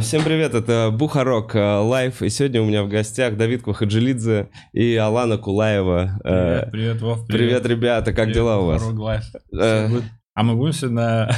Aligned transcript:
Всем 0.00 0.22
привет, 0.22 0.54
это 0.54 0.90
Бухарог 0.92 1.54
Лайв, 1.54 2.22
и 2.22 2.28
сегодня 2.28 2.62
у 2.62 2.66
меня 2.66 2.84
в 2.84 2.88
гостях 2.88 3.36
Давид 3.36 3.62
Квахаджелидзе 3.62 4.48
и 4.72 4.94
Алана 4.94 5.38
Кулаева. 5.38 6.20
Привет, 6.22 6.70
привет, 6.70 7.02
Вов, 7.02 7.26
привет. 7.26 7.62
Привет, 7.62 7.66
ребята, 7.66 8.12
как 8.12 8.26
привет, 8.26 8.34
дела 8.34 8.58
у 8.58 8.66
вас? 8.66 8.82
Бухарог 8.82 9.22
Лайв. 9.50 10.04
А 10.34 10.42
мы 10.42 10.56
будем 10.56 10.72
сегодня... 10.72 11.30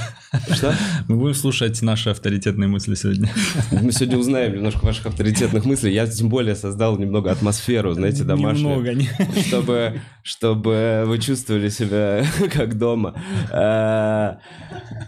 Что? 0.52 0.74
Мы 1.08 1.16
будем 1.16 1.34
слушать 1.34 1.80
наши 1.82 2.10
авторитетные 2.10 2.66
мысли 2.66 2.94
сегодня. 2.94 3.28
Мы 3.70 3.92
сегодня 3.92 4.16
узнаем 4.16 4.54
немножко 4.54 4.86
ваших 4.86 5.06
авторитетных 5.06 5.66
мыслей. 5.66 5.92
Я 5.92 6.06
тем 6.06 6.30
более 6.30 6.54
создал 6.54 6.96
немного 6.98 7.30
атмосферу, 7.30 7.92
знаете, 7.92 8.24
домашнюю. 8.24 8.76
Немного, 8.76 8.94
не... 8.94 9.42
чтобы, 9.48 10.00
чтобы 10.22 11.04
вы 11.06 11.18
чувствовали 11.18 11.68
себя 11.68 12.24
как 12.52 12.78
дома. 12.78 13.14
Э, 13.52 14.36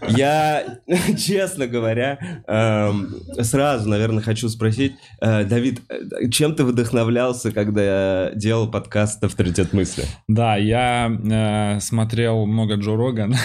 Я, 0.07 0.77
честно 1.17 1.65
говоря, 1.65 2.43
эм, 2.47 3.09
сразу, 3.41 3.89
наверное, 3.89 4.21
хочу 4.21 4.49
спросить, 4.49 4.93
э, 5.19 5.45
Давид, 5.45 5.81
э, 5.89 6.29
чем 6.29 6.53
ты 6.53 6.63
вдохновлялся, 6.63 7.51
когда 7.51 8.31
делал 8.35 8.69
подкаст 8.69 9.23
«Авторитет 9.23 9.73
мысли»? 9.73 10.05
Да, 10.27 10.57
я 10.57 11.79
смотрел 11.81 12.45
много 12.45 12.75
Джо 12.75 12.95
Роган. 12.95 13.35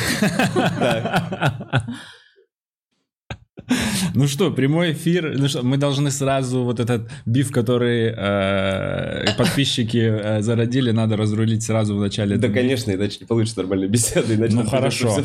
Ну 4.15 4.27
что, 4.27 4.51
прямой 4.51 4.93
эфир. 4.93 5.35
Ну 5.39 5.49
что, 5.49 5.63
мы 5.63 5.77
должны 5.77 6.11
сразу 6.11 6.65
вот 6.65 6.81
этот 6.81 7.11
биф, 7.27 7.51
который 7.51 8.13
э, 8.15 9.37
подписчики 9.37 9.99
э, 9.99 10.43
зародили, 10.43 10.91
надо 10.91 11.17
разрулить 11.17 11.63
сразу 11.63 11.97
в 11.97 12.01
начале. 12.01 12.37
Да, 12.37 12.49
конечно, 12.49 12.93
иначе 12.93 13.19
не 13.21 13.27
получится 13.27 13.61
нормальной 13.61 13.89
беседы, 13.89 14.35
иначе 14.35 14.55
Ну 14.55 14.67
хорошо, 14.67 15.17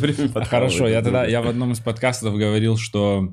хорошо. 0.45 0.87
Я 0.87 1.01
тогда 1.01 1.25
я 1.25 1.41
в 1.41 1.47
одном 1.47 1.73
из 1.73 1.79
подкастов 1.79 2.35
говорил, 2.35 2.77
что 2.77 3.31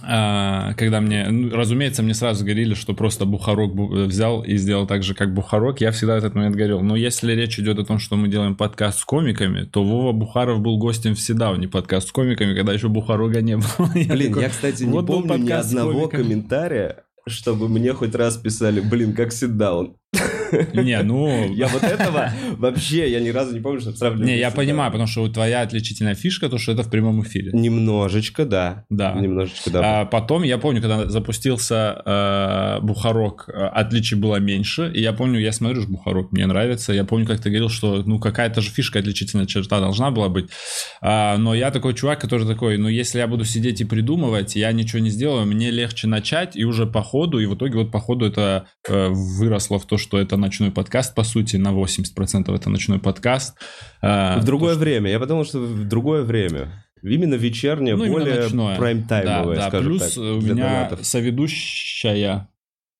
когда 0.00 1.00
мне, 1.00 1.26
ну, 1.30 1.56
разумеется, 1.56 2.02
мне 2.02 2.12
сразу 2.14 2.44
говорили, 2.44 2.74
что 2.74 2.92
просто 2.92 3.24
Бухарок 3.24 3.74
бу- 3.74 4.04
взял 4.04 4.42
и 4.42 4.56
сделал 4.56 4.86
так 4.86 5.02
же, 5.02 5.14
как 5.14 5.32
Бухарок. 5.32 5.80
Я 5.80 5.90
всегда 5.90 6.14
в 6.14 6.18
этот 6.18 6.34
момент 6.34 6.54
говорил, 6.54 6.82
но 6.82 6.96
если 6.96 7.32
речь 7.32 7.58
идет 7.58 7.78
о 7.78 7.84
том, 7.84 7.98
что 7.98 8.16
мы 8.16 8.28
делаем 8.28 8.56
подкаст 8.56 8.98
с 9.00 9.04
комиками, 9.04 9.64
то 9.64 9.82
Вова 9.82 10.12
Бухаров 10.12 10.60
был 10.60 10.76
гостем 10.78 11.14
в 11.14 11.20
Седауне, 11.20 11.68
подкаст 11.68 12.08
с 12.08 12.12
комиками, 12.12 12.54
когда 12.54 12.72
еще 12.72 12.88
Бухарога 12.88 13.40
не 13.40 13.56
было. 13.56 13.66
Блин, 13.94 14.28
такой, 14.28 14.42
я, 14.42 14.48
кстати, 14.50 14.82
не 14.82 14.92
вот 14.92 15.06
помню 15.06 15.38
ни 15.38 15.50
одного 15.50 16.08
комментария, 16.08 17.04
чтобы 17.26 17.68
мне 17.68 17.92
хоть 17.92 18.14
раз 18.14 18.36
писали, 18.36 18.80
блин, 18.80 19.14
как 19.14 19.32
ситдаун. 19.32 19.96
Не, 20.74 21.02
ну... 21.02 21.52
Я 21.52 21.68
вот 21.68 21.82
этого 21.96 22.32
вообще, 22.56 23.10
я 23.10 23.20
ни 23.20 23.28
разу 23.30 23.54
не 23.54 23.60
помню, 23.60 23.80
чтобы 23.80 23.96
сравнивать. 23.96 24.26
Не, 24.26 24.38
я 24.38 24.50
понимаю, 24.50 24.90
потому 24.90 25.06
что 25.06 25.28
твоя 25.28 25.62
отличительная 25.62 26.14
фишка, 26.14 26.48
то, 26.48 26.58
что 26.58 26.72
это 26.72 26.82
в 26.82 26.90
прямом 26.90 27.22
эфире. 27.22 27.50
Немножечко, 27.52 28.44
да. 28.44 28.84
Да. 28.90 29.12
Немножечко, 29.12 29.70
да. 29.70 30.00
А 30.00 30.04
потом, 30.04 30.42
я 30.42 30.58
помню, 30.58 30.80
когда 30.80 31.08
запустился 31.08 32.02
э, 32.04 32.80
Бухарок, 32.82 33.48
э, 33.48 33.52
отличий 33.52 34.16
было 34.16 34.36
меньше. 34.36 34.90
И 34.94 35.00
я 35.00 35.12
помню, 35.12 35.40
я 35.40 35.52
смотрю, 35.52 35.82
что 35.82 35.90
Бухарок 35.90 36.32
мне 36.32 36.46
нравится. 36.46 36.92
Я 36.92 37.04
помню, 37.04 37.26
как 37.26 37.40
ты 37.40 37.50
говорил, 37.50 37.68
что 37.68 38.02
ну 38.04 38.18
какая-то 38.18 38.60
же 38.60 38.70
фишка, 38.70 38.98
отличительная 38.98 39.46
черта 39.46 39.80
должна 39.80 40.10
была 40.10 40.28
быть. 40.28 40.48
А, 41.00 41.36
но 41.36 41.54
я 41.54 41.70
такой 41.70 41.94
чувак, 41.94 42.20
который 42.20 42.46
такой, 42.46 42.78
ну 42.78 42.88
если 42.88 43.18
я 43.18 43.26
буду 43.26 43.44
сидеть 43.44 43.80
и 43.80 43.84
придумывать, 43.84 44.56
я 44.56 44.72
ничего 44.72 45.00
не 45.00 45.10
сделаю, 45.10 45.46
мне 45.46 45.70
легче 45.70 46.06
начать 46.06 46.56
и 46.56 46.64
уже 46.64 46.86
по 46.86 47.02
ходу. 47.02 47.38
И 47.38 47.46
в 47.46 47.54
итоге 47.54 47.78
вот 47.78 47.90
по 47.90 48.00
ходу 48.00 48.26
это 48.26 48.66
э, 48.88 49.08
выросло 49.08 49.78
в 49.78 49.86
то, 49.86 49.98
что 49.98 50.05
это 50.14 50.36
ночной 50.36 50.70
подкаст, 50.70 51.14
по 51.14 51.24
сути, 51.24 51.56
на 51.56 51.68
80% 51.68 52.54
это 52.54 52.70
ночной 52.70 52.98
подкаст. 52.98 53.56
А, 54.02 54.38
в 54.38 54.44
другое 54.44 54.74
то, 54.74 54.80
время. 54.80 55.10
Я 55.10 55.18
подумал, 55.18 55.44
что 55.44 55.58
в 55.60 55.86
другое 55.88 56.22
время. 56.22 56.84
Именно 57.02 57.34
вечернее, 57.34 57.94
Ну, 57.96 58.06
более 58.08 58.48
прайм-таймовое, 58.76 59.56
да, 59.56 59.62
да. 59.62 59.68
скажем 59.68 59.86
Плюс 59.86 60.02
так, 60.14 60.22
у 60.24 60.40
для 60.40 60.54
меня 60.54 60.64
донатов. 60.64 61.06
соведущая. 61.06 62.48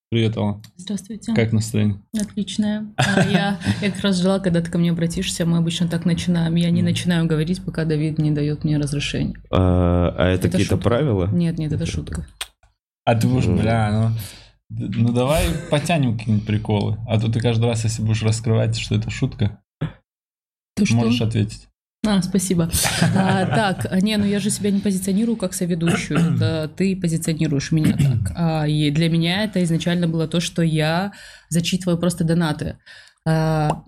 Привет, 0.09 0.36
Алла. 0.36 0.63
Здравствуйте. 0.77 1.35
Как 1.35 1.53
настроение? 1.53 2.01
Отлично. 2.17 2.95
А 2.97 3.23
я, 3.29 3.59
я 3.83 3.91
как 3.91 4.01
раз 4.03 4.20
ждала, 4.20 4.39
когда 4.39 4.61
ты 4.61 4.70
ко 4.70 4.79
мне 4.79 4.92
обратишься. 4.92 5.45
Мы 5.45 5.59
обычно 5.59 5.89
так 5.89 6.05
начинаем. 6.05 6.55
Я 6.55 6.70
не 6.70 6.83
начинаю 6.83 7.27
говорить, 7.27 7.64
пока 7.64 7.85
Давид 7.85 8.19
не 8.19 8.30
дает 8.30 8.63
мне 8.63 8.79
разрешения. 8.79 9.35
А, 9.51 10.14
а 10.17 10.29
это, 10.29 10.47
Это 10.47 10.51
какие-то 10.51 10.77
правила? 10.77 11.27
Нет, 11.33 11.59
нет, 11.59 11.73
это 11.73 11.86
шутка. 11.86 12.25
А 13.05 13.14
ты 13.17 13.27
Мгм. 13.27 13.59
бля, 13.59 13.91
ну... 13.92 14.19
Ну 14.69 15.13
давай 15.13 15.47
потянем 15.71 16.19
какие-нибудь 16.19 16.47
приколы. 16.47 16.99
А 17.07 17.21
то 17.21 17.31
ты 17.31 17.41
каждый 17.41 17.67
раз, 17.67 17.85
если 17.85 18.03
будешь 18.03 18.23
раскрывать, 18.23 18.77
что 18.77 18.97
это 18.97 19.11
шутка, 19.11 19.61
Ты 20.75 20.87
что? 20.87 20.97
можешь 20.97 21.21
ответить. 21.21 21.69
А, 22.05 22.23
спасибо. 22.23 22.71
А, 23.15 23.47
так, 23.47 24.03
не, 24.03 24.17
ну 24.17 24.25
я 24.25 24.39
же 24.39 24.51
себя 24.51 24.71
не 24.71 24.81
позиционирую 24.81 25.37
как 25.37 25.55
соведущую. 25.55 26.19
Это 26.37 26.71
ты 26.75 26.95
позиционируешь 26.97 27.73
меня 27.73 27.97
так. 27.97 28.33
А, 28.37 28.69
и 28.69 28.91
для 28.91 29.09
меня 29.09 29.45
это 29.45 29.63
изначально 29.65 30.07
было 30.07 30.29
то, 30.29 30.39
что 30.41 30.63
я 30.63 31.13
зачитываю 31.48 31.98
просто 31.98 32.25
донаты. 32.25 32.79
А, 33.27 33.83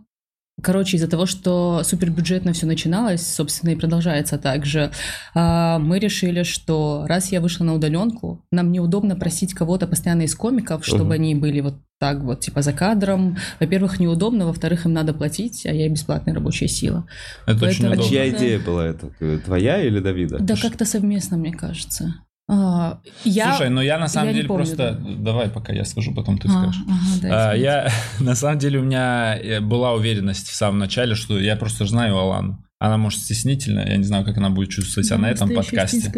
Короче, 0.62 0.96
из-за 0.96 1.08
того, 1.08 1.26
что 1.26 1.82
супербюджетно 1.84 2.52
все 2.52 2.66
начиналось, 2.66 3.26
собственно, 3.26 3.70
и 3.70 3.76
продолжается 3.76 4.38
так 4.38 4.66
же, 4.66 4.90
а, 5.34 5.78
мы 5.78 5.98
решили, 6.00 6.42
что 6.42 7.04
раз 7.06 7.30
я 7.30 7.40
вышла 7.40 7.64
на 7.64 7.74
удаленку, 7.74 8.44
нам 8.50 8.72
неудобно 8.72 9.14
просить 9.14 9.54
кого-то 9.54 9.86
постоянно 9.86 10.22
из 10.22 10.34
комиков, 10.34 10.84
чтобы 10.84 11.04
Мгм. 11.04 11.12
они 11.12 11.34
были 11.36 11.60
вот 11.60 11.74
так 12.00 12.20
вот, 12.22 12.40
типа 12.40 12.62
за 12.62 12.72
кадром. 12.72 13.36
Во-первых, 13.60 13.98
неудобно, 14.00 14.46
во-вторых, 14.46 14.86
им 14.86 14.92
надо 14.92 15.12
платить, 15.14 15.64
а 15.66 15.72
я 15.72 15.88
бесплатная 15.88 16.34
рабочая 16.34 16.68
сила. 16.68 17.06
Это 17.46 17.66
очень 17.66 17.84
Поэтому- 17.84 17.88
А 17.90 17.92
удобно. 17.94 18.10
чья 18.10 18.30
Да. 18.30 18.36
идея 18.38 18.58
была 18.60 18.86
это? 18.86 19.38
Твоя 19.44 19.82
или 19.82 19.98
Давида? 20.00 20.38
Да 20.40 20.54
как-то 20.60 20.84
совместно, 20.84 21.36
мне 21.36 21.52
кажется. 21.52 22.14
А, 22.50 23.00
я... 23.24 23.50
Слушай, 23.50 23.68
ну 23.70 23.82
я 23.82 23.98
на 23.98 24.08
самом 24.08 24.28
я 24.28 24.34
деле 24.34 24.48
помню, 24.48 24.64
просто... 24.64 24.92
да. 24.92 25.10
Давай, 25.18 25.50
пока 25.50 25.72
я 25.74 25.84
скажу, 25.84 26.14
потом 26.14 26.38
ты 26.38 26.48
А, 26.48 26.50
скажешь. 26.50 26.80
ага, 26.86 27.20
да, 27.22 27.50
А, 27.50 27.54
я, 27.54 27.90
на 28.20 28.34
самом 28.34 28.58
деле, 28.58 28.78
у 28.78 28.82
меня 28.82 29.38
э, 29.38 29.60
была 29.60 29.92
уверенность 29.92 30.48
в 30.48 30.54
самом 30.54 30.78
начале, 30.78 31.14
что 31.14 31.38
я 31.38 31.56
просто 31.56 31.84
знаю 31.84 32.16
Алану. 32.16 32.64
Она, 32.78 32.96
может, 32.96 33.20
стеснительная, 33.20 33.88
я 33.90 33.96
не 33.96 34.04
знаю, 34.04 34.24
как 34.24 34.38
она 34.38 34.50
будет 34.50 34.70
чувствовать 34.70 35.06
себя 35.06 35.18
на 35.18 35.30
этом 35.30 35.52
подкасте. 35.54 36.10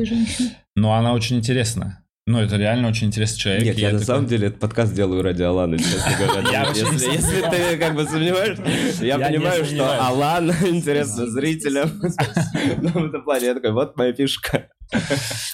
Но 0.76 0.94
она 0.94 1.14
очень 1.14 1.36
интересная. 1.38 2.04
Ну, 2.26 2.38
это 2.38 2.56
реально 2.56 2.86
очень 2.88 3.08
интересный 3.08 3.38
человек. 3.38 3.64
Нет, 3.64 3.78
и 3.78 3.80
я, 3.80 3.88
на 3.88 3.92
такой- 3.98 4.06
самом 4.06 4.26
деле 4.28 4.48
этот 4.48 4.60
подкаст 4.60 4.94
делаю 4.94 5.22
ради 5.22 5.42
Аланы, 5.42 5.78
честно 5.78 6.12
говоря. 6.16 6.48
Я 6.52 6.68
Если, 6.70 7.50
ты 7.50 7.76
как 7.78 7.96
бы 7.96 8.04
сомневаешься, 8.04 8.62
я, 9.04 9.16
Я 9.16 9.26
понимаю, 9.26 9.64
что. 9.64 10.06
Алан 10.06 10.50
интересно 10.50 11.26
зрителям. 11.28 11.90
спасибо. 12.08 12.76
Ну, 12.82 12.88
в 12.90 13.04
этом 13.06 13.24
плане 13.24 13.46
я 13.46 13.54
такой, 13.54 13.72
вот 13.72 13.96
моя 13.96 14.12
фишка. 14.12 14.68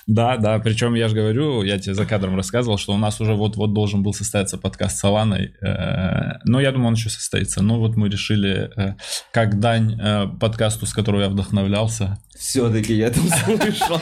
Да, 0.06 0.36
да, 0.36 0.58
причем 0.58 0.94
я 0.94 1.08
же 1.08 1.16
говорю, 1.16 1.62
я 1.62 1.78
тебе 1.78 1.94
за 1.94 2.06
кадром 2.06 2.36
рассказывал, 2.36 2.78
что 2.78 2.94
у 2.94 2.96
нас 2.96 3.20
уже 3.20 3.34
вот-вот 3.34 3.72
должен 3.72 4.02
был 4.02 4.14
состояться 4.14 4.56
подкаст 4.56 4.98
с 4.98 5.04
Аланой, 5.04 5.54
э, 5.60 6.38
но 6.44 6.60
я 6.60 6.72
думаю, 6.72 6.88
он 6.88 6.94
еще 6.94 7.10
состоится. 7.10 7.62
Но 7.62 7.78
вот 7.78 7.96
мы 7.96 8.08
решили, 8.08 8.70
э, 8.76 8.94
как 9.32 9.58
дань 9.58 9.98
э, 10.00 10.26
подкасту, 10.40 10.86
с 10.86 10.92
которого 10.92 11.22
я 11.22 11.28
вдохновлялся. 11.28 12.18
Все-таки 12.38 12.94
я 12.94 13.10
там 13.10 13.24
слышал. 13.28 14.00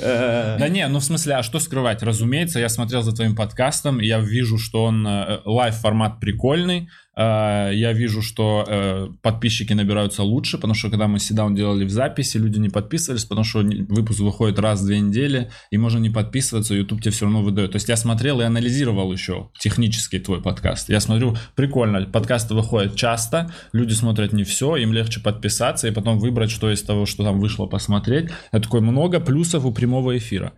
Да 0.00 0.68
не, 0.68 0.86
ну 0.88 0.98
в 0.98 1.04
смысле, 1.04 1.36
а 1.36 1.42
что 1.42 1.60
скрывать? 1.60 2.02
Разумеется, 2.02 2.58
я 2.58 2.68
смотрел 2.68 3.02
за 3.02 3.12
твоим 3.12 3.36
подкастом, 3.36 4.00
и 4.00 4.06
я 4.06 4.20
вижу, 4.20 4.58
что 4.58 4.84
он 4.84 5.06
лайв-формат 5.44 6.18
прикольный, 6.18 6.88
я 7.22 7.92
вижу, 7.94 8.20
что 8.20 8.64
э, 8.68 9.08
подписчики 9.22 9.72
набираются 9.72 10.22
лучше, 10.22 10.56
потому 10.56 10.74
что 10.74 10.90
когда 10.90 11.08
мы 11.08 11.18
sit-down 11.18 11.54
делали 11.54 11.84
в 11.84 11.90
записи, 11.90 12.36
люди 12.36 12.58
не 12.58 12.68
подписывались, 12.68 13.24
потому 13.24 13.44
что 13.44 13.60
выпуск 13.60 14.20
выходит 14.20 14.58
раз 14.58 14.82
в 14.82 14.86
две 14.86 15.00
недели, 15.00 15.50
и 15.70 15.78
можно 15.78 15.98
не 15.98 16.10
подписываться, 16.10 16.74
YouTube 16.74 17.00
тебе 17.00 17.12
все 17.12 17.24
равно 17.24 17.42
выдает. 17.42 17.72
То 17.72 17.76
есть 17.76 17.88
я 17.88 17.96
смотрел 17.96 18.40
и 18.40 18.44
анализировал 18.44 19.10
еще 19.12 19.48
технически 19.58 20.18
твой 20.18 20.42
подкаст. 20.42 20.90
Я 20.90 21.00
смотрю, 21.00 21.36
прикольно, 21.54 22.04
подкасты 22.04 22.54
выходят 22.54 22.96
часто, 22.96 23.50
люди 23.72 23.94
смотрят 23.94 24.34
не 24.34 24.44
все, 24.44 24.76
им 24.76 24.92
легче 24.92 25.20
подписаться 25.20 25.88
и 25.88 25.92
потом 25.92 26.18
выбрать, 26.18 26.50
что 26.50 26.70
из 26.70 26.82
того, 26.82 27.06
что 27.06 27.24
там 27.24 27.40
вышло, 27.40 27.66
посмотреть. 27.66 28.30
Это 28.52 28.64
такое 28.64 28.82
много 28.82 29.20
плюсов 29.20 29.64
у 29.64 29.72
прямого 29.72 30.18
эфира. 30.18 30.52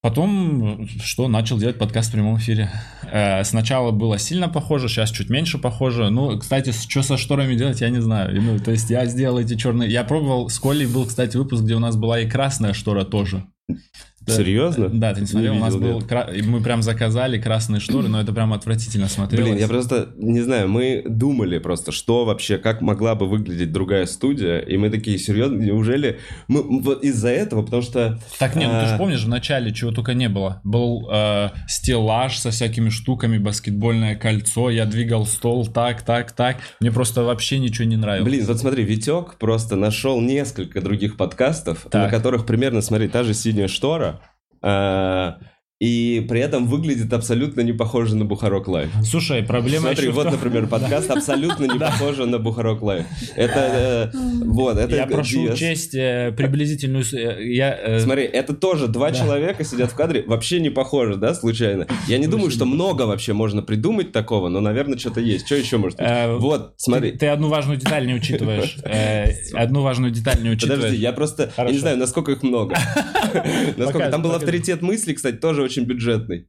Потом, 0.00 0.86
что, 1.02 1.26
начал 1.26 1.58
делать 1.58 1.76
подкаст 1.76 2.10
в 2.10 2.12
прямом 2.12 2.38
эфире. 2.38 2.70
Э, 3.10 3.42
сначала 3.42 3.90
было 3.90 4.16
сильно 4.16 4.48
похоже, 4.48 4.88
сейчас 4.88 5.10
чуть 5.10 5.28
меньше 5.28 5.58
похоже. 5.58 6.10
Ну, 6.10 6.38
кстати, 6.38 6.70
что 6.70 7.02
со 7.02 7.16
шторами 7.16 7.56
делать, 7.56 7.80
я 7.80 7.90
не 7.90 8.00
знаю. 8.00 8.40
Ну, 8.40 8.60
то 8.60 8.70
есть 8.70 8.90
я 8.90 9.06
сделал 9.06 9.40
эти 9.40 9.56
черные... 9.56 9.90
Я 9.90 10.04
пробовал, 10.04 10.50
с 10.50 10.58
Колей 10.60 10.86
был, 10.86 11.04
кстати, 11.04 11.36
выпуск, 11.36 11.64
где 11.64 11.74
у 11.74 11.80
нас 11.80 11.96
была 11.96 12.20
и 12.20 12.30
красная 12.30 12.74
штора 12.74 13.04
тоже. 13.04 13.44
Серьезно? 14.32 14.88
Да, 14.88 15.14
ты 15.14 15.20
не 15.22 15.26
смотрел, 15.26 15.54
Не 15.54 15.58
у 15.60 15.62
нас 15.62 15.76
был, 15.76 16.00
кра- 16.02 16.30
мы 16.44 16.60
прям 16.60 16.82
заказали 16.82 17.40
красные 17.40 17.80
шторы, 17.80 18.08
но 18.08 18.20
это 18.20 18.32
прям 18.32 18.52
отвратительно 18.52 19.08
смотрелось. 19.08 19.50
Блин, 19.50 19.58
я 19.58 19.68
просто, 19.68 20.10
не 20.16 20.40
знаю, 20.40 20.68
мы 20.68 21.02
думали 21.06 21.58
просто, 21.58 21.92
что 21.92 22.24
вообще, 22.24 22.58
как 22.58 22.80
могла 22.80 23.14
бы 23.14 23.26
выглядеть 23.28 23.72
другая 23.72 24.06
студия, 24.06 24.58
и 24.58 24.76
мы 24.76 24.90
такие, 24.90 25.18
серьезно, 25.18 25.60
неужели 25.60 26.18
мы 26.48 26.80
вот 26.80 27.02
из-за 27.02 27.28
этого, 27.28 27.62
потому 27.62 27.82
что... 27.82 28.18
Так 28.38 28.56
нет, 28.56 28.70
ну 28.72 28.80
ты 28.80 28.86
же 28.86 28.94
а, 28.94 28.98
помнишь, 28.98 29.24
в 29.24 29.28
начале 29.28 29.72
чего 29.72 29.90
только 29.92 30.14
не 30.14 30.28
было. 30.28 30.60
Был 30.64 31.08
э, 31.10 31.50
стеллаж 31.66 32.36
со 32.38 32.50
всякими 32.50 32.88
штуками, 32.88 33.38
баскетбольное 33.38 34.16
кольцо, 34.16 34.70
я 34.70 34.86
двигал 34.86 35.26
стол 35.26 35.66
так, 35.66 36.02
так, 36.02 36.32
так. 36.32 36.56
Мне 36.80 36.90
просто 36.90 37.22
вообще 37.22 37.58
ничего 37.58 37.86
не 37.86 37.96
нравилось. 37.96 38.28
Блин, 38.28 38.46
вот 38.46 38.58
смотри, 38.58 38.84
Витек 38.84 39.36
просто 39.38 39.76
нашел 39.76 40.20
несколько 40.20 40.80
других 40.80 41.16
подкастов, 41.16 41.86
Так. 41.90 42.04
на 42.04 42.10
которых 42.10 42.46
примерно, 42.46 42.80
смотри, 42.82 43.08
та 43.08 43.22
же 43.24 43.34
синяя 43.34 43.68
штора, 43.68 44.17
а, 44.62 45.38
и 45.80 46.26
при 46.28 46.40
этом 46.40 46.66
выглядит 46.66 47.12
абсолютно 47.12 47.60
не 47.60 47.72
похоже 47.72 48.16
на 48.16 48.24
Бухарок 48.24 48.66
Лайв. 48.66 48.90
Слушай, 49.04 49.44
проблема 49.44 49.86
Смотри, 49.92 50.08
вот, 50.08 50.24
том- 50.24 50.32
например, 50.32 50.66
подкаст 50.70 51.08
абсолютно 51.08 51.66
не 51.66 51.78
похож 51.78 52.16
на 52.18 52.38
Бухарок 52.40 52.82
Лайв. 52.82 53.04
Это, 53.36 54.10
э, 54.12 54.16
вот, 54.44 54.76
это... 54.76 54.96
Я 54.96 55.06
прошу 55.06 55.46
DS. 55.46 55.52
учесть 55.52 55.94
э, 55.94 56.32
приблизительную... 56.36 57.04
э, 57.12 57.44
Я, 57.54 58.00
Смотри, 58.00 58.24
это 58.24 58.54
тоже 58.54 58.88
два 58.88 59.12
человека 59.12 59.62
сидят 59.62 59.92
в 59.92 59.94
кадре, 59.94 60.24
вообще 60.26 60.58
не 60.58 60.70
похоже, 60.70 61.14
да, 61.14 61.32
случайно? 61.32 61.86
Я 62.08 62.18
не 62.18 62.26
думаю, 62.26 62.50
что 62.50 62.64
много 62.64 63.02
вообще 63.02 63.32
можно 63.32 63.62
придумать 63.62 64.10
такого, 64.10 64.48
но, 64.48 64.60
наверное, 64.60 64.98
что-то 64.98 65.20
есть. 65.20 65.46
Что 65.46 65.54
еще 65.54 65.76
может 65.76 65.96
быть? 65.98 66.08
Э, 66.08 66.36
Вот, 66.38 66.74
смотри. 66.76 67.12
Ты, 67.12 67.28
одну 67.28 67.46
важную 67.48 67.78
деталь 67.78 68.04
не 68.04 68.14
учитываешь. 68.14 68.78
Одну 69.54 69.82
важную 69.82 70.10
деталь 70.10 70.42
не 70.42 70.50
учитываешь. 70.50 70.80
Подожди, 70.82 71.00
я 71.00 71.12
просто, 71.12 71.52
я 71.56 71.64
не 71.70 71.78
знаю, 71.78 71.98
насколько 71.98 72.32
их 72.32 72.42
много. 72.42 72.76
Там 74.10 74.22
был 74.22 74.32
авторитет 74.32 74.82
мысли, 74.82 75.12
кстати, 75.12 75.36
тоже 75.36 75.67
очень 75.68 75.84
бюджетный. 75.84 76.48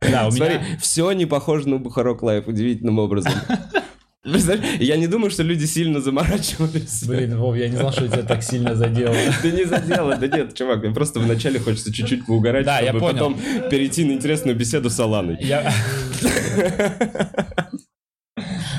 Да, 0.00 0.26
у 0.28 0.30
Смотри, 0.30 0.58
меня... 0.58 0.78
все 0.80 1.10
не 1.12 1.26
похоже 1.26 1.68
на 1.68 1.78
Бухарок 1.78 2.22
Лайф 2.22 2.46
удивительным 2.46 2.98
образом. 2.98 3.32
Я 4.22 4.96
не 4.96 5.06
думаю, 5.06 5.30
что 5.30 5.42
люди 5.42 5.64
сильно 5.64 6.00
заморачивались. 6.00 7.04
Блин, 7.04 7.38
Вов, 7.38 7.56
я 7.56 7.68
не 7.68 7.76
знал, 7.76 7.90
что 7.90 8.06
тебя 8.06 8.22
так 8.22 8.42
сильно 8.42 8.74
задело. 8.74 9.14
Ты 9.40 9.52
не 9.52 9.64
задела, 9.64 10.16
да 10.16 10.26
нет, 10.26 10.54
чувак, 10.54 10.82
мне 10.82 10.92
просто 10.92 11.20
вначале 11.20 11.58
хочется 11.58 11.92
чуть-чуть 11.92 12.26
поугарать, 12.26 12.66
Да, 12.66 12.82
чтобы 12.82 13.00
потом 13.00 13.40
перейти 13.70 14.04
на 14.04 14.12
интересную 14.12 14.56
беседу 14.56 14.90
с 14.90 15.00
Аланой. 15.00 15.38
Я... 15.40 15.72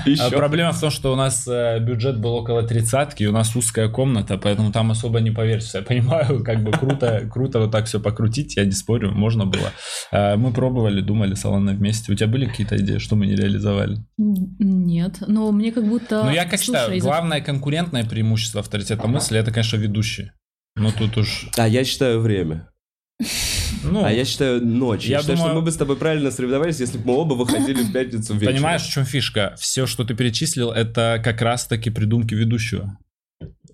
Еще. 0.05 0.23
А 0.23 0.29
Проблема 0.31 0.71
в 0.71 0.79
том, 0.79 0.89
что 0.89 1.13
у 1.13 1.15
нас 1.15 1.47
э, 1.47 1.79
бюджет 1.79 2.19
был 2.19 2.33
около 2.33 2.63
тридцатки, 2.63 3.23
и 3.23 3.27
у 3.27 3.31
нас 3.31 3.55
узкая 3.55 3.89
комната, 3.89 4.37
поэтому 4.37 4.71
там 4.71 4.91
особо 4.91 5.19
не 5.19 5.31
поверишься. 5.31 5.79
Я 5.79 5.83
понимаю, 5.83 6.43
как 6.43 6.63
бы 6.63 6.71
круто, 6.71 7.29
круто 7.31 7.59
вот 7.59 7.71
так 7.71 7.85
все 7.85 7.99
покрутить, 7.99 8.57
я 8.57 8.65
не 8.65 8.71
спорю, 8.71 9.11
можно 9.11 9.45
было. 9.45 9.71
Э, 10.11 10.35
Мы 10.35 10.51
пробовали, 10.51 11.01
думали 11.01 11.35
с 11.35 11.45
Аланой 11.45 11.75
вместе. 11.75 12.11
У 12.11 12.15
тебя 12.15 12.27
были 12.27 12.45
какие-то 12.45 12.77
идеи, 12.77 12.97
что 12.97 13.15
мы 13.15 13.27
не 13.27 13.35
реализовали? 13.35 13.97
Нет, 14.17 15.23
но 15.27 15.51
мне 15.51 15.71
как 15.71 15.87
будто... 15.87 16.23
Ну, 16.23 16.31
я 16.31 16.45
как 16.45 16.59
Слушай, 16.59 16.81
считаю, 16.81 17.01
главное 17.01 17.41
конкурентное 17.41 18.05
преимущество 18.05 18.61
авторитета 18.61 19.07
мысли, 19.07 19.39
это, 19.39 19.51
конечно, 19.51 19.77
ведущий. 19.77 20.31
Ну, 20.75 20.91
тут 20.91 21.17
уж... 21.17 21.49
А 21.57 21.67
я 21.67 21.83
считаю 21.83 22.21
время. 22.21 22.69
Ну, 23.83 24.03
А 24.03 24.11
я 24.11 24.25
считаю 24.25 24.65
ночь. 24.65 25.05
Я, 25.05 25.17
Я 25.17 25.19
считаю, 25.21 25.37
думаю- 25.37 25.51
что 25.51 25.59
мы 25.59 25.65
бы 25.65 25.71
с 25.71 25.75
тобой 25.77 25.95
правильно 25.95 26.31
соревновались, 26.31 26.79
если 26.79 26.97
бы 26.97 27.07
мы 27.07 27.13
оба 27.17 27.33
выходили 27.33 27.81
в 27.83 27.91
пятницу 27.91 28.33
вечером. 28.33 28.53
понимаешь, 28.53 28.81
в 28.83 28.91
чем 28.91 29.05
фишка? 29.05 29.55
Все, 29.59 29.85
что 29.87 30.03
ты 30.03 30.13
перечислил, 30.13 30.71
это 30.71 31.19
как 31.23 31.41
раз-таки 31.41 31.89
придумки 31.89 32.33
ведущего. 32.33 32.97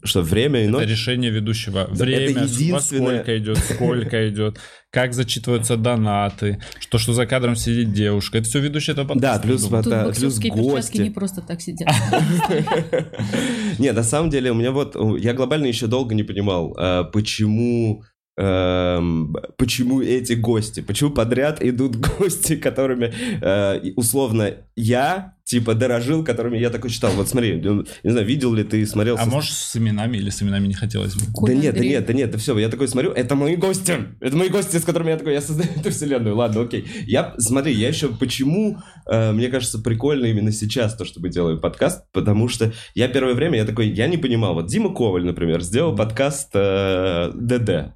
Что, 0.04 0.22
время 0.22 0.64
и 0.64 0.68
ночь? 0.68 0.84
Это 0.84 0.92
решение 0.92 1.32
ведущего. 1.32 1.88
Да, 1.90 2.06
Время, 2.06 2.30
это 2.30 2.44
единственное- 2.46 3.18
сколько 3.20 3.38
идет, 3.38 3.58
сколько 3.58 4.30
идет, 4.30 4.60
как 4.92 5.14
зачитываются 5.14 5.76
донаты, 5.76 6.60
что, 6.80 6.98
что 7.00 7.14
за 7.14 7.26
кадром 7.26 7.56
сидит 7.56 7.92
девушка. 7.92 8.38
Это 8.38 8.48
все 8.48 8.60
ведущий 8.60 8.92
этого 8.94 9.08
подкаста. 9.08 9.38
Да, 9.42 9.48
плюс. 9.48 9.64
Тут 9.68 10.16
плюс 10.18 10.40
гости. 10.40 11.02
не 11.02 11.10
просто 11.10 11.42
так 11.42 11.62
сидят. 11.62 11.90
Не, 13.80 13.92
на 13.92 14.04
самом 14.04 14.30
деле 14.30 14.52
у 14.52 14.56
меня 14.56 14.72
вот... 14.72 14.96
Я 15.20 15.34
глобально 15.34 15.66
еще 15.68 15.88
долго 15.88 16.16
не 16.16 16.24
понимал, 16.24 16.76
а, 16.78 17.04
почему... 17.04 18.04
эм, 18.38 19.36
Почему 19.58 20.02
эти 20.02 20.34
гости? 20.34 20.82
Почему 20.82 21.10
подряд 21.12 21.64
идут 21.64 21.96
гости, 22.20 22.56
которыми 22.56 23.14
э, 23.42 23.92
условно 23.96 24.54
я 24.76 25.38
типа 25.48 25.76
дорожил, 25.76 26.26
которыми 26.26 26.58
я 26.58 26.70
такой 26.70 26.90
читал. 26.90 27.12
Вот 27.14 27.30
смотри, 27.30 27.56
ну, 27.56 27.86
не 28.04 28.10
знаю, 28.10 28.28
видел 28.28 28.54
ли 28.54 28.64
ты, 28.64 28.86
смотрел. 28.86 29.16
А 29.16 29.24
со- 29.24 29.30
можешь 29.30 29.52
с 29.54 29.76
именами 29.78 30.18
или 30.18 30.30
с 30.30 30.44
именами 30.44 30.68
не 30.68 30.74
хотелось 30.74 31.16
бы? 31.16 31.22
Да 31.48 31.54
нет, 31.54 31.76
да 31.76 31.84
нет, 31.84 32.06
да 32.06 32.14
нет, 32.14 32.32
да 32.32 32.38
все, 32.38 32.58
я 32.60 32.68
такой 32.68 32.90
смотрю, 32.90 33.12
это 33.12 33.36
мои 33.36 33.56
гости, 33.56 33.94
это 34.20 34.36
мои 34.36 34.50
гости, 34.50 34.76
с 34.78 34.84
которыми 34.84 35.12
я 35.12 35.18
такой, 35.18 35.34
я 35.34 35.42
создаю 35.42 35.70
эту 35.76 35.90
вселенную, 35.90 36.36
ладно, 36.36 36.62
окей. 36.62 36.86
Я, 37.06 37.34
смотри, 37.38 37.74
я 37.74 37.88
еще, 37.88 38.10
почему, 38.10 38.78
э, 39.10 39.32
мне 39.32 39.48
кажется, 39.48 39.80
прикольно 39.80 40.26
именно 40.26 40.52
сейчас 40.52 40.96
то, 40.96 41.06
что 41.06 41.22
мы 41.22 41.30
делаем 41.30 41.60
подкаст, 41.60 42.04
потому 42.12 42.50
что 42.50 42.74
я 42.94 43.08
первое 43.08 43.34
время, 43.34 43.58
я 43.58 43.66
такой, 43.66 43.88
я 43.88 44.08
не 44.08 44.18
понимал, 44.18 44.54
вот 44.54 44.68
Дима 44.68 44.94
Коваль, 44.94 45.24
например, 45.24 45.62
сделал 45.62 45.96
подкаст 45.96 46.50
э, 46.56 47.32
ДД, 47.34 47.94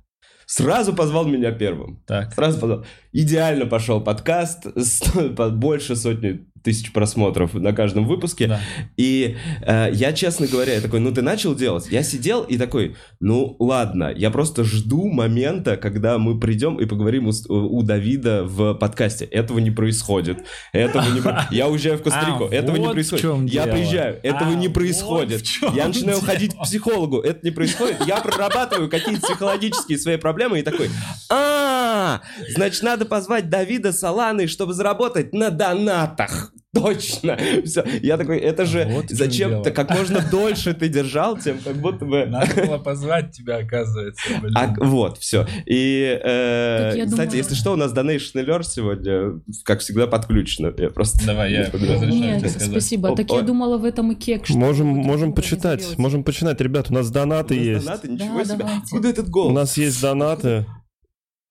сразу 0.51 0.93
позвал 0.93 1.25
меня 1.25 1.51
первым, 1.51 2.01
Так. 2.05 2.33
сразу 2.33 2.59
позвал. 2.59 2.85
Идеально 3.13 3.65
пошел 3.65 4.01
подкаст, 4.01 4.67
больше 5.53 5.95
сотни 5.95 6.45
тысяч 6.63 6.91
просмотров 6.93 7.53
на 7.53 7.73
каждом 7.73 8.05
выпуске. 8.05 8.47
Да. 8.47 8.59
И 8.97 9.37
э, 9.61 9.89
я, 9.93 10.13
честно 10.13 10.47
говоря, 10.47 10.73
я 10.75 10.81
такой, 10.81 10.99
ну 10.99 11.11
ты 11.11 11.21
начал 11.21 11.55
делать? 11.55 11.87
Я 11.91 12.03
сидел 12.03 12.43
и 12.43 12.57
такой, 12.57 12.95
ну 13.19 13.55
ладно, 13.59 14.11
я 14.15 14.31
просто 14.31 14.63
жду 14.63 15.07
момента, 15.09 15.77
когда 15.77 16.17
мы 16.17 16.39
придем 16.39 16.79
и 16.79 16.85
поговорим 16.85 17.27
у, 17.27 17.31
у 17.49 17.83
Давида 17.83 18.43
в 18.45 18.73
подкасте. 18.75 19.25
Этого 19.25 19.59
не 19.59 19.71
происходит. 19.71 20.39
Этого 20.73 21.03
не... 21.03 21.21
Я 21.55 21.67
уезжаю 21.67 21.97
в 21.97 22.01
Коста-Рику. 22.03 22.47
А, 22.51 22.53
Этого 22.53 22.75
не 22.77 22.81
вот 22.85 22.91
в 22.91 22.93
происходит. 22.93 23.51
Я 23.53 23.63
дело. 23.65 23.75
приезжаю. 23.75 24.19
Этого 24.23 24.51
А, 24.51 24.55
не 24.55 24.67
вот 24.67 24.73
происходит. 24.75 25.41
в 25.41 25.43
чем 25.43 25.75
Я 25.75 25.87
начинаю 25.87 26.19
дело. 26.19 26.25
ходить 26.31 26.55
к 26.55 26.61
психологу. 26.63 27.19
Это 27.19 27.39
не 27.43 27.51
происходит. 27.51 27.97
Я 28.05 28.17
прорабатываю 28.21 28.89
какие-то 28.89 29.21
психологические 29.21 29.97
свои 29.97 30.17
проблемы 30.17 30.59
и 30.59 30.63
такой, 30.63 30.89
а, 31.29 32.21
значит, 32.55 32.83
надо 32.83 33.05
позвать 33.05 33.49
Давида 33.49 33.91
с 33.93 34.03
Аланой, 34.03 34.47
чтобы 34.47 34.73
заработать 34.73 35.33
на 35.33 35.49
донатах. 35.49 36.50
Точно. 36.75 37.37
Все. 37.65 37.83
Я 38.01 38.15
такой, 38.17 38.37
это 38.37 38.65
же 38.65 38.87
Вот 38.91 39.09
зачем-то 39.09 39.71
как 39.71 39.89
можно 39.89 40.21
дольше 40.31 40.73
ты 40.73 40.87
держал, 40.87 41.37
тем 41.37 41.57
как 41.59 41.75
будто 41.75 42.05
бы... 42.05 42.25
Надо 42.25 42.65
было 42.65 42.77
позвать 42.83 43.31
тебя, 43.31 43.57
оказывается. 43.57 44.21
блин. 44.41 44.53
А, 44.55 44.73
вот, 44.79 45.17
все. 45.17 45.45
И, 45.65 46.17
э, 46.23 46.91
кстати, 47.05 47.09
думала- 47.09 47.35
если 47.35 47.55
что, 47.55 47.73
у 47.73 47.75
нас 47.75 47.93
Donation 47.93 48.35
Alert 48.35 48.63
сегодня, 48.63 49.41
как 49.65 49.81
всегда, 49.81 50.07
подключено. 50.07 50.73
Я 50.77 50.89
просто... 50.89 51.25
Давай, 51.25 51.51
я 51.51 51.65
разрешаю 51.65 52.09
Нет, 52.13 52.39
тебе 52.39 52.49
сказать. 52.49 52.69
спасибо. 52.71 53.15
Так 53.17 53.29
Оп, 53.31 53.37
я 53.37 53.41
думала 53.41 53.77
в 53.77 53.83
этом 53.83 54.13
и 54.13 54.15
кек. 54.15 54.45
что 54.45 54.57
Можем, 54.57 54.87
можем 54.87 55.33
почитать, 55.33 55.97
можем 55.97 56.23
почитать, 56.23 56.61
ребят, 56.61 56.89
у 56.89 56.93
нас 56.93 57.09
У 57.09 57.13
донаты 57.13 57.55
нас 57.55 57.63
есть. 57.65 57.85
донаты, 57.85 58.07
ничего 58.07 58.37
Да, 58.37 58.45
себе. 58.45 58.57
давайте. 58.59 58.81
Откуда 58.85 59.09
этот 59.09 59.29
голос? 59.29 59.51
У 59.51 59.55
нас 59.55 59.77
есть 59.77 60.01
донаты, 60.01 60.65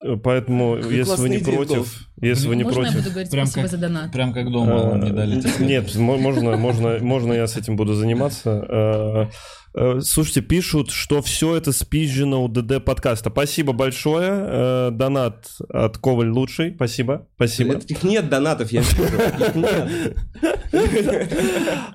э, 0.03 0.15
поэтому, 0.23 0.77
если 0.77 1.21
вы 1.21 1.29
не 1.29 1.37
идея, 1.39 1.55
против, 1.55 1.75
голос. 1.75 2.07
если 2.21 2.47
вы 2.47 2.55
не 2.55 2.63
Можно 2.63 2.79
я 2.79 2.85
против... 2.85 2.99
буду 2.99 3.11
говорить 3.11 3.31
Прям 3.31 3.45
спасибо 3.45 3.63
как- 3.63 3.71
за 3.71 3.77
донат? 3.77 4.11
Прям 4.11 4.33
как 4.33 4.51
дома 4.51 4.77
вам 4.77 4.99
не 5.01 5.11
дали. 5.11 5.37
Э, 5.39 5.41
тебе. 5.41 5.65
Нет, 5.67 5.95
мо- 5.95 6.17
можно, 6.17 6.57
можно, 6.57 6.97
можно 7.01 7.33
я 7.33 7.47
с 7.47 7.57
этим 7.57 7.75
буду 7.75 7.93
заниматься. 7.93 9.29
Э, 9.75 9.77
э, 9.97 9.99
Слушайте, 10.01 10.41
пишут, 10.41 10.91
что 10.91 11.21
все 11.21 11.55
это 11.55 11.71
спизжено 11.71 12.43
у 12.43 12.47
ДД 12.47 12.83
подкаста. 12.83 13.29
Спасибо 13.29 13.73
большое. 13.73 14.29
Э, 14.31 14.89
Донат 14.91 15.47
от 15.69 15.97
Коваль 15.97 16.29
лучший. 16.29 16.73
Спасибо. 16.75 17.27
Спасибо. 17.35 17.75
Их 17.75 18.03
нет 18.03 18.29
донатов, 18.29 18.71
я. 18.71 18.83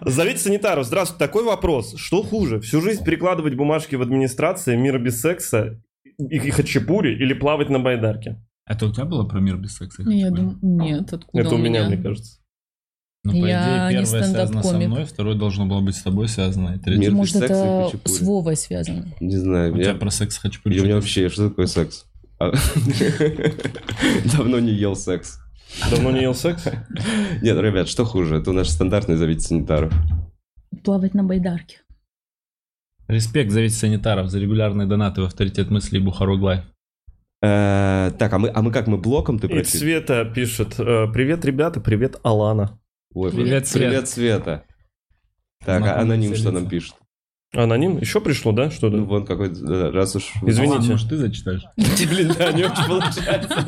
Зовите 0.04 0.38
санитаров. 0.38 0.86
Здравствуйте. 0.86 1.24
Такой 1.24 1.44
вопрос. 1.44 1.94
Что 1.96 2.22
хуже? 2.22 2.60
Всю 2.60 2.80
жизнь 2.80 3.04
перекладывать 3.04 3.54
бумажки 3.54 3.94
в 3.96 4.02
администрации, 4.02 4.76
мира 4.76 4.98
без 4.98 5.20
секса 5.20 5.80
и, 6.18 6.36
и 6.36 6.50
хачапури 6.50 7.14
или 7.14 7.34
плавать 7.34 7.70
на 7.70 7.78
байдарке? 7.78 8.42
Это 8.66 8.86
у 8.86 8.92
тебя 8.92 9.04
было 9.04 9.24
про 9.24 9.40
мир 9.40 9.56
без 9.56 9.76
секса? 9.76 10.02
Я 10.02 10.30
думаю, 10.30 10.58
нет, 10.62 11.12
откуда 11.12 11.42
Это 11.42 11.54
у 11.54 11.58
меня, 11.58 11.86
мне 11.86 11.96
кажется. 11.96 12.40
Ну, 13.26 13.32
по 13.32 13.36
Я 13.46 13.88
идее, 13.88 14.00
не 14.00 14.04
первое 14.04 14.22
связано 14.22 14.62
со 14.62 14.78
мной, 14.78 15.04
второе 15.04 15.34
должно 15.34 15.66
было 15.66 15.80
быть 15.80 15.96
с 15.96 16.02
тобой 16.02 16.28
связано, 16.28 16.76
и 16.76 16.78
третье... 16.78 17.00
Мир 17.00 17.10
без 17.10 17.16
Может, 17.16 17.34
секса 17.34 17.54
и 17.54 17.56
это 17.56 17.84
хачапури. 17.86 18.12
с 18.14 18.20
Вовой 18.20 18.56
связано. 18.56 19.14
Не 19.20 19.36
знаю, 19.36 19.74
У 19.74 19.76
тебя 19.78 19.90
я... 19.90 19.94
про 19.94 20.10
секс 20.10 20.38
хочу 20.38 20.60
И 20.64 20.80
у 20.80 20.84
меня 20.84 20.94
вообще, 20.94 21.28
что 21.28 21.48
такое 21.48 21.66
секс? 21.66 22.06
А- 22.38 22.52
Давно 24.36 24.60
не 24.60 24.72
ел 24.72 24.94
секс. 24.94 25.40
Давно 25.90 26.12
не 26.12 26.22
ел 26.22 26.34
секс? 26.34 26.66
Нет, 27.42 27.58
ребят, 27.58 27.88
что 27.88 28.04
хуже? 28.04 28.36
Это 28.36 28.52
наш 28.52 28.68
стандартный 28.68 29.16
зовите 29.16 29.40
санитаров. 29.40 29.92
Плавать 30.84 31.14
на 31.14 31.24
байдарке. 31.24 31.78
Респект 33.08 33.50
зовите 33.52 33.74
санитаров 33.74 34.28
за 34.30 34.38
регулярные 34.40 34.86
донаты 34.86 35.22
в 35.22 35.24
авторитет 35.24 35.70
мысли 35.70 35.98
и 35.98 36.00
Бухарог 36.00 36.40
Лайф. 36.40 36.64
Э, 37.42 38.10
Так, 38.18 38.32
а 38.32 38.38
мы, 38.38 38.50
а 38.52 38.62
мы 38.62 38.72
как, 38.72 38.86
мы 38.88 38.96
блоком 38.96 39.38
ты 39.38 39.46
И 39.46 39.50
прочитал? 39.50 39.80
Света 39.80 40.24
пишет. 40.24 40.74
э, 40.80 41.06
Привет, 41.12 41.44
ребята, 41.44 41.80
привет, 41.80 42.16
Алана. 42.24 42.80
Ой, 43.14 43.30
Привет, 43.30 43.68
Свет. 43.68 43.88
Привет, 43.90 44.08
Света. 44.08 44.64
Так, 45.64 45.82
а 45.82 45.84
Знакомый 45.84 46.02
аноним 46.02 46.34
что 46.34 46.50
нам 46.50 46.68
пишет? 46.68 46.94
Аноним? 47.54 47.98
Еще 47.98 48.20
пришло, 48.20 48.52
да? 48.52 48.70
Что 48.70 48.90
Ну, 48.90 49.04
вон 49.04 49.24
какой-то, 49.24 49.60
да, 49.62 49.90
раз 49.90 50.16
уж... 50.16 50.32
Извините. 50.42 50.90
Может, 50.90 51.08
ты 51.08 51.16
зачитаешь? 51.16 51.62
Блин, 51.76 52.34
да, 52.36 52.52
не 52.52 52.64
очень 52.64 52.86
получается. 52.86 53.66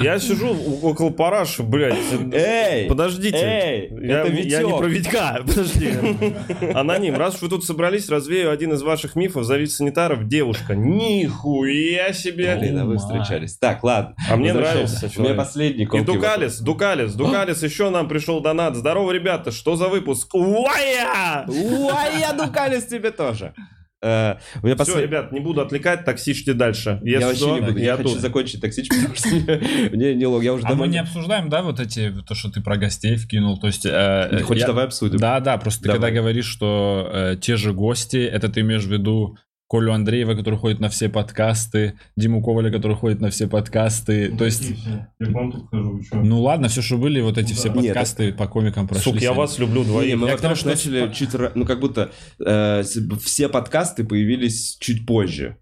Я 0.00 0.18
сижу 0.18 0.56
около 0.82 1.10
параши, 1.10 1.62
блядь. 1.62 1.98
Эй! 2.32 2.86
Подождите. 2.88 3.36
Эй, 3.36 3.86
это 4.08 4.32
я 4.32 4.62
не 4.62 4.72
про 4.72 4.86
Витька, 4.86 5.42
подожди. 5.46 5.92
Аноним, 6.74 7.16
раз 7.16 7.34
уж 7.36 7.42
вы 7.42 7.48
тут 7.48 7.64
собрались, 7.64 8.08
развею 8.08 8.50
один 8.50 8.72
из 8.72 8.82
ваших 8.82 9.16
мифов. 9.16 9.44
Зовите 9.44 9.72
санитаров 9.72 10.26
девушка. 10.26 10.74
Нихуя 10.74 12.12
себе. 12.12 12.56
Блин, 12.56 12.78
а 12.78 12.84
вы 12.84 12.98
встречались. 12.98 13.56
Так, 13.56 13.82
ладно. 13.82 14.14
А 14.30 14.36
мне 14.36 14.52
нравился 14.54 15.10
У 15.16 15.22
меня 15.22 15.34
последний 15.34 15.84
И 15.84 16.00
Дукалис, 16.00 16.60
Дукалис, 16.60 17.14
Дукалис, 17.14 17.62
еще 17.64 17.90
нам 17.90 18.08
пришел 18.08 18.40
донат. 18.40 18.76
Здорово, 18.76 19.10
ребята, 19.10 19.50
что 19.50 19.76
за 19.76 19.88
выпуск? 19.88 20.34
Уая! 20.34 21.44
Ой, 21.48 22.24
я 22.44 22.46
Дукалис 22.48 22.84
тебе 22.86 23.10
тоже. 23.10 23.54
Э, 24.02 24.34
У 24.62 24.66
меня 24.66 24.74
Все, 24.74 24.84
последний... 24.84 25.02
ребят, 25.04 25.32
не 25.32 25.40
буду 25.40 25.62
отвлекать, 25.62 26.04
таксичьте 26.04 26.52
дальше. 26.52 27.00
Я 27.04 27.12
Если 27.12 27.24
вообще 27.24 27.40
что, 27.40 27.54
не 27.54 27.60
буду. 27.62 27.78
Я, 27.78 27.84
я 27.86 27.96
хочу 27.96 28.10
тут. 28.10 28.20
закончить 28.20 28.60
токсичку, 28.60 28.94
потому 29.00 29.14
что 29.16 29.28
мне- 29.96 30.14
не 30.14 30.26
лог. 30.26 30.42
Я 30.42 30.52
уже 30.52 30.66
А 30.66 30.74
мы 30.74 30.88
не 30.88 30.98
обсуждаем, 30.98 31.48
да, 31.48 31.62
вот 31.62 31.80
эти, 31.80 32.12
то, 32.28 32.34
что 32.34 32.50
ты 32.50 32.60
про 32.60 32.76
гостей 32.76 33.16
вкинул, 33.16 33.58
то 33.58 33.66
есть... 33.66 33.86
э, 33.86 33.90
э, 33.90 34.40
Хочешь, 34.42 34.60
я- 34.60 34.66
давай 34.66 34.84
обсудим? 34.84 35.18
Да, 35.18 35.40
да, 35.40 35.56
просто 35.56 35.84
ты 35.84 35.88
когда 35.90 36.10
говоришь, 36.10 36.44
что 36.46 37.08
э, 37.10 37.36
те 37.40 37.56
же 37.56 37.72
гости, 37.72 38.18
это 38.18 38.50
ты 38.50 38.60
имеешь 38.60 38.84
в 38.84 38.92
виду 38.92 39.38
Колю 39.68 39.92
Андреева, 39.92 40.34
который 40.34 40.58
ходит 40.58 40.80
на 40.80 40.88
все 40.88 41.08
подкасты, 41.08 41.94
Диму 42.16 42.42
Коваля, 42.42 42.70
который 42.70 42.96
ходит 42.96 43.20
на 43.20 43.30
все 43.30 43.48
подкасты, 43.48 44.30
то 44.36 44.44
есть... 44.44 44.72
Я 45.18 45.26
к 45.26 45.30
вам 45.30 45.52
тут 45.52 45.68
хожу, 45.70 46.02
что? 46.02 46.16
Ну 46.16 46.42
ладно, 46.42 46.68
все, 46.68 46.82
что 46.82 46.98
были, 46.98 47.20
вот 47.20 47.38
эти 47.38 47.54
все 47.54 47.70
Нет, 47.70 47.86
подкасты 47.94 48.32
по 48.32 48.46
комикам 48.46 48.86
прошли. 48.86 49.12
Сука, 49.12 49.24
я 49.24 49.32
вас 49.32 49.58
люблю 49.58 49.82
двоих. 49.84 50.16
мы, 50.16 50.28
Я 50.28 50.34
во-первых, 50.36 50.38
к 50.38 50.42
тому, 50.42 50.54
что- 50.56 50.68
начали 50.68 51.12
чуть... 51.12 51.30
Ну, 51.54 51.64
как 51.64 51.80
будто 51.80 52.12
э, 52.44 52.82
все 53.22 53.48
подкасты 53.48 54.04
появились 54.04 54.76
чуть 54.78 55.06
позже. 55.06 55.56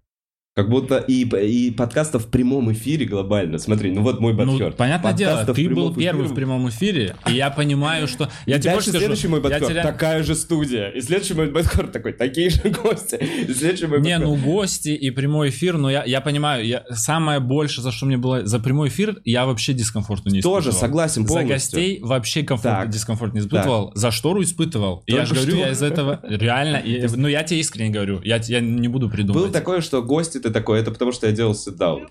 Как 0.55 0.69
будто 0.69 0.97
и, 0.99 1.23
и 1.23 1.71
подкастов 1.71 2.25
в 2.25 2.27
прямом 2.29 2.71
эфире 2.73 3.07
глобально. 3.07 3.57
Смотри, 3.57 3.89
ну 3.91 4.03
вот 4.03 4.19
мой 4.19 4.33
Ну, 4.33 4.51
бадхерт. 4.51 4.77
понятное 4.77 5.11
дело, 5.13 5.29
Подкастов 5.37 5.55
ты 5.55 5.63
в 5.63 5.65
прямом 5.65 5.83
был 5.87 5.95
первый 5.95 6.19
эфире. 6.21 6.31
в 6.31 6.35
прямом 6.35 6.69
эфире, 6.69 7.15
и 7.27 7.33
я 7.33 7.49
понимаю, 7.49 8.07
что... 8.07 8.29
Я 8.45 8.57
И 8.57 8.59
тебе 8.59 8.73
дальше 8.73 8.89
скажу, 8.89 8.99
следующий 8.99 9.27
мой 9.29 9.39
я 9.39 9.43
бадхерт, 9.49 9.67
тебя- 9.71 9.81
такая 9.81 10.21
же 10.21 10.35
студия. 10.35 10.89
И 10.89 11.01
следующий 11.01 11.33
мой 11.33 11.49
бадхерт 11.49 11.91
такой, 11.91 12.13
такие 12.13 12.51
же 12.51 12.61
гости. 12.83 13.15
И 13.47 13.51
следующий 13.51 13.87
мой 13.87 13.99
Не, 14.01 14.19
ну 14.19 14.35
гости 14.35 14.89
и 14.89 15.09
прямой 15.09 15.49
эфир, 15.49 15.77
но 15.79 15.89
я, 15.89 16.03
я 16.03 16.21
понимаю, 16.21 16.63
я, 16.67 16.83
самое 16.91 17.39
больше, 17.39 17.81
за 17.81 17.91
что 17.91 18.05
мне 18.05 18.17
было 18.17 18.45
за 18.45 18.59
прямой 18.59 18.89
эфир, 18.89 19.21
я 19.25 19.47
вообще 19.47 19.73
дискомфорта 19.73 20.29
не 20.29 20.41
испытывал. 20.41 20.57
Тоже 20.57 20.71
согласен 20.71 21.23
За 21.23 21.29
полностью. 21.29 21.55
гостей 21.55 21.99
вообще 22.03 22.43
комфорт, 22.43 22.75
Так. 22.75 22.89
дискомфорт 22.91 23.33
не 23.33 23.39
испытывал. 23.39 23.91
За 23.95 24.11
штору 24.11 24.43
испытывал. 24.43 25.01
И 25.07 25.13
я 25.13 25.25
Только 25.25 25.29
же 25.29 25.41
говорю, 25.41 25.51
что. 25.57 25.65
я 25.65 25.71
из 25.71 25.81
этого 25.81 26.19
реально... 26.29 26.83
ну, 27.15 27.27
я 27.27 27.41
тебе 27.41 27.59
искренне 27.59 27.89
говорю. 27.89 28.21
Я, 28.23 28.37
я 28.37 28.59
не 28.59 28.87
буду 28.87 29.09
придумывать. 29.09 29.45
Было 29.45 29.51
такое, 29.51 29.81
что 29.81 30.03
гости 30.03 30.42
ты 30.43 30.51
такой, 30.51 30.79
это 30.79 30.91
потому 30.91 31.11
что 31.11 31.27
я 31.27 31.33
делал 31.33 31.55
ситдаун. 31.55 32.09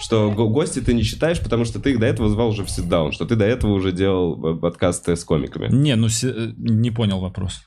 Что 0.00 0.30
го- 0.30 0.48
гости 0.48 0.80
ты 0.80 0.94
не 0.94 1.02
считаешь, 1.02 1.40
потому 1.40 1.64
что 1.64 1.80
ты 1.80 1.90
их 1.90 1.98
до 1.98 2.06
этого 2.06 2.28
звал 2.28 2.48
уже 2.50 2.64
в 2.64 2.70
ситдаун, 2.70 3.12
что 3.12 3.24
ты 3.26 3.34
до 3.34 3.44
этого 3.44 3.72
уже 3.72 3.90
делал 3.92 4.54
э, 4.54 4.58
подкасты 4.58 5.16
с 5.16 5.24
комиками. 5.24 5.68
Не, 5.74 5.96
ну 5.96 6.06
э, 6.06 6.52
не 6.56 6.90
понял 6.90 7.20
вопрос. 7.20 7.62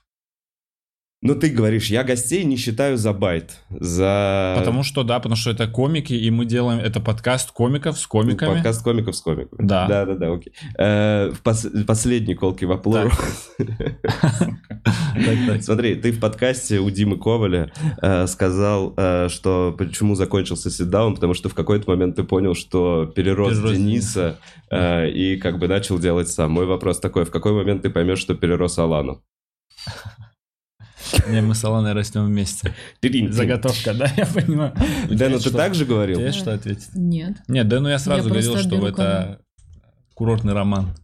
Ну, 1.23 1.35
ты 1.35 1.49
говоришь, 1.49 1.91
я 1.91 2.03
гостей 2.03 2.43
не 2.43 2.57
считаю 2.57 2.97
за 2.97 3.13
байт, 3.13 3.59
за... 3.69 4.55
Потому 4.57 4.81
что, 4.81 5.03
да, 5.03 5.19
потому 5.19 5.35
что 5.35 5.51
это 5.51 5.67
комики, 5.67 6.13
и 6.13 6.31
мы 6.31 6.45
делаем... 6.45 6.79
Это 6.79 6.99
подкаст 6.99 7.51
комиков 7.51 7.99
с 7.99 8.07
комиками. 8.07 8.55
Подкаст 8.55 8.83
комиков 8.83 9.15
с 9.15 9.21
комиками. 9.21 9.63
Да. 9.63 9.87
Да, 9.87 10.05
да, 10.07 10.15
да, 10.15 10.33
окей. 10.33 10.51
Э, 10.79 11.29
в 11.29 11.43
пос- 11.43 11.85
Последний 11.85 12.33
колкий 12.33 12.65
вопрос. 12.65 13.13
Смотри, 15.61 15.93
ты 15.93 16.11
в 16.11 16.19
подкасте 16.19 16.79
у 16.79 16.89
Димы 16.89 17.19
Коваля 17.19 17.71
э, 18.01 18.25
сказал, 18.25 18.95
э, 18.97 19.29
что 19.29 19.75
почему 19.77 20.15
закончился 20.15 20.71
ситдаун, 20.71 21.13
потому 21.13 21.35
что 21.35 21.49
в 21.49 21.53
какой-то 21.53 21.87
момент 21.87 22.15
ты 22.15 22.23
понял, 22.23 22.55
что 22.55 23.05
перерос 23.05 23.59
Перерос 23.59 23.77
Дениса 23.77 24.39
э, 24.71 25.11
и 25.11 25.37
как 25.37 25.59
бы 25.59 25.67
начал 25.67 25.99
делать 25.99 26.29
сам. 26.29 26.51
Мой 26.51 26.65
вопрос 26.65 26.99
такой, 26.99 27.25
в 27.25 27.29
какой 27.29 27.53
момент 27.53 27.83
ты 27.83 27.91
поймешь, 27.91 28.17
что 28.17 28.33
перерос 28.33 28.79
Алану? 28.79 29.21
Не, 31.29 31.41
мы 31.41 31.55
с 31.55 31.63
Аланой 31.63 31.93
растем 31.93 32.25
вместе. 32.25 32.73
Заготовка, 33.29 33.93
да, 33.93 34.11
я 34.17 34.25
понимаю. 34.25 34.73
Да, 35.09 35.29
ну 35.29 35.39
ты 35.39 35.51
так 35.51 35.75
же 35.75 35.85
говорил? 35.85 36.19
Тебе 36.19 36.31
что 36.31 36.53
ответить? 36.53 36.89
Нет. 36.93 37.37
Нет, 37.47 37.67
да, 37.67 37.79
ну 37.79 37.89
я 37.89 37.99
сразу 37.99 38.29
говорил, 38.29 38.57
что 38.57 38.87
это 38.87 39.39
курортный 40.13 40.53
роман. 40.53 40.95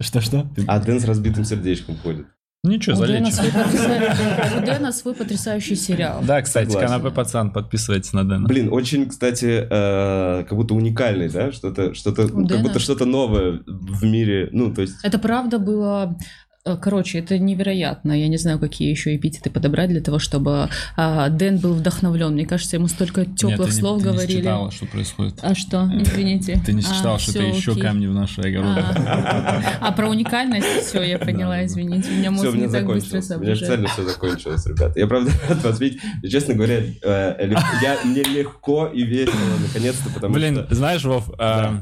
Что-что? 0.00 0.46
А 0.66 0.78
Дэн 0.78 1.00
с 1.00 1.04
разбитым 1.04 1.44
сердечком 1.44 1.96
ходит. 1.96 2.26
Ничего, 2.66 2.96
залечим. 2.96 4.58
у 4.58 4.66
Дэна 4.66 4.92
свой 4.92 5.14
потрясающий 5.14 5.76
сериал. 5.76 6.20
Да, 6.22 6.42
кстати, 6.42 6.72
канапе 6.72 7.10
пацан, 7.10 7.52
подписывайтесь 7.52 8.12
на 8.12 8.28
Дэна. 8.28 8.48
Блин, 8.48 8.72
очень, 8.72 9.08
кстати, 9.08 9.66
э, 9.70 10.44
как 10.44 10.56
будто 10.56 10.74
уникальный, 10.74 11.28
да? 11.28 11.52
Что-то, 11.52 11.94
что-то, 11.94 12.28
как 12.28 12.46
Дэна. 12.46 12.62
будто 12.62 12.78
что-то 12.80 13.04
новое 13.04 13.62
в 13.66 14.04
мире. 14.04 14.48
Ну, 14.52 14.74
то 14.74 14.82
есть... 14.82 14.96
Это 15.04 15.18
правда 15.18 15.58
было... 15.58 16.18
э, 16.66 16.76
Короче, 16.76 17.20
это 17.20 17.38
невероятно. 17.38 18.12
Я 18.12 18.28
не 18.28 18.36
знаю, 18.36 18.58
какие 18.58 18.90
еще 18.90 19.14
эпитеты 19.16 19.48
подобрать 19.50 19.88
для 19.90 20.00
того, 20.00 20.18
чтобы 20.18 20.68
а, 20.96 21.28
Дэн 21.28 21.58
был 21.58 21.74
вдохновлен. 21.74 22.32
Мне 22.32 22.44
кажется, 22.46 22.76
ему 22.76 22.88
столько 22.88 23.22
Нет, 23.22 23.36
теплых 23.36 23.68
ты 23.70 23.74
не- 23.74 23.80
слов 23.80 23.98
ты 24.02 24.06
не 24.06 24.12
говорили. 24.12 24.38
считала, 24.40 24.70
что 24.70 24.86
происходит. 24.86 25.38
А 25.42 25.54
что? 25.54 25.90
Извините. 25.98 26.60
Ты 26.66 26.72
не 26.72 26.80
А, 26.80 26.94
считал, 26.94 27.18
что 27.18 27.30
это 27.32 27.42
еще 27.42 27.70
окей. 27.72 27.82
камни 27.82 28.06
в 28.06 28.12
нашу 28.14 28.40
огород. 28.42 28.76
А, 28.78 29.62
а 29.80 29.92
про 29.92 30.08
уникальность 30.08 30.66
все, 30.86 31.02
я 31.02 31.18
поняла, 31.18 31.56
Да. 31.56 31.64
извините. 31.66 32.10
У 32.10 32.14
меня 32.16 32.30
мозг 32.30 32.52
не 32.54 32.68
так 32.68 32.86
быстро 32.86 33.20
закончилось. 33.20 33.30
У 33.30 33.40
меня 33.40 33.56
соображает. 33.56 33.62
официально 33.62 33.88
все 33.88 34.02
закончилось, 34.04 34.66
ребята. 34.66 34.98
Я 35.00 35.06
правда 35.06 35.30
рад 35.48 35.64
вас 35.64 35.80
видеть. 35.80 36.00
Честно 36.28 36.54
говоря, 36.54 36.80
э, 37.02 37.46
лег- 37.46 37.82
я, 37.82 37.96
мне 38.04 38.22
легко 38.22 38.86
и 38.86 39.02
весело, 39.02 39.34
наконец-то, 39.66 40.10
потому 40.12 40.34
Блин, 40.34 40.64
что... 40.66 40.74
знаешь, 40.74 41.04
Вов, 41.04 41.30
э, 41.38 41.78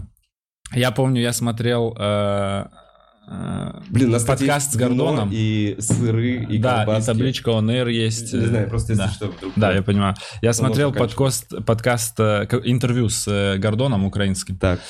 я 0.74 0.90
помню, 0.90 1.20
я 1.20 1.32
смотрел 1.32 1.94
э, 1.98 2.02
э, 2.02 2.64
Блин, 3.26 4.09
у 4.09 4.12
нас 4.12 4.23
кстати, 4.23 4.40
подкаст 4.40 4.73
с 4.73 4.76
Гордоном. 4.76 5.31
И 5.33 5.76
сыры, 5.78 6.47
и 6.49 6.59
да, 6.59 6.85
колбаски. 6.85 7.02
и 7.02 7.07
табличка 7.12 7.50
Air 7.50 7.90
есть. 7.90 8.33
Не 8.33 8.47
знаю, 8.47 8.69
просто 8.69 8.93
если 8.93 9.04
да. 9.04 9.11
что, 9.11 9.26
вдруг... 9.28 9.52
Да, 9.57 9.73
я 9.73 9.83
понимаю. 9.83 10.14
Я 10.43 10.52
смотрел 10.52 10.93
подкаст, 10.93 11.64
подкаст 11.64 12.19
э, 12.21 12.47
интервью 12.64 13.09
с 13.09 13.26
э, 13.26 13.57
Гордоном 13.59 14.04
украинским. 14.04 14.57
Так, 14.57 14.81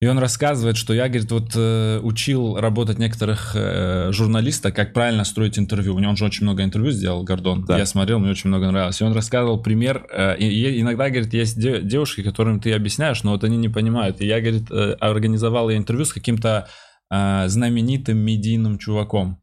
И 0.00 0.06
он 0.06 0.18
рассказывает, 0.18 0.78
что 0.78 0.94
я, 0.94 1.08
говорит, 1.08 1.30
вот 1.30 1.50
э, 1.54 2.00
учил 2.02 2.56
работать 2.56 2.98
некоторых 2.98 3.52
э, 3.54 4.10
журналистов, 4.12 4.72
как 4.72 4.94
правильно 4.94 5.24
строить 5.24 5.58
интервью. 5.58 5.94
У 5.94 5.98
него 5.98 6.10
он 6.10 6.16
же 6.16 6.24
очень 6.24 6.44
много 6.44 6.64
интервью 6.64 6.90
сделал, 6.92 7.22
Гордон. 7.24 7.66
Да. 7.66 7.76
Я 7.76 7.84
смотрел, 7.84 8.18
мне 8.18 8.30
очень 8.30 8.48
много 8.48 8.70
нравилось. 8.70 8.98
И 9.00 9.04
он 9.04 9.12
рассказывал 9.12 9.62
пример. 9.62 10.06
э, 10.10 10.38
и, 10.38 10.80
иногда, 10.80 11.10
говорит, 11.10 11.34
есть 11.34 11.60
де- 11.60 11.82
девушки, 11.82 12.22
которым 12.22 12.60
ты 12.60 12.72
объясняешь, 12.72 13.22
но 13.22 13.32
вот 13.32 13.44
они 13.44 13.58
не 13.58 13.68
понимают. 13.68 14.22
И 14.22 14.26
я, 14.26 14.40
говорит, 14.40 14.70
э, 14.70 14.92
организовал 15.00 15.68
я 15.68 15.76
интервью 15.76 16.06
с 16.06 16.12
каким-то 16.14 16.66
э, 17.10 17.48
знаменитым 17.48 18.18
медийным 18.18 18.78
чуваком. 18.78 19.42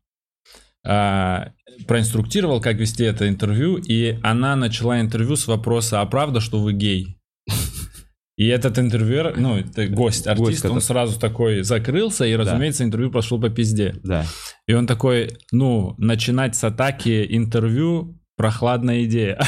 Э, 0.86 1.52
проинструктировал, 1.88 2.62
как 2.62 2.78
вести 2.78 3.04
это 3.04 3.28
интервью, 3.28 3.76
и 3.78 4.18
она 4.24 4.56
начала 4.56 5.00
интервью 5.02 5.36
с 5.36 5.48
вопроса, 5.48 6.02
а 6.02 6.06
правда, 6.06 6.40
что 6.40 6.60
вы 6.60 6.74
гей? 6.74 7.20
И 8.38 8.46
этот 8.48 8.78
интервьюер, 8.78 9.36
ну, 9.36 9.58
это 9.58 9.88
гость, 9.88 10.28
артист, 10.28 10.62
который- 10.62 10.74
он 10.76 10.82
сразу 10.82 11.20
такой 11.20 11.64
закрылся, 11.64 12.24
и, 12.26 12.36
разумеется, 12.36 12.84
интервью 12.84 13.10
пошло 13.12 13.40
по 13.40 13.50
пизде. 13.50 13.96
да. 14.04 14.26
И 14.68 14.74
он 14.74 14.86
такой, 14.86 15.32
ну, 15.52 15.96
начинать 15.98 16.56
с 16.56 16.64
атаки 16.64 17.26
интервью 17.30 18.20
прохладная 18.38 19.04
идея. 19.06 19.40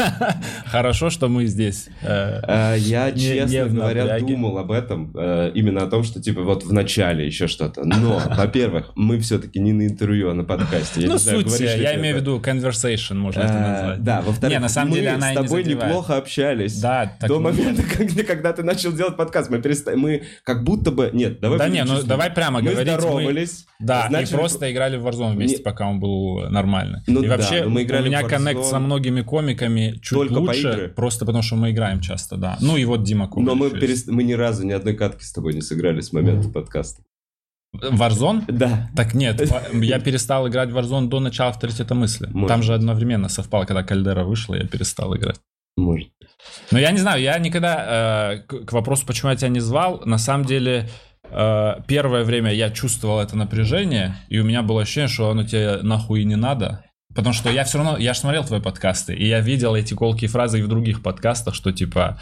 Хорошо, 0.66 1.10
что 1.10 1.28
мы 1.28 1.46
здесь. 1.46 1.88
Э, 2.02 2.40
А, 2.44 2.74
Я, 2.76 3.10
честно 3.10 3.66
говоря, 3.68 4.18
думал 4.20 4.58
об 4.58 4.70
этом, 4.70 5.10
э, 5.14 5.50
именно 5.54 5.82
о 5.82 5.86
том, 5.88 6.04
что, 6.04 6.22
типа, 6.22 6.42
вот 6.42 6.62
в 6.62 6.72
начале 6.72 7.26
еще 7.26 7.48
что-то. 7.48 7.84
Но, 7.84 8.22
во-первых, 8.36 8.92
мы 8.94 9.18
все-таки 9.18 9.58
не 9.58 9.72
на 9.72 9.86
интервью, 9.86 10.30
а 10.30 10.34
на 10.34 10.44
подкасте. 10.44 11.02
Я 11.02 11.08
Ну, 11.08 11.18
суть, 11.18 11.58
я 11.60 11.96
имею 11.96 12.16
в 12.16 12.20
виду 12.20 12.38
conversation, 12.38 13.14
можно 13.14 13.40
это 13.40 13.52
назвать. 13.54 14.02
Да, 14.04 14.20
во-вторых, 14.22 14.60
мы 14.60 14.90
деле 14.94 15.18
с 15.20 15.34
тобой 15.34 15.64
неплохо 15.64 16.16
общались. 16.16 16.80
Да, 16.80 17.12
До 17.26 17.40
момента, 17.40 17.82
когда, 18.26 18.52
ты 18.52 18.62
начал 18.62 18.92
делать 18.92 19.16
подкаст, 19.16 19.50
мы 19.50 19.60
перестали, 19.60 19.96
мы 19.96 20.22
как 20.44 20.62
будто 20.62 20.92
бы, 20.92 21.10
нет, 21.12 21.40
давай 21.40 21.58
Да 21.58 21.68
не, 21.68 21.82
ну 21.82 22.02
давай 22.04 22.30
прямо 22.30 22.62
говорить. 22.62 22.86
мы- 22.86 22.98
здоровались, 22.98 23.66
Да, 23.80 24.06
и 24.06 24.26
просто 24.26 24.70
играли 24.70 24.96
в 24.96 25.04
Warzone 25.06 25.32
вместе, 25.34 25.60
пока 25.60 25.88
он 25.88 25.98
был 25.98 26.48
нормальный. 26.50 27.00
Ну 27.08 27.22
да, 27.22 27.30
вообще, 27.30 27.64
мы 27.64 27.82
играли 27.82 28.08
в 28.08 28.27
коннект 28.28 28.64
со 28.64 28.78
многими 28.78 29.22
комиками 29.22 29.98
чуть 30.02 30.18
только 30.18 30.34
по 30.34 30.40
лучше, 30.40 30.60
игры. 30.70 30.88
просто 30.88 31.26
потому 31.26 31.42
что 31.42 31.56
мы 31.56 31.70
играем 31.70 32.00
часто, 32.00 32.36
да. 32.36 32.56
Ну 32.60 32.76
и 32.76 32.84
вот 32.84 33.02
Дима 33.02 33.28
Коваль 33.28 33.44
но 33.44 33.54
мы, 33.54 33.68
перест- 33.68 34.10
мы 34.10 34.22
ни 34.22 34.32
разу 34.32 34.64
ни 34.64 34.72
одной 34.72 34.94
катки 34.94 35.24
с 35.24 35.32
тобой 35.32 35.54
не 35.54 35.60
сыграли 35.60 36.00
с 36.00 36.12
момента 36.12 36.48
подкаста. 36.48 37.02
Warzone? 37.76 38.44
Да. 38.48 38.88
Так 38.96 39.14
нет, 39.14 39.40
я 39.72 40.00
перестал 40.00 40.48
играть 40.48 40.70
в 40.70 40.78
Warzone 40.78 41.08
до 41.08 41.20
начала 41.20 41.50
авторитета 41.50 41.94
мысли. 41.94 42.28
Может 42.32 42.48
Там 42.48 42.62
же 42.62 42.74
одновременно 42.74 43.28
совпало, 43.28 43.64
когда 43.64 43.82
Кальдера 43.82 44.24
вышла, 44.24 44.54
я 44.54 44.66
перестал 44.66 45.14
играть. 45.16 45.40
Может. 45.76 46.08
Но 46.70 46.78
я 46.78 46.90
не 46.90 46.98
знаю, 46.98 47.22
я 47.22 47.38
никогда 47.38 48.34
э, 48.34 48.38
к, 48.42 48.72
вопросу, 48.72 49.06
почему 49.06 49.30
я 49.30 49.36
тебя 49.36 49.48
не 49.48 49.60
звал, 49.60 50.02
на 50.04 50.18
самом 50.18 50.44
деле 50.44 50.88
э, 51.24 51.74
первое 51.86 52.24
время 52.24 52.52
я 52.52 52.70
чувствовал 52.70 53.20
это 53.20 53.36
напряжение, 53.36 54.16
и 54.28 54.38
у 54.38 54.44
меня 54.44 54.62
было 54.62 54.82
ощущение, 54.82 55.08
что 55.08 55.30
оно 55.30 55.44
тебе 55.44 55.78
нахуй 55.82 56.24
не 56.24 56.36
надо. 56.36 56.84
Потому 57.18 57.34
что 57.34 57.50
я 57.50 57.64
все 57.64 57.78
равно, 57.78 57.98
я 57.98 58.14
же 58.14 58.20
смотрел 58.20 58.44
твои 58.44 58.60
подкасты, 58.60 59.12
и 59.12 59.26
я 59.26 59.40
видел 59.40 59.74
эти 59.74 59.92
колкие 59.92 60.30
фразы 60.30 60.60
и 60.60 60.62
в 60.62 60.68
других 60.68 61.02
подкастах, 61.02 61.52
что 61.52 61.72
типа 61.72 62.20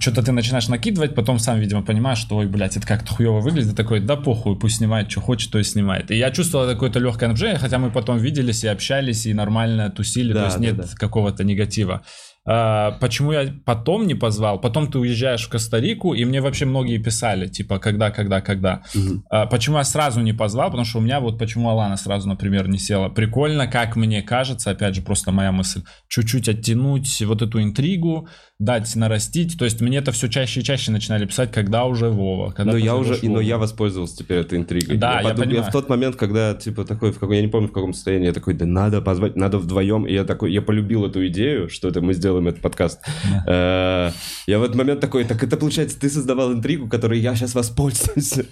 что-то 0.00 0.24
ты 0.24 0.32
начинаешь 0.32 0.66
накидывать, 0.66 1.14
потом 1.14 1.38
сам, 1.38 1.60
видимо, 1.60 1.84
понимаешь, 1.84 2.18
что, 2.18 2.38
ой, 2.38 2.48
блядь, 2.48 2.76
это 2.76 2.84
как-то 2.84 3.14
хуево 3.14 3.38
выглядит, 3.38 3.76
такой, 3.76 4.00
да 4.00 4.16
похуй, 4.16 4.58
пусть 4.58 4.78
снимает, 4.78 5.08
что 5.08 5.20
хочет, 5.20 5.52
то 5.52 5.60
и 5.60 5.62
снимает. 5.62 6.10
И 6.10 6.16
я 6.16 6.32
чувствовал 6.32 6.66
какое-то 6.66 6.98
легкое 6.98 7.28
напряжение, 7.28 7.60
хотя 7.60 7.78
мы 7.78 7.92
потом 7.92 8.18
виделись 8.18 8.64
и 8.64 8.66
общались, 8.66 9.24
и 9.24 9.34
нормально 9.34 9.88
тусили, 9.88 10.32
Да, 10.32 10.40
то 10.40 10.44
есть 10.46 10.58
да, 10.58 10.64
нет 10.64 10.76
да. 10.78 10.86
какого-то 10.96 11.44
негатива. 11.44 12.02
А, 12.44 12.92
почему 13.00 13.32
я 13.32 13.54
потом 13.64 14.06
не 14.06 14.14
позвал? 14.14 14.60
Потом 14.60 14.90
ты 14.90 14.98
уезжаешь 14.98 15.46
в 15.46 15.48
Коста-Рику, 15.48 16.12
и 16.14 16.24
мне 16.24 16.40
вообще 16.40 16.64
многие 16.64 16.98
писали, 16.98 17.46
типа, 17.46 17.78
когда, 17.78 18.10
когда, 18.10 18.40
когда. 18.40 18.82
Мгм. 18.94 19.24
А, 19.30 19.46
почему 19.46 19.78
я 19.78 19.84
сразу 19.84 20.20
не 20.20 20.32
позвал? 20.32 20.68
Потому 20.68 20.84
что 20.84 20.98
у 20.98 21.02
меня 21.02 21.20
вот 21.20 21.38
почему 21.38 21.70
Алана 21.70 21.96
сразу, 21.96 22.28
например, 22.28 22.68
не 22.68 22.78
села. 22.78 23.08
Прикольно, 23.08 23.68
как 23.68 23.94
мне 23.94 24.22
кажется, 24.22 24.70
опять 24.70 24.96
же, 24.96 25.02
просто 25.02 25.30
моя 25.30 25.52
мысль, 25.52 25.82
чуть-чуть 26.08 26.48
оттянуть 26.48 27.22
вот 27.22 27.42
эту 27.42 27.62
интригу, 27.62 28.28
дать 28.58 28.94
нарастить. 28.96 29.58
То 29.58 29.64
есть 29.64 29.80
мне 29.80 29.98
это 29.98 30.10
все 30.12 30.28
чаще 30.28 30.60
и 30.60 30.64
чаще 30.64 30.90
начинали 30.90 31.26
писать, 31.26 31.52
когда 31.52 31.84
уже 31.84 32.08
Вова. 32.08 32.50
Когда 32.50 32.72
Но 32.72 32.78
я 32.78 32.96
уже, 32.96 33.14
позовешь 33.14 33.34
но 33.34 33.40
я 33.40 33.58
воспользовался 33.58 34.16
теперь 34.16 34.38
этой 34.38 34.58
интригой. 34.58 34.96
Да, 34.96 35.20
я 35.20 35.30
подум- 35.30 35.44
понимаю. 35.44 35.64
в 35.64 35.72
тот 35.72 35.88
момент, 35.88 36.16
когда, 36.16 36.54
типа, 36.54 36.84
такой, 36.84 37.12
в 37.12 37.14
каком, 37.14 37.32
я 37.32 37.40
не 37.40 37.48
помню, 37.48 37.68
в 37.68 37.72
каком 37.72 37.92
состоянии, 37.92 38.26
я 38.26 38.32
такой, 38.32 38.54
да 38.54 38.66
надо 38.66 39.00
позвать, 39.00 39.36
надо 39.36 39.58
вдвоем. 39.58 40.06
И 40.06 40.12
я 40.12 40.24
такой, 40.24 40.52
я 40.52 40.62
полюбил 40.62 41.06
эту 41.06 41.26
идею, 41.28 41.68
что 41.68 41.88
это 41.88 42.00
мы 42.00 42.14
сделаем 42.32 42.48
этот 42.48 42.62
подкаст. 42.62 43.00
Э, 43.46 44.10
Я 44.46 44.58
в 44.58 44.62
этот 44.62 44.74
момент 44.74 45.00
такой, 45.00 45.24
так 45.24 45.42
это 45.42 45.56
получается, 45.58 45.98
ты 46.00 46.08
создавал 46.08 46.52
интригу, 46.52 46.88
которой 46.88 47.20
я 47.20 47.34
сейчас 47.34 47.54
воспользуюсь. 47.54 48.34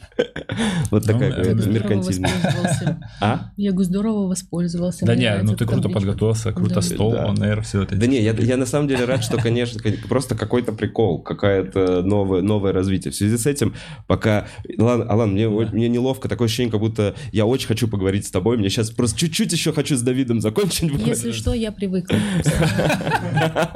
Вот 0.90 1.06
Ну, 1.06 1.12
такая 1.12 1.32
э, 1.32 1.54
меркантильная. 1.54 2.30
воспользовался. 2.30 2.99
А? 3.20 3.50
Я 3.56 3.70
говорю, 3.70 3.84
здорово 3.84 4.26
воспользовался. 4.28 5.06
Да 5.06 5.12
Мне 5.12 5.22
не, 5.22 5.28
нравится 5.28 5.52
ну 5.52 5.56
ты 5.56 5.66
круто 5.66 5.88
подготовился, 5.88 6.52
круто 6.52 6.80
стол, 6.80 7.14
air, 7.14 7.62
все 7.62 7.82
это. 7.82 7.96
Да 7.96 8.06
не, 8.06 8.20
я, 8.20 8.32
я 8.32 8.56
на 8.56 8.66
самом 8.66 8.88
деле 8.88 9.04
рад, 9.04 9.22
что, 9.22 9.37
конечно, 9.38 9.80
кон- 9.80 9.96
просто 10.08 10.34
какой-то 10.34 10.72
прикол, 10.72 11.22
какая-то 11.22 12.02
новое, 12.02 12.42
новое 12.42 12.72
развитие. 12.72 13.12
В 13.12 13.14
связи 13.14 13.37
с 13.38 13.46
этим, 13.46 13.75
пока... 14.06 14.46
Алан, 14.78 15.08
Алан 15.08 15.32
мне, 15.32 15.49
о- 15.49 15.68
мне 15.72 15.88
неловко, 15.88 16.28
такое 16.28 16.46
ощущение, 16.46 16.72
как 16.72 16.80
будто 16.80 17.14
я 17.32 17.46
очень 17.46 17.68
хочу 17.68 17.87
поговорить 17.88 18.26
с 18.26 18.30
тобой. 18.30 18.56
Мне 18.56 18.68
сейчас 18.68 18.90
просто 18.90 19.18
чуть-чуть 19.18 19.52
еще 19.52 19.72
хочу 19.72 19.96
с 19.96 20.02
Давидом 20.02 20.40
закончить. 20.40 20.90
Если 21.06 21.32
что, 21.32 21.52
я 21.54 21.70
привыкла. 21.72 22.16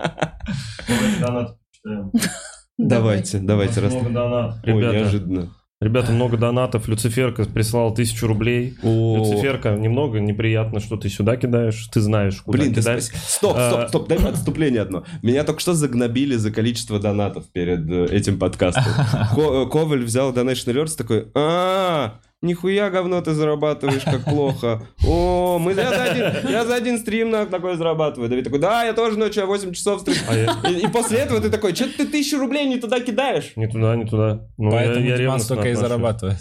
Донат 1.21 1.57
читаем. 1.73 2.11
Давайте, 2.79 3.39
давайте. 3.39 3.81
раз- 3.81 3.93
Много 3.93 4.11
донат. 4.11 4.57
Ой, 4.67 4.73
Ребята, 4.73 4.97
неожиданно. 4.99 5.49
ребята, 5.81 6.11
много 6.11 6.37
донатов. 6.37 6.89
Люциферка 6.89 7.45
прислал 7.45 7.95
тысячу 7.95 8.27
рублей. 8.27 8.75
О, 8.83 9.17
Люциферка, 9.19 9.77
немного 9.77 10.19
неприятно, 10.19 10.81
что 10.81 10.97
ты 10.97 11.09
сюда 11.09 11.37
кидаешь. 11.37 11.87
Ты 11.93 12.01
знаешь, 12.01 12.41
куда 12.43 12.59
Блин, 12.59 12.75
ты 12.75 12.81
кидать. 12.81 13.05
спаси- 13.05 13.17
стоп, 13.29 13.57
А. 13.57 13.71
стоп, 13.71 13.89
стоп, 13.91 14.09
дай 14.09 14.19
мне 14.19 14.29
отступление 14.31 14.83
одно. 14.83 15.05
Меня 15.23 15.45
только 15.45 15.61
что 15.61 15.73
загнобили 15.75 16.35
за 16.35 16.51
количество 16.51 16.99
донатов 16.99 17.45
перед 17.53 17.89
э, 17.89 18.07
этим 18.07 18.41
подкастом. 18.41 18.83
Ко- 19.37 19.67
Коваль 19.67 20.03
взял 20.03 20.33
Donation 20.33 20.75
Alerts 20.75 20.97
такой, 20.97 21.29
а 21.37 22.19
нихуя 22.45 22.91
говно 22.91 23.21
ты 23.21 23.33
зарабатываешь, 23.33 24.05
как 24.05 24.25
плохо. 24.25 24.87
О, 25.07 25.59
мы 25.59 25.73
я 25.73 25.89
за 25.91 26.05
один, 26.05 26.51
я 26.51 26.65
за 26.65 26.75
один 26.77 26.99
стрим 26.99 27.31
на 27.31 27.47
такой 27.47 27.77
зарабатываю. 27.77 28.29
Давид 28.29 28.45
такой, 28.45 28.61
да, 28.61 28.85
я 28.85 28.93
тоже 28.93 29.19
ночью 29.19 29.47
8 29.47 29.73
часов 29.73 30.03
стрим. 30.03 30.17
А 30.29 30.35
я- 30.37 30.57
И, 30.71 30.85
и 30.85 30.89
после 30.89 31.19
этого 31.19 31.41
ты 31.41 31.51
такой, 31.51 31.75
что 31.75 31.87
ты 31.97 32.07
тысячу 32.07 32.39
рублей 32.39 32.67
не 32.67 32.79
туда 32.79 33.01
кидаешь? 33.01 33.53
Не 33.57 33.67
туда, 33.67 33.97
не 33.97 34.05
туда. 34.05 34.47
Ну, 34.59 34.67
я- 34.71 34.77
Поэтому 34.77 34.97
я, 35.07 35.17
Диман 35.17 35.19
ревностно 35.19 35.45
столько 35.57 35.69
и 35.71 35.75
зарабатывает. 35.75 36.39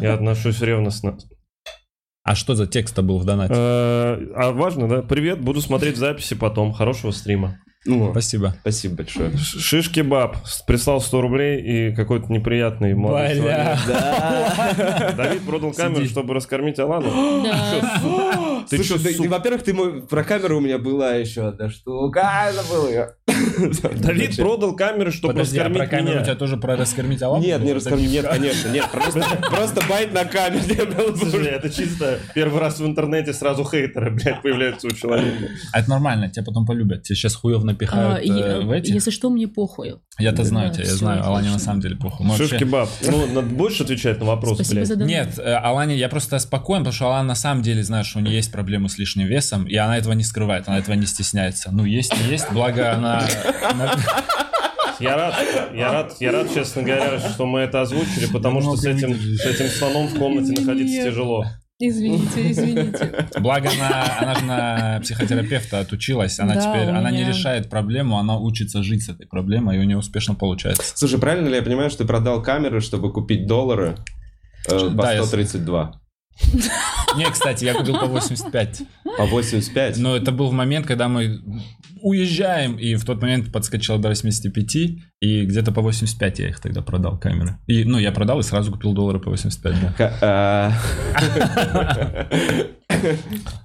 Я 0.00 0.14
отношусь 0.14 0.60
ревностно. 0.60 1.18
А 2.24 2.34
что 2.36 2.54
за 2.54 2.66
текст-то 2.68 3.02
был 3.02 3.18
в 3.18 3.24
донате? 3.24 3.54
Э, 3.56 4.26
А 4.36 4.52
важно, 4.52 4.88
да? 4.88 5.02
Привет, 5.02 5.40
буду 5.40 5.60
смотреть 5.60 5.96
записи 5.96 6.34
потом. 6.36 6.72
Хорошего 6.72 7.10
стрима. 7.10 7.58
Ну, 7.84 8.10
Спасибо. 8.12 8.54
спасибо 8.60 8.96
большое. 8.96 9.36
Шишки 9.36 10.00
баб 10.00 10.36
прислал 10.68 11.00
100 11.00 11.20
рублей 11.20 11.60
и 11.60 11.94
какой-то 11.94 12.32
неприятный 12.32 12.94
молодой 12.94 13.36
человек. 13.36 13.44
Бля. 13.44 13.78
Да. 13.88 15.12
Давид 15.16 15.42
продал 15.42 15.72
камеру, 15.72 16.02
Сиди. 16.02 16.10
чтобы 16.10 16.34
раскормить 16.34 16.78
Алану. 16.78 17.42
Да. 17.42 18.64
Ты 18.70 18.76
Слушай, 18.84 19.26
во-первых, 19.26 19.64
ты 19.64 19.74
мой, 19.74 20.02
про 20.02 20.22
камеру 20.22 20.58
у 20.58 20.60
меня 20.60 20.78
была 20.78 21.14
еще 21.14 21.48
одна 21.48 21.70
штука. 21.70 22.20
А, 22.22 22.52
забыл 22.52 22.88
ее. 22.88 23.14
Давид 23.96 24.36
продал 24.36 24.76
камеру, 24.76 25.10
чтобы 25.10 25.34
Подожди, 25.34 25.58
а 25.58 25.64
про 25.64 25.80
раскормить 25.80 25.90
камеру 25.90 26.20
у 26.20 26.24
тебя 26.24 26.34
тоже 26.36 26.56
про 26.58 26.76
раскормить 26.76 27.22
Аламу? 27.22 27.42
Нет, 27.42 27.60
не 27.60 27.66
было? 27.66 27.74
раскормить, 27.74 28.12
нет, 28.12 28.26
конечно, 28.28 28.68
нет, 28.68 28.86
просто, 28.92 29.20
просто 29.50 29.80
байт 29.88 30.12
на 30.12 30.24
камере. 30.24 30.88
Слушай, 31.16 31.46
это 31.46 31.68
чисто 31.68 32.20
первый 32.34 32.60
раз 32.60 32.78
в 32.78 32.86
интернете 32.86 33.32
сразу 33.32 33.64
хейтеры, 33.64 34.10
блядь, 34.12 34.40
появляются 34.40 34.86
у 34.86 34.90
человека. 34.90 35.48
А 35.72 35.80
это 35.80 35.90
нормально, 35.90 36.30
тебя 36.30 36.44
потом 36.44 36.64
полюбят. 36.64 37.02
Тебе 37.02 37.16
сейчас 37.16 37.34
хуев 37.34 37.64
А, 37.64 37.71
напихают 37.72 38.24
и- 38.24 38.30
э, 38.30 38.60
в 38.60 38.70
эти. 38.70 38.92
Если 38.92 39.10
что, 39.10 39.30
мне 39.30 39.48
похуй. 39.48 39.96
Я-то 40.18 40.44
знаю 40.44 40.68
Да, 40.68 40.74
тебя, 40.74 40.84
я 40.86 40.94
знаю. 40.94 41.24
Алане 41.24 41.50
на 41.50 41.58
самом 41.58 41.80
деле 41.80 41.96
похуй. 41.96 42.26
Мы 42.26 42.36
Шишки 42.36 42.64
вообще- 42.64 42.66
баб. 42.66 42.88
Ну, 43.08 43.26
надо 43.26 43.46
больше 43.48 43.82
отвечать 43.82 44.18
на 44.20 44.26
вопрос, 44.26 44.56
Спасибо 44.56 44.74
блядь. 44.76 44.88
за 44.88 44.94
донат. 44.96 45.08
Нет, 45.10 45.38
э, 45.38 45.54
Алане, 45.54 45.96
я 45.96 46.08
просто 46.08 46.38
спокоен, 46.38 46.80
потому 46.82 46.92
что 46.94 47.06
Алана 47.06 47.24
на 47.28 47.34
самом 47.34 47.62
деле 47.62 47.82
знает, 47.82 48.06
что 48.06 48.18
у 48.18 48.22
нее 48.22 48.36
есть 48.36 48.52
проблемы 48.52 48.88
с 48.88 48.98
лишним 48.98 49.26
весом, 49.26 49.64
и 49.66 49.74
она 49.76 49.96
этого 49.98 50.12
не 50.12 50.24
скрывает, 50.24 50.68
она 50.68 50.78
этого 50.78 50.94
не 50.94 51.06
стесняется. 51.06 51.70
Ну, 51.72 51.84
есть 51.84 52.12
и 52.14 52.30
есть, 52.30 52.52
благо 52.52 52.92
она... 52.94 53.22
Я 55.00 55.16
рад, 55.16 55.34
я 55.74 55.90
рад, 55.92 56.14
я 56.20 56.30
рад, 56.32 56.54
честно 56.54 56.82
говоря, 56.82 57.18
что 57.18 57.44
мы 57.46 57.60
это 57.60 57.80
озвучили, 57.80 58.26
потому 58.26 58.60
что 58.60 58.76
с 58.76 58.84
этим, 58.84 59.14
с 59.14 59.44
этим 59.44 59.66
слоном 59.66 60.06
в 60.06 60.16
комнате 60.16 60.52
находиться 60.60 61.02
тяжело. 61.10 61.44
Извините, 61.84 62.50
извините. 62.52 63.26
Благо 63.40 63.68
она, 63.76 64.18
она 64.20 64.34
же 64.36 64.44
на 64.44 65.00
психотерапевта 65.02 65.80
отучилась, 65.80 66.38
она 66.38 66.54
Да, 66.54 66.60
теперь, 66.60 66.86
у 66.86 66.96
она 66.96 67.10
не 67.10 67.18
меня- 67.18 67.28
решает 67.30 67.68
проблему, 67.68 68.18
она 68.18 68.38
учится 68.38 68.82
жить 68.84 69.02
с 69.02 69.08
этой 69.08 69.26
проблемой, 69.26 69.76
и 69.76 69.80
у 69.80 69.82
нее 69.82 69.96
успешно 69.98 70.34
получается. 70.36 70.82
Слушай, 70.94 71.18
правильно 71.18 71.48
ли 71.48 71.56
я 71.56 71.62
понимаю, 71.62 71.90
что 71.90 71.98
ты 71.98 72.04
продал 72.04 72.40
камеры, 72.40 72.80
чтобы 72.80 73.12
купить 73.12 73.46
доллары 73.48 73.96
э, 74.68 74.78
по 74.78 75.02
Да, 75.02 75.12
я- 75.12 75.24
132? 75.24 76.00
Не, 77.16 77.30
кстати, 77.30 77.64
я 77.64 77.74
купил 77.74 77.98
по 77.98 78.06
85. 78.06 78.82
По 79.16 79.24
85? 79.26 79.98
Но 79.98 80.16
это 80.16 80.32
был 80.32 80.48
в 80.48 80.52
момент, 80.52 80.86
когда 80.86 81.08
мы 81.08 81.40
уезжаем, 82.02 82.76
и 82.76 82.94
в 82.96 83.04
тот 83.04 83.22
момент 83.22 83.52
подскочило 83.52 83.98
до 83.98 84.08
85, 84.08 84.76
и 85.20 85.44
где-то 85.44 85.72
по 85.72 85.80
85 85.80 86.38
я 86.40 86.48
их 86.48 86.60
тогда 86.60 86.82
продал 86.82 87.18
камеры. 87.18 87.58
И, 87.66 87.84
ну, 87.84 87.98
я 87.98 88.12
продал 88.12 88.40
и 88.40 88.42
сразу 88.42 88.72
купил 88.72 88.92
доллары 88.92 89.20
по 89.20 89.30
85, 89.30 89.74
да. 89.98 90.12
А, 90.20 90.72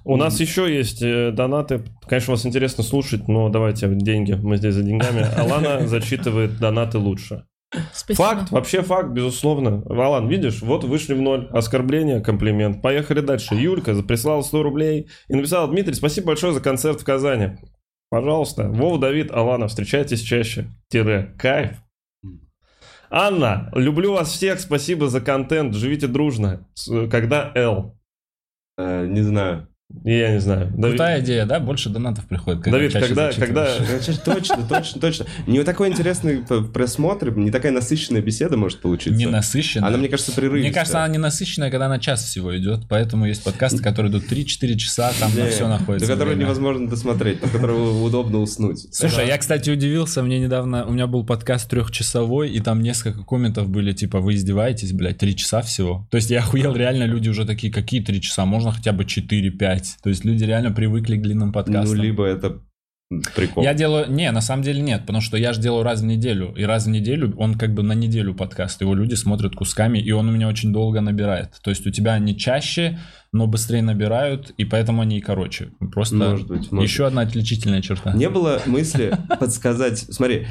У 0.04 0.16
нас 0.16 0.40
еще 0.40 0.74
есть 0.74 1.02
э, 1.02 1.30
донаты. 1.32 1.82
Конечно, 2.08 2.32
вас 2.32 2.46
интересно 2.46 2.82
слушать, 2.82 3.28
но 3.28 3.48
давайте 3.48 3.88
деньги. 3.88 4.32
Мы 4.32 4.56
здесь 4.56 4.74
за 4.74 4.82
деньгами. 4.82 5.26
Алана 5.38 5.86
зачитывает 5.86 6.58
донаты 6.58 6.98
лучше. 6.98 7.44
Спасибо. 7.92 8.16
Факт, 8.24 8.50
вообще 8.50 8.82
факт, 8.82 9.10
безусловно. 9.10 9.82
Алан, 9.90 10.26
видишь, 10.28 10.62
вот 10.62 10.84
вышли 10.84 11.14
в 11.14 11.20
ноль. 11.20 11.48
Оскорбление, 11.52 12.20
комплимент. 12.20 12.80
Поехали 12.80 13.20
дальше. 13.20 13.54
Юлька 13.54 13.94
прислала 14.02 14.40
100 14.42 14.62
рублей 14.62 15.08
и 15.28 15.34
написала, 15.34 15.68
Дмитрий, 15.68 15.94
спасибо 15.94 16.28
большое 16.28 16.54
за 16.54 16.60
концерт 16.60 17.00
в 17.00 17.04
Казани. 17.04 17.58
Пожалуйста. 18.10 18.68
Вов, 18.70 18.98
Давид, 19.00 19.30
Алана, 19.30 19.68
встречайтесь 19.68 20.22
чаще. 20.22 20.66
Тире. 20.88 21.34
Кайф. 21.38 21.72
Анна, 23.10 23.70
люблю 23.74 24.12
вас 24.12 24.30
всех, 24.32 24.60
спасибо 24.60 25.08
за 25.08 25.20
контент, 25.20 25.74
живите 25.74 26.06
дружно. 26.06 26.66
С- 26.74 27.08
Когда 27.08 27.52
Л? 27.54 27.98
э, 28.78 29.06
Не 29.06 29.22
знаю. 29.22 29.67
Я 30.04 30.32
не 30.32 30.40
знаю. 30.40 30.66
Давид, 30.66 30.98
Крутая 30.98 31.20
идея, 31.22 31.46
да? 31.46 31.60
Больше 31.60 31.88
донатов 31.88 32.26
приходит. 32.26 32.60
Давид, 32.62 32.92
когда, 32.92 33.32
зачитываешь. 33.32 33.36
когда, 33.36 33.86
Значит, 33.86 34.22
Точно, 34.22 34.68
точно, 34.68 35.00
точно. 35.00 35.26
Не 35.46 35.64
такой 35.64 35.88
интересный 35.88 36.42
просмотр, 36.42 37.34
не 37.34 37.50
такая 37.50 37.72
насыщенная 37.72 38.20
беседа 38.20 38.58
может 38.58 38.82
получиться. 38.82 39.18
Не 39.18 39.26
насыщенная. 39.26 39.88
Она, 39.88 39.96
мне 39.96 40.08
кажется, 40.08 40.32
прерывистая. 40.32 40.70
Мне 40.70 40.74
кажется, 40.74 40.98
она 40.98 41.08
не 41.08 41.16
насыщенная, 41.16 41.70
когда 41.70 41.88
на 41.88 41.98
час 41.98 42.22
всего 42.22 42.56
идет, 42.58 42.82
поэтому 42.86 43.26
есть 43.26 43.42
подкасты, 43.42 43.82
которые 43.82 44.12
идут 44.12 44.30
3-4 44.30 44.76
часа, 44.76 45.10
там 45.18 45.34
на 45.34 45.46
все 45.46 45.66
находится. 45.66 46.06
До 46.06 46.12
которого 46.12 46.34
невозможно 46.34 46.86
досмотреть, 46.86 47.40
по 47.40 47.48
которому 47.48 48.02
удобно 48.02 48.38
уснуть. 48.38 48.94
Слушай, 48.94 49.26
я, 49.26 49.38
кстати, 49.38 49.70
удивился, 49.70 50.22
мне 50.22 50.38
недавно, 50.38 50.84
у 50.84 50.92
меня 50.92 51.06
был 51.06 51.24
подкаст 51.24 51.70
трехчасовой, 51.70 52.50
и 52.50 52.60
там 52.60 52.82
несколько 52.82 53.24
комментов 53.24 53.70
были, 53.70 53.92
типа, 53.92 54.20
вы 54.20 54.34
издеваетесь, 54.34 54.92
блядь, 54.92 55.16
три 55.16 55.34
часа 55.34 55.62
всего. 55.62 56.06
То 56.10 56.18
есть 56.18 56.30
я 56.30 56.40
охуел, 56.40 56.76
реально 56.76 57.04
люди 57.04 57.30
уже 57.30 57.46
такие, 57.46 57.72
какие 57.72 58.02
три 58.02 58.20
часа, 58.20 58.44
можно 58.44 58.70
хотя 58.72 58.92
бы 58.92 59.04
4-5. 59.04 59.77
То 60.02 60.08
есть 60.10 60.24
люди 60.24 60.44
реально 60.44 60.70
привыкли 60.72 61.16
к 61.16 61.22
длинным 61.22 61.48
Ну, 61.48 61.52
подкастам. 61.52 61.96
либо 61.98 62.24
это 62.24 62.60
прикол. 63.34 63.62
Я 63.64 63.74
делаю... 63.74 64.10
Не, 64.10 64.30
на 64.32 64.40
самом 64.40 64.62
деле 64.62 64.80
нет, 64.82 65.02
потому 65.02 65.20
что 65.20 65.36
я 65.36 65.52
же 65.52 65.60
делаю 65.60 65.82
раз 65.82 66.00
в 66.00 66.04
неделю. 66.04 66.52
И 66.56 66.64
раз 66.64 66.86
в 66.86 66.88
неделю 66.90 67.34
он 67.38 67.54
как 67.54 67.72
бы 67.72 67.82
на 67.82 67.92
неделю 67.92 68.34
подкаст. 68.34 68.80
Его 68.80 68.94
люди 68.94 69.14
смотрят 69.14 69.54
кусками, 69.54 69.98
и 69.98 70.10
он 70.12 70.28
у 70.28 70.32
меня 70.32 70.48
очень 70.48 70.72
долго 70.72 71.00
набирает. 71.00 71.54
То 71.62 71.70
есть 71.70 71.86
у 71.86 71.90
тебя 71.90 72.14
они 72.14 72.36
чаще, 72.36 72.98
но 73.32 73.46
быстрее 73.46 73.82
набирают, 73.82 74.50
и 74.58 74.64
поэтому 74.64 75.02
они 75.02 75.18
и 75.18 75.20
короче. 75.20 75.70
Просто 75.92 76.16
Может 76.16 76.48
быть, 76.48 76.70
может 76.70 76.90
еще 76.90 77.06
одна 77.06 77.22
отличительная 77.22 77.82
черта. 77.82 78.12
Не 78.12 78.28
было 78.28 78.60
мысли 78.66 79.16
подсказать... 79.40 79.98
Смотри, 79.98 80.46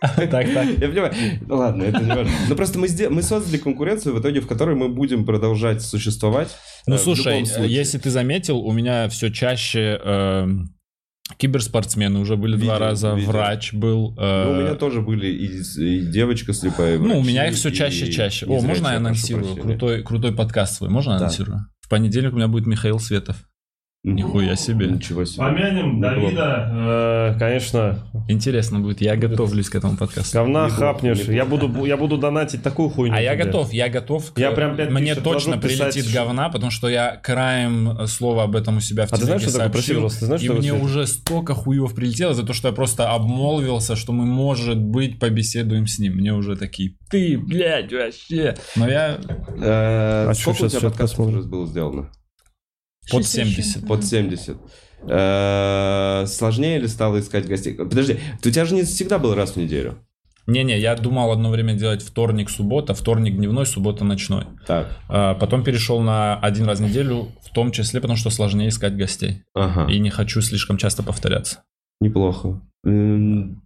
Так, 0.16 0.28
так. 0.52 0.66
Я 0.78 0.88
понимаю. 0.88 1.12
Ну 1.46 1.56
ладно, 1.56 1.82
это 1.84 2.00
не 2.02 2.08
важно. 2.14 2.32
Но 2.48 2.54
просто 2.54 2.78
мы, 2.78 2.88
создали 3.22 3.56
конкуренцию, 3.58 4.14
в 4.14 4.20
итоге 4.20 4.40
в 4.40 4.46
которой 4.46 4.76
мы 4.76 4.88
будем 4.88 5.24
продолжать 5.24 5.82
существовать. 5.82 6.54
Ну 6.86 6.94
Э, 6.96 6.98
слушай, 6.98 7.44
случае. 7.46 7.72
если 7.74 7.98
ты 7.98 8.10
заметил, 8.10 8.58
у 8.58 8.72
меня 8.72 9.08
все 9.08 9.30
чаще 9.30 10.00
эм, 10.04 10.74
киберспортсмены 11.38 12.20
уже 12.20 12.36
были 12.36 12.56
два 12.56 12.78
раза, 12.78 13.14
видел. 13.14 13.30
врач 13.32 13.72
был. 13.72 14.14
э, 14.18 14.44
Ну, 14.44 14.52
у 14.52 14.54
меня 14.62 14.74
тоже 14.74 15.00
были 15.00 15.26
и, 15.28 16.00
девочка 16.12 16.52
слепая. 16.52 16.96
и 16.96 16.98
Ну, 16.98 17.18
у 17.18 17.24
меня 17.24 17.48
их 17.48 17.54
все 17.56 17.70
и 17.70 17.74
чаще 17.74 18.06
и 18.06 18.12
чаще. 18.12 18.46
О, 18.46 18.60
можно 18.60 18.88
я 18.88 18.96
анонсирую? 18.98 19.56
Крутой, 19.56 20.02
крутой 20.02 20.32
подкаст 20.32 20.76
свой. 20.76 20.90
Можно 20.90 21.12
Да. 21.12 21.24
анонсирую? 21.24 21.66
В 21.80 21.88
понедельник 21.88 22.32
у 22.32 22.36
меня 22.36 22.48
будет 22.48 22.66
Михаил 22.66 22.98
Светов. 22.98 23.36
Нихуя 24.06 24.54
себе. 24.54 24.86
Ничего 24.86 25.24
себе. 25.24 25.38
Помянем 25.44 25.96
Неплохо. 25.96 26.14
Давида, 26.20 26.70
э, 27.34 27.38
конечно, 27.40 27.98
Интересно 28.28 28.78
будет. 28.80 29.00
Я 29.00 29.16
готовлюсь 29.16 29.68
к 29.68 29.74
этому 29.74 29.96
подкасту. 29.96 30.32
говна 30.38 30.68
хапнешь. 30.68 31.22
Я 31.28 31.44
буду, 31.44 31.84
я 31.84 31.96
буду 31.96 32.16
донатить 32.16 32.62
такую 32.62 32.88
хуйню. 32.88 33.14
А 33.16 33.20
я 33.20 33.34
тебе. 33.34 33.44
готов, 33.44 33.72
я 33.72 33.88
готов. 33.88 34.32
к- 34.32 34.38
Я 34.38 34.52
прям 34.52 34.76
пять 34.76 34.90
Мне 34.90 35.14
точно 35.16 35.58
писать, 35.58 35.92
прилетит 35.92 36.04
что- 36.04 36.14
говна, 36.14 36.48
потому 36.48 36.70
что 36.70 36.88
я 36.88 37.16
краем 37.16 38.06
слова 38.06 38.44
об 38.44 38.54
этом 38.56 38.76
у 38.76 38.80
себя 38.80 39.06
в 39.06 39.12
А 39.12 39.16
ты 39.16 39.24
знаешь, 39.24 39.40
телеге 39.42 39.50
что 39.50 39.58
такое? 39.58 39.72
Прости, 39.72 39.92
сообщил, 39.92 39.94
пожалуйста, 39.96 40.20
ты 40.20 40.26
знаешь, 40.26 40.42
и 40.42 40.44
что 40.46 40.54
мне 40.54 40.72
уже 40.74 41.06
столько 41.06 41.54
хуев 41.54 41.94
прилетело 41.94 42.34
за 42.34 42.46
то, 42.46 42.52
что 42.52 42.68
я 42.68 42.74
просто 42.74 43.10
обмолвился, 43.12 43.96
что 43.96 44.12
мы, 44.12 44.24
может 44.24 44.78
быть, 44.80 45.18
побеседуем 45.18 45.86
с 45.88 45.98
ним. 45.98 46.14
Мне 46.14 46.32
уже 46.32 46.56
такие, 46.56 46.94
ты, 47.10 47.36
блядь, 47.38 47.92
вообще. 47.92 48.54
Но 48.76 48.88
я 48.88 49.18
Э, 49.60 50.28
А 50.30 50.32
Сколько 50.34 50.64
у 50.64 50.68
тебя 50.68 50.80
подкастов 50.80 51.46
было 51.48 51.66
сделано? 51.66 52.10
Под 53.10 53.22
Шесть 53.24 53.34
тысяч. 53.56 53.64
70. 53.72 53.86
Под 53.88 54.04
70. 54.04 54.56
Э, 55.08 56.24
Сложнее 56.26 56.78
ли 56.78 56.88
стало 56.88 57.20
искать 57.20 57.46
гостей? 57.46 57.74
Подожди, 57.74 58.18
у 58.44 58.50
тебя 58.50 58.64
же 58.64 58.74
не 58.74 58.82
всегда 58.82 59.18
был 59.18 59.34
раз 59.34 59.52
в 59.52 59.56
неделю. 59.56 59.98
Не-не, 60.46 60.78
я 60.78 60.94
думал 60.94 61.32
одно 61.32 61.50
время 61.50 61.74
делать 61.74 62.02
вторник, 62.02 62.50
суббота, 62.50 62.94
вторник 62.94 63.36
дневной, 63.36 63.66
суббота 63.66 64.04
ночной. 64.04 64.44
Так. 64.66 64.96
А 65.08 65.34
потом 65.34 65.64
перешел 65.64 66.00
на 66.00 66.38
один 66.38 66.66
раз 66.66 66.78
в 66.78 66.82
неделю, 66.82 67.32
в 67.42 67.52
том 67.52 67.72
числе, 67.72 68.00
потому 68.00 68.16
что 68.16 68.30
сложнее 68.30 68.68
искать 68.68 68.96
гостей. 68.96 69.42
Ага. 69.54 69.90
И 69.92 69.98
не 69.98 70.10
хочу 70.10 70.40
слишком 70.40 70.76
часто 70.78 71.02
повторяться. 71.02 71.64
Неплохо. 72.00 72.60
М, 72.84 73.62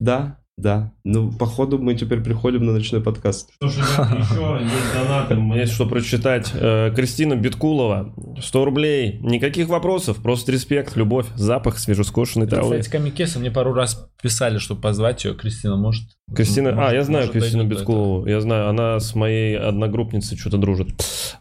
Да, 0.00 0.38
да. 0.58 0.92
Ну, 1.04 1.30
походу, 1.30 1.78
мы 1.78 1.94
теперь 1.94 2.20
приходим 2.20 2.66
на 2.66 2.72
ночной 2.72 3.00
подкаст. 3.00 3.50
Что 3.54 3.68
ж, 3.68 3.76
ребята, 3.76 4.16
еще 4.18 4.64
есть 4.64 4.92
донаты, 4.92 5.58
есть 5.58 5.72
что 5.72 5.86
прочитать. 5.86 6.50
Э, 6.52 6.92
Кристина 6.94 7.36
Биткулова, 7.36 8.12
100 8.42 8.64
рублей. 8.64 9.18
Никаких 9.22 9.68
вопросов, 9.68 10.18
просто 10.20 10.52
респект, 10.52 10.96
любовь, 10.96 11.26
запах 11.36 11.78
свежескошенной 11.78 12.48
травы. 12.48 12.78
Кстати, 12.78 12.90
Камикеса 12.90 13.38
мне 13.38 13.50
пару 13.52 13.72
раз 13.72 14.10
писали, 14.20 14.58
чтобы 14.58 14.80
позвать 14.80 15.24
ее. 15.24 15.34
Кристина, 15.34 15.76
может? 15.76 16.08
Кристина, 16.34 16.88
а, 16.88 16.92
я 16.92 17.04
знаю 17.04 17.28
Кристину 17.28 17.64
Биткулову, 17.64 18.26
я 18.26 18.40
знаю, 18.40 18.68
она 18.68 19.00
с 19.00 19.14
моей 19.14 19.56
одногруппницей 19.56 20.36
что-то 20.36 20.58
дружит. 20.58 20.88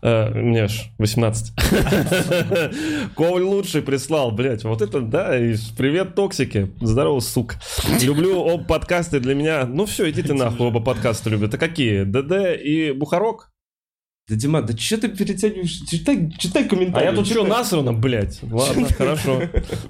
Э, 0.02 0.30
мне 0.30 0.68
ж 0.68 0.92
18. 0.98 1.54
Коваль 3.16 3.44
лучший 3.44 3.82
прислал, 3.82 4.32
блядь, 4.32 4.64
вот 4.64 4.82
это, 4.82 5.02
да, 5.02 5.32
привет, 5.78 6.16
токсики, 6.16 6.72
здорово, 6.80 7.20
сука. 7.20 7.56
Люблю 8.02 8.40
оба 8.40 8.64
подкасты 9.08 9.20
для 9.20 9.36
меня, 9.36 9.66
ну 9.66 9.86
все, 9.86 10.10
идите 10.10 10.34
нахуй, 10.34 10.68
оба 10.68 10.80
подкаста 10.82 11.30
любят. 11.30 11.50
Это 11.50 11.58
какие, 11.58 12.04
ДД 12.04 12.60
и 12.62 12.92
Бухарок? 12.92 13.50
Да, 14.30 14.36
Дима, 14.36 14.62
да 14.62 14.76
что 14.76 14.98
ты 15.00 15.08
перетягиваешь? 15.08 15.84
Читай, 15.90 16.30
читай 16.38 16.66
А 16.66 16.68
комментарии. 16.68 17.06
я 17.06 17.14
тут 17.14 17.26
что, 17.28 17.36
читай. 17.46 17.50
насрано, 17.50 17.94
блядь? 17.94 18.40
Ладно, 18.44 18.88
хорошо. 18.88 19.44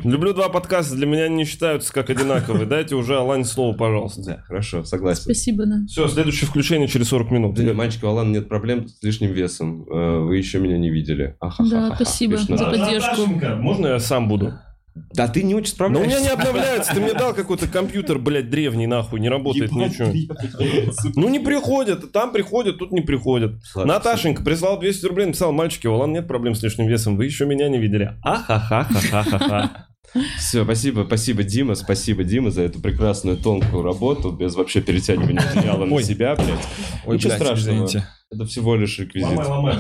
Люблю 0.04 0.34
два 0.34 0.50
подкаста, 0.50 0.96
для 0.96 1.08
меня 1.08 1.28
не 1.28 1.44
считаются 1.44 1.92
как 1.92 2.12
одинаковые. 2.12 2.68
Дайте 2.68 2.94
уже 2.94 3.18
Алане 3.18 3.46
слово, 3.46 3.76
пожалуйста. 3.76 4.22
Да, 4.24 4.38
хорошо, 4.48 4.84
согласен. 4.84 5.24
Спасибо, 5.24 5.66
да. 5.66 5.78
Все, 5.88 6.08
следующее 6.08 6.48
включение 6.48 6.88
через 6.88 7.08
40 7.08 7.32
минут. 7.32 7.56
Да, 7.56 7.74
мальчик, 7.74 8.04
у 8.04 8.08
Алана 8.10 8.30
нет 8.32 8.48
проблем 8.48 8.88
с 8.88 9.02
лишним 9.02 9.32
весом. 9.34 9.88
Э, 9.90 10.20
Вы 10.20 10.38
еще 10.38 10.60
меня 10.60 10.78
не 10.78 10.92
видели. 10.92 11.36
Да, 11.72 11.96
спасибо 11.96 12.38
за 12.38 12.46
поддержку. 12.66 13.26
Можно 13.56 13.88
я 13.88 14.00
сам 14.00 14.28
буду? 14.30 14.54
Да 15.14 15.28
ты 15.28 15.44
не 15.44 15.56
очень 15.56 15.74
Но 15.80 15.86
у 15.86 15.90
справляешься. 15.92 16.08
меня 16.20 16.20
не 16.22 16.34
обновляется. 16.34 16.94
Ты 16.94 17.00
мне 17.02 17.14
дал 17.14 17.34
какой-то 17.34 17.68
компьютер, 17.68 18.20
блядь, 18.20 18.50
древний, 18.50 18.88
нахуй, 18.88 19.20
не 19.20 19.30
работает 19.30 19.72
Ебать, 19.72 20.00
ничего. 20.00 21.12
Ну 21.16 21.30
не 21.30 21.40
приходят, 21.40 22.12
там 22.12 22.32
приходят, 22.32 22.78
тут 22.78 22.92
не 22.92 23.02
приходят. 23.02 23.56
Наташенька 23.76 24.44
прислал 24.44 24.80
200 24.80 25.06
рублей, 25.06 25.26
написал, 25.28 25.52
мальчики, 25.52 25.88
у 25.88 25.94
Алана 25.94 26.14
нет 26.14 26.28
проблем 26.28 26.56
с 26.56 26.64
лишним 26.64 26.88
весом, 26.88 27.18
вы 27.18 27.26
еще 27.26 27.46
меня 27.46 27.68
не 27.70 27.78
видели. 27.80 28.14
Ахахахахаха. 28.24 29.88
Все, 30.38 30.64
спасибо, 30.64 31.04
спасибо, 31.06 31.44
Дима, 31.44 31.76
спасибо, 31.76 32.24
Дима, 32.24 32.50
за 32.50 32.62
эту 32.64 32.80
прекрасную 32.80 33.36
тонкую 33.38 33.84
работу, 33.84 34.32
без 34.32 34.56
вообще 34.56 34.82
перетягивания 34.82 35.42
одеяла 35.42 35.84
на 35.86 36.02
себя, 36.02 36.36
блядь. 36.36 36.48
Ой, 37.06 37.16
Ничего 37.16 37.30
блядь, 37.32 37.42
страшного. 37.42 37.60
извините. 37.86 38.08
Это 38.32 38.46
всего 38.46 38.76
лишь 38.76 38.98
реквизит. 39.00 39.30
Ломай, 39.38 39.48
ломай. 39.48 39.76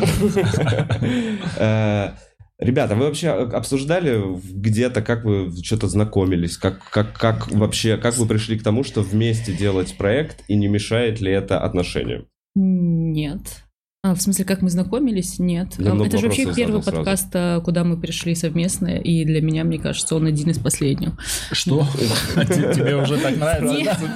Э, 2.59 2.65
Ребята, 2.65 2.95
вы 2.95 3.05
вообще 3.05 3.29
обсуждали 3.29 4.21
где-то, 4.53 5.01
как 5.01 5.23
вы 5.23 5.51
что-то 5.63 5.87
знакомились, 5.87 6.57
как, 6.57 6.83
как, 6.89 7.13
как 7.13 7.51
вообще, 7.51 7.97
как 7.97 8.17
вы 8.17 8.25
пришли 8.27 8.57
к 8.57 8.63
тому, 8.63 8.83
что 8.83 9.01
вместе 9.01 9.53
делать 9.53 9.97
проект, 9.97 10.43
и 10.47 10.55
не 10.55 10.67
мешает 10.67 11.21
ли 11.21 11.31
это 11.31 11.59
отношениям? 11.59 12.27
Нет. 12.55 13.63
А, 14.07 14.15
в 14.15 14.21
смысле, 14.21 14.45
как 14.45 14.61
мы 14.61 14.69
знакомились? 14.69 15.37
Нет. 15.39 15.75
А, 15.79 15.81
много 15.81 16.05
Это 16.05 16.17
же 16.17 16.27
вообще 16.27 16.53
первый 16.53 16.81
сразу. 16.81 16.97
подкаст, 16.97 17.27
а, 17.33 17.59
куда 17.61 17.83
мы 17.83 17.97
пришли 17.97 18.35
совместно, 18.35 18.87
и 18.87 19.25
для 19.25 19.41
меня, 19.41 19.63
мне 19.63 19.79
кажется, 19.79 20.15
он 20.15 20.25
один 20.27 20.49
из 20.49 20.59
последних. 20.59 21.11
Что? 21.51 21.85
Те- 22.35 22.73
Тебе 22.73 22.95
уже 22.95 23.17
так 23.17 23.35
нравится? 23.37 23.75
Нет. 23.75 23.97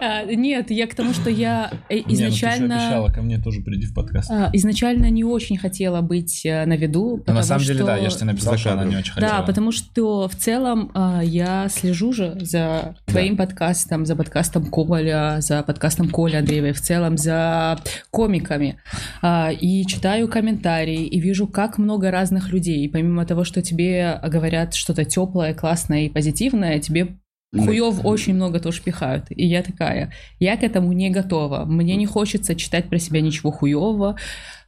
А, 0.00 0.24
Нет, 0.24 0.70
я 0.70 0.86
к 0.86 0.94
тому, 0.94 1.12
что 1.14 1.30
я 1.30 1.70
э, 1.88 1.96
Не, 1.96 2.02
ну 2.06 2.14
изначально... 2.14 2.74
обещала 2.76 3.08
ко 3.10 3.22
мне 3.22 3.38
тоже 3.38 3.60
приди 3.60 3.86
в 3.86 3.94
подкаст. 3.94 4.30
а, 4.30 4.50
Изначально 4.52 5.10
не 5.10 5.24
очень 5.24 5.56
хотела 5.56 6.00
быть 6.00 6.44
э, 6.44 6.64
на 6.66 6.76
виду. 6.76 7.22
Но 7.26 7.32
на 7.34 7.42
самом 7.42 7.64
деле, 7.64 7.84
да, 7.84 7.96
я 7.96 8.10
же 8.10 8.16
тебе 8.16 8.26
написал, 8.26 8.56
что 8.56 8.72
она 8.72 8.84
не 8.84 8.96
очень 8.96 9.12
хотела. 9.12 9.32
Да, 9.32 9.42
потому 9.42 9.72
что 9.72 10.28
в 10.28 10.34
целом 10.36 10.90
я 11.22 11.68
слежу 11.68 12.12
же 12.12 12.36
за 12.40 12.96
твоим 13.06 13.36
подкастом, 13.36 14.04
за 14.06 14.16
подкастом 14.16 14.66
Коля, 14.66 15.36
за 15.40 15.62
подкастом 15.62 16.08
Коля 16.10 16.38
Андреева, 16.38 16.72
в 16.72 16.80
целом 16.80 17.16
за 17.16 17.78
комиками. 18.10 18.78
А, 19.22 19.50
и 19.52 19.84
читаю 19.86 20.28
комментарии, 20.28 21.06
и 21.06 21.20
вижу, 21.20 21.46
как 21.46 21.78
много 21.78 22.10
разных 22.10 22.52
людей. 22.52 22.84
И 22.84 22.88
помимо 22.88 23.24
того, 23.26 23.44
что 23.44 23.62
тебе 23.62 24.20
говорят 24.24 24.74
что-то 24.74 25.04
теплое, 25.04 25.54
классное 25.54 26.06
и 26.06 26.08
позитивное, 26.08 26.78
тебе 26.78 27.16
хуев 27.54 28.04
очень 28.04 28.34
много 28.34 28.60
тоже 28.60 28.82
пихают. 28.82 29.26
И 29.30 29.46
я 29.46 29.62
такая, 29.62 30.12
я 30.38 30.56
к 30.56 30.62
этому 30.62 30.92
не 30.92 31.10
готова. 31.10 31.64
Мне 31.64 31.96
не 31.96 32.06
хочется 32.06 32.54
читать 32.54 32.88
про 32.88 32.98
себя 32.98 33.20
ничего 33.20 33.50
хуевого. 33.50 34.16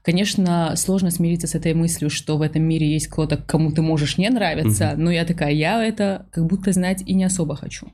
Конечно, 0.03 0.75
сложно 0.77 1.11
смириться 1.11 1.47
с 1.47 1.55
этой 1.55 1.75
мыслью, 1.75 2.09
что 2.09 2.39
в 2.39 2.43
этом 2.43 2.63
мире 2.63 2.91
есть 2.91 3.09
кто-то, 3.09 3.37
кому 3.37 3.73
ты 3.73 3.83
можешь 3.83 4.17
не 4.17 4.31
нравиться, 4.31 4.95
но 4.97 5.11
я 5.11 5.25
такая, 5.25 5.53
я 5.53 5.85
это 5.85 6.27
как 6.31 6.47
будто 6.47 6.73
знать 6.73 7.03
и 7.05 7.15
не 7.15 7.25
особо 7.25 7.57
хочу. 7.57 7.89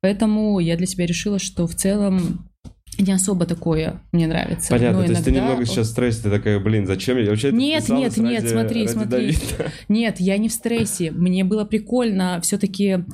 Поэтому 0.00 0.60
я 0.60 0.76
для 0.76 0.86
себя 0.86 1.06
решила, 1.06 1.38
что 1.38 1.66
в 1.66 1.74
целом 1.74 2.48
не 2.98 3.12
особо 3.12 3.46
такое 3.46 4.00
мне 4.12 4.26
нравится. 4.26 4.70
Понятно, 4.70 5.00
Но 5.00 5.06
то 5.06 5.12
есть 5.12 5.24
ты 5.24 5.32
немного 5.32 5.64
сейчас 5.66 5.88
в 5.88 5.90
стрессе, 5.90 6.22
ты 6.22 6.30
такая, 6.30 6.58
блин, 6.58 6.86
зачем 6.86 7.18
я 7.18 7.30
вообще 7.30 7.52
Нет, 7.52 7.88
нет, 7.88 8.16
нет, 8.16 8.42
ради- 8.42 8.52
смотри, 8.52 8.80
ради 8.82 8.92
смотри. 8.92 9.10
Давида. 9.10 9.72
Нет, 9.88 10.20
я 10.20 10.38
не 10.38 10.48
в 10.48 10.52
стрессе. 10.52 11.10
Мне 11.10 11.44
было 11.44 11.64
прикольно 11.64 12.40
все-таки... 12.42 13.04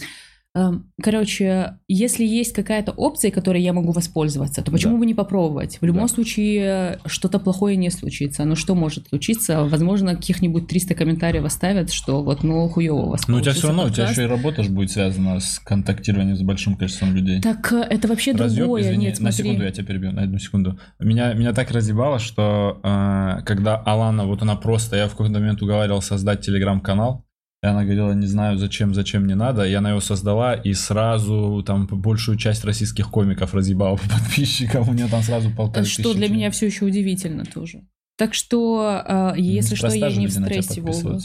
Короче, 1.02 1.78
если 1.88 2.24
есть 2.24 2.52
какая-то 2.54 2.92
опция, 2.92 3.30
которой 3.30 3.62
я 3.62 3.72
могу 3.72 3.92
воспользоваться, 3.92 4.62
то 4.62 4.70
почему 4.70 4.94
Да. 4.94 4.98
бы 5.00 5.06
не 5.06 5.14
попробовать? 5.14 5.78
В 5.80 5.84
любом 5.84 6.02
Да. 6.02 6.08
случае, 6.08 6.98
что-то 7.06 7.38
плохое 7.38 7.76
не 7.76 7.90
случится. 7.90 8.44
Ну 8.44 8.54
что 8.54 8.74
может 8.74 9.08
случиться? 9.08 9.64
Возможно, 9.64 10.14
каких-нибудь 10.14 10.66
300 10.68 10.94
комментариев 10.94 11.44
оставят, 11.44 11.90
что 11.92 12.22
вот, 12.22 12.42
ну, 12.44 12.68
хуёво 12.68 13.00
у 13.02 13.08
вас 13.10 13.26
Ну, 13.28 13.38
у 13.38 13.40
тебя 13.40 13.52
все 13.52 13.68
равно, 13.68 13.84
у 13.84 13.86
тебя 13.88 14.04
подкаст. 14.06 14.12
еще 14.12 14.22
и 14.24 14.26
работа 14.26 14.62
ж 14.62 14.68
будет 14.68 14.90
связана 14.90 15.40
с 15.40 15.58
контактированием 15.58 16.36
с 16.36 16.42
большим 16.42 16.76
количеством 16.76 17.14
людей. 17.14 17.40
Так 17.40 17.72
э, 17.72 17.86
это 17.88 18.08
вообще 18.08 18.32
Разъеб, 18.32 18.58
другое. 18.60 18.82
извини, 18.82 19.06
Нет, 19.06 19.20
на 19.20 19.32
смотри. 19.32 19.44
секунду 19.44 19.64
я 19.64 19.70
тебя 19.72 19.84
перебью, 19.86 20.12
на 20.12 20.22
одну 20.22 20.38
секунду. 20.38 20.78
Меня, 21.00 21.32
меня 21.32 21.52
так 21.52 21.70
разъебало, 21.70 22.18
что 22.18 22.78
э, 22.82 23.42
когда 23.44 23.76
Алана, 23.76 24.26
вот 24.26 24.42
она 24.42 24.56
просто, 24.56 24.96
я 24.96 25.06
в 25.08 25.12
какой-то 25.12 25.32
момент 25.32 25.62
уговаривал 25.62 26.02
создать 26.02 26.42
телеграм-канал, 26.42 27.24
и 27.62 27.66
она 27.66 27.85
говорила, 27.85 28.12
не 28.12 28.27
знаю, 28.27 28.59
зачем, 28.59 28.92
зачем 28.92 29.27
не 29.27 29.35
надо, 29.35 29.64
и 29.64 29.72
она 29.72 29.90
его 29.90 30.01
создала, 30.01 30.55
и 30.55 30.75
сразу 30.75 31.62
там 31.64 31.87
большую 31.87 32.37
часть 32.37 32.64
российских 32.64 33.09
комиков 33.09 33.55
разъебала 33.55 33.96
по 33.96 34.09
подписчикам, 34.18 34.88
у 34.88 34.92
нее 34.92 35.07
там 35.07 35.22
сразу 35.22 35.51
полторы 35.51 35.87
Что 35.87 36.03
тысячи 36.03 36.16
для 36.16 36.29
меня 36.29 36.51
все 36.51 36.66
еще 36.66 36.85
удивительно 36.85 37.44
тоже. 37.44 37.87
Так 38.18 38.35
что, 38.35 39.03
э, 39.07 39.40
если 39.40 39.77
что, 39.77 39.88
я 39.88 40.11
не 40.11 40.27
в 40.27 40.33
стрессе, 40.33 40.81
Вова. 40.81 41.20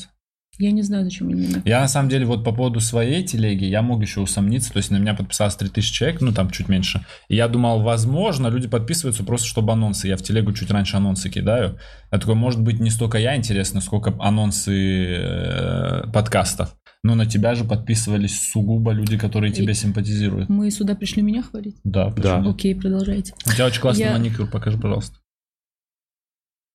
Я 0.60 0.72
не 0.72 0.82
знаю, 0.82 1.04
зачем 1.04 1.30
именно. 1.30 1.62
Я 1.66 1.82
на 1.82 1.88
самом 1.88 2.10
деле 2.10 2.26
вот 2.26 2.44
по 2.44 2.52
поводу 2.52 2.80
своей 2.80 3.24
телеги, 3.24 3.66
я 3.66 3.82
мог 3.84 4.02
еще 4.02 4.22
усомниться, 4.22 4.74
то 4.74 4.78
есть 4.78 4.90
на 4.90 4.98
меня 4.98 5.14
подписалось 5.14 5.56
3000 5.56 5.94
человек, 5.94 6.22
ну 6.22 6.32
там 6.34 6.50
чуть 6.50 6.68
меньше. 6.68 7.06
И 7.28 7.36
я 7.36 7.48
думал, 7.48 7.82
возможно, 7.84 8.48
люди 8.48 8.68
подписываются 8.68 9.24
просто 9.24 9.48
чтобы 9.48 9.72
анонсы. 9.74 10.08
Я 10.08 10.18
в 10.18 10.24
телегу 10.24 10.54
чуть 10.54 10.72
раньше 10.72 10.98
анонсы 10.98 11.30
кидаю. 11.30 11.78
Я 12.12 12.18
такой, 12.18 12.36
может 12.36 12.62
быть, 12.62 12.80
не 12.80 12.90
столько 12.90 13.20
я 13.20 13.36
интересно, 13.36 13.82
сколько 13.82 14.16
анонсы 14.20 14.74
э, 15.18 16.12
подкастов. 16.12 16.76
Но 17.04 17.14
на 17.14 17.28
тебя 17.28 17.54
же 17.54 17.64
подписывались 17.64 18.52
сугубо 18.52 18.92
люди, 18.92 19.18
которые 19.18 19.54
тебе 19.54 19.72
И- 19.74 19.76
симпатизируют. 19.76 20.50
Мы 20.50 20.72
сюда 20.72 20.96
пришли 20.96 21.22
меня 21.22 21.44
хвалить? 21.44 21.78
Да, 21.84 22.10
Да. 22.10 22.40
Окей, 22.40 22.74
продолжайте. 22.76 23.34
У 23.46 23.52
тебя 23.52 23.68
очень 23.68 23.80
классный 23.82 24.06
Я- 24.06 24.14
маникюр, 24.14 24.50
покажи, 24.50 24.78
пожалуйста. 24.80 25.16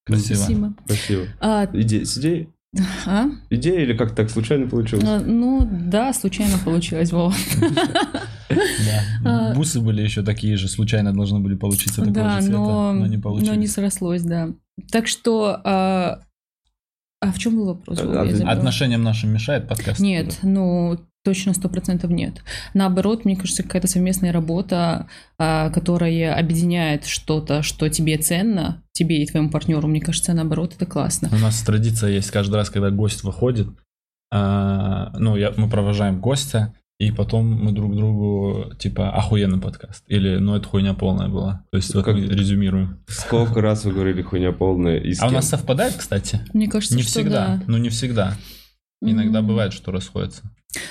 Красиво. 0.04 0.36
Спасибо. 0.36 0.74
Спасибо. 0.86 1.22
А, 1.40 1.66
Идея, 1.72 2.04
с 2.04 2.18
идеей? 2.18 2.48
А? 3.06 3.26
Идея 3.50 3.80
или 3.80 3.96
как 3.96 4.14
так 4.14 4.30
случайно 4.30 4.66
получилось? 4.68 5.04
А, 5.06 5.20
Ну, 5.20 5.68
да, 5.70 6.12
случайно 6.12 6.56
получилось, 6.64 7.12
Вова. 7.12 7.34
Да. 8.48 9.50
А. 9.50 9.54
Бусы 9.54 9.80
были 9.80 10.02
еще 10.02 10.22
такие 10.22 10.56
же, 10.56 10.68
случайно 10.68 11.12
должны 11.12 11.40
были 11.40 11.54
получиться 11.54 12.00
такого 12.00 12.12
Да, 12.14 12.36
же 12.40 12.46
цвета, 12.46 12.58
но, 12.58 12.92
но 12.92 13.06
не 13.06 13.16
но 13.16 13.22
получились. 13.22 13.56
не 13.56 13.66
срослось, 13.66 14.22
да. 14.22 14.48
Так 14.90 15.06
что... 15.06 15.60
А, 15.64 16.20
а 17.20 17.32
в 17.32 17.38
чем 17.38 17.56
был 17.56 17.66
вопрос? 17.66 17.98
Отношениям 18.00 19.02
нашим 19.02 19.32
мешает 19.32 19.68
подкаст? 19.68 20.00
Нет, 20.00 20.38
ну, 20.42 20.98
точно 21.24 21.54
сто 21.54 21.68
процентов 21.68 22.10
нет. 22.10 22.42
Наоборот, 22.74 23.24
мне 23.24 23.36
кажется, 23.36 23.62
какая-то 23.62 23.88
совместная 23.88 24.32
работа, 24.32 25.08
а, 25.38 25.70
которая 25.70 26.34
объединяет 26.36 27.06
что-то, 27.06 27.62
что 27.62 27.88
тебе 27.88 28.18
ценно, 28.18 28.82
тебе 28.92 29.22
и 29.22 29.26
твоему 29.26 29.50
партнеру, 29.50 29.86
мне 29.88 30.00
кажется, 30.00 30.32
наоборот, 30.34 30.74
это 30.76 30.86
классно. 30.86 31.28
У 31.32 31.36
нас 31.38 31.62
традиция 31.62 32.10
есть 32.10 32.30
каждый 32.30 32.56
раз, 32.56 32.70
когда 32.70 32.90
гость 32.90 33.22
выходит, 33.22 33.68
а, 34.32 35.12
ну, 35.18 35.36
я, 35.36 35.52
мы 35.56 35.68
провожаем 35.68 36.20
гостя, 36.20 36.74
и 36.98 37.10
потом 37.10 37.46
мы 37.50 37.72
друг 37.72 37.96
другу, 37.96 38.72
типа, 38.78 39.10
охуенный 39.10 39.60
подкаст. 39.60 40.04
Или, 40.06 40.36
ну, 40.36 40.54
это 40.54 40.68
хуйня 40.68 40.94
полная 40.94 41.28
была. 41.28 41.64
То 41.70 41.76
есть, 41.78 41.92
вот 41.94 42.04
Как- 42.04 42.14
мы 42.14 42.20
резюмируем. 42.26 43.00
Сколько 43.08 43.60
раз 43.60 43.84
вы 43.84 43.92
говорили 43.92 44.22
хуйня 44.22 44.52
полная 44.52 44.98
и 44.98 45.12
с 45.12 45.20
А 45.20 45.26
у 45.26 45.30
нас 45.30 45.48
совпадает, 45.48 45.94
кстати? 45.94 46.40
Мне 46.52 46.68
кажется, 46.68 46.94
Не 46.96 47.02
что 47.02 47.10
всегда. 47.10 47.46
да. 47.56 47.62
Ну, 47.66 47.78
не 47.78 47.88
всегда. 47.88 48.36
Иногда 49.00 49.40
М. 49.40 49.46
бывает, 49.48 49.72
что 49.72 49.90
расходятся. 49.90 50.42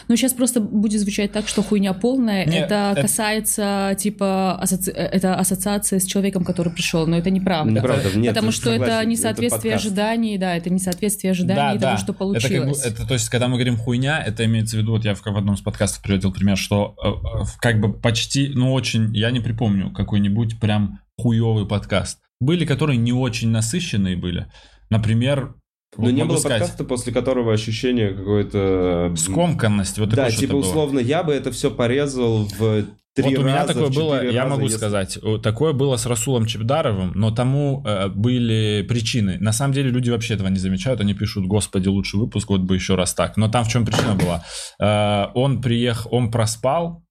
Ну, 0.07 0.15
сейчас 0.15 0.33
просто 0.33 0.59
будет 0.59 1.01
звучать 1.01 1.31
так, 1.31 1.47
что 1.47 1.63
хуйня 1.63 1.93
полная. 1.93 2.45
Не, 2.45 2.59
это 2.59 2.91
это- 2.93 3.01
касается, 3.01 3.95
типа, 3.97 4.59
асоци- 4.61 4.91
это 4.91 5.35
ассоциация 5.35 5.99
с 5.99 6.05
человеком, 6.05 6.43
который 6.43 6.71
пришел, 6.71 7.07
но 7.07 7.17
это 7.17 7.29
неправда. 7.31 7.71
Неправда, 7.71 8.15
нет, 8.17 8.29
Потому 8.35 8.47
я 8.47 8.51
что 8.51 8.69
это 8.71 9.03
несоответствие 9.05 9.73
подкаст. 9.73 9.85
ожиданий, 9.85 10.37
да, 10.37 10.55
это 10.55 10.69
несоответствие 10.69 11.31
ожиданий 11.31 11.79
того, 11.79 11.97
что 11.97 12.11
Это, 12.13 12.13
как, 12.13 12.51
бы- 12.51 12.57
получилось. 12.59 12.85
это, 12.85 13.07
то 13.07 13.13
есть, 13.15 13.29
когда 13.29 13.47
мы 13.47 13.55
говорим 13.55 13.77
хуйня, 13.77 14.21
это 14.23 14.45
имеется 14.45 14.77
в 14.77 14.79
виду, 14.79 14.91
вот 14.91 15.03
я 15.05 15.15
в, 15.15 15.21
в 15.21 15.37
одном 15.37 15.55
из 15.55 15.61
подкастов 15.61 16.03
приводил 16.03 16.31
пример, 16.31 16.57
что 16.57 16.95
э, 17.03 17.07
э, 17.41 17.45
как 17.59 17.79
бы 17.79 17.91
почти, 17.93 18.49
ну 18.53 18.73
очень, 18.73 19.15
я 19.15 19.31
не 19.31 19.39
припомню 19.39 19.91
какой-нибудь 19.91 20.59
прям 20.59 20.99
хуевый 21.17 21.65
подкаст. 21.67 22.19
Были, 22.39 22.65
которые 22.65 22.97
не 22.97 23.13
очень 23.13 23.49
насыщенные 23.49 24.15
были. 24.15 24.47
Например, 24.89 25.55
Но 25.97 26.05
вот 26.05 26.11
не 26.11 26.23
было 26.23 26.37
сказать, 26.37 26.59
подкаста, 26.59 26.83
после 26.85 27.11
которого 27.13 27.53
ощущение 27.53 28.13
какое-то... 28.13 29.13
скомканность. 29.17 29.97
Вот 29.99 30.09
Да, 30.09 30.31
типа 30.31 30.53
было. 30.53 30.61
условно, 30.61 30.99
я 30.99 31.23
бы 31.23 31.33
это 31.33 31.51
все 31.51 31.69
порезал 31.69 32.45
в 32.57 32.85
три 33.13 33.35
Вот 33.35 33.39
у 33.39 33.43
меня 33.43 33.57
раза, 33.57 33.73
такое 33.73 33.89
было, 33.89 34.23
я 34.23 34.43
раза, 34.43 34.55
могу 34.55 34.63
если- 34.67 34.77
сказать, 34.77 35.17
такое 35.43 35.73
было 35.73 35.97
с 35.97 36.05
Расулом 36.05 36.45
Чебдаровым, 36.45 37.11
но 37.13 37.31
тому 37.31 37.83
э, 37.85 38.07
были 38.07 38.85
причины. 38.87 39.37
На 39.41 39.51
самом 39.51 39.73
деле 39.73 39.89
люди 39.89 40.09
вообще 40.09 40.35
этого 40.35 40.47
не 40.47 40.59
замечают, 40.59 41.01
они 41.01 41.13
пишут, 41.13 41.45
господи, 41.45 41.89
лучший 41.89 42.21
выпуск, 42.21 42.49
вот 42.49 42.61
бы 42.61 42.75
еще 42.75 42.95
раз 42.95 43.13
так. 43.13 43.35
Но 43.35 43.49
там 43.49 43.65
в 43.65 43.67
чем 43.67 43.85
причина 43.85 44.15
была? 44.15 44.45
Э, 44.79 45.29
он 45.33 45.61
приехал, 45.61 46.09
он 46.13 46.31
проспал, 46.31 47.03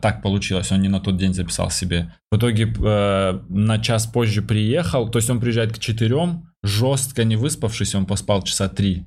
так 0.00 0.22
получилось, 0.22 0.72
он 0.72 0.80
не 0.80 0.88
на 0.88 1.00
тот 1.00 1.16
день 1.16 1.34
записал 1.34 1.70
себе. 1.70 2.14
В 2.30 2.36
итоге 2.36 2.72
э, 2.72 3.40
на 3.48 3.78
час 3.78 4.06
позже 4.06 4.42
приехал, 4.42 5.08
то 5.08 5.18
есть 5.18 5.30
он 5.30 5.40
приезжает 5.40 5.72
к 5.72 5.78
четырем, 5.78 6.48
жестко 6.62 7.24
не 7.24 7.36
выспавшись, 7.36 7.94
он 7.94 8.06
поспал 8.06 8.42
часа 8.42 8.68
три. 8.68 9.06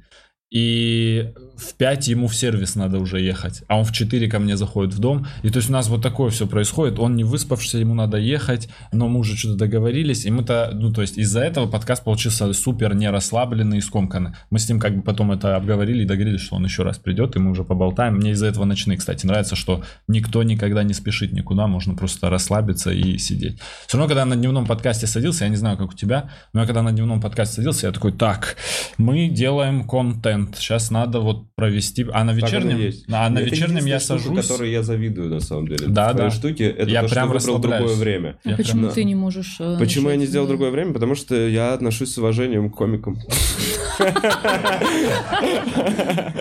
И 0.51 1.33
в 1.57 1.73
5 1.75 2.07
ему 2.07 2.27
в 2.27 2.35
сервис 2.35 2.75
надо 2.75 2.99
уже 2.99 3.21
ехать, 3.21 3.63
а 3.67 3.77
он 3.77 3.85
в 3.85 3.91
4 3.91 4.27
ко 4.27 4.39
мне 4.39 4.57
заходит 4.57 4.93
в 4.93 4.99
дом. 4.99 5.27
И 5.43 5.49
то 5.49 5.57
есть 5.57 5.69
у 5.69 5.73
нас 5.73 5.87
вот 5.87 6.01
такое 6.01 6.29
все 6.29 6.47
происходит. 6.47 6.99
Он 6.99 7.15
не 7.15 7.23
выспавшийся, 7.23 7.77
ему 7.77 7.93
надо 7.93 8.17
ехать, 8.17 8.69
но 8.91 9.07
мы 9.07 9.19
уже 9.19 9.35
что-то 9.35 9.55
договорились. 9.55 10.25
И 10.25 10.31
мы-то, 10.31 10.71
ну 10.73 10.91
то 10.91 11.01
есть 11.01 11.17
из-за 11.17 11.41
этого 11.41 11.67
подкаст 11.67 12.03
получился 12.03 12.51
супер 12.53 12.95
не 12.95 13.09
расслабленный 13.09 13.77
и 13.77 13.81
скомканный. 13.81 14.31
Мы 14.49 14.59
с 14.59 14.67
ним 14.69 14.79
как 14.79 14.95
бы 14.95 15.01
потом 15.01 15.31
это 15.31 15.55
обговорили 15.55 16.03
и 16.03 16.05
договорились, 16.05 16.41
что 16.41 16.55
он 16.55 16.65
еще 16.65 16.83
раз 16.83 16.97
придет, 16.97 17.35
и 17.35 17.39
мы 17.39 17.51
уже 17.51 17.63
поболтаем. 17.63 18.15
Мне 18.15 18.31
из-за 18.31 18.47
этого 18.47 18.65
ночные, 18.65 18.97
кстати, 18.97 19.25
нравится, 19.25 19.55
что 19.55 19.83
никто 20.07 20.43
никогда 20.43 20.83
не 20.83 20.93
спешит 20.93 21.33
никуда, 21.33 21.67
можно 21.67 21.95
просто 21.95 22.29
расслабиться 22.29 22.91
и 22.91 23.17
сидеть. 23.17 23.59
Все 23.87 23.97
равно, 23.97 24.07
когда 24.07 24.25
на 24.25 24.35
дневном 24.35 24.65
подкасте 24.65 25.07
садился, 25.07 25.45
я 25.45 25.49
не 25.49 25.55
знаю, 25.55 25.77
как 25.77 25.89
у 25.89 25.93
тебя, 25.93 26.29
но 26.53 26.61
я 26.61 26.67
когда 26.67 26.81
на 26.81 26.91
дневном 26.91 27.21
подкасте 27.21 27.55
садился, 27.55 27.87
я 27.87 27.93
такой, 27.93 28.11
так, 28.11 28.55
мы 28.97 29.29
делаем 29.29 29.87
контент, 29.87 30.57
сейчас 30.57 30.91
надо 30.91 31.19
вот 31.19 31.44
провести, 31.55 32.05
а 32.11 32.23
на 32.23 32.31
вечернем, 32.31 32.77
есть. 32.79 33.05
а 33.11 33.29
на 33.29 33.39
Это 33.39 33.49
вечернем 33.49 33.85
я 33.85 33.99
штука, 33.99 34.19
сажусь, 34.19 34.47
которой 34.47 34.71
я 34.71 34.83
завидую, 34.83 35.29
на 35.29 35.39
самом 35.39 35.67
деле. 35.67 35.87
Да, 35.87 36.09
В 36.09 36.15
твоей 36.15 36.29
да. 36.31 36.35
штуке, 36.35 36.69
это 36.69 36.89
Я 36.89 37.01
то, 37.03 37.09
прям 37.09 37.39
что 37.39 37.53
выбрал 37.53 37.59
другое 37.79 37.95
время. 37.95 38.37
А 38.45 38.49
Я 38.51 38.57
почему 38.57 38.81
прям- 38.83 38.93
ты 38.93 39.03
не 39.03 39.15
можешь... 39.15 39.55
э, 39.59 39.77
Почему 39.79 40.09
я 40.09 40.15
не 40.15 40.25
сделал 40.25 40.45
э, 40.45 40.49
другое 40.49 40.71
время? 40.71 40.93
Потому 40.93 41.15
что 41.15 41.35
я 41.35 41.73
отношусь 41.73 42.11
с 42.13 42.17
уважением 42.17 42.69
к 42.71 42.75
комикам. 42.75 43.17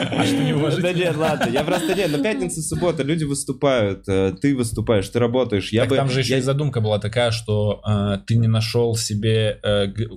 а 0.09 0.25
что 0.27 0.37
неуважительно? 0.45 0.93
Да 0.93 0.99
нет, 0.99 1.17
ладно, 1.17 1.51
я 1.51 1.65
просто 1.65 1.95
нет, 1.95 2.11
на 2.11 2.19
пятница, 2.23 2.63
суббота 2.63 3.03
люди 3.03 3.25
выступают, 3.25 4.09
э, 4.09 4.35
ты 4.41 4.55
выступаешь, 4.57 5.09
ты 5.09 5.19
работаешь. 5.19 5.73
Я 5.73 5.85
бы... 5.87 5.97
там 5.97 6.09
же 6.11 6.21
еще 6.21 6.33
я- 6.35 6.39
и 6.39 6.43
задумка 6.43 6.81
была 6.81 6.99
такая, 6.99 7.31
что 7.31 7.83
ты 8.27 8.37
не 8.37 8.49
нашел 8.49 8.97
себе 8.97 9.61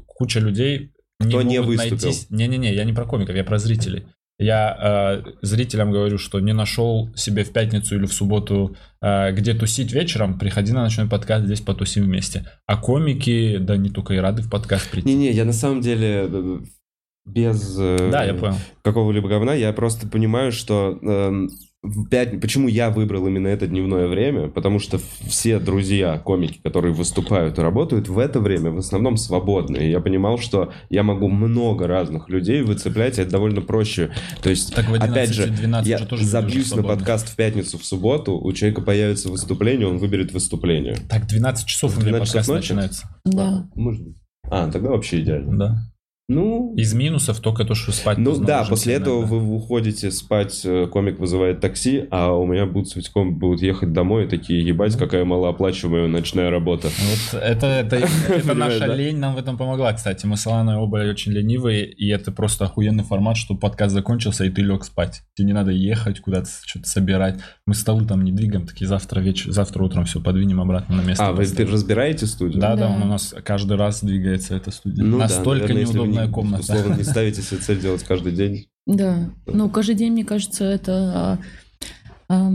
куча 0.06 0.40
людей, 0.40 0.92
Кто 1.20 1.42
не 1.42 1.60
могут 1.62 1.78
выступил. 1.78 2.12
Не-не-не, 2.30 2.74
я 2.74 2.84
не 2.84 2.94
про 2.94 3.06
комиков, 3.06 3.36
я 3.36 3.44
про 3.44 3.58
зрителей. 3.60 4.06
Я 4.40 5.24
э, 5.26 5.32
зрителям 5.42 5.92
говорю, 5.92 6.20
что 6.20 6.40
не 6.40 6.54
нашел 6.54 7.10
себе 7.16 7.44
в 7.44 7.52
пятницу 7.52 7.96
или 7.96 8.06
в 8.06 8.14
субботу 8.14 8.76
э, 9.02 9.32
где 9.32 9.56
тусить 9.56 9.92
вечером, 9.92 10.38
приходи 10.38 10.74
на 10.74 10.84
ночной 10.84 11.08
подкаст, 11.08 11.46
здесь 11.46 11.62
потусим 11.62 12.04
вместе. 12.04 12.46
А 12.68 12.78
комики, 12.78 13.58
да 13.58 13.78
не 13.78 13.90
только 13.90 14.14
и 14.14 14.18
рады 14.18 14.44
в 14.44 14.50
подкаст 14.50 14.92
прийти. 14.92 15.08
Не-не, 15.10 15.32
я 15.32 15.44
на 15.44 15.54
самом 15.54 15.82
деле 15.82 16.28
э, 16.32 16.60
без 17.26 17.78
э, 17.80 18.12
я 18.12 18.34
понял. 18.36 18.56
какого-либо 18.84 19.28
говна, 19.28 19.56
я 19.56 19.74
просто 19.74 20.08
понимаю, 20.08 20.52
что 20.52 21.00
эм, 21.02 21.50
в 21.84 22.08
пят- 22.10 22.42
почему 22.42 22.68
я 22.68 22.90
выбрал 22.90 23.28
именно 23.28 23.48
это 23.48 23.68
дневное 23.68 24.08
время, 24.08 24.48
потому 24.50 24.80
что 24.80 25.00
все 25.28 25.60
друзья, 25.60 26.18
комики, 26.18 26.60
которые 26.64 26.94
выступают 26.94 27.60
и 27.60 27.62
работают 27.62 28.08
в 28.10 28.18
это 28.18 28.40
время, 28.40 28.72
в 28.72 28.78
основном 28.80 29.16
свободны. 29.18 29.78
И 29.78 29.90
я 29.92 30.00
понимал, 30.00 30.38
что 30.40 30.74
я 30.90 31.04
могу 31.04 31.30
много 31.30 31.88
разных 31.88 32.30
людей 32.30 32.62
выцеплять, 32.64 33.20
и 33.20 33.22
это 33.22 33.32
довольно 33.32 33.62
проще. 33.62 34.12
То 34.42 34.50
есть, 34.50 34.74
Так 34.74 34.90
в 34.90 34.94
11-12 34.94 35.12
опять 35.12 35.34
же, 35.34 35.54
я 35.86 35.98
же 36.00 36.26
забьюсь 36.26 36.74
на 36.76 36.84
подкаст 36.84 37.30
в 37.30 37.36
пятницу, 37.36 37.78
в 37.78 37.86
субботу, 37.86 38.38
у 38.38 38.52
человека 38.54 38.82
появится 38.82 39.30
выступление, 39.30 39.88
он 39.88 39.98
выберет 39.98 40.34
выступление. 40.34 40.98
Так, 41.10 41.28
12 41.28 41.66
часов 41.68 41.92
у 41.96 42.00
В 42.00 42.04
меня 42.04 42.18
12 42.18 42.28
часов 42.28 42.34
подкаст 42.48 42.50
ночи? 42.50 42.72
начинается. 42.74 43.10
Да. 43.26 43.70
Может 43.76 44.04
быть. 44.04 44.18
А, 44.50 44.72
тогда 44.72 44.90
вообще 44.90 45.22
идеально. 45.22 45.58
Да. 45.58 45.78
Ну, 46.30 46.74
Из 46.76 46.94
минусов 46.94 47.40
только 47.40 47.64
то, 47.64 47.74
что 47.74 47.94
спать 47.94 48.18
Ну 48.18 48.38
да, 48.38 48.66
после 48.66 48.96
этого 48.96 49.20
иногда. 49.22 49.36
вы 49.38 49.56
уходите 49.56 50.12
спать, 50.12 50.60
э, 50.66 50.86
комик 50.88 51.20
вызывает 51.20 51.62
такси, 51.62 52.06
а 52.12 52.34
у 52.34 52.46
меня 52.46 52.66
будут 52.66 52.90
с 52.90 52.98
Витьком 52.98 53.36
будут 53.36 53.62
ехать 53.62 53.94
домой 53.94 54.26
и 54.26 54.28
такие, 54.28 54.62
ебать, 54.62 54.98
какая 54.98 55.24
малооплачиваемая 55.24 56.10
ночная 56.10 56.50
работа. 56.50 56.90
Вот 57.32 57.42
это, 57.42 57.68
это, 57.68 57.96
это 58.28 58.54
наша 58.54 58.80
да? 58.80 58.96
лень 58.96 59.20
нам 59.20 59.36
в 59.36 59.38
этом 59.38 59.58
помогла, 59.58 59.94
кстати. 59.94 60.26
Мы 60.26 60.36
с 60.36 60.46
Аланой 60.46 60.76
оба 60.76 60.98
очень 60.98 61.32
ленивые, 61.32 61.86
и 61.90 62.10
это 62.10 62.34
просто 62.34 62.66
охуенный 62.66 63.06
формат, 63.06 63.38
что 63.38 63.56
подкаст 63.56 63.94
закончился, 63.94 64.44
и 64.44 64.50
ты 64.50 64.64
лег 64.64 64.84
спать. 64.84 65.22
Тебе 65.34 65.48
не 65.48 65.54
надо 65.54 65.72
ехать 65.72 66.20
куда-то, 66.20 66.50
что-то 66.66 66.90
собирать. 66.90 67.40
Мы 67.66 67.74
столы 67.74 68.06
там 68.06 68.26
не 68.26 68.34
двигаем, 68.34 68.68
такие 68.68 68.86
завтра 68.88 69.22
вечер, 69.22 69.54
завтра 69.54 69.82
утром 69.82 70.04
все 70.04 70.20
подвинем 70.20 70.60
обратно 70.60 70.98
на 70.98 71.02
место. 71.04 71.26
А, 71.26 71.32
вы 71.32 71.44
разбираете 71.44 72.26
студию? 72.26 72.60
Да, 72.60 72.76
да, 72.76 72.90
Да. 72.90 73.06
у 73.06 73.08
нас 73.08 73.34
каждый 73.46 73.78
раз 73.78 74.04
двигается, 74.04 74.58
эта 74.58 74.72
студия. 74.72 75.06
Ну 75.06 75.20
да, 75.20 75.24
Настолько 75.24 75.70
наверное, 75.70 75.82
если 75.86 76.17
не- 76.26 76.32
комната. 76.32 76.62
Условно, 76.62 76.96
не 76.96 77.04
ставите 77.04 77.42
себе 77.42 77.60
цель 77.60 77.80
делать 77.80 78.04
каждый 78.04 78.32
день. 78.32 78.68
Да. 78.86 79.30
Ну, 79.46 79.70
каждый 79.70 79.96
день, 79.96 80.14
мне 80.14 80.26
кажется, 80.26 80.64
это... 80.66 81.40
а, 82.30 82.52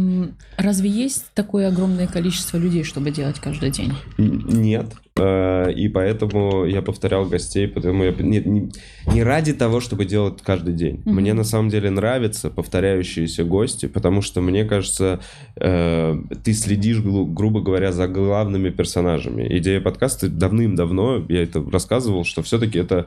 разве 0.57 0.90
есть 0.90 1.27
такое 1.35 1.68
огромное 1.68 2.07
количество 2.07 2.57
людей, 2.57 2.85
чтобы 2.85 3.11
делать 3.11 3.38
каждый 3.38 3.70
день? 3.70 3.92
Нет. 4.18 4.87
Э, 5.18 5.70
И 5.72 5.88
поэтому 5.88 6.64
я 6.66 6.83
повторял 6.83 7.25
гостей, 7.27 7.66
потому 7.68 8.05
я 8.05 8.12
не, 8.18 8.40
не- 8.40 8.70
не 9.07 9.22
ради 9.22 9.53
того, 9.53 9.81
чтобы 9.81 10.05
делать 10.05 10.40
каждый 10.42 10.75
день. 10.75 11.03
Мгм. 11.05 11.14
Мне 11.16 11.35
на 11.35 11.44
самом 11.44 11.68
деле 11.70 11.90
нравятся 11.90 12.51
повторяющиеся 12.51 13.44
гости, 13.44 13.87
потому 13.87 14.22
что 14.22 14.40
мне 14.40 14.64
кажется, 14.64 15.20
э, 15.57 16.14
ты 16.44 16.53
следишь, 16.53 16.98
гру- 17.01 17.27
грубо 17.27 17.61
говоря, 17.61 17.92
за 17.92 18.09
главными 18.09 18.70
персонажами. 18.70 19.46
Идея 19.59 19.81
подкаста 19.81 20.29
давным-давно, 20.29 21.25
я 21.29 21.42
это 21.42 21.62
рассказывал, 21.70 22.25
что 22.25 22.42
все-таки 22.42 22.79
это 22.79 23.07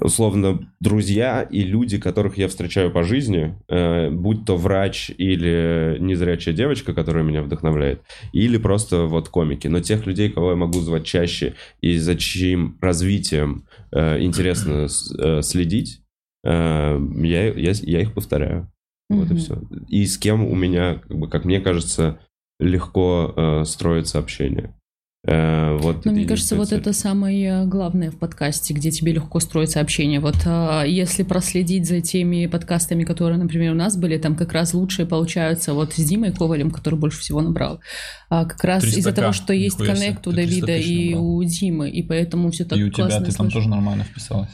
условно 0.00 0.68
друзья 0.80 1.42
и 1.42 1.62
люди, 1.62 1.98
которых 1.98 2.36
я 2.38 2.48
встречаю 2.48 2.90
по 2.90 3.02
жизни, 3.04 3.54
э, 3.68 4.10
будь 4.10 4.44
то 4.44 4.56
врач 4.56 5.10
или 5.18 5.96
незрячая 6.00 6.54
девочка, 6.54 6.92
которая 6.94 7.24
меня 7.24 7.42
вдохновляет, 7.42 8.02
или 8.32 8.56
просто 8.58 9.04
вот 9.06 9.28
комики. 9.28 9.68
Но 9.68 9.80
тех 9.80 10.06
людей, 10.06 10.28
кого 10.30 10.50
я 10.50 10.56
могу 10.56 10.80
звать 10.80 11.04
чаще 11.04 11.43
и 11.80 11.98
за 11.98 12.16
чьим 12.16 12.78
развитием 12.80 13.66
э, 13.92 14.20
интересно 14.22 14.86
э, 15.18 15.42
следить, 15.42 16.02
э, 16.44 16.98
я, 17.22 17.52
я, 17.52 17.72
я 17.72 18.00
их 18.00 18.14
повторяю. 18.14 18.70
Вот 19.10 19.30
и 19.30 19.36
все. 19.36 19.62
И 19.88 20.06
с 20.06 20.16
кем 20.18 20.44
у 20.44 20.54
меня, 20.54 20.96
как, 20.96 21.18
бы, 21.18 21.28
как 21.28 21.44
мне 21.44 21.60
кажется, 21.60 22.20
легко 22.58 23.32
э, 23.36 23.64
строится 23.64 24.18
общение. 24.18 24.74
Э, 25.26 25.78
вот 25.78 26.04
Но 26.04 26.12
мне 26.12 26.22
единственная 26.22 26.26
кажется, 26.26 26.56
вот 26.56 26.68
цель. 26.68 26.80
это 26.80 26.92
самое 26.92 27.64
главное 27.64 28.10
в 28.10 28.18
подкасте, 28.18 28.74
где 28.74 28.90
тебе 28.90 29.12
легко 29.12 29.40
строится 29.40 29.80
общение. 29.80 30.20
Вот 30.20 30.36
а, 30.44 30.84
если 30.84 31.22
проследить 31.22 31.86
за 31.86 32.02
теми 32.02 32.46
подкастами, 32.46 33.04
которые, 33.04 33.38
например, 33.38 33.72
у 33.72 33.76
нас 33.76 33.96
были, 33.96 34.18
там 34.18 34.36
как 34.36 34.52
раз 34.52 34.74
лучшие 34.74 35.06
получаются 35.06 35.72
вот 35.72 35.94
с 35.94 36.04
Димой 36.04 36.32
Ковалем, 36.32 36.70
который 36.70 36.98
больше 36.98 37.20
всего 37.20 37.40
набрал. 37.40 37.80
А 38.28 38.44
как 38.44 38.62
раз 38.64 38.84
300К, 38.84 38.98
из-за 38.98 39.12
того, 39.12 39.32
что 39.32 39.54
есть 39.54 39.78
коннект 39.78 40.26
у 40.26 40.30
ты 40.30 40.44
300 40.44 40.66
Давида 40.66 40.76
и 40.76 41.14
набрал. 41.14 41.26
у 41.26 41.44
Димы, 41.44 41.90
и 41.90 42.02
поэтому 42.02 42.50
все 42.50 42.64
так 42.64 42.78
И 42.78 42.84
у 42.84 42.90
тебя 42.90 43.06
классно 43.06 43.24
ты 43.24 43.32
там 43.32 43.46
слышно. 43.46 43.50
тоже 43.50 43.68
нормально 43.70 44.04
вписалась. 44.04 44.50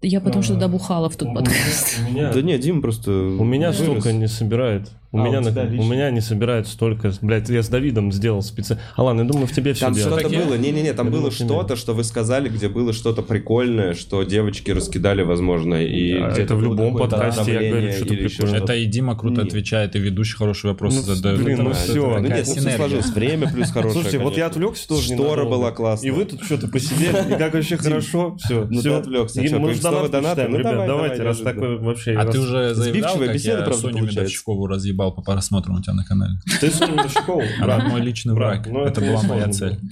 Я 0.00 0.20
потому 0.20 0.42
что 0.42 0.54
А, 0.54 0.58
добухала 0.58 1.10
в 1.10 1.16
тот 1.16 1.34
подкаст. 1.34 1.98
Да 2.14 2.40
нет, 2.40 2.60
Дима 2.60 2.80
просто... 2.80 3.10
У 3.10 3.44
меня 3.44 3.72
столько 3.72 4.12
не 4.12 4.28
собирает. 4.28 4.90
У, 5.10 5.18
А, 5.18 5.26
меня, 5.26 5.38
у 5.40 5.42
на- 5.42 5.80
у 5.80 5.84
меня 5.84 6.10
не 6.10 6.20
собирает 6.20 6.66
столько. 6.68 7.10
Блядь, 7.22 7.48
я 7.48 7.62
с 7.62 7.68
Давидом 7.68 8.12
сделал 8.12 8.42
специально. 8.42 8.82
А 8.94 9.02
ладно, 9.04 9.22
я 9.22 9.26
думаю, 9.26 9.46
в 9.46 9.52
тебе 9.52 9.72
все 9.72 9.86
Там 9.86 9.94
что-то 9.94 10.16
Так 10.22 10.30
я- 10.30 10.42
было, 10.44 10.54
не-не-не, 10.58 10.92
там 10.92 11.06
Я 11.06 11.12
было 11.12 11.30
что-то, 11.30 11.76
что 11.76 11.94
вы 11.94 12.04
сказали, 12.04 12.50
где 12.50 12.68
было 12.68 12.92
что-то 12.92 13.22
прикольное, 13.22 13.94
что 13.94 14.22
девочки 14.22 14.70
раскидали, 14.70 15.22
возможно, 15.22 15.76
и 15.82 16.12
Да, 16.18 16.26
где-то 16.28 16.42
это 16.42 16.56
в 16.56 16.62
любом 16.62 16.94
подкасте 16.94 17.52
я 17.54 17.70
говорю, 17.70 17.90
что-то 17.92 18.04
прикольное. 18.08 18.28
что-то. 18.28 18.56
Это 18.56 18.74
и 18.74 18.84
Дима 18.84 19.16
круто 19.16 19.40
Нет. 19.40 19.48
отвечает, 19.48 19.96
и 19.96 19.98
ведущий 19.98 20.36
хорошие 20.36 20.72
вопросы 20.72 20.98
Ну, 20.98 21.02
задает. 21.14 21.42
блин, 21.42 21.58
ну 21.62 21.70
такая 21.70 21.86
Ну 21.96 22.18
нет, 22.28 22.44
ну 22.46 22.54
все 22.54 22.70
сложилось. 22.76 23.08
Время 23.10 23.50
плюс 23.50 23.70
хорошее, 23.70 23.92
Слушайте, 23.94 24.18
вот 24.18 24.36
я 24.36 24.46
отвлекся 24.46 24.88
тоже 24.88 25.14
Штора 25.14 25.44
была 25.46 25.70
классная. 25.72 26.08
И 26.08 26.12
вы 26.12 26.26
тут 26.26 26.42
что-то 26.44 26.68
посидели, 26.68 27.32
и 27.34 27.38
как 27.38 27.54
вообще 27.54 27.78
хорошо. 27.78 28.36
Все, 28.44 28.66
ну 28.68 28.82
ты 28.82 28.88
все. 28.90 28.96
отвлекся. 28.98 29.40
Мы 29.58 29.72
же 29.72 29.80
донаты? 29.80 30.48
Ну 30.48 30.58
ребят, 30.58 30.72
давай, 30.72 30.86
давайте, 30.86 31.16
давай, 31.16 31.28
раз 31.32 31.38
такой 31.40 31.78
вообще... 31.78 32.12
А 32.12 32.26
ты 32.26 32.38
уже 32.38 32.74
заявлял, 32.74 32.92
Сбивчивая 33.14 33.26
как 33.28 33.34
беседа, 33.34 33.58
я 33.58 33.64
правда, 33.64 33.80
Соню 33.80 33.94
получается. 33.94 34.20
Медовщикову 34.20 34.66
разъебал 34.98 35.12
по 35.14 35.22
просмотрам 35.22 35.76
у 35.76 35.82
тебя 35.82 35.94
на 35.94 36.04
канале? 36.04 36.34
Ты 36.60 36.70
Соню 36.70 36.94
Медовщикову? 36.94 37.42
Она 37.60 37.78
мой 37.88 38.00
личный 38.00 38.34
враг. 38.34 38.66
ну 38.66 38.80
Это 38.84 39.00
была 39.00 39.22
моя 39.22 39.48
цель. 39.48 39.78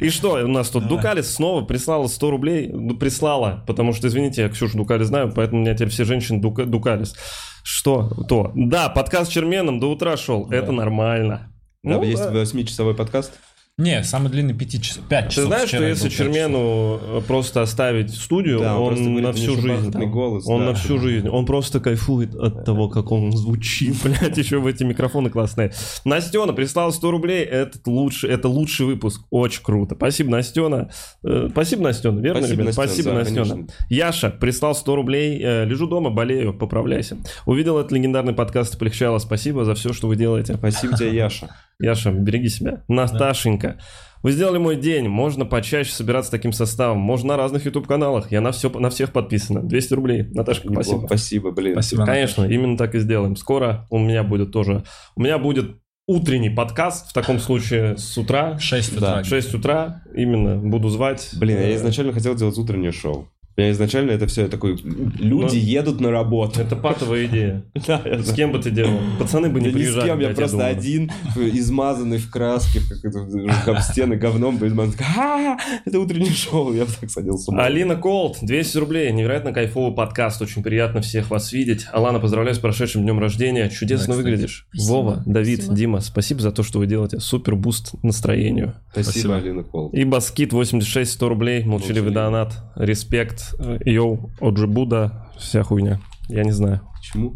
И 0.00 0.08
что, 0.08 0.42
у 0.42 0.48
нас 0.48 0.70
тут 0.70 0.88
Дукалис 0.88 1.34
снова 1.34 1.62
прислала 1.64 2.06
100 2.06 2.30
рублей. 2.30 2.70
Ну, 2.72 2.96
прислала, 2.96 3.62
потому 3.66 3.92
что, 3.92 4.08
извините, 4.08 4.42
я 4.42 4.48
Ксюшу 4.48 4.78
Дукалис 4.78 5.08
знаю, 5.08 5.32
поэтому 5.34 5.60
у 5.60 5.64
меня 5.64 5.74
теперь 5.74 5.88
все 5.90 6.04
женщины 6.04 6.40
Дука- 6.40 6.64
Дукалис. 6.64 7.14
Что 7.62 8.08
то? 8.28 8.52
Да, 8.54 8.88
подкаст 8.88 9.30
с 9.30 9.34
Черменом 9.34 9.78
до 9.80 9.90
утра 9.90 10.16
шел. 10.16 10.46
Да. 10.46 10.56
Это 10.56 10.72
нормально. 10.72 11.52
Да, 11.82 11.96
Ну, 11.96 12.02
есть 12.02 12.22
да. 12.22 12.30
восьмичасовой 12.30 12.94
подкаст. 12.94 13.32
Не, 13.78 14.04
самый 14.04 14.30
длинный 14.30 14.52
5 14.52 14.82
часов. 14.82 15.04
5 15.08 15.24
Ты 15.24 15.30
часов. 15.30 15.44
знаешь, 15.46 15.68
что 15.68 15.82
если 15.82 16.02
пять 16.04 16.12
часов. 16.12 16.26
Чермену 16.26 17.00
э, 17.00 17.20
просто 17.26 17.62
оставить 17.62 18.10
студию, 18.14 18.58
Да, 18.58 18.78
он 18.78 18.92
он, 18.92 19.22
на 19.22 19.32
всю 19.32 19.56
жизнь. 19.58 19.90
голос, 19.90 20.46
он 20.46 20.60
да. 20.60 20.66
на 20.66 20.74
всю 20.74 20.98
жизнь. 20.98 21.28
Он 21.30 21.46
просто 21.46 21.80
кайфует 21.80 22.34
от 22.34 22.66
того, 22.66 22.90
как 22.90 23.10
он 23.10 23.32
звучит. 23.32 23.96
Блять, 24.04 24.36
еще 24.36 24.58
в 24.58 24.66
эти 24.66 24.84
микрофоны 24.84 25.30
классные. 25.30 25.72
Настена 26.04 26.52
прислала 26.52 26.90
100 26.90 27.10
рублей. 27.10 27.42
Это 27.42 27.78
лучший, 27.86 28.28
это 28.28 28.48
лучший 28.50 28.84
выпуск. 28.84 29.22
Очень 29.30 29.62
круто. 29.62 29.94
Спасибо, 29.94 30.30
Настена. 30.30 30.90
Э, 31.24 31.48
Спасибо, 31.50 31.84
Настена. 31.84 32.20
Верно, 32.20 32.40
Спасибо, 32.42 32.62
ребят? 32.62 32.76
Настена, 32.76 32.86
Спасибо, 32.86 33.10
да, 33.12 33.18
Настена. 33.20 33.44
конечно. 33.46 33.74
Яша 33.88 34.28
прислал 34.30 34.74
100 34.74 34.94
рублей. 34.94 35.40
Э, 35.42 35.64
Лежу 35.64 35.86
дома, 35.86 36.10
болею, 36.10 36.52
поправляйся. 36.52 37.16
Увидел 37.46 37.78
этот 37.78 37.92
легендарный 37.92 38.34
подкаст, 38.34 38.78
полегчало. 38.78 39.18
Спасибо 39.20 39.64
за 39.64 39.74
все, 39.74 39.94
что 39.94 40.06
вы 40.06 40.16
делаете. 40.16 40.56
Спасибо 40.56 40.98
тебе, 40.98 41.14
Яша. 41.16 41.48
Яша, 41.82 42.10
береги 42.10 42.50
себя. 42.50 42.82
Наташенька. 42.88 43.59
Вы 44.22 44.32
сделали 44.32 44.58
мой 44.58 44.76
день. 44.76 45.08
Можно 45.08 45.46
почаще 45.46 45.92
собираться 45.92 46.30
таким 46.30 46.52
составом. 46.52 46.98
Можно 46.98 47.28
на 47.28 47.36
разных 47.38 47.64
YouTube-каналах. 47.64 48.30
Я 48.30 48.40
на, 48.42 48.52
все, 48.52 48.68
на 48.68 48.90
всех 48.90 49.12
подписана. 49.12 49.62
200 49.62 49.94
рублей. 49.94 50.22
Наташка, 50.34 50.68
Неплохо. 50.68 50.84
спасибо. 50.84 51.06
Спасибо, 51.06 51.50
блин. 51.52 51.72
Спасибо. 51.72 52.04
Конечно, 52.04 52.44
именно 52.44 52.76
так 52.76 52.94
и 52.94 52.98
сделаем. 52.98 53.36
Скоро 53.36 53.86
у 53.90 53.98
меня 53.98 54.22
будет 54.22 54.52
тоже... 54.52 54.84
У 55.16 55.22
меня 55.22 55.38
будет 55.38 55.76
утренний 56.06 56.50
подкаст, 56.50 57.08
в 57.10 57.12
таком 57.14 57.38
случае 57.38 57.96
с 57.96 58.18
утра. 58.18 58.58
6 58.58 58.98
Да, 58.98 59.10
утра. 59.12 59.22
В 59.22 59.26
6 59.26 59.54
утра 59.54 60.02
именно 60.14 60.56
буду 60.56 60.88
звать. 60.90 61.30
Блин, 61.38 61.56
Э, 61.58 61.70
я 61.70 61.76
изначально 61.76 62.12
хотел 62.12 62.34
делать 62.34 62.58
утреннее 62.58 62.92
шоу. 62.92 63.28
Я 63.60 63.70
изначально 63.72 64.12
это 64.12 64.26
все 64.26 64.48
такой... 64.48 64.76
Люди 64.76 65.20
Ну, 65.20 65.48
едут 65.52 66.00
на 66.00 66.10
работу. 66.10 66.60
Это 66.60 66.76
патовая 66.76 67.26
идея. 67.26 67.62
С 67.74 68.32
кем 68.32 68.52
бы 68.52 68.58
ты 68.58 68.70
делал? 68.70 68.98
Пацаны 69.18 69.48
бы 69.50 69.60
не 69.60 69.70
Да 69.70 69.78
ни 69.78 69.82
с 69.82 69.84
приезжали. 69.86 70.06
кем, 70.06 70.18
я 70.20 70.30
просто 70.30 70.66
один, 70.66 71.10
измазанный 71.36 72.18
в 72.18 72.30
краске, 72.30 72.80
как 72.88 73.04
это, 73.04 73.70
об 73.70 73.78
стены 73.80 74.16
говном, 74.16 74.56
бы 74.58 74.66
измазан. 74.68 74.92
такой, 74.92 75.06
«А, 75.18 75.58
Это 75.84 76.00
утреннее 76.00 76.32
шоу, 76.32 76.72
я 76.72 76.84
бы 76.84 76.90
так 77.00 77.10
сходил 77.10 77.36
с 77.38 77.48
ума. 77.48 77.64
Алина 77.64 77.96
Колд, 77.96 78.38
200 78.42 78.78
рублей. 78.78 79.12
Невероятно 79.12 79.52
кайфовый 79.52 79.94
подкаст. 79.94 80.40
Очень 80.42 80.62
приятно 80.62 81.00
всех 81.00 81.30
вас 81.30 81.52
видеть. 81.52 81.86
Алана, 81.92 82.18
поздравляю 82.20 82.54
с 82.54 82.58
прошедшим 82.58 83.02
днем 83.02 83.18
рождения. 83.18 83.68
Чудесно 83.68 84.14
выглядишь. 84.14 84.66
Вова, 84.86 85.22
Давид. 85.26 85.72
Дима, 85.72 86.00
спасибо 86.00 86.40
за 86.40 86.52
то, 86.52 86.62
что 86.62 86.78
вы 86.78 86.86
делаете. 86.86 87.20
Супер 87.20 87.56
буст 87.56 87.92
настроению. 88.02 88.74
Спасибо. 88.92 89.36
Алина 89.36 89.62
Кол. 89.62 89.90
И 89.90 90.04
Баскит 90.04 90.52
86, 90.52 91.12
100 91.12 91.28
рублей. 91.28 91.64
Молчаливый. 91.64 92.12
донат. 92.12 92.54
Респект. 92.76 93.49
Э, 93.58 93.78
Йоу, 93.84 94.30
Оджибуда. 94.40 95.26
Вся 95.38 95.62
хуйня. 95.62 96.00
Я 96.28 96.44
не 96.44 96.52
знаю. 96.52 96.80
Почему? 96.98 97.34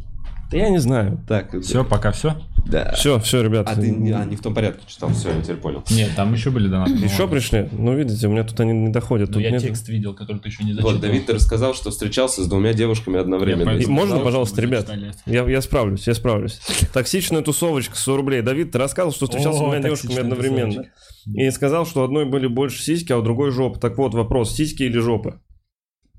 Да 0.51 0.59
я 0.59 0.69
не 0.69 0.79
знаю. 0.79 1.19
Так, 1.27 1.59
Все, 1.63 1.85
пока 1.85 2.13
все. 2.13 2.37
да. 2.67 2.93
Все, 2.93 3.19
все, 3.19 3.43
ребят. 3.43 3.67
А 3.69 3.75
ты 3.75 3.91
не, 3.91 4.13
а, 4.13 4.25
не 4.25 4.37
в 4.37 4.41
том 4.43 4.55
порядке 4.55 4.83
читал, 4.87 5.09
все, 5.11 5.33
я 5.33 5.41
теперь 5.41 5.57
понял. 5.57 5.83
Нет, 5.91 6.11
там 6.15 6.33
еще 6.33 6.51
были 6.51 6.69
донаты. 6.69 6.93
Еще 6.93 7.27
пришли? 7.27 7.69
Ну, 7.73 7.97
видите, 7.97 8.29
у 8.29 8.31
меня 8.31 8.45
тут 8.45 8.61
они 8.61 8.73
не 8.73 8.91
доходят. 8.91 9.31
Ну, 9.31 9.35
Тут 9.35 9.43
я 9.43 9.51
нет- 9.51 9.63
текст 9.63 9.89
видел, 9.89 10.15
который 10.15 10.39
ты 10.39 10.51
еще 10.51 10.63
не 10.63 10.73
зачитал. 10.75 10.93
Вот, 10.93 11.01
Давид, 11.01 11.27
ты 11.27 11.33
рассказал, 11.33 11.75
что 11.75 11.91
встречался 11.91 12.45
с 12.45 12.47
двумя 12.47 12.73
девушками 12.75 13.19
одновременно. 13.19 13.71
Я 13.71 13.79
И 13.79 13.87
можно, 13.87 14.11
сказал, 14.11 14.25
пожалуйста, 14.25 14.61
ребят? 14.61 14.89
Я, 15.27 15.49
я 15.49 15.61
справлюсь, 15.63 16.07
я 16.07 16.15
справлюсь. 16.15 16.61
Токсичная 16.93 17.43
тусовочка, 17.43 17.97
100 17.97 18.17
рублей. 18.17 18.43
Давид, 18.43 18.71
ты 18.71 18.79
рассказывал, 18.79 19.15
что 19.15 19.25
встречался 19.27 19.59
с 19.59 19.63
О, 19.63 19.65
двумя 19.65 19.81
девушками 19.83 20.19
одновременно. 20.19 20.67
тусовочка. 20.69 20.93
И 21.35 21.51
сказал, 21.51 21.87
что 21.87 22.05
одной 22.05 22.27
были 22.27 22.47
больше 22.47 22.81
сиськи, 22.83 23.11
а 23.13 23.17
у 23.19 23.23
другой 23.23 23.51
жопы. 23.51 23.81
Так 23.81 23.97
вот, 23.99 24.15
вопрос, 24.15 24.55
сиськи 24.55 24.83
или 24.85 24.99
жопы? 24.99 25.41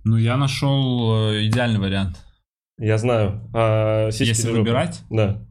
Ну, 0.06 0.18
я 0.18 0.38
нашел 0.38 1.30
э, 1.32 1.48
идеальный 1.48 1.80
вариант. 1.80 2.18
Я 2.78 2.98
знаю. 2.98 3.41
А 3.54 4.12
сиськи 4.12 4.30
Если 4.30 4.48
жопы? 4.48 4.60
выбирать, 4.60 5.02
Да, 5.10 5.41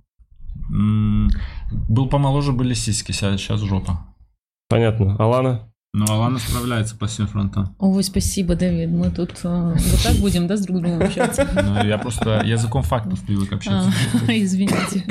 м, 0.70 1.28
был 1.88 2.08
помоложе, 2.08 2.52
были 2.52 2.74
сиськи, 2.74 3.12
сейчас 3.12 3.60
жопа. 3.60 4.06
понятно. 4.68 5.16
Алана? 5.18 5.70
Ну, 5.96 6.06
Алана 6.08 6.38
справляется 6.38 6.96
по 6.96 7.06
всем 7.06 7.26
фронтам. 7.28 7.74
Ой, 7.78 8.02
спасибо, 8.02 8.56
Давид. 8.56 8.90
Мы 8.90 9.10
тут 9.10 9.30
э, 9.44 9.74
вот 9.76 10.02
так 10.02 10.16
будем, 10.16 10.46
да, 10.48 10.56
с 10.56 10.62
друг 10.66 10.80
другом 10.80 11.02
общаться? 11.02 11.48
Ну, 11.54 11.84
я 11.84 11.98
просто 11.98 12.42
языком 12.44 12.82
фактов 12.82 13.20
привык 13.24 13.52
общаться. 13.52 13.92
А, 14.28 14.32
Извините. 14.32 15.04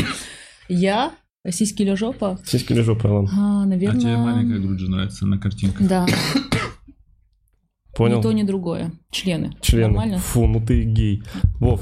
Я? 0.70 1.12
Сиськи 1.50 1.82
или 1.84 1.94
жопа? 1.96 2.38
Сиськи 2.46 2.72
или 2.74 2.82
жопы, 2.82 3.08
Алан? 3.08 3.28
А, 3.34 3.64
А 3.64 3.66
наверное... 3.66 4.00
тебе 4.00 4.18
маленькая 4.18 4.60
грудь 4.60 4.80
же 4.80 4.90
нравится 4.90 5.26
на 5.26 5.38
картинках. 5.38 5.86
Да, 5.88 6.06
Понял? 7.96 8.18
ни 8.18 8.22
то, 8.22 8.32
ни 8.32 8.44
другое. 8.44 8.92
Члены. 9.12 9.52
Члены. 9.62 9.88
Нормально? 9.88 10.18
Фу, 10.18 10.48
ну 10.48 10.60
ты 10.60 10.84
гей. 10.84 11.24
Вов, 11.60 11.82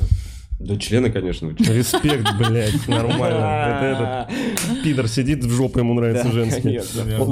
Да 0.64 0.78
члены, 0.78 1.12
конечно. 1.12 1.50
респект, 1.60 2.28
блядь, 2.38 2.88
нормально. 2.88 4.28
Это 4.28 4.28
этот 4.28 4.84
пидор 4.84 5.08
сидит, 5.08 5.44
в 5.44 5.50
жопу 5.52 5.80
ему 5.80 5.94
нравится 5.94 6.32
женский. 6.32 6.80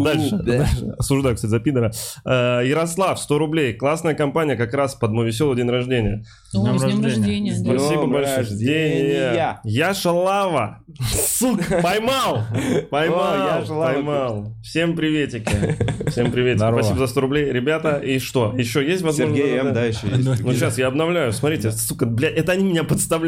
дальше, 0.04 0.36
Да. 0.38 0.58
дальше. 0.58 0.96
Осуждаю, 0.98 1.36
кстати, 1.36 1.50
за 1.52 1.60
пидора. 1.60 1.92
Э, 2.26 2.62
Ярослав, 2.66 3.20
100 3.20 3.38
рублей. 3.38 3.74
Классная 3.74 4.14
компания 4.16 4.56
как 4.56 4.74
раз 4.74 4.96
под 4.96 5.12
мой 5.12 5.28
веселый 5.28 5.56
день 5.56 5.70
рождения. 5.70 6.24
С 6.52 6.60
днем 6.60 6.82
рождения. 6.82 7.54
Спасибо 7.56 8.08
большое. 8.08 8.38
рождения. 8.38 9.60
Яша 9.64 10.12
Лава. 10.12 10.80
Сука, 11.14 11.80
поймал. 11.84 12.44
Поймал, 12.90 13.60
Яша, 13.62 13.74
Лава. 13.74 13.94
поймал. 13.94 14.54
Всем 14.64 14.96
приветики. 14.96 15.78
Всем 16.10 16.32
приветики. 16.32 16.58
Здорово. 16.58 16.82
Спасибо 16.82 17.00
за 17.00 17.08
100 17.08 17.22
рублей. 17.22 17.52
Ребята, 17.52 17.98
и 17.98 18.18
что? 18.20 18.56
Еще 18.58 18.86
есть 18.86 19.04
возможность? 19.04 19.38
Сергей 19.42 19.60
М, 19.60 19.74
да, 19.74 19.86
еще 19.86 20.08
есть. 20.08 20.42
Ну 20.44 20.54
сейчас 20.54 20.78
я 20.78 20.88
обновляю. 20.88 21.32
Смотрите, 21.34 21.72
сука, 21.72 22.06
блядь, 22.06 22.34
это 22.36 22.54
они 22.54 22.64
меня 22.64 22.84
подставляют. 22.84 23.19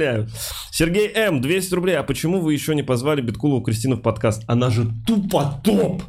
Сергей 0.72 1.12
М, 1.14 1.42
200 1.42 1.74
рублей. 1.74 1.98
А 1.98 2.04
почему 2.04 2.40
вы 2.40 2.54
еще 2.54 2.74
не 2.76 2.84
позвали 2.84 3.22
Биткулову 3.22 3.62
Кристину 3.62 3.96
в 3.98 4.02
подкаст? 4.02 4.44
Она 4.48 4.70
же 4.70 4.88
тупо 5.06 5.62
топ. 5.64 6.02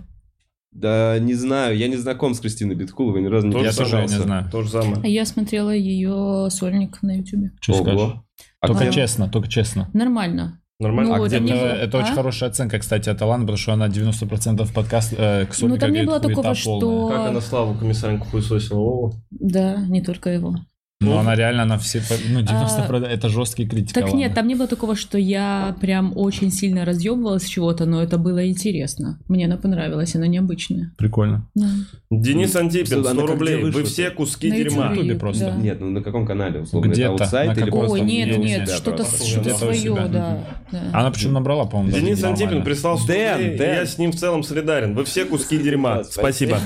Да, 0.73 1.19
не 1.19 1.35
знаю, 1.35 1.77
я 1.77 1.87
не 1.89 1.97
знаком 1.97 2.33
с 2.35 2.41
Кристиной 2.41 2.75
Биткуловой, 2.75 3.21
ни 3.23 3.27
разу 3.27 3.47
не 3.47 3.53
Тоже 3.53 3.67
Я 3.67 3.73
тоже 3.73 4.03
не 4.03 4.09
знаю. 4.09 4.49
То 4.51 4.63
же 4.63 4.71
самое. 4.71 4.97
А 5.03 5.07
я 5.07 5.27
смотрела 5.27 5.71
ее 5.71 6.49
сольник 6.51 7.03
на 7.03 7.19
ютубе. 7.19 7.53
Что 7.61 7.75
скажешь? 7.75 8.13
А 8.61 8.67
Только 8.69 8.85
где? 8.85 8.93
честно, 8.93 9.29
только 9.29 9.49
честно. 9.49 9.91
Нормально. 9.93 10.61
Нормально? 10.81 11.17
Ну, 11.19 11.23
а 11.23 11.27
где 11.27 11.37
это 11.37 11.45
не 11.45 11.53
Это, 11.53 11.67
это 11.77 11.99
очень 11.99 12.13
А? 12.13 12.15
хорошая 12.15 12.51
оценка, 12.51 12.79
кстати, 12.79 13.09
от 13.11 13.21
Аланы, 13.21 13.43
потому 13.43 13.59
что 13.59 13.73
она 13.75 13.89
90% 13.89 14.73
подкаст 14.73 15.13
э, 15.17 15.47
к 15.47 15.55
Соне 15.55 15.75
Ну, 15.75 15.79
там 15.79 15.93
не 15.93 16.03
говорит, 16.05 16.23
было 16.23 16.35
такого, 16.35 16.55
что- 16.55 16.81
полная. 16.81 17.17
Как 17.19 17.29
она 17.29 17.41
Славу 17.41 17.75
Комиссаренко 17.79 18.25
хуесосила? 18.25 18.79
О, 18.81 19.13
Да, 19.31 19.77
не 19.87 20.01
только 20.03 20.31
его. 20.31 20.57
Но 21.03 21.19
она 21.19 21.35
реально 21.35 21.65
на 21.65 21.79
все... 21.79 22.03
Ну, 22.29 22.41
90% 22.41 23.07
это 23.07 23.29
жесткий 23.29 23.67
критика. 23.67 24.01
Так 24.01 24.13
нет, 24.13 24.35
там 24.35 24.47
не 24.47 24.55
было 24.55 24.69
такого, 24.69 24.97
что 24.97 25.19
я 25.19 25.77
прям 25.81 26.13
очень 26.17 26.51
сильно 26.51 26.85
разъебывалась 26.85 27.45
с 27.45 27.49
чего-то, 27.49 27.85
но 27.87 28.03
это 28.03 28.19
было 28.19 28.49
интересно. 28.49 29.19
Мне 29.29 29.47
она 29.47 29.57
понравилась, 29.57 30.15
она 30.15 30.27
необычная. 30.27 30.93
Прикольно. 30.97 31.47
Да. 31.55 31.69
Денис 32.11 32.55
Антипин, 32.57 32.87
Что, 32.87 33.03
100 33.03 33.11
она 33.11 33.21
как 33.23 33.31
рублей. 33.31 33.63
Вы 33.63 33.83
все 33.85 34.11
куски 34.11 34.51
На 34.51 34.57
дерьма. 34.57 34.85
Ютубе, 34.85 34.97
Ютубе 35.01 35.19
просто. 35.19 35.45
да. 35.47 35.57
Нет, 35.57 35.81
ну 35.81 35.91
на 35.91 36.03
каком 36.03 36.27
канале, 36.27 36.61
условно? 36.61 36.89
Где-то, 36.89 37.25
это 37.25 37.45
на 37.45 37.53
или 37.53 37.71
просто 37.71 37.93
Ой, 37.93 38.01
нет, 38.01 38.39
нет, 38.39 38.69
что-то 38.71 39.03
у 39.03 39.07
свое, 39.07 39.95
да. 40.09 40.45
да. 40.71 40.81
Она 40.93 41.11
почему 41.11 41.33
набрала, 41.33 41.65
по-моему, 41.65 41.93
Денис 41.93 42.21
нормально. 42.21 42.45
Антипин 42.45 42.65
прислал 42.65 42.99
100 42.99 43.07
Дэн, 43.07 43.33
рублей, 43.33 43.57
я 43.59 43.87
с 43.87 43.99
ним 43.99 44.13
в 44.13 44.17
целом 44.17 44.43
солидарен. 44.43 44.95
Вы 44.95 45.05
все 45.05 45.25
куски 45.25 45.59
дерьма. 45.59 46.05
Спасибо. 46.05 46.59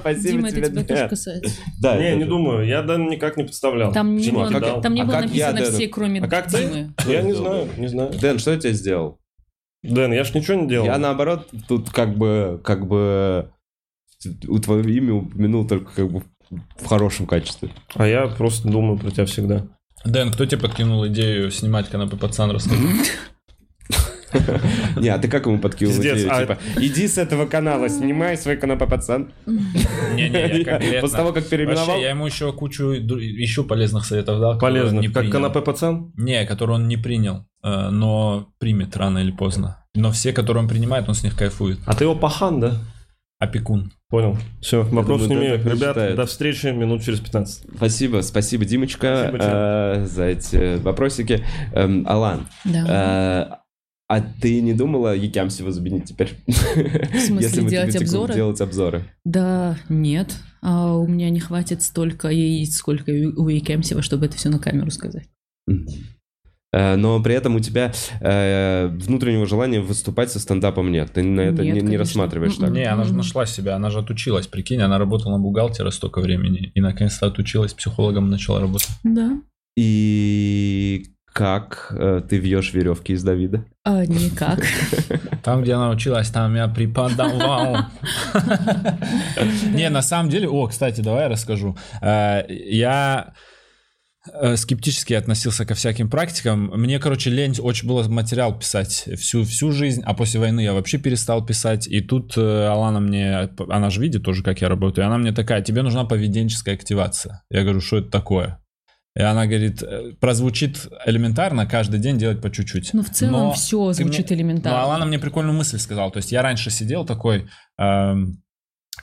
Спасибо 0.00 0.38
Дима, 0.38 0.48
это 0.48 0.70
тебя 0.70 0.84
тоже 0.84 1.08
касается. 1.08 1.54
Да, 1.80 1.96
Не, 1.96 2.16
не 2.16 2.24
думаю. 2.24 2.66
Я 2.66 2.82
Дэна 2.82 3.08
никак 3.10 3.36
не 3.38 3.44
представлял. 3.44 3.92
Там 3.92 4.16
не 4.16 4.30
было, 4.30 4.48
как 4.50 4.66
я- 4.66 4.80
там 4.80 4.94
не 4.94 5.00
а 5.00 5.04
было 5.04 5.12
как 5.14 5.30
я, 5.30 5.46
написано 5.52 5.60
Дэн? 5.60 5.72
все, 5.72 5.88
кроме 5.88 6.20
А 6.20 6.28
как 6.28 6.48
ты? 6.48 6.68
Димы. 6.68 6.92
Я 7.06 7.22
не 7.22 7.32
знаю, 7.32 7.68
не 7.76 7.86
знаю. 7.88 8.12
Дэн, 8.12 8.38
что 8.38 8.50
я 8.52 8.58
тебе 8.58 8.72
сделал? 8.74 9.18
Дэн, 9.82 10.12
я 10.12 10.24
ж 10.24 10.34
ничего 10.34 10.60
не 10.60 10.68
делал. 10.68 10.86
Я 10.86 10.98
наоборот 10.98 11.48
тут 11.68 11.90
как 11.90 12.16
бы, 12.16 12.60
как 12.64 12.86
бы 12.86 13.50
у 14.48 14.58
твоего 14.58 14.88
имя 14.88 15.14
упомянул 15.14 15.66
только 15.66 15.92
как 15.94 16.10
бы 16.10 16.22
в 16.50 16.86
хорошем 16.86 17.26
качестве. 17.26 17.70
А 17.94 18.06
я 18.06 18.26
просто 18.26 18.68
думаю 18.68 18.98
про 18.98 19.10
тебя 19.10 19.24
всегда. 19.26 19.66
Дэн, 20.04 20.32
кто 20.32 20.46
тебе 20.46 20.60
подкинул 20.60 21.06
идею 21.08 21.50
снимать 21.50 21.88
канапе 21.88 22.16
пацан, 22.16 22.50
расскажи. 22.50 22.82
Не, 24.96 25.08
а 25.08 25.18
ты 25.18 25.28
как 25.28 25.46
ему 25.46 25.58
подкинул 25.58 25.94
идею? 25.96 26.28
а- 26.30 26.40
Типа, 26.40 26.58
иди 26.76 27.06
с 27.08 27.18
этого 27.18 27.46
канала, 27.46 27.88
снимай 27.88 28.36
свой 28.36 28.56
канал 28.56 28.78
пацан. 28.78 29.32
Не-не. 29.46 31.00
После 31.00 31.16
того, 31.16 31.32
как 31.32 31.46
переименовал. 31.46 31.86
Вообще, 31.86 32.02
я 32.02 32.10
ему 32.10 32.26
еще 32.26 32.52
кучу 32.52 32.90
еще 32.90 33.64
полезных 33.64 34.04
советов 34.04 34.40
дал. 34.40 34.54
не 34.92 35.08
Как 35.08 35.30
канапе 35.30 35.60
пацан? 35.60 36.12
Не, 36.16 36.44
который 36.46 36.72
он 36.72 36.88
не 36.88 36.96
принял, 36.96 37.46
э, 37.62 37.90
но 37.90 38.48
примет 38.58 38.96
рано 38.96 39.18
или 39.18 39.30
поздно. 39.30 39.84
Но 39.94 40.10
все, 40.12 40.32
которые 40.32 40.62
он 40.62 40.68
принимает, 40.68 41.08
он 41.08 41.14
с 41.14 41.22
них 41.22 41.36
кайфует. 41.36 41.78
А 41.86 41.94
ты 41.94 42.04
его 42.04 42.14
пахан, 42.14 42.60
да? 42.60 42.74
Опекун. 43.40 43.92
Понял. 44.10 44.36
Все, 44.60 44.82
вопрос 44.82 45.22
думаю, 45.22 45.28
не 45.40 45.46
имею. 45.46 45.64
Ребят, 45.64 45.90
считает. 45.96 46.16
до 46.16 46.26
встречи 46.26 46.66
минут 46.68 47.04
через 47.04 47.20
15. 47.20 47.66
Спасибо, 47.76 48.20
спасибо, 48.22 48.64
Димочка, 48.64 49.26
Спасибо, 49.28 49.44
э, 49.44 50.06
за 50.06 50.24
эти 50.24 50.76
вопросики. 50.78 51.44
Эм, 51.72 52.04
Алан, 52.08 52.48
Да. 52.64 53.52
э, 53.52 53.56
а 54.08 54.22
ты 54.22 54.62
не 54.62 54.72
думала 54.72 55.14
Якямсева 55.14 55.70
заменить 55.70 56.06
теперь? 56.06 56.34
В 56.46 57.20
смысле, 57.20 57.68
делать 57.68 57.94
обзоры? 57.94 58.34
Делать 58.34 58.60
обзоры. 58.60 59.04
Да, 59.24 59.76
нет. 59.90 60.34
А 60.62 60.94
у 60.94 61.06
меня 61.06 61.28
не 61.28 61.40
хватит 61.40 61.82
столько 61.82 62.28
яиц, 62.28 62.76
сколько 62.76 63.12
и 63.12 63.26
у 63.26 63.48
Якемсева, 63.48 64.00
чтобы 64.00 64.26
это 64.26 64.36
все 64.36 64.48
на 64.48 64.58
камеру 64.58 64.90
сказать. 64.90 65.28
Э, 66.72 66.96
Но 66.96 67.22
при 67.22 67.34
этом 67.34 67.56
у 67.56 67.60
тебя 67.60 67.92
э, 68.20 68.88
внутреннего 68.88 69.46
желания 69.46 69.80
выступать 69.80 70.30
со 70.30 70.40
стендапом 70.40 70.90
нет. 70.90 71.12
Ты 71.12 71.22
на 71.22 71.42
это 71.42 71.62
Нет, 71.62 71.74
не, 71.74 71.80
не 71.80 71.80
конечно. 71.80 71.98
рассматриваешь 71.98 72.56
так. 72.56 72.70
Не, 72.70 72.84
она 72.90 73.04
же 73.04 73.12
нашла 73.12 73.44
себя, 73.44 73.76
она 73.76 73.90
же 73.90 73.98
отучилась, 73.98 74.46
прикинь, 74.46 74.80
она 74.80 74.98
работала 74.98 75.32
на 75.32 75.38
бухгалтера 75.38 75.90
столько 75.90 76.20
времени, 76.20 76.72
и 76.74 76.80
наконец-то 76.80 77.26
отучилась, 77.26 77.74
психологом 77.74 78.30
начала 78.30 78.60
работать. 78.60 78.88
Да. 79.04 79.40
И 79.76 81.06
как 81.38 81.94
э, 81.96 82.20
ты 82.28 82.38
вьешь 82.38 82.72
веревки 82.74 83.12
из 83.12 83.22
Давида? 83.22 83.64
А, 83.84 84.04
никак. 84.04 84.58
Там, 85.44 85.62
где 85.62 85.74
она 85.74 85.90
училась, 85.90 86.28
там 86.30 86.56
я 86.56 86.66
преподавал. 86.66 87.76
Не, 89.72 89.88
на 89.88 90.02
самом 90.02 90.30
деле, 90.30 90.48
о, 90.48 90.66
кстати, 90.66 91.00
давай 91.00 91.22
я 91.22 91.28
расскажу. 91.28 91.76
Э, 92.02 92.42
Я 92.48 93.34
э, 94.32 94.56
скептически 94.56 95.14
относился 95.14 95.64
ко 95.64 95.74
всяким 95.74 96.10
практикам. 96.10 96.72
Мне, 96.74 96.98
короче, 96.98 97.30
лень 97.30 97.54
очень 97.60 97.86
было 97.86 98.02
материал 98.08 98.58
писать 98.58 99.08
всю, 99.16 99.44
всю 99.44 99.70
жизнь, 99.70 100.02
а 100.04 100.14
после 100.14 100.40
войны 100.40 100.64
я 100.64 100.72
вообще 100.72 100.98
перестал 100.98 101.46
писать. 101.46 101.86
И 101.86 102.00
тут 102.00 102.36
э, 102.36 102.66
Алана 102.66 102.98
мне, 102.98 103.48
она 103.68 103.90
же 103.90 104.00
видит 104.00 104.24
тоже, 104.24 104.42
как 104.42 104.60
я 104.60 104.68
работаю, 104.68 105.04
и 105.04 105.06
она 105.06 105.18
мне 105.18 105.30
такая, 105.30 105.62
тебе 105.62 105.82
нужна 105.82 106.04
поведенческая 106.04 106.74
активация. 106.74 107.42
Я 107.48 107.62
говорю, 107.62 107.80
что 107.80 107.98
это 107.98 108.10
такое? 108.10 108.58
И 109.18 109.22
она 109.22 109.46
говорит, 109.46 109.82
«Э, 109.82 110.12
прозвучит 110.20 110.86
элементарно, 111.04 111.66
каждый 111.66 111.98
день 111.98 112.18
делать 112.18 112.40
по 112.40 112.50
чуть-чуть. 112.50 112.94
Ну, 112.94 113.02
в 113.02 113.10
целом 113.10 113.32
Но 113.32 113.52
все 113.52 113.92
звучит 113.92 114.30
мне- 114.30 114.36
Ну, 114.36 114.42
элементарно. 114.42 114.82
Алана 114.82 115.04
мне 115.06 115.18
прикольную 115.18 115.56
мысль 115.56 115.78
сказала. 115.78 116.10
То 116.12 116.18
есть 116.18 116.30
я 116.30 116.40
раньше 116.40 116.70
сидел 116.70 117.04
такой, 117.04 117.48
эм, 117.78 118.40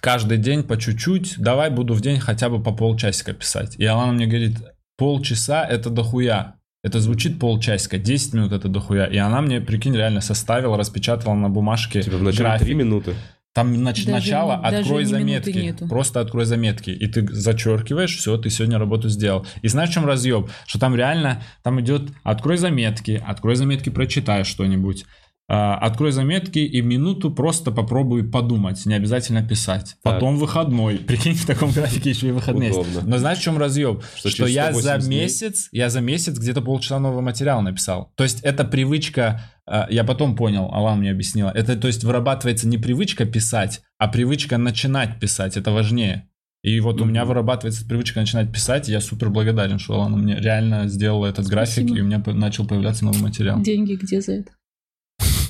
каждый 0.02 0.38
день 0.38 0.64
по 0.64 0.78
чуть-чуть, 0.78 1.36
давай 1.38 1.70
буду 1.70 1.94
в 1.94 2.02
день 2.02 2.20
хотя 2.20 2.50
бы 2.50 2.64
по 2.64 2.72
полчасика 2.72 3.34
писать. 3.34 3.76
И 3.78 3.86
Алана 3.86 4.14
мне 4.14 4.26
говорит, 4.26 4.58
полчаса 4.98 5.66
это 5.66 5.90
дохуя. 5.90 6.56
Это 6.84 7.00
звучит 7.00 7.40
полчасика, 7.40 7.98
10 7.98 8.34
минут 8.36 8.52
это 8.54 8.68
дохуя. 8.70 9.06
И 9.08 9.18
она 9.18 9.42
мне, 9.42 9.60
прикинь, 9.60 9.96
реально 9.96 10.22
составила, 10.22 10.78
распечатала 10.78 11.34
на 11.34 11.50
бумажке 11.50 12.02
Типа 12.04 12.18
вначале 12.18 12.44
график. 12.50 12.66
три 12.68 12.76
минуты. 12.76 13.16
Там 13.56 13.72
нач- 13.72 14.04
Даже 14.06 14.10
начало, 14.12 14.60
даже 14.62 14.82
открой 14.82 15.06
заметки. 15.06 15.58
нету. 15.58 15.88
Просто 15.88 16.20
открой 16.20 16.44
заметки. 16.44 16.90
И 16.90 17.08
ты 17.08 17.26
зачеркиваешь, 17.34 18.18
все, 18.18 18.38
ты 18.38 18.50
сегодня 18.50 18.78
работу 18.78 19.08
сделал. 19.08 19.48
И 19.62 19.70
знаешь, 19.70 19.92
в 19.92 19.94
чем 19.94 20.06
разъем? 20.06 20.50
Что 20.68 20.78
там 20.78 20.94
реально, 20.94 21.42
там 21.64 21.80
идет 21.80 22.12
открой 22.24 22.58
заметки, 22.58 23.24
открой 23.26 23.56
заметки, 23.56 23.90
прочитай 23.90 24.44
что-нибудь. 24.44 25.06
А, 25.48 25.76
открой 25.76 26.12
заметки 26.12 26.58
и 26.58 26.82
минуту 26.82 27.32
просто 27.32 27.72
попробуй 27.72 28.24
подумать, 28.24 28.84
не 28.88 28.96
обязательно 28.96 29.48
писать. 29.48 29.96
Так. 30.02 30.16
Потом 30.16 30.38
выходной. 30.38 30.98
Прикинь, 31.08 31.36
в 31.36 31.46
таком 31.46 31.72
графике 31.72 32.10
еще 32.10 32.30
и 32.30 32.32
выходные. 32.32 32.72
Удобно. 32.72 33.02
Но 33.06 33.18
знаешь, 33.20 33.38
в 33.38 33.42
чем 33.44 33.60
разъем? 33.60 34.02
Что 34.16 34.30
Что, 34.30 34.48
я 34.48 34.74
за 34.74 34.80
180 34.80 35.08
дней? 35.08 35.22
месяц, 35.22 35.70
я 35.72 35.90
за 35.90 36.02
месяц 36.02 36.40
где-то 36.40 36.62
полчаса 36.62 37.00
нового 37.00 37.22
материала 37.22 37.62
написал. 37.62 38.12
То 38.16 38.24
есть 38.24 38.42
это 38.42 38.64
привычка, 38.64 39.44
э, 39.68 39.84
я 39.92 40.04
потом 40.04 40.36
понял, 40.36 40.72
Алан 40.74 41.00
мне 41.00 41.12
объяснила, 41.12 41.52
это 41.54 41.76
то 41.76 41.88
есть 41.88 42.04
вырабатывается 42.04 42.68
не 42.68 42.80
привычка 42.80 43.26
писать, 43.26 43.82
а 44.00 44.08
привычка 44.08 44.58
начинать 44.58 45.20
писать, 45.20 45.58
это 45.58 45.72
важнее. 45.72 46.28
И 46.64 46.80
вот 46.80 47.00
у 47.00 47.06
меня 47.06 47.26
вырабатывается 47.26 47.86
привычка 47.88 48.20
начинать 48.20 48.52
писать, 48.52 48.90
и 48.90 48.92
я 48.92 49.00
супер 49.00 49.30
благодарен, 49.30 49.78
что 49.78 49.94
Алана 49.94 50.18
мне 50.18 50.36
реально 50.40 50.88
сделала 50.88 51.28
этот 51.28 51.46
график, 51.46 51.84
Спасибо. 51.84 51.98
и 52.00 52.02
у 52.02 52.06
меня 52.06 52.24
начал 52.26 52.66
появляться 52.66 53.06
новый 53.06 53.22
материал. 53.22 53.62
Деньги 53.62 53.94
где 53.94 54.20
за 54.22 54.32
это? 54.32 54.52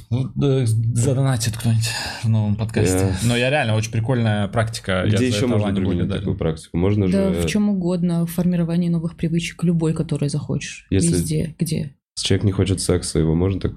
Ну, 0.10 0.32
да, 0.36 0.66
задонатит 0.66 1.58
кто-нибудь 1.58 1.90
в 2.24 2.30
новом 2.30 2.56
подкасте. 2.56 2.98
Я- 3.22 3.28
Но 3.28 3.36
я 3.36 3.50
реально, 3.50 3.76
очень 3.76 3.92
прикольная 3.92 4.48
практика. 4.48 5.04
я 5.04 5.06
Где 5.08 5.18
за 5.18 5.24
еще 5.26 5.48
можно 5.48 5.74
применить 5.74 6.10
такую 6.10 6.38
практику? 6.38 6.78
Можно 6.78 7.10
Да, 7.10 7.34
же... 7.34 7.42
в 7.42 7.46
чем 7.48 7.70
угодно, 7.70 8.26
в 8.26 8.32
формировании 8.32 8.90
новых 8.90 9.16
привычек, 9.18 9.64
любой, 9.64 9.94
который 9.94 10.30
захочешь. 10.30 10.86
Если- 10.90 11.10
Везде, 11.14 11.56
где. 11.60 11.96
Если 12.18 12.28
человек 12.28 12.44
не 12.46 12.52
хочет 12.52 12.80
секса, 12.82 13.20
его 13.20 13.36
можно 13.36 13.60
так... 13.60 13.72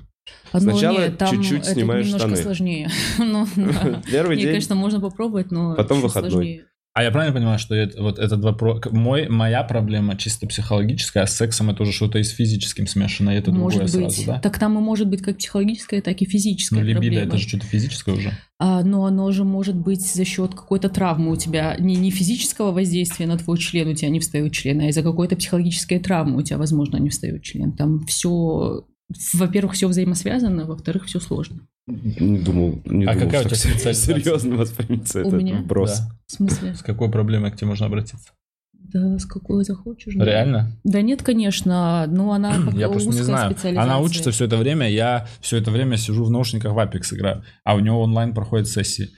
А, 0.52 0.58
ну, 0.60 0.72
Сначала 0.72 0.98
нет, 0.98 1.16
там 1.18 1.30
чуть-чуть 1.30 1.62
это 1.62 1.72
снимаешь 1.72 2.04
немножко 2.06 2.28
штаны. 2.28 2.42
сложнее. 2.42 2.88
Ну, 3.18 3.46
да. 3.56 4.02
Первый 4.10 4.36
день... 4.36 4.46
конечно, 4.46 4.74
можно 4.74 5.00
попробовать, 5.00 5.50
но 5.50 5.74
Потом 5.74 6.00
выходной. 6.02 6.30
сложнее. 6.30 6.64
А 6.98 7.02
я 7.04 7.12
правильно 7.12 7.32
понимаю, 7.32 7.60
что 7.60 7.76
это, 7.76 8.02
вот 8.02 8.18
этот 8.18 8.42
вопрос... 8.42 8.80
Мой, 8.90 9.28
моя 9.28 9.62
проблема 9.62 10.16
чисто 10.16 10.48
психологическая, 10.48 11.22
а 11.22 11.26
с 11.28 11.36
сексом 11.36 11.70
это 11.70 11.84
уже 11.84 11.92
что-то 11.92 12.18
и 12.18 12.24
с 12.24 12.30
физическим 12.30 12.88
смешано, 12.88 13.30
и 13.30 13.36
это 13.36 13.52
Может 13.52 13.84
другое 13.84 14.06
быть. 14.06 14.16
сразу, 14.16 14.26
да? 14.26 14.40
Так 14.40 14.58
там 14.58 14.76
и 14.76 14.80
может 14.80 15.06
быть 15.06 15.22
как 15.22 15.38
психологическая, 15.38 16.02
так 16.02 16.20
и 16.22 16.24
физическая 16.24 16.80
Ну, 16.80 16.84
либидо 16.84 17.02
проблема. 17.02 17.28
это 17.28 17.36
же 17.36 17.48
что-то 17.48 17.66
физическое 17.66 18.16
уже. 18.16 18.32
А, 18.58 18.82
но 18.82 19.04
оно 19.04 19.30
же 19.30 19.44
может 19.44 19.76
быть 19.76 20.04
за 20.12 20.24
счет 20.24 20.56
какой-то 20.56 20.88
травмы 20.88 21.30
у 21.30 21.36
тебя, 21.36 21.76
не, 21.78 21.94
не 21.94 22.10
физического 22.10 22.72
воздействия 22.72 23.28
на 23.28 23.38
твой 23.38 23.58
член, 23.58 23.86
у 23.86 23.94
тебя 23.94 24.08
не 24.08 24.18
встает 24.18 24.52
член, 24.52 24.80
а 24.80 24.88
из-за 24.88 25.04
какой-то 25.04 25.36
психологической 25.36 26.00
травмы 26.00 26.38
у 26.38 26.42
тебя, 26.42 26.58
возможно, 26.58 26.96
не 26.96 27.10
встает 27.10 27.44
член. 27.44 27.74
Там 27.74 28.06
все, 28.06 28.86
во-первых, 29.34 29.72
все 29.74 29.88
взаимосвязано, 29.88 30.64
во-вторых, 30.66 31.06
все 31.06 31.20
сложно. 31.20 31.60
Не 31.86 32.38
думал, 32.38 32.80
не 32.84 33.04
А 33.06 33.14
думал, 33.14 33.26
какая 33.26 33.44
у 33.44 33.48
что 33.48 33.56
тебя 33.56 33.72
так 33.72 33.74
специализация? 33.94 34.14
серьезно 34.20 34.56
воспримется 34.56 35.18
У 35.22 35.28
этот 35.28 35.42
меня? 35.42 35.56
вброс. 35.62 36.00
Да. 36.00 36.10
В 36.26 36.32
смысле? 36.32 36.74
С 36.74 36.82
какой 36.82 37.10
проблемой 37.10 37.50
к 37.50 37.56
тебе 37.56 37.68
можно 37.68 37.86
обратиться? 37.86 38.28
Да, 38.74 39.18
с 39.18 39.24
какой 39.26 39.64
захочешь. 39.64 40.14
да. 40.14 40.24
Реально? 40.24 40.72
Да 40.84 41.00
нет, 41.02 41.22
конечно, 41.22 42.06
но 42.08 42.32
она 42.32 42.54
Я 42.74 42.88
просто 42.88 43.10
не 43.10 43.22
знаю. 43.22 43.54
Она 43.76 44.00
учится 44.00 44.30
все 44.30 44.44
это 44.46 44.56
время, 44.58 44.88
я 44.90 45.26
все 45.40 45.56
это 45.56 45.70
время 45.70 45.96
сижу 45.96 46.24
в 46.24 46.30
наушниках 46.30 46.72
в 46.74 46.78
Apex 46.78 47.14
играю, 47.14 47.42
а 47.64 47.74
у 47.74 47.80
него 47.80 48.00
онлайн 48.02 48.34
проходят 48.34 48.68
сессии. 48.68 49.10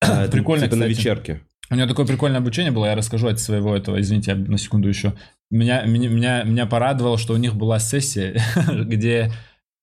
А, 0.00 0.26
Прикольно, 0.30 0.66
Типа 0.66 0.76
на 0.76 0.86
кстати. 0.86 0.98
вечерке. 0.98 1.40
У 1.70 1.74
него 1.74 1.86
такое 1.88 2.04
прикольное 2.06 2.38
обучение 2.40 2.70
было, 2.70 2.84
я 2.86 2.94
расскажу 2.94 3.28
от 3.28 3.40
своего 3.40 3.74
этого, 3.74 4.00
извините, 4.00 4.32
я 4.32 4.36
на 4.36 4.58
секунду 4.58 4.88
еще. 4.88 5.14
Меня, 5.52 5.82
меня, 5.82 6.44
меня, 6.44 6.64
порадовало, 6.64 7.18
что 7.18 7.34
у 7.34 7.36
них 7.36 7.54
была 7.54 7.78
сессия, 7.78 8.42
где 8.84 9.30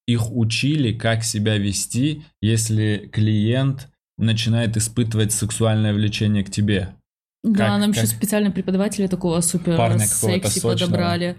их 0.07 0.35
учили, 0.35 0.91
как 0.91 1.23
себя 1.23 1.57
вести, 1.57 2.23
если 2.41 3.07
клиент 3.13 3.87
начинает 4.17 4.75
испытывать 4.77 5.31
сексуальное 5.31 5.93
влечение 5.93 6.43
к 6.43 6.49
тебе. 6.49 6.95
Да, 7.43 7.67
Как- 7.67 7.79
нам 7.79 7.91
еще 7.91 8.01
как? 8.01 8.09
специально 8.09 8.49
преподавателя 8.49 9.07
такого 9.07 9.39
супер 9.41 9.77
Парня 9.77 9.99
секси 9.99 10.59
сочного. 10.59 11.35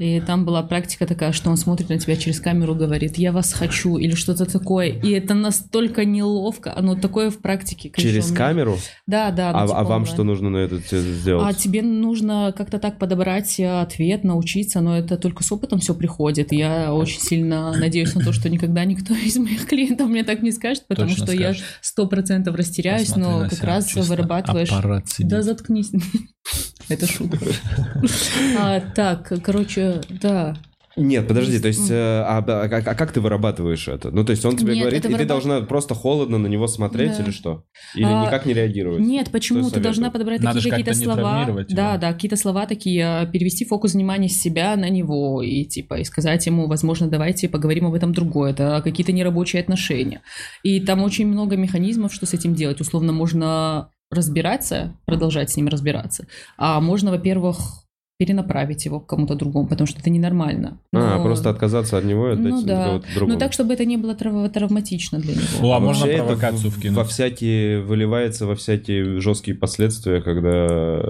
И 0.00 0.18
там 0.20 0.46
была 0.46 0.62
практика 0.62 1.06
такая, 1.06 1.32
что 1.32 1.50
он 1.50 1.58
смотрит 1.58 1.90
на 1.90 1.98
тебя 1.98 2.16
через 2.16 2.40
камеру, 2.40 2.74
говорит, 2.74 3.18
я 3.18 3.32
вас 3.32 3.52
хочу, 3.52 3.98
или 3.98 4.14
что-то 4.14 4.46
такое. 4.46 4.86
И 4.88 5.10
это 5.10 5.34
настолько 5.34 6.06
неловко. 6.06 6.74
Оно 6.74 6.94
такое 6.94 7.28
в 7.30 7.36
практике. 7.38 7.90
конечно, 7.90 8.10
Через 8.10 8.30
меня- 8.30 8.38
камеру? 8.38 8.78
Да, 9.06 9.30
да. 9.30 9.52
ну, 9.52 9.58
А, 9.58 9.66
типа 9.66 9.78
а 9.78 9.82
вам 9.84 9.92
онлайн. 10.02 10.06
что 10.06 10.24
нужно 10.24 10.48
на 10.48 10.56
это 10.56 10.78
сделать? 10.78 11.44
А 11.46 11.52
тебе 11.52 11.82
нужно 11.82 12.54
как-то 12.56 12.78
так 12.78 12.98
подобрать 12.98 13.60
э, 13.60 13.80
ответ, 13.82 14.24
научиться, 14.24 14.80
но 14.80 14.96
это 14.96 15.18
только 15.18 15.44
с 15.44 15.52
опытом 15.52 15.80
все 15.80 15.94
приходит. 15.94 16.50
Я 16.50 16.94
очень 16.94 17.20
сильно 17.20 17.70
надеюсь 17.76 18.14
на 18.14 18.24
то, 18.24 18.32
что 18.32 18.48
никогда 18.48 18.86
никто 18.86 19.12
из 19.14 19.36
моих 19.36 19.66
клиентов 19.66 20.08
мне 20.08 20.24
так 20.24 20.40
не 20.40 20.50
скажет, 20.52 20.86
потому 20.88 21.10
Точно 21.10 21.26
что 21.26 21.34
я 21.34 21.52
скажет. 21.52 21.64
сто 21.82 22.06
процентов 22.06 22.54
растеряюсь, 22.56 23.08
Посмотри 23.08 23.42
но 23.42 23.48
как 23.50 23.62
раз 23.64 23.84
чисто 23.88 24.02
вырабатываешь... 24.04 24.70
аппарат 24.72 25.08
сидит. 25.10 25.28
Да 25.28 25.42
заткнись. 25.42 25.90
Это 26.88 27.06
шутка. 27.06 27.38
А, 28.58 28.80
Так, 28.80 29.32
короче, 29.42 29.89
да. 30.08 30.56
Нет, 30.96 31.28
подожди, 31.28 31.52
Есть, 31.52 31.62
то 31.62 31.68
есть, 31.68 31.90
э, 31.90 31.94
а, 31.94 32.38
а- 32.46 32.64
а 32.64 32.94
как 32.96 33.12
ты 33.12 33.20
вырабатываешь 33.20 33.86
это? 33.86 34.10
Ну, 34.10 34.24
то 34.24 34.32
есть 34.32 34.44
он 34.44 34.56
тебе 34.56 34.74
Нет, 34.74 34.80
говорит, 34.82 34.98
и 34.98 35.08
ты 35.08 35.14
вырабат- 35.14 35.26
должна 35.26 35.60
просто 35.60 35.94
холодно 35.94 36.36
на 36.36 36.48
него 36.48 36.66
смотреть 36.66 37.16
Да. 37.16 37.22
или 37.22 37.30
что? 37.30 37.62
Или 37.94 38.04
А, 38.06 38.26
никак 38.26 38.44
не 38.44 38.52
реагировать? 38.54 39.00
Нет, 39.00 39.30
почему? 39.30 39.70
Ты 39.70 39.78
должна 39.80 40.10
подобрать 40.10 40.40
Надо 40.42 40.58
такие 40.58 40.62
же 40.62 40.70
какие-то 40.70 40.94
слова. 41.00 41.44
Да, 41.70 41.90
его. 41.92 42.00
да, 42.00 42.12
какие-то 42.12 42.36
слова 42.36 42.66
такие, 42.66 43.22
э, 43.22 43.26
перевести 43.30 43.64
фокус 43.64 43.94
внимания 43.94 44.28
с 44.28 44.40
себя 44.42 44.74
на 44.76 44.90
него 44.90 45.42
и 45.42 45.64
типа 45.64 46.00
и 46.00 46.04
сказать 46.04 46.44
ему, 46.46 46.66
возможно, 46.66 47.06
давайте 47.08 47.48
поговорим 47.48 47.86
об 47.86 47.94
этом 47.94 48.12
другое. 48.12 48.50
Это 48.50 48.80
какие-то 48.82 49.12
нерабочие 49.12 49.62
отношения. 49.62 50.22
И 50.64 50.80
там 50.80 51.02
очень 51.04 51.28
много 51.28 51.56
механизмов, 51.56 52.12
что 52.12 52.26
с 52.26 52.34
этим 52.34 52.54
делать. 52.54 52.80
Условно, 52.80 53.12
можно 53.12 53.90
разбираться, 54.10 54.96
продолжать 55.06 55.50
с 55.50 55.56
ним 55.56 55.68
разбираться. 55.68 56.26
А 56.58 56.80
можно, 56.80 57.12
во-первых, 57.12 57.79
перенаправить 58.20 58.84
его 58.84 59.00
к 59.00 59.06
кому-то 59.06 59.34
другому, 59.34 59.66
потому 59.66 59.86
что 59.86 59.98
это 60.00 60.10
ненормально. 60.10 60.78
А, 60.92 61.16
Но- 61.16 61.24
просто 61.24 61.48
отказаться 61.48 61.96
от 61.96 62.04
него 62.04 62.28
и 62.28 62.32
отдать 62.32 62.52
Ну 62.52 62.62
да. 62.62 63.00
другому. 63.14 63.32
Ну 63.32 63.38
так, 63.38 63.54
чтобы 63.54 63.72
это 63.72 63.86
не 63.86 63.96
было 63.96 64.14
трав- 64.14 64.50
травматично 64.52 65.18
для 65.18 65.32
него. 65.32 65.68
О, 65.68 65.72
а 65.72 65.76
А 65.78 65.80
можно 65.80 66.06
провокацию 66.06 66.70
вкинуть? 66.70 66.96
Во 66.98 67.04
всякие, 67.04 67.80
выливается 67.80 68.44
во 68.46 68.54
всякие 68.54 69.20
жесткие 69.20 69.56
последствия, 69.56 70.20
когда, 70.20 71.00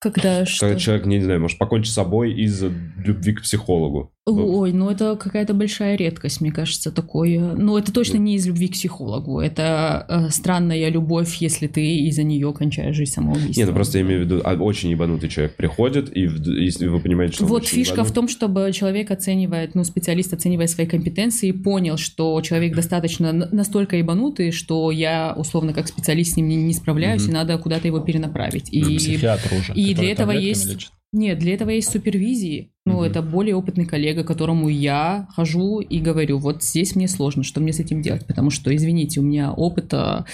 Когда 0.00 0.44
что? 0.44 0.66
когда 0.66 0.78
человек, 0.80 1.06
не 1.06 1.20
знаю, 1.20 1.40
может 1.40 1.56
покончить 1.58 1.92
с 1.92 1.94
собой 1.94 2.32
из-за 2.34 2.70
любви 2.98 3.34
к 3.34 3.42
психологу. 3.42 4.10
Ой, 4.26 4.72
ну 4.72 4.88
это 4.88 5.16
какая-то 5.16 5.52
большая 5.52 5.96
редкость, 5.96 6.40
мне 6.40 6.50
кажется, 6.50 6.90
такое. 6.90 7.38
Ну, 7.56 7.76
это 7.76 7.92
точно 7.92 8.16
не 8.16 8.36
из 8.36 8.46
любви 8.46 8.68
к 8.68 8.72
психологу. 8.72 9.38
Это 9.38 10.06
э, 10.08 10.30
странная 10.30 10.88
любовь, 10.88 11.36
если 11.40 11.66
ты 11.66 11.96
из-за 12.08 12.22
нее 12.22 12.50
кончаешь 12.54 12.96
жизнь 12.96 13.12
самоубийством. 13.12 13.54
Не, 13.54 13.64
ну 13.66 13.74
просто 13.74 13.98
я 13.98 14.04
имею 14.04 14.20
в 14.22 14.24
виду, 14.24 14.40
а, 14.42 14.54
очень 14.54 14.88
ебанутый 14.88 15.28
человек 15.28 15.56
приходит, 15.56 16.16
и 16.16 16.26
в- 16.26 16.40
если 16.48 16.86
вы 16.86 17.00
понимаете, 17.00 17.34
что 17.34 17.44
Вот 17.44 17.66
фишка 17.66 17.96
в 17.96 17.96
ебанут- 18.08 18.14
том, 18.14 18.28
чтобы 18.28 18.70
человек 18.72 19.10
оценивает, 19.10 19.74
ну, 19.74 19.84
специалист 19.84 20.32
оценивает 20.32 20.70
свои 20.70 20.86
компетенции, 20.86 21.50
понял, 21.52 21.98
что 21.98 22.40
человек 22.40 22.74
достаточно 22.74 23.30
настолько 23.30 23.96
ебанутый, 23.96 24.52
что 24.52 24.90
я, 24.90 25.34
условно, 25.36 25.74
как 25.74 25.86
специалист 25.86 26.32
с 26.32 26.36
ним 26.38 26.48
не, 26.48 26.56
не 26.56 26.72
справляюсь, 26.72 27.24
Мгм. 27.24 27.30
и 27.30 27.34
надо 27.34 27.58
куда-то 27.58 27.88
его 27.88 28.00
перенаправить. 28.00 28.70
Ну, 28.72 28.88
И 28.88 28.96
Психиатр 28.96 29.52
уже. 29.52 29.74
и 29.74 29.92
для 29.92 30.10
этого 30.12 30.30
есть- 30.30 30.66
лечит. 30.66 30.90
Нет, 31.14 31.38
для 31.38 31.54
этого 31.54 31.70
есть 31.70 31.90
супервизии. 31.92 32.72
Ну, 32.84 32.94
Мгм. 32.94 33.02
это 33.04 33.22
более 33.22 33.54
опытный 33.54 33.86
коллега, 33.86 34.24
которому 34.24 34.68
я 34.68 35.28
хожу 35.30 35.78
и 35.78 36.00
говорю, 36.00 36.38
вот 36.38 36.64
здесь 36.64 36.96
мне 36.96 37.06
сложно, 37.06 37.44
что 37.44 37.60
мне 37.60 37.72
с 37.72 37.78
этим 37.78 38.02
делать, 38.02 38.26
потому 38.26 38.50
что, 38.50 38.74
извините, 38.74 39.20
у 39.20 39.22
меня 39.22 39.52
опыта 39.52 40.26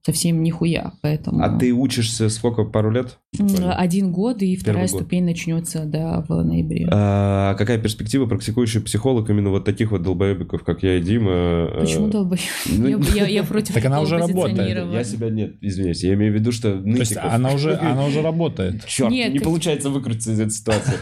совсем 0.00 0.42
нихуя, 0.42 0.92
поэтому... 1.02 1.44
А 1.44 1.58
ты 1.58 1.72
учишься 1.72 2.30
сколько, 2.30 2.64
пару 2.64 2.90
лет? 2.90 3.18
Один 3.38 4.12
год, 4.12 4.42
и 4.42 4.56
вторая 4.56 4.88
год. 4.88 5.00
ступень 5.00 5.24
начнется, 5.24 5.84
да, 5.84 6.24
в 6.28 6.42
ноябре. 6.42 6.86
А 6.90 7.54
какая 7.54 7.78
перспектива 7.78 8.26
практикующий 8.26 8.80
психолог 8.80 9.28
именно 9.30 9.50
вот 9.50 9.64
таких 9.64 9.90
вот 9.90 10.02
долбоебиков, 10.02 10.62
как 10.62 10.82
я 10.82 10.98
и 10.98 11.00
Дима? 11.00 11.68
Почему 11.80 12.08
э, 12.08 12.10
долбоёб? 12.10 12.42
ну, 12.66 13.00
Я, 13.14 13.42
против 13.44 13.74
Так 13.74 13.84
она 13.84 14.00
уже 14.00 14.18
работает. 14.18 14.92
Я 14.92 15.04
себя 15.04 15.30
нет, 15.30 15.54
извиняюсь, 15.60 16.02
я 16.02 16.14
имею 16.14 16.32
в 16.32 16.34
виду, 16.36 16.52
что 16.52 16.80
То 16.80 16.88
есть 16.88 17.16
она 17.16 17.52
уже, 17.52 17.76
она 17.76 18.06
уже 18.06 18.22
работает. 18.22 18.84
Черт, 18.86 19.10
Нет, 19.10 19.32
не 19.32 19.38
получается 19.38 19.90
выкрутиться 19.90 20.32
из 20.32 20.40
этой 20.40 20.52
ситуации. 20.52 20.94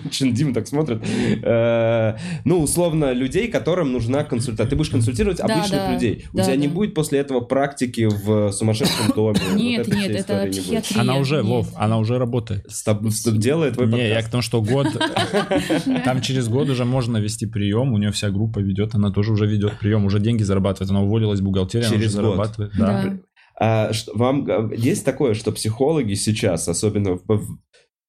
Чин 0.10 0.32
Дима 0.34 0.54
так 0.54 0.66
смотрит. 0.66 1.02
Э, 1.42 2.16
Ну, 2.44 2.60
условно, 2.60 3.12
людей, 3.12 3.48
которым 3.48 3.92
нужна 3.92 4.24
консультация. 4.24 4.70
Ты 4.70 4.76
будешь 4.76 4.90
консультировать 4.90 5.40
обычных 5.40 5.90
людей. 5.92 6.26
У 6.32 6.38
тебя 6.38 6.56
не 6.56 6.68
будет 6.68 6.94
после 6.94 7.18
этого 7.20 7.40
практики 7.40 8.08
в 8.10 8.52
сумасшедшем 8.52 9.08
доме. 9.14 9.40
Нет, 9.54 9.88
нет, 9.88 10.10
это 10.10 10.48
истории 10.48 10.99
психиатрия. 11.00 11.12
Она 11.12 11.20
уже, 11.20 11.36
нет. 11.36 11.44
Вов, 11.46 11.68
она 11.76 11.98
уже 11.98 12.18
работает. 12.18 12.64
С 12.70 12.86
тоб- 12.86 13.10
с 13.10 13.26
тоб- 13.26 13.36
Делает 13.38 13.74
твой 13.74 13.86
Не, 13.88 14.08
я 14.08 14.22
к 14.22 14.28
тому, 14.30 14.42
что 14.42 14.62
год, 14.62 14.86
там 16.04 16.20
через 16.22 16.48
год 16.48 16.68
уже 16.68 16.84
можно 16.84 17.18
вести 17.18 17.46
прием, 17.46 17.92
у 17.92 17.98
нее 17.98 18.10
вся 18.12 18.30
группа 18.30 18.58
ведет, 18.60 18.94
она 18.94 19.10
тоже 19.10 19.32
уже 19.32 19.46
ведет 19.46 19.78
прием, 19.78 20.04
уже 20.04 20.20
деньги 20.20 20.42
зарабатывает, 20.42 20.90
она 20.90 21.02
уволилась 21.02 21.40
в 21.40 21.44
бухгалтерии, 21.44 21.86
она 21.86 21.94
Через 21.96 22.14
уже 22.14 22.22
год. 22.22 22.30
зарабатывает. 22.32 22.72
Да. 22.78 23.02
Да. 23.02 23.18
А 23.62 23.92
что- 23.92 24.16
вам 24.16 24.46
э, 24.48 24.70
есть 24.76 25.04
такое, 25.04 25.34
что 25.34 25.52
психологи 25.52 26.14
сейчас, 26.14 26.66
особенно 26.68 27.16
в- 27.16 27.22
в- 27.26 27.58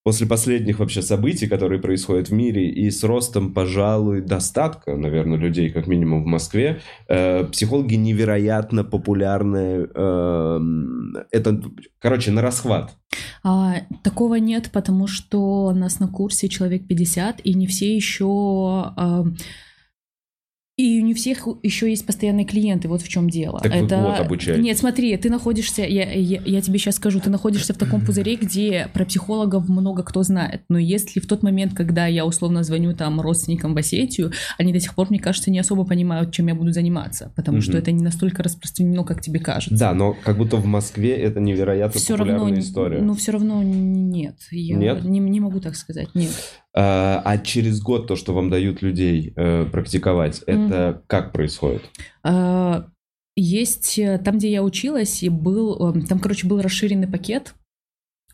после 0.04 0.28
последних 0.28 0.80
вообще 0.80 1.02
событий, 1.02 1.48
которые 1.48 1.80
происходят 1.80 2.30
в 2.30 2.34
мире, 2.34 2.70
и 2.70 2.90
с 2.90 3.04
ростом, 3.04 3.54
пожалуй, 3.54 4.22
достатка, 4.22 4.96
наверное, 4.96 5.38
людей, 5.38 5.70
как 5.70 5.88
минимум 5.88 6.24
в 6.24 6.28
Москве, 6.28 6.82
э, 7.08 7.46
психологи 7.46 7.96
невероятно 7.96 8.84
популярны. 8.84 9.88
эм, 9.94 11.14
это, 11.32 11.62
короче, 12.00 12.32
на 12.32 12.42
расхват. 12.42 12.98
А, 13.44 13.76
такого 14.04 14.36
нет, 14.36 14.70
потому 14.72 15.08
что 15.08 15.68
у 15.68 15.72
нас 15.72 16.00
на 16.00 16.08
курсе 16.08 16.48
человек 16.48 16.88
50, 16.88 17.42
и 17.44 17.54
не 17.54 17.68
все 17.68 17.96
еще... 17.96 18.26
а, 18.96 19.26
и 20.82 21.02
не 21.02 21.14
у 21.14 21.16
всех 21.16 21.48
еще 21.64 21.90
есть 21.90 22.06
постоянные 22.06 22.46
клиенты, 22.46 22.88
вот 22.88 23.02
в 23.02 23.08
чем 23.08 23.30
дело. 23.30 23.60
Так 23.62 23.74
вы 23.74 23.82
год 23.88 24.20
обучаетесь. 24.20 24.64
Нет, 24.64 24.78
смотри, 24.78 25.16
ты 25.18 25.30
находишься, 25.30 25.84
я, 25.84 26.12
я, 26.12 26.42
я 26.44 26.62
тебе 26.62 26.80
сейчас 26.80 26.96
скажу, 26.96 27.20
ты 27.20 27.30
находишься 27.30 27.74
в 27.74 27.78
таком 27.78 28.02
пузыре, 28.06 28.36
где 28.36 28.88
про 28.94 29.06
психологов 29.06 29.70
много 29.70 30.04
кто 30.04 30.24
знает. 30.24 30.62
Но 30.70 30.78
если 30.78 31.20
в 31.20 31.28
тот 31.28 31.44
момент, 31.44 31.74
когда 31.74 32.08
я 32.08 32.26
условно 32.26 32.64
звоню 32.64 32.96
там 32.96 33.22
родственникам 33.22 33.74
в 33.74 33.78
Осетию, 33.78 34.32
они 34.58 34.74
до 34.74 34.80
сих 34.80 34.96
пор, 34.96 35.08
мне 35.10 35.20
кажется, 35.20 35.52
не 35.52 35.60
особо 35.60 35.84
понимают, 35.86 36.32
чем 36.32 36.48
я 36.48 36.56
буду 36.56 36.72
заниматься, 36.72 37.32
потому 37.36 37.62
что 37.62 37.72
Мгм. 37.74 37.80
это 37.82 37.92
не 37.92 38.04
настолько 38.04 38.44
распространено, 38.44 39.04
как 39.04 39.22
тебе 39.22 39.40
кажется. 39.40 39.78
Да, 39.78 39.94
но 39.94 40.16
как 40.24 40.38
будто 40.38 40.58
в 40.58 40.66
Москве 40.66 41.12
это 41.16 41.40
невероятно 41.40 42.00
все 42.00 42.14
популярная 42.14 42.46
равно, 42.46 42.60
история. 42.60 43.02
ну 43.02 43.14
все 43.14 43.32
равно 43.32 43.62
нет. 43.64 44.36
Я 44.52 44.78
Нет? 44.78 45.04
Не, 45.04 45.20
не 45.20 45.40
могу 45.40 45.60
так 45.60 45.76
сказать, 45.76 46.10
нет. 46.16 46.32
А, 46.74 47.22
а 47.26 47.38
через 47.38 47.82
год 47.82 48.08
то, 48.08 48.16
что 48.16 48.34
вам 48.34 48.50
дают 48.50 48.82
людей 48.82 49.34
э, 49.36 49.66
практиковать, 49.66 50.42
это 50.48 51.04
как 51.08 51.34
происходит? 51.34 51.84
А, 52.24 52.88
Есть 53.36 54.00
э, 54.00 54.18
там, 54.20 54.38
где 54.38 54.52
я 54.52 54.64
училась, 54.64 55.22
и 55.22 55.30
был, 55.30 55.96
э, 55.96 56.02
там, 56.08 56.20
короче, 56.20 56.48
был 56.48 56.62
расширенный 56.62 57.08
пакет, 57.08 57.56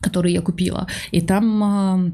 который 0.00 0.32
я 0.32 0.40
купила, 0.40 0.86
и 1.10 1.20
там 1.20 1.64
а, 1.64 2.12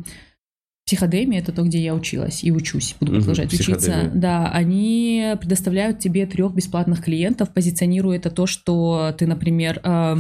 психодемия, 0.87 1.41
это 1.41 1.53
то, 1.53 1.62
где 1.62 1.83
я 1.83 1.95
училась 1.95 2.43
и 2.43 2.51
учусь, 2.51 2.97
буду 3.01 3.12
продолжать 3.12 3.53
учиться. 3.53 3.75
психодемия. 3.75 4.11
Да, 4.14 4.51
они 4.51 5.35
предоставляют 5.41 5.99
тебе 5.99 6.27
трех 6.27 6.55
бесплатных 6.55 7.05
клиентов, 7.05 7.53
позиционируя 7.53 8.16
это 8.16 8.31
то, 8.31 8.47
что 8.47 9.14
ты, 9.18 9.27
например, 9.27 9.81
а, 9.83 10.18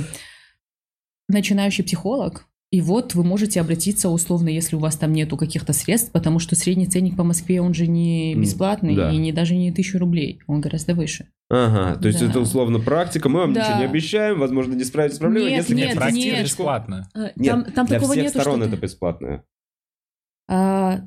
начинающий 1.28 1.84
психолог, 1.84 2.46
и 2.74 2.80
вот 2.80 3.14
вы 3.14 3.22
можете 3.22 3.60
обратиться 3.60 4.08
условно, 4.08 4.48
если 4.48 4.74
у 4.74 4.80
вас 4.80 4.96
там 4.96 5.12
нету 5.12 5.36
каких-то 5.36 5.72
средств, 5.72 6.10
потому 6.10 6.40
что 6.40 6.56
средний 6.56 6.88
ценник 6.88 7.16
по 7.16 7.22
Москве, 7.22 7.60
он 7.60 7.72
же 7.72 7.86
не 7.86 8.34
бесплатный 8.34 8.96
да. 8.96 9.12
и 9.12 9.16
не 9.16 9.30
даже 9.30 9.54
не 9.54 9.70
тысячу 9.70 10.00
рублей, 10.00 10.40
он 10.48 10.60
гораздо 10.60 10.94
выше. 10.94 11.28
Ага, 11.48 11.96
то 12.00 12.08
есть 12.08 12.18
Да. 12.18 12.26
это 12.26 12.40
условно 12.40 12.80
практика, 12.80 13.28
мы 13.28 13.42
вам 13.42 13.52
Да. 13.52 13.60
ничего 13.60 13.78
не 13.78 13.84
обещаем, 13.84 14.40
возможно, 14.40 14.74
не 14.74 14.82
справитесь 14.82 15.18
с 15.18 15.20
проблемой. 15.20 15.50
Нет, 15.52 15.60
если 15.60 15.74
нет, 15.76 15.94
практика 15.94 16.36
нет. 16.36 16.44
бесплатно. 16.46 17.08
Э, 17.14 17.30
Нет, 17.36 17.52
там, 17.52 17.64
там 17.66 17.86
для 17.86 17.98
такого 17.98 18.14
всех 18.14 18.24
нету, 18.24 18.40
сторон 18.40 18.60
что 18.60 18.68
это 18.68 18.76
бесплатное. 18.76 19.44
А, 20.48 21.02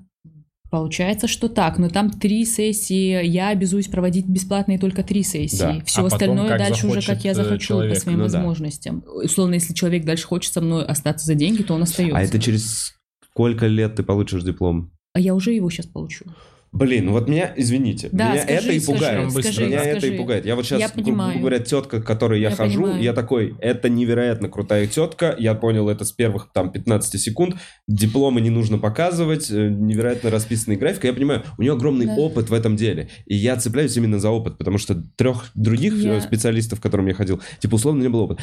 Получается, 0.69 1.27
что 1.27 1.47
так, 1.47 1.77
но 1.77 1.87
там 1.89 2.11
три 2.11 2.43
сессии, 2.45 3.25
я 3.25 3.49
обязуюсь 3.49 3.87
проводить 3.87 4.27
бесплатные 4.27 4.77
только 4.77 5.01
три 5.01 5.23
сессии. 5.23 5.57
Да. 5.57 5.81
Все 5.85 6.01
А 6.01 6.03
потом 6.03 6.15
остальное 6.15 6.47
как 6.49 6.57
дальше 6.59 6.87
уже 6.87 7.01
как 7.01 7.23
я 7.23 7.31
э, 7.31 7.35
захочу 7.35 7.67
человек. 7.67 7.93
по 7.95 7.99
своим 8.01 8.19
Ну 8.19 8.27
да. 8.27 8.39
возможностям. 8.39 9.03
Условно, 9.23 9.53
если 9.55 9.73
человек 9.73 10.03
дальше 10.03 10.27
хочет 10.27 10.51
со 10.51 10.59
мной 10.59 10.83
остаться 10.85 11.25
за 11.25 11.35
деньги, 11.35 11.63
то 11.63 11.73
он 11.73 11.83
остается. 11.83 12.17
А 12.17 12.21
это 12.21 12.37
через 12.39 12.95
сколько 13.31 13.67
лет 13.67 13.95
ты 13.95 14.03
получишь 14.03 14.43
диплом? 14.43 14.91
А 15.13 15.19
я 15.19 15.33
уже 15.35 15.51
его 15.53 15.69
сейчас 15.69 15.85
получу. 15.85 16.25
Блин, 16.73 17.05
ну 17.05 17.11
вот 17.13 17.27
меня, 17.29 17.53
извините, 17.55 18.09
Да, 18.11 18.31
меня 18.33 18.41
скажи, 18.43 18.57
это 18.57 18.71
и 18.73 18.79
скажи, 18.79 18.99
пугает. 18.99 19.31
скажи, 19.31 19.65
меня 19.65 19.81
это 19.83 19.99
скажи. 19.99 20.13
и 20.13 20.17
пугает. 20.17 20.45
Я 20.45 20.55
вот 20.55 20.65
сейчас, 20.65 20.79
Я 20.79 20.87
грубо 20.89 21.03
понимаю. 21.05 21.39
говоря, 21.39 21.59
тетка, 21.59 22.01
к 22.01 22.05
которой 22.05 22.41
я, 22.41 22.49
Я 22.49 22.55
хожу, 22.55 22.81
понимаю. 22.83 23.01
я 23.03 23.13
такой, 23.13 23.55
это 23.59 23.89
невероятно 23.89 24.49
крутая 24.49 24.85
тетка, 24.87 25.35
я 25.39 25.53
понял 25.55 25.89
это 25.89 26.03
с 26.05 26.11
первых 26.11 26.49
там 26.53 26.71
15 26.71 27.19
секунд, 27.21 27.55
дипломы 27.87 28.41
не 28.41 28.49
нужно 28.49 28.77
показывать, 28.77 29.49
э, 29.49 29.69
невероятно 29.69 30.29
расписанный 30.29 30.75
график, 30.75 31.05
я 31.05 31.13
понимаю, 31.13 31.43
у 31.57 31.61
нее 31.61 31.73
огромный 31.73 32.05
Да. 32.05 32.15
опыт 32.15 32.49
в 32.49 32.53
этом 32.53 32.75
деле, 32.75 33.09
и 33.25 33.35
я 33.35 33.55
цепляюсь 33.55 33.95
именно 33.97 34.19
за 34.19 34.29
опыт, 34.29 34.57
потому 34.57 34.77
что 34.77 34.95
трех 35.15 35.51
других 35.55 35.95
Я- 35.97 36.15
э, 36.17 36.21
специалистов, 36.21 36.79
к 36.79 36.83
которым 36.83 37.07
я 37.07 37.13
ходил, 37.13 37.41
типа 37.59 37.75
условно 37.75 38.01
не 38.01 38.09
было 38.09 38.23
опыта. 38.23 38.41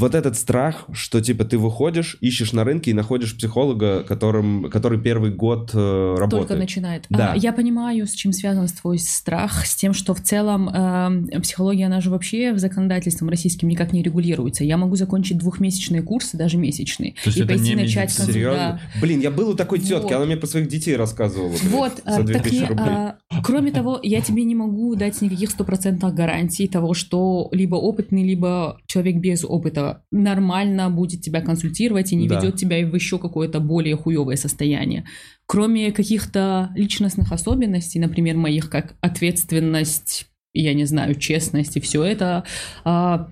Вот 0.00 0.14
этот 0.14 0.34
страх, 0.38 0.86
что 0.92 1.20
типа 1.20 1.44
ты 1.44 1.58
выходишь, 1.58 2.16
ищешь 2.22 2.52
на 2.52 2.64
рынке 2.64 2.90
и 2.90 2.94
находишь 2.94 3.36
психолога, 3.36 4.02
которым, 4.02 4.70
который 4.70 4.98
первый 4.98 5.30
год 5.30 5.72
э, 5.74 6.14
работает. 6.18 6.48
Только 6.48 6.56
начинает. 6.56 7.04
Да. 7.10 7.32
А, 7.34 7.36
я 7.36 7.52
понимаю, 7.52 8.06
с 8.06 8.12
чем 8.12 8.32
связан 8.32 8.66
твой 8.68 8.98
страх, 8.98 9.66
с 9.66 9.76
тем, 9.76 9.92
что 9.92 10.14
в 10.14 10.22
целом 10.22 10.70
э, 10.70 11.40
психология, 11.42 11.84
она 11.84 12.00
же 12.00 12.08
вообще 12.08 12.54
в 12.54 12.58
законодательством 12.58 13.28
российским 13.28 13.68
никак 13.68 13.92
не 13.92 14.02
регулируется. 14.02 14.64
Я 14.64 14.78
могу 14.78 14.96
закончить 14.96 15.36
двухмесячные 15.36 16.00
курсы, 16.00 16.38
даже 16.38 16.56
месячные, 16.56 17.12
То 17.22 17.26
есть 17.26 17.36
и 17.36 17.42
это 17.42 17.48
пойти 17.48 17.70
не 17.70 17.74
начать 17.74 18.08
медицина. 18.08 18.32
Серьезно? 18.32 18.80
да. 18.94 19.00
Блин, 19.02 19.20
я 19.20 19.30
был 19.30 19.50
у 19.50 19.54
такой 19.54 19.80
тетки, 19.80 20.04
Вот. 20.04 20.12
она 20.12 20.24
мне 20.24 20.38
про 20.38 20.46
своих 20.46 20.68
детей 20.68 20.96
рассказывала. 20.96 21.50
блин, 21.50 21.72
Вот, 21.72 21.92
за 22.06 22.14
а, 22.14 22.16
так 22.16 22.24
2000 22.24 22.54
не, 22.54 22.66
рублей. 22.66 22.86
а, 22.88 23.16
кроме 23.42 23.70
того, 23.70 24.00
я 24.02 24.22
тебе 24.22 24.44
не 24.44 24.54
могу 24.54 24.94
дать 24.94 25.20
никаких 25.20 25.50
стопроцентных 25.50 26.14
гарантий 26.14 26.68
того, 26.68 26.94
что 26.94 27.48
либо 27.52 27.76
опытный, 27.76 28.24
либо 28.24 28.78
человек 28.86 29.16
без 29.16 29.44
опыта 29.44 29.89
нормально 30.12 30.90
будет 30.90 31.22
тебя 31.22 31.40
консультировать 31.40 32.12
и 32.12 32.16
не 32.16 32.28
Да. 32.28 32.36
ведет 32.40 32.56
тебя 32.56 32.84
в 32.86 32.94
еще 32.94 33.18
какое-то 33.18 33.60
более 33.60 33.96
хуевое 33.96 34.36
состояние. 34.36 35.04
Кроме 35.46 35.92
каких-то 35.92 36.70
личностных 36.76 37.32
особенностей, 37.32 37.98
например, 38.00 38.36
моих, 38.36 38.70
как 38.70 38.94
ответственность, 39.00 40.26
я 40.54 40.74
не 40.74 40.84
знаю, 40.84 41.14
честность 41.14 41.76
и 41.76 41.80
все 41.80 42.02
это, 42.04 42.44
а, 42.84 43.28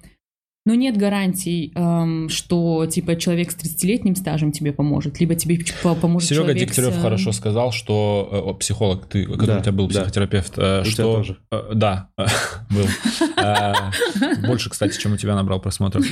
но 0.68 0.74
нет 0.74 0.98
гарантий, 0.98 1.72
ам, 1.74 2.28
что 2.28 2.84
типа 2.84 3.16
человек 3.16 3.50
с 3.52 3.56
30-летним 3.56 4.14
стажем 4.16 4.52
тебе 4.52 4.72
поможет, 4.74 5.18
либо 5.18 5.34
тебе 5.34 5.58
по- 5.82 5.94
поможет 5.94 6.28
Серега 6.28 6.48
человек 6.48 6.68
Дегтярев 6.68 6.92
с, 6.92 6.98
э, 6.98 7.00
хорошо 7.00 7.32
сказал, 7.32 7.72
что 7.72 8.28
э, 8.30 8.36
о, 8.36 8.52
психолог, 8.52 9.06
ты, 9.06 9.24
который 9.24 9.46
Да, 9.46 9.58
у 9.58 9.62
тебя 9.62 9.72
был 9.72 9.88
да. 9.88 10.00
психотерапевт, 10.02 10.58
э, 10.58 10.80
У 10.80 10.84
тебя 10.84 10.90
что 10.92 11.14
тоже. 11.14 11.38
э, 11.50 11.70
да, 11.74 12.10
был 12.18 12.86
Э, 13.38 13.72
больше, 14.46 14.68
кстати, 14.68 14.98
чем 15.00 15.14
у 15.14 15.16
тебя 15.16 15.34
набрал 15.34 15.58
просмотров. 15.60 16.04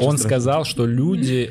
Он 0.00 0.16
сказал, 0.16 0.64
что 0.64 0.86
люди 0.86 1.50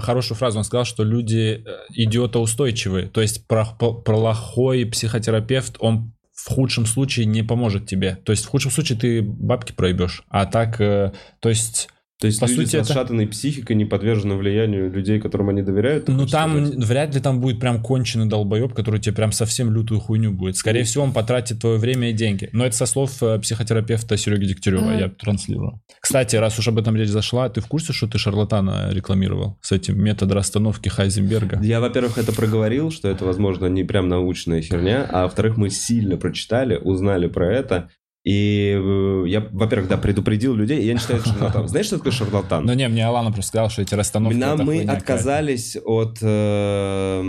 хорошую 0.00 0.38
фразу 0.38 0.58
он 0.58 0.64
сказал, 0.64 0.86
что 0.86 1.04
люди 1.04 1.62
идиотоустойчивые, 1.94 3.08
то 3.08 3.20
есть 3.20 3.46
плохой 3.46 4.86
психотерапевт 4.86 5.76
он 5.80 6.12
в 6.34 6.48
худшем 6.48 6.86
случае 6.86 7.26
не 7.26 7.42
поможет 7.42 7.86
тебе. 7.86 8.16
То 8.16 8.32
есть 8.32 8.44
в 8.44 8.48
худшем 8.48 8.70
случае 8.70 8.98
ты 8.98 9.22
бабки 9.22 9.72
проебешь. 9.72 10.24
А 10.28 10.46
так, 10.46 10.80
э, 10.80 11.12
то 11.40 11.48
есть 11.48 11.88
То 12.22 12.26
есть 12.28 12.38
по 12.40 12.44
люди 12.46 12.54
сути, 12.60 12.68
с 12.70 12.74
это- 12.74 12.78
расшатанной 12.82 13.26
психикой 13.26 13.74
не 13.74 13.84
подвержены 13.84 14.36
влиянию 14.36 14.90
людей, 14.92 15.18
которым 15.20 15.48
они 15.48 15.60
доверяют? 15.62 16.06
Ну 16.06 16.24
там 16.26 16.66
сказать? 16.66 16.84
вряд 16.88 17.14
ли 17.16 17.20
там 17.20 17.40
будет 17.40 17.58
прям 17.58 17.82
конченый 17.82 18.26
долбоеб, 18.26 18.72
который 18.74 19.00
тебе 19.00 19.14
прям 19.16 19.32
совсем 19.32 19.72
лютую 19.74 19.98
хуйню 19.98 20.30
будет. 20.30 20.56
Скорее 20.56 20.84
всего, 20.84 21.02
он 21.02 21.12
потратит 21.12 21.58
твое 21.60 21.78
время 21.78 22.10
и 22.10 22.12
деньги. 22.12 22.48
Но 22.52 22.64
это 22.64 22.76
со 22.76 22.86
слов 22.86 23.20
э, 23.22 23.40
психотерапевта 23.40 24.16
Сереги 24.16 24.44
Дегтярева, 24.46 24.92
Ага. 24.92 24.98
я 25.00 25.08
транслирую. 25.08 25.80
Кстати, 26.00 26.36
раз 26.36 26.56
уж 26.58 26.68
об 26.68 26.78
этом 26.78 26.94
речь 26.94 27.08
зашла, 27.08 27.48
ты 27.48 27.60
в 27.60 27.66
курсе, 27.66 27.92
что 27.92 28.06
ты 28.06 28.18
шарлатана 28.18 28.90
рекламировал 28.92 29.58
с 29.60 29.72
этим 29.72 30.00
методом 30.00 30.38
расстановки 30.38 30.88
Хайзенберга? 30.88 31.60
Я, 31.60 31.80
во-первых, 31.80 32.18
это 32.18 32.32
проговорил, 32.32 32.92
что 32.92 33.08
это, 33.08 33.24
возможно, 33.24 33.66
не 33.66 33.82
прям 33.82 34.08
научная 34.08 34.62
херня, 34.62 35.08
а 35.10 35.24
во-вторых, 35.24 35.56
мы 35.56 35.70
сильно 35.70 36.16
прочитали, 36.16 36.76
узнали 36.76 37.26
про 37.26 37.52
это, 37.52 37.88
и 38.24 38.78
э, 38.80 39.24
я, 39.26 39.40
во-первых, 39.50 39.88
да, 39.88 39.96
предупредил 39.96 40.54
людей, 40.54 40.84
я 40.84 40.92
не 40.92 41.00
считаю 41.00 41.18
это 41.18 41.28
шарлатаном. 41.28 41.66
Знаешь, 41.72 41.86
что 41.86 41.96
такое 41.96 42.12
шарлатан? 42.12 42.64
Ну 42.64 42.72
не, 42.72 42.86
мне 42.86 43.04
Алана 43.04 43.32
просто 43.32 43.48
сказал, 43.48 43.68
что 43.68 43.82
эти 43.82 43.96
расстановки... 43.96 44.36
Нам 44.38 44.60
мы 44.60 44.84
отказались 44.84 45.76
от 45.84 46.18
э, 46.22 47.20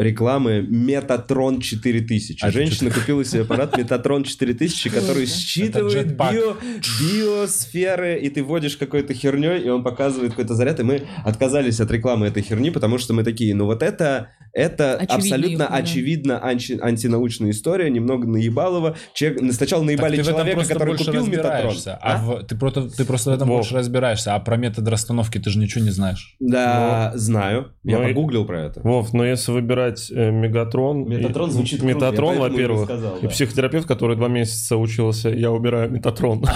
рекламы 0.00 0.66
Метатрон 0.68 1.60
4000. 1.60 2.44
А 2.44 2.50
Женщина 2.50 2.90
купила 2.90 3.24
себе 3.24 3.42
аппарат 3.42 3.78
Метатрон 3.78 4.24
4000, 4.24 4.90
который 4.90 5.26
считывает 5.26 6.16
био, 6.16 6.56
биосферы, 7.00 8.18
и 8.18 8.30
ты 8.30 8.42
вводишь 8.42 8.76
какой-то 8.76 9.14
херней, 9.14 9.60
и 9.60 9.68
он 9.68 9.84
показывает 9.84 10.32
какой-то 10.32 10.54
заряд, 10.54 10.80
и 10.80 10.82
мы 10.82 11.02
отказались 11.24 11.78
от 11.78 11.88
рекламы 11.92 12.26
этой 12.26 12.42
херни, 12.42 12.70
потому 12.70 12.98
что 12.98 13.14
мы 13.14 13.22
такие, 13.22 13.54
ну 13.54 13.66
вот 13.66 13.84
это, 13.84 14.30
это 14.52 14.94
Очевидный 14.96 15.16
абсолютно 15.16 15.68
да. 15.68 15.76
очевидно 15.76 16.40
анти- 16.42 16.80
антинаучная 16.80 17.50
история, 17.52 17.88
немного 17.90 18.26
наебалово. 18.26 18.96
Человек, 19.14 19.52
сначала 19.52 19.84
Так 20.00 20.10
наебали 20.10 20.16
ты 20.16 20.24
человека, 20.30 20.68
который 20.68 20.96
купил 20.96 21.26
Метатрон. 21.26 21.52
разбираешься. 21.52 21.98
А, 22.02 22.14
А? 22.14 22.18
в- 22.18 22.42
ты, 22.44 22.56
просто, 22.56 22.88
ты 22.90 23.04
просто 23.04 23.30
в 23.30 23.34
этом 23.34 23.48
Вов. 23.48 23.58
больше 23.58 23.74
разбираешься. 23.76 24.34
А 24.34 24.40
про 24.40 24.56
метод 24.56 24.86
расстановки 24.88 25.38
ты 25.38 25.50
же 25.50 25.58
ничего 25.58 25.84
не 25.84 25.90
знаешь. 25.90 26.36
Да, 26.40 27.12
знаю. 27.14 27.72
Я 27.84 27.98
Ну 27.98 28.04
и- 28.04 28.08
погуглил 28.14 28.44
про 28.44 28.62
это. 28.66 28.80
Вов, 28.82 29.12
но 29.12 29.24
если 29.24 29.52
выбирать 29.52 30.10
э, 30.10 30.30
Мегатрон... 30.30 31.08
Метатрон 31.08 31.50
и- 31.50 31.52
звучит 31.52 31.82
Метатрон, 31.82 32.36
и 32.36 32.38
во-первых, 32.38 32.84
сказал, 32.84 33.16
и 33.18 33.22
да. 33.22 33.28
психотерапевт, 33.28 33.86
который 33.86 34.16
два 34.16 34.28
месяца 34.28 34.76
учился, 34.76 35.28
я 35.30 35.50
убираю 35.52 35.90
Метатрон. 35.90 36.44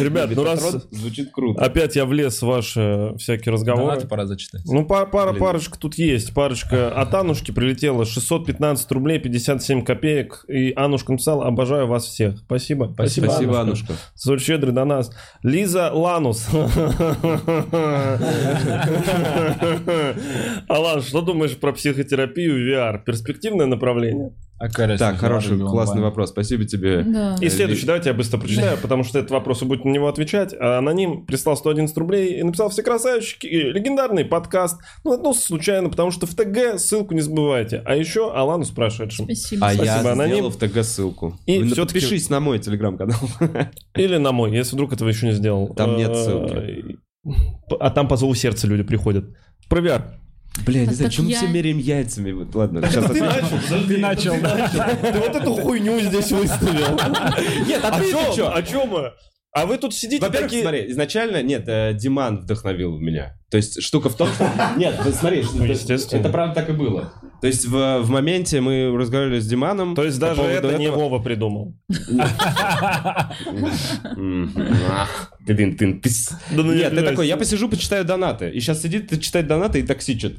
Ребят, 0.00 0.30
ну 0.34 0.44
раз 0.44 0.86
звучит 0.90 1.30
круто. 1.32 1.62
опять 1.64 1.96
я 1.96 2.04
влез 2.04 2.40
в 2.42 2.46
ваши 2.46 3.12
всякие 3.18 3.52
разговоры... 3.52 3.86
Донаты 3.86 4.06
пора 4.08 4.26
зачитать. 4.26 4.62
Ну, 4.66 4.84
па- 4.86 5.06
пара, 5.06 5.32
парочка 5.32 5.78
тут 5.78 5.96
есть. 5.96 6.32
Парочка 6.34 6.90
от 6.92 7.14
Анушки 7.14 7.50
прилетела 7.50 8.04
615 8.04 8.90
рублей 8.92 9.18
57 9.18 9.82
копеек. 9.84 10.44
И 10.48 10.72
Анушка 10.76 11.09
написала, 11.10 11.46
обожаю 11.46 11.86
вас 11.86 12.04
всех. 12.04 12.38
Спасибо. 12.38 12.90
Спасибо, 12.94 13.60
Анушка. 13.60 13.94
Столь 14.14 14.40
щедрый 14.40 14.72
до 14.72 14.84
нас. 14.84 15.10
Лиза 15.42 15.90
Ланус. 15.92 16.48
Алан, 20.68 21.02
что 21.02 21.20
думаешь 21.20 21.56
про 21.56 21.72
психотерапию 21.72 22.56
VR? 22.68 23.02
Перспективное 23.04 23.66
направление? 23.66 24.32
А 24.62 24.68
какая 24.68 24.88
разница, 24.88 25.10
Так, 25.12 25.18
хороший, 25.18 25.58
классный 25.58 25.94
онлайн. 25.94 26.02
вопрос. 26.02 26.30
Спасибо 26.30 26.66
тебе. 26.66 27.02
Да. 27.02 27.34
И 27.40 27.48
следующий, 27.48 27.86
давайте 27.86 28.10
я 28.10 28.14
быстро 28.14 28.36
прочитаю, 28.38 28.76
потому 28.76 29.04
что 29.04 29.18
этот 29.18 29.30
вопрос 29.30 29.62
и 29.62 29.64
будет 29.64 29.86
на 29.86 29.88
него 29.90 30.06
отвечать. 30.06 30.52
А 30.52 30.78
Аноним 30.78 31.24
прислал 31.24 31.56
111 31.56 31.96
рублей 31.96 32.38
и 32.38 32.42
написал 32.42 32.68
«Все 32.68 32.82
красавчики, 32.82 33.46
и 33.46 33.62
легендарный 33.72 34.26
подкаст». 34.26 34.78
Ну, 35.02 35.12
наткнулся 35.12 35.40
случайно, 35.46 35.88
потому 35.88 36.10
что 36.10 36.26
в 36.26 36.34
ТГ 36.34 36.78
ссылку 36.78 37.14
не 37.14 37.22
забывайте. 37.22 37.82
А 37.86 37.96
еще 37.96 38.30
Алану 38.34 38.64
спрашивает, 38.64 39.14
Спасибо. 39.14 39.66
А 39.66 39.72
я 39.72 39.84
Спасибо, 39.94 40.12
аноним. 40.12 40.34
сделал 40.34 40.50
в 40.50 40.56
ТГ 40.58 40.84
ссылку. 40.84 41.38
И 41.46 41.58
Вы 41.58 41.64
всё-таки- 41.64 42.00
Подпишись 42.00 42.28
на 42.28 42.40
мой 42.40 42.58
телеграм-канал. 42.58 43.18
Или 43.96 44.18
на 44.18 44.32
мой, 44.32 44.54
если 44.54 44.74
вдруг 44.76 44.92
этого 44.92 45.08
еще 45.08 45.24
не 45.26 45.32
сделал. 45.32 45.68
Там 45.74 45.96
нет 45.96 46.10
Э, 46.10 46.14
ссылки. 46.22 46.98
А 47.80 47.90
там 47.90 48.08
по 48.08 48.16
зову 48.16 48.34
сердца 48.34 48.66
люди 48.66 48.82
приходят. 48.82 49.24
Про 49.70 49.80
VR. 49.80 50.02
Бля, 50.66 50.84
не 50.84 50.94
знаю, 50.94 51.10
чем 51.10 51.26
мы 51.26 51.32
все 51.34 51.46
меряем 51.46 51.78
яйцами? 51.78 52.32
Вот, 52.32 52.54
Ладно, 52.54 52.82
сейчас 52.86 53.10
Ты 53.10 53.20
начал, 53.20 53.86
Ты 53.88 53.98
начал. 53.98 54.34
Ты 54.34 55.18
вот 55.18 55.36
эту 55.36 55.54
хуйню 55.54 56.00
здесь 56.00 56.32
выставил. 56.32 56.98
Нет, 57.66 57.84
О 57.84 57.88
а 57.88 58.00
ты 58.00 58.10
чем? 58.10 58.34
чё? 58.34 58.52
О 58.52 58.62
чем 58.62 58.88
мы? 58.88 59.12
А 59.52 59.66
вы 59.66 59.78
тут 59.78 59.94
сидите 59.94 60.24
Во-первых, 60.24 60.48
такие... 60.50 60.62
смотри, 60.62 60.90
изначально, 60.92 61.42
нет, 61.42 61.64
э, 61.66 61.92
Диман 61.94 62.38
вдохновил 62.38 62.96
меня. 62.98 63.36
То 63.50 63.56
есть 63.56 63.82
штука 63.82 64.08
в 64.08 64.16
том, 64.16 64.28
что... 64.32 64.48
Нет, 64.76 64.94
смотри, 65.18 65.42
что- 65.42 66.16
это 66.16 66.28
правда 66.28 66.54
так 66.54 66.70
и 66.70 66.72
было. 66.72 67.12
То 67.40 67.46
есть 67.46 67.66
в, 67.66 68.00
в 68.02 68.10
моменте 68.10 68.60
мы 68.60 68.94
разговаривали 68.96 69.40
с 69.40 69.46
Диманом. 69.46 69.94
То 69.94 70.04
есть 70.04 70.20
по 70.20 70.26
даже 70.26 70.42
это 70.42 70.76
не 70.76 70.86
этого. 70.86 70.98
Вова 70.98 71.22
придумал. 71.22 71.74
Блин, 75.46 75.76
ты... 75.76 76.00
не 76.52 76.74
Нет, 76.74 76.94
ты 76.94 77.02
такой, 77.02 77.26
я 77.26 77.36
посижу, 77.36 77.68
почитаю 77.68 78.04
донаты. 78.04 78.50
И 78.50 78.60
сейчас 78.60 78.82
сидит, 78.82 79.08
ты 79.08 79.18
читает 79.18 79.46
донаты 79.46 79.80
и 79.80 79.82
токсичит. 79.82 80.38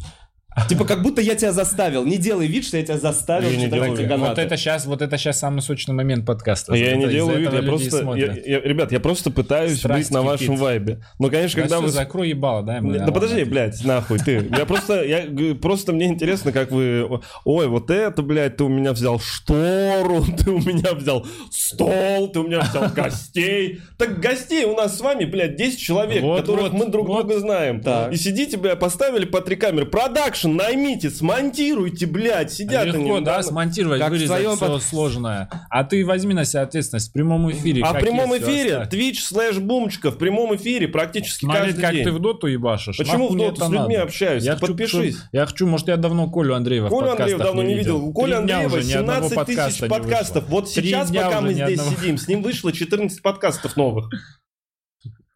Типа, 0.68 0.84
как 0.84 1.02
будто 1.02 1.22
я 1.22 1.36
тебя 1.36 1.54
заставил. 1.54 2.04
Не 2.06 2.18
делай 2.18 2.45
вид, 2.45 2.66
что 2.66 2.76
я 2.76 2.84
тебя 2.84 2.97
заставил 2.97 3.49
Я 3.49 3.56
читать 3.56 3.99
эти. 3.99 4.14
Вот 4.18 4.38
это 4.38 4.58
сейчас, 4.58 4.86
вот 4.86 5.02
это 5.02 5.18
сейчас 5.18 5.39
самый 5.39 5.62
сочный 5.62 5.93
момент 5.93 6.26
подкаста. 6.26 6.74
Я 6.74 6.89
Это 6.89 6.97
не 6.97 7.08
делаю 7.08 7.39
вид, 7.39 7.54
я 7.54 7.62
просто... 7.64 8.14
я- 8.18 8.34
я- 8.45 8.60
Ребят, 8.60 8.91
я 8.91 8.99
просто 8.99 9.32
пытаюсь 9.32 9.78
Страсть 9.80 10.10
быть 10.10 10.14
на 10.14 10.20
кипит. 10.20 10.32
вашем 10.41 10.56
вайбе. 10.58 11.02
Но, 11.20 11.30
конечно, 11.30 11.56
Да 11.56 11.62
когда 11.70 11.80
вы... 11.80 11.88
закрой 11.89 12.30
ебало, 12.30 12.64
дай 12.64 12.78
ему. 12.78 12.91
Да 12.91 12.99
ладно. 12.99 13.14
подожди, 13.14 13.43
блядь, 13.45 13.82
нахуй 13.86 14.20
ты. 14.20 14.45
Я 14.58 14.66
просто, 14.66 15.04
я 15.06 15.24
просто 15.56 15.93
мне 15.93 16.08
интересно, 16.08 16.52
как 16.52 16.72
вы... 16.72 17.22
Ой, 17.45 17.68
вот 17.68 17.89
это, 17.89 18.22
блядь, 18.22 18.58
ты 18.58 18.66
у 18.66 18.70
меня 18.70 18.91
взял 18.91 19.20
штору, 19.22 20.26
ты 20.38 20.52
у 20.52 20.60
меня 20.60 20.93
взял 20.93 21.26
стол, 21.49 22.28
ты 22.30 22.39
у 22.39 22.43
меня 22.47 22.60
взял 22.60 22.89
гостей. 22.93 23.80
Так 23.97 24.20
гостей 24.20 24.66
у 24.66 24.76
нас 24.76 24.97
с 24.97 25.02
вами, 25.02 25.24
блядь, 25.24 25.56
10 25.56 25.80
человек, 25.80 26.22
Вот, 26.24 26.41
которых 26.41 26.72
вот, 26.72 26.74
мы 26.74 26.88
друг 26.91 27.08
вот. 27.08 27.26
друга 27.26 27.39
знаем. 27.39 27.80
Так. 27.82 28.12
И 28.12 28.18
сидите, 28.18 28.58
блядь, 28.58 28.80
поставили 28.80 29.24
по 29.26 29.39
три 29.39 29.56
камеры. 29.56 29.86
Продакшн, 29.86 30.41
наймите, 30.48 31.10
смонтируйте, 31.10 32.06
блядь, 32.06 32.52
сидят 32.52 32.88
они. 32.94 33.04
Легко, 33.06 33.20
да, 33.22 33.42
смонтировать, 33.44 34.00
Как 34.00 34.10
вырезать 34.10 34.28
твоем 34.28 34.56
все 34.56 34.68
под- 34.68 34.84
сложное. 34.84 35.50
А 35.70 35.84
ты 35.84 36.06
возьми 36.06 36.34
на 36.34 36.46
себя 36.46 36.62
ответственность 36.64 37.10
в 37.10 37.14
прямом 37.14 37.52
эфире. 37.52 37.82
А 37.84 37.94
в 37.94 38.00
прямом 38.00 38.38
эфире, 38.38 38.78
оставь. 38.78 38.94
Twitch 39.00 39.16
слэш 39.22 39.58
бумчика, 39.60 40.12
в 40.12 40.18
прямом 40.18 40.56
эфире 40.56 40.88
практически 40.88 41.46
Смотреть, 41.46 41.66
каждый 41.68 41.82
как 41.82 41.94
день. 41.94 42.04
ты 42.06 42.12
в 42.12 42.20
доту 42.20 42.48
ебашишь. 42.48 42.98
Почему 42.98 43.30
в 43.30 43.38
доту? 43.38 43.62
С 43.62 43.70
людьми 43.70 43.96
надо? 43.96 44.04
общаюсь. 44.04 44.44
Я 44.44 44.54
хочу, 44.56 44.68
подпишись. 44.68 45.16
чтоб- 45.18 45.28
Я 45.32 45.46
хочу, 45.46 45.68
может, 45.68 45.88
я 45.88 45.98
давно 45.98 46.30
Колю 46.30 46.56
Андреева 46.56 46.88
в 46.88 46.89
Колю 46.89 47.02
подкастах 47.02 47.22
Андреева 47.22 47.44
давно 47.44 47.64
не 47.64 47.74
видел. 47.76 47.98
У 48.14 48.26
дня 48.28 48.38
Андреева 48.38 48.76
уже 48.78 48.84
ни 48.88 48.94
одного 48.94 49.30
17 49.30 49.36
подкаста 49.36 49.68
тысяч 49.80 49.89
подкастов. 49.89 50.44
Вот 50.50 50.70
сейчас, 50.70 51.12
пока 51.12 51.42
мы 51.42 51.54
здесь 51.54 51.82
сидим, 51.82 52.18
с 52.18 52.28
ним 52.28 52.42
вышло 52.42 52.72
14 52.72 53.22
подкастов 53.22 53.76
новых. 53.78 54.10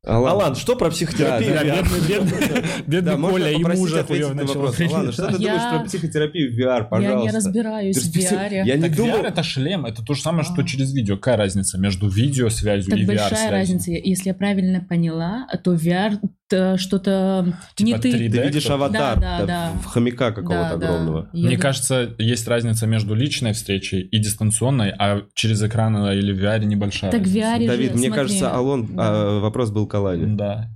Алан, 0.05 0.31
Алан, 0.33 0.55
что 0.55 0.75
про 0.75 0.89
психотерапию? 0.91 1.53
Да, 1.53 1.63
Да, 1.63 1.81
бедный, 1.81 1.99
бедный, 2.07 2.63
бедный 2.85 3.11
Да, 3.15 3.17
Коля 3.17 3.51
и 3.51 3.63
мужа 3.63 4.05
на 4.09 4.33
начал. 4.35 4.61
Алан, 4.61 5.11
что 5.11 5.27
ты 5.27 5.43
Я- 5.43 5.53
думаешь 5.57 5.69
про 5.79 5.79
психотерапию 5.85 6.53
в 6.53 6.59
VR, 6.59 6.87
пожалуйста? 6.87 7.17
Я 7.17 7.23
не 7.23 7.29
разбираюсь 7.35 7.97
в 7.97 8.15
VR. 8.15 8.63
Я 8.65 8.75
не 8.75 8.81
Так 8.83 8.95
думал... 8.95 9.17
VR 9.19 9.27
это 9.27 9.41
шлем, 9.43 9.85
это 9.85 10.03
то 10.03 10.13
же 10.13 10.21
самое, 10.21 10.43
что 10.43 10.61
через 10.63 10.93
видео. 10.93 11.15
Какая 11.17 11.37
разница 11.37 11.77
между 11.79 12.07
видеосвязью 12.07 12.91
Так 12.91 12.99
и 12.99 13.05
большая 13.05 13.29
VR-связью? 13.29 13.51
разница. 13.51 13.91
Если 13.91 14.29
я 14.29 14.35
правильно 14.35 14.81
поняла, 14.87 15.47
то 15.63 15.73
VR 15.73 16.19
это 16.49 16.77
что-то 16.77 17.45
не 17.79 17.93
Типа 17.93 18.01
ты. 18.01 18.11
3D? 18.11 18.31
Ты 18.31 18.41
видишь 18.43 18.69
аватар 18.69 19.19
Да, 19.19 19.39
да, 19.39 19.39
да, 19.39 19.45
да. 19.45 19.71
в 19.81 19.85
хомяка 19.85 20.31
какого-то 20.31 20.69
Да, 20.71 20.77
да. 20.77 20.87
огромного. 20.87 21.29
Я 21.33 21.47
Мне 21.47 21.55
ду- 21.55 21.61
кажется, 21.61 22.15
есть 22.17 22.47
разница 22.47 22.85
между 22.87 23.15
личной 23.15 23.53
встречей 23.53 24.01
и 24.01 24.19
дистанционной, 24.19 24.91
а 24.91 25.23
через 25.33 25.61
экран 25.63 25.95
или 26.11 26.31
в 26.33 26.39
VR 26.43 26.63
небольшая 26.65 27.11
Так 27.11 27.21
разница. 27.21 27.39
VR 27.47 27.67
Давид, 27.67 27.91
же, 27.91 27.97
мне 27.97 28.07
смотри, 28.07 28.11
кажется, 28.23 28.51
Алон, 28.55 28.95
да. 28.95 29.03
а, 29.07 29.39
вопрос 29.39 29.71
был 29.71 29.87
к 29.87 29.95
Алане. 29.95 30.35
Да. 30.35 30.69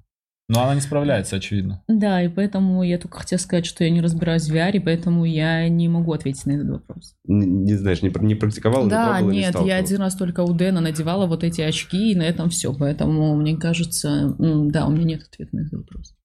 Но 0.49 0.63
она 0.63 0.73
не 0.73 0.81
справляется, 0.81 1.35
очевидно. 1.35 1.83
Да, 1.87 2.23
и 2.23 2.27
поэтому 2.27 2.81
я 2.81 2.97
только 2.97 3.19
хотела 3.19 3.37
сказать, 3.37 3.67
что 3.67 3.83
я 3.83 3.91
не 3.91 4.01
разбираюсь 4.01 4.49
в 4.49 4.53
VR, 4.53 4.71
и 4.71 4.79
поэтому 4.79 5.23
я 5.23 5.69
не 5.69 5.87
могу 5.87 6.11
ответить 6.11 6.47
на 6.47 6.53
этот 6.53 6.69
вопрос. 6.69 7.15
Не, 7.25 7.45
не 7.45 7.75
знаешь, 7.75 8.01
не, 8.01 8.11
не 8.25 8.33
практиковал, 8.33 8.85
не 8.85 8.89
да, 8.89 9.21
не 9.21 9.27
нет, 9.27 9.43
я 9.43 9.49
сталкивался? 9.51 9.77
один 9.77 9.97
раз 9.99 10.15
только 10.15 10.41
у 10.41 10.51
Дэна 10.53 10.81
надевала 10.81 11.27
вот 11.27 11.43
эти 11.43 11.61
очки, 11.61 12.13
и 12.13 12.15
на 12.15 12.23
этом 12.23 12.49
все. 12.49 12.73
Поэтому, 12.73 13.35
мне 13.35 13.57
кажется, 13.57 14.35
да, 14.39 14.87
у 14.87 14.89
меня 14.89 15.03
нет 15.03 15.21
ответа 15.21 15.55
на 15.55 15.59
этот 15.61 15.73
вопрос. 15.73 16.15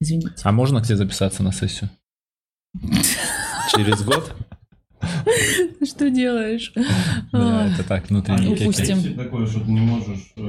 Извините. 0.00 0.32
А 0.42 0.52
можно 0.52 0.80
к 0.80 0.86
тебе 0.86 0.96
записаться 0.96 1.42
на 1.42 1.52
сессию? 1.52 1.90
Через 3.76 4.02
год? 4.02 4.34
Ты 5.78 5.86
что 5.86 6.10
делаешь? 6.10 6.72
Да, 6.74 6.84
А, 7.32 7.68
это 7.72 7.82
так, 7.86 8.08
внутренний 8.10 8.48
Ну, 8.48 8.54
кекель. 8.54 8.68
упустим. 8.68 9.14
Такое, 9.16 9.46
что 9.46 9.60
ты 9.60 9.70
не 9.70 9.80
можешь, 9.80 10.32
э, 10.36 10.40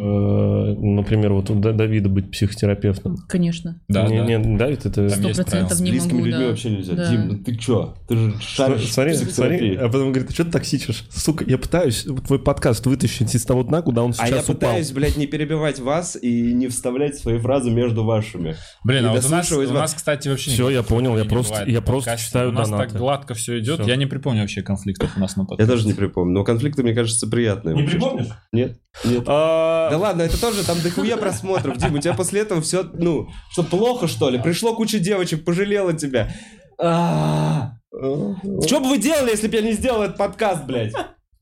например, 0.80 1.34
вот 1.34 1.50
у 1.50 1.56
Да- 1.56 1.72
Давида 1.74 2.10
быть 2.10 2.32
психотерапевтом. 2.32 3.18
Конечно. 3.28 3.80
Да, 3.88 4.08
не, 4.08 4.18
да. 4.20 4.26
не, 4.38 4.58
Давид, 4.58 4.86
это... 4.86 5.10
Сто 5.10 5.30
процентов 5.30 5.74
С 5.78 5.82
не 5.82 5.92
близкими 5.92 6.14
могу, 6.14 6.26
людьми 6.26 6.44
да. 6.44 6.50
вообще 6.50 6.70
нельзя. 6.70 6.94
Да. 6.94 7.10
Дим, 7.10 7.28
ну 7.28 7.38
ты 7.40 7.56
чё? 7.56 7.96
Ты 8.08 8.16
же 8.18 8.34
шаришь 8.42 8.88
Смотри, 8.92 9.14
смотри, 9.16 9.76
а 9.76 9.86
потом 9.90 10.12
говорит, 10.12 10.32
что 10.32 10.46
ты 10.46 10.52
токсичишь? 10.52 11.06
Сука, 11.12 11.44
я 11.48 11.58
пытаюсь 11.58 12.06
твой 12.28 12.40
подкаст 12.40 12.86
вытащить 12.86 13.34
из 13.36 13.44
того 13.46 13.64
дна, 13.64 13.82
куда 13.82 14.04
он 14.04 14.14
А 14.18 14.24
я 14.28 14.34
сейчас 14.34 14.44
упал. 14.46 14.56
пытаюсь, 14.56 14.92
блядь, 14.92 15.18
не 15.18 15.28
перебивать 15.28 15.80
вас 15.80 16.18
и 16.22 16.54
не 16.54 16.68
вставлять 16.68 17.18
свои 17.18 17.38
фразы 17.40 17.72
между 17.72 18.04
вашими. 18.04 18.56
Блин, 18.84 19.06
И 19.06 19.08
а 19.08 19.12
вот 19.14 19.26
у 19.26 19.74
нас, 19.74 19.94
кстати, 19.94 20.28
вообще... 20.30 20.52
Всё, 20.52 20.70
я 20.70 20.84
понял, 20.84 21.18
я 21.18 21.24
не 21.24 21.30
просто- 21.30 21.64
я 21.68 21.82
читаю 22.18 22.50
У 22.50 22.52
нас 22.54 22.70
донаты. 22.70 22.90
так 22.92 22.98
гладко 23.00 23.34
все 23.34 23.60
идет. 23.60 23.86
Я 23.86 23.96
не 23.96 24.06
припомню 24.06 24.44
вообще 24.46 24.62
конфликтов 24.62 25.12
у 25.18 25.20
нас 25.20 25.36
на 25.36 25.42
Я 25.42 25.48
подкасте. 25.48 25.72
тоже 25.74 25.88
не 25.88 25.94
припомню. 25.94 26.34
Но 26.34 26.44
конфликты, 26.44 26.84
мне 26.84 26.94
кажется, 26.94 27.28
приятные. 27.28 27.76
Не 27.76 27.82
вообще. 27.82 27.98
припомнишь? 27.98 28.28
Нет? 28.52 28.80
Нет. 29.04 29.24
А, 29.28 29.90
Да 29.92 29.98
ладно, 29.98 30.22
это 30.22 30.40
тоже 30.40 30.66
там 30.66 30.78
дохуя 30.82 31.18
просмотров, 31.18 31.78
Дим, 31.78 31.96
у 31.96 32.00
тебя 32.00 32.14
после 32.14 32.42
этого 32.42 32.62
все, 32.62 32.84
ну, 32.94 33.28
что 33.52 33.64
плохо, 33.64 34.08
что 34.08 34.30
ли? 34.30 34.40
Пришло 34.40 34.76
куча 34.76 35.00
девочек, 35.00 35.44
пожалела 35.46 35.94
тебя. 35.94 36.32
Что 36.78 38.80
бы 38.80 38.90
вы 38.90 38.98
делали, 38.98 39.32
если 39.32 39.48
бы 39.48 39.56
я 39.56 39.62
не 39.62 39.74
сделал 39.74 40.04
этот 40.04 40.18
подкаст, 40.18 40.66
блядь? 40.66 40.94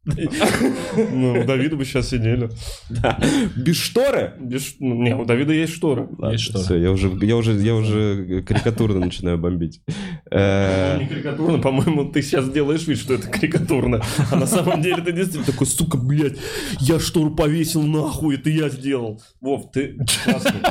Ну, 1.11 1.41
у 1.41 1.43
Давида 1.45 1.75
бы 1.77 1.85
сейчас 1.85 2.09
сидели. 2.09 2.49
Да. 2.89 3.17
Без 3.55 3.77
шторы? 3.77 4.33
Без- 4.39 4.75
ну, 4.79 4.95
Не, 5.01 5.15
у 5.15 5.23
Давида 5.25 5.53
есть 5.53 5.73
шторы. 5.73 6.07
Есть 6.31 6.43
шторы. 6.45 6.63
Все, 6.65 6.75
я 6.75 6.91
уже, 6.91 7.07
я 7.21 7.35
уже, 7.35 7.53
я 7.53 7.73
уже 7.75 8.41
карикатурно 8.43 8.99
начинаю 8.99 9.37
бомбить. 9.37 9.81
Э, 10.29 10.95
Ну, 10.95 11.01
Не 11.03 11.07
карикатурно, 11.07 11.57
по-моему, 11.59 12.05
ты 12.11 12.21
сейчас 12.21 12.49
делаешь 12.51 12.85
вид, 12.87 12.97
что 12.97 13.13
это 13.13 13.27
карикатурно. 13.29 14.01
А 14.31 14.35
на 14.35 14.45
самом 14.45 14.81
деле 14.81 15.01
ты 15.01 15.11
действительно 15.13 15.45
такой, 15.45 15.67
сука, 15.67 15.97
блядь, 15.97 16.37
я 16.79 16.99
штору 16.99 17.33
повесил 17.33 17.81
нахуй, 17.83 18.35
это 18.35 18.49
я 18.49 18.69
сделал. 18.69 19.21
Вов, 19.41 19.71
ты 19.71 19.97
классный. 20.25 20.61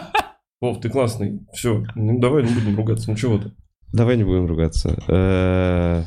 Вов, 0.60 0.80
ты 0.80 0.90
классный. 0.90 1.40
Все, 1.54 1.84
давай 1.96 2.42
не 2.44 2.52
будем 2.52 2.76
ругаться. 2.76 3.10
Ну 3.10 3.16
чего 3.16 3.38
ты? 3.38 3.52
Давай 3.92 4.16
не 4.16 4.24
будем 4.24 4.46
ругаться. 4.46 6.06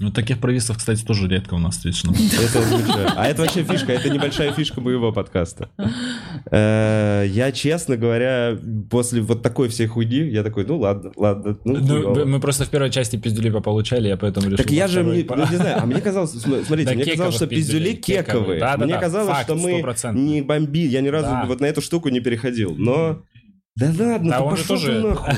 Ну, 0.00 0.12
таких 0.12 0.38
провисов, 0.38 0.78
кстати, 0.78 1.04
тоже 1.04 1.26
редко 1.26 1.54
у 1.54 1.58
нас 1.58 1.74
встречно. 1.76 2.12
Это 2.44 2.60
лучше. 2.72 3.12
А 3.16 3.26
это 3.26 3.42
вообще 3.42 3.64
фишка, 3.64 3.92
это 3.92 4.08
небольшая 4.10 4.52
фишка 4.52 4.80
моего 4.80 5.10
подкаста. 5.12 5.70
Э, 6.52 7.24
Я, 7.28 7.50
честно 7.50 7.96
говоря, 7.96 8.56
после 8.90 9.20
вот 9.20 9.42
такой 9.42 9.68
всей 9.68 9.88
хуйни, 9.88 10.18
я 10.30 10.42
такой, 10.44 10.64
ну 10.66 10.78
ладно, 10.78 11.10
ладно. 11.16 11.58
ну, 11.64 11.78
Ну, 11.80 12.26
мы 12.26 12.38
просто 12.40 12.64
в 12.64 12.68
первой 12.70 12.90
части 12.90 13.16
пиздюли 13.16 13.50
пополучали, 13.50 14.06
я 14.08 14.16
поэтому 14.16 14.46
решил... 14.46 14.58
Так 14.58 14.70
я 14.70 14.86
же, 14.86 15.02
ну, 15.02 15.12
не 15.14 15.56
знаю, 15.56 15.78
а 15.82 15.86
мне 15.86 16.00
казалось, 16.00 16.30
см- 16.32 16.64
смотрите, 16.66 16.90
Да, 16.90 16.94
мне 16.94 17.04
казалось, 17.04 17.34
что 17.34 17.46
пиздюлей, 17.48 17.94
пиздюли 17.96 18.16
кековые. 18.16 18.24
кековые. 18.40 18.60
Да-да-да, 18.60 18.84
Мне 18.84 18.98
казалось, 18.98 19.28
факт, 19.30 19.44
что 19.44 19.54
мы 19.56 19.80
100%. 19.80 20.14
не 20.14 20.42
бомби, 20.42 20.86
я 20.86 21.00
ни 21.00 21.08
разу 21.08 21.26
Да. 21.28 21.44
вот 21.46 21.60
на 21.60 21.66
эту 21.66 21.80
штуку 21.82 22.08
не 22.08 22.20
переходил, 22.20 22.74
но... 22.78 23.22
Да 23.78 23.86
ладно, 23.86 24.30
Да 24.30 24.38
ты 24.38 24.42
он 24.42 24.50
пошел 24.50 24.66
тоже- 24.66 25.02
ты 25.02 25.08
нахуй. 25.08 25.34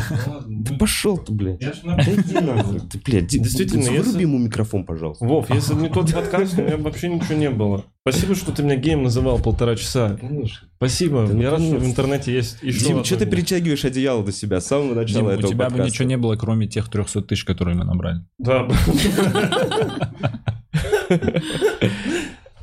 Да 0.49 0.74
пошел 0.76 1.18
ты, 1.18 1.32
блядь. 1.32 1.61
Да 1.61 2.03
иди 2.03 2.34
нахуй. 2.38 2.80
Ты, 2.80 2.99
блядь, 3.05 3.26
Действительно, 3.26 3.91
выруби 3.91 4.22
ему 4.22 4.38
микрофон, 4.38 4.84
пожалуйста. 4.86 5.26
Вов, 5.26 5.51
если 5.51 5.74
бы 5.74 5.82
не 5.82 5.88
тот 5.91 6.11
подкаст, 6.12 6.59
у 6.59 6.62
меня 6.62 6.78
бы 6.78 6.84
вообще 6.84 7.09
ничего 7.09 7.34
не 7.34 7.51
было. 7.51 7.84
Спасибо, 8.09 8.34
что 8.34 8.53
ты 8.53 8.62
меня 8.62 8.76
геем 8.76 9.03
называл 9.03 9.38
полтора 9.41 9.76
часа. 9.76 10.16
Конечно. 10.18 10.68
Спасибо. 10.76 11.26
Да 11.26 11.38
я 11.38 11.51
рад, 11.51 11.61
что 11.61 11.76
в 11.76 11.84
интернете 11.84 12.32
есть 12.32 12.57
еще 12.62 12.78
Дим, 12.86 13.05
что 13.05 13.16
ты 13.16 13.26
мнение. 13.26 13.36
перетягиваешь 13.45 13.84
одеяло 13.84 14.24
до 14.24 14.32
себя 14.32 14.62
с 14.62 14.66
самого 14.66 14.95
Дим, 14.95 15.03
начала 15.03 15.28
у 15.28 15.32
этого 15.32 15.53
тебя 15.53 15.68
бы 15.68 15.78
ничего 15.84 16.09
не 16.09 16.16
было, 16.16 16.36
кроме 16.36 16.66
тех 16.66 16.88
300 16.88 17.20
тысяч, 17.22 17.45
которые 17.45 17.76
мы 17.76 17.84
набрали. 17.84 18.24
Да. 18.38 18.66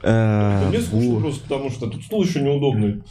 А, 0.03 0.67
Мне 0.69 0.81
скучно 0.81 1.19
просто, 1.19 1.41
потому 1.43 1.69
что 1.69 1.87
тут 1.87 2.03
стул 2.03 2.23
еще 2.23 2.41
неудобный. 2.41 3.03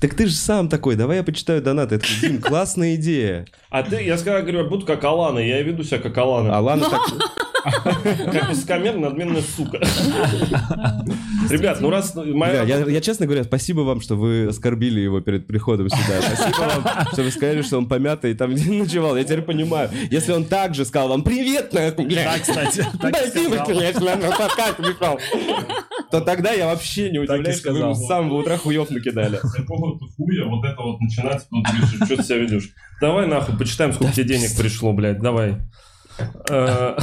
Так 0.00 0.14
ты 0.14 0.26
же 0.26 0.34
сам 0.34 0.68
такой, 0.68 0.94
давай 0.94 1.16
я 1.18 1.22
почитаю 1.24 1.60
донаты. 1.60 1.98
Такой, 1.98 2.14
Дим, 2.20 2.40
классная 2.40 2.94
идея. 2.94 3.46
А 3.68 3.82
ты, 3.82 4.02
я 4.02 4.16
сказал, 4.16 4.42
говорю, 4.42 4.58
я 4.60 4.64
буду 4.64 4.86
как 4.86 5.02
Алана, 5.02 5.40
я 5.40 5.60
веду 5.62 5.82
себя 5.82 5.98
как 5.98 6.16
Алана. 6.16 6.56
А 6.56 6.60
ладно, 6.60 6.88
так... 6.90 7.47
Как 8.32 8.48
высокомерная, 8.48 9.10
надменная 9.10 9.42
сука. 9.42 9.78
Ребят, 11.50 11.80
ну 11.80 11.90
раз 11.90 12.14
я, 12.14 12.62
я 12.62 13.00
честно 13.00 13.26
говоря, 13.26 13.44
спасибо 13.44 13.80
вам, 13.80 14.00
что 14.00 14.16
вы 14.16 14.46
оскорбили 14.48 15.00
его 15.00 15.20
перед 15.20 15.46
приходом 15.46 15.88
сюда. 15.88 16.20
Спасибо 16.20 16.58
вам, 16.58 17.06
что 17.12 17.22
вы 17.22 17.30
сказали, 17.30 17.62
что 17.62 17.78
он 17.78 17.88
помятый 17.88 18.32
и 18.32 18.34
там 18.34 18.54
не 18.54 18.80
ночевал. 18.80 19.16
Я 19.16 19.24
теперь 19.24 19.42
понимаю. 19.42 19.90
Если 20.10 20.32
он 20.32 20.44
так 20.44 20.74
же 20.74 20.84
сказал 20.84 21.08
вам 21.08 21.22
«Привет, 21.22 21.72
нахуй, 21.72 22.06
бля, 22.06 22.38
кстати, 22.38 22.84
спасибо, 22.94 23.64
конечно, 23.64 24.16
на 24.16 24.30
подкаст 24.30 24.76
пришел», 24.76 25.18
то 26.10 26.20
тогда 26.20 26.52
я 26.52 26.66
вообще 26.66 27.10
не 27.10 27.18
удивляюсь, 27.18 27.58
что 27.58 27.72
вы 27.72 27.80
ему 27.80 27.94
с 27.94 28.06
самого 28.06 28.38
утра 28.38 28.56
хуев 28.56 28.90
накидали. 28.90 29.38
Хуя 29.38 30.44
вот 30.46 30.64
это 30.64 30.82
вот 30.82 31.00
начинается, 31.00 31.46
тут 31.50 31.64
пишешь, 31.64 32.06
что 32.06 32.16
ты 32.16 32.22
себя 32.22 32.38
ведешь. 32.38 32.70
Давай 33.00 33.26
нахуй, 33.26 33.56
почитаем, 33.56 33.92
сколько 33.92 34.12
тебе 34.12 34.24
денег 34.24 34.56
пришло, 34.56 34.92
блядь, 34.92 35.20
давай. 35.20 35.58
Э, 36.50 36.96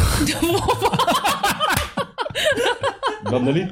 Ладно 3.31 3.49
ли? 3.49 3.67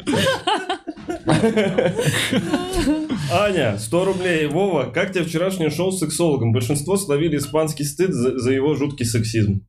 Аня, 3.32 3.78
100 3.78 4.06
рублей. 4.06 4.48
Вова, 4.48 4.92
как 4.94 5.14
тебе 5.14 5.24
вчерашнее 5.24 5.70
шоу 5.70 5.92
с 5.92 6.00
сексологом? 6.00 6.52
Большинство 6.54 6.98
словили 6.98 7.38
испанский 7.38 7.84
стыд 7.84 8.14
за, 8.14 8.38
за 8.40 8.52
его 8.52 8.76
жуткий 8.76 9.06
сексизм. 9.06 9.66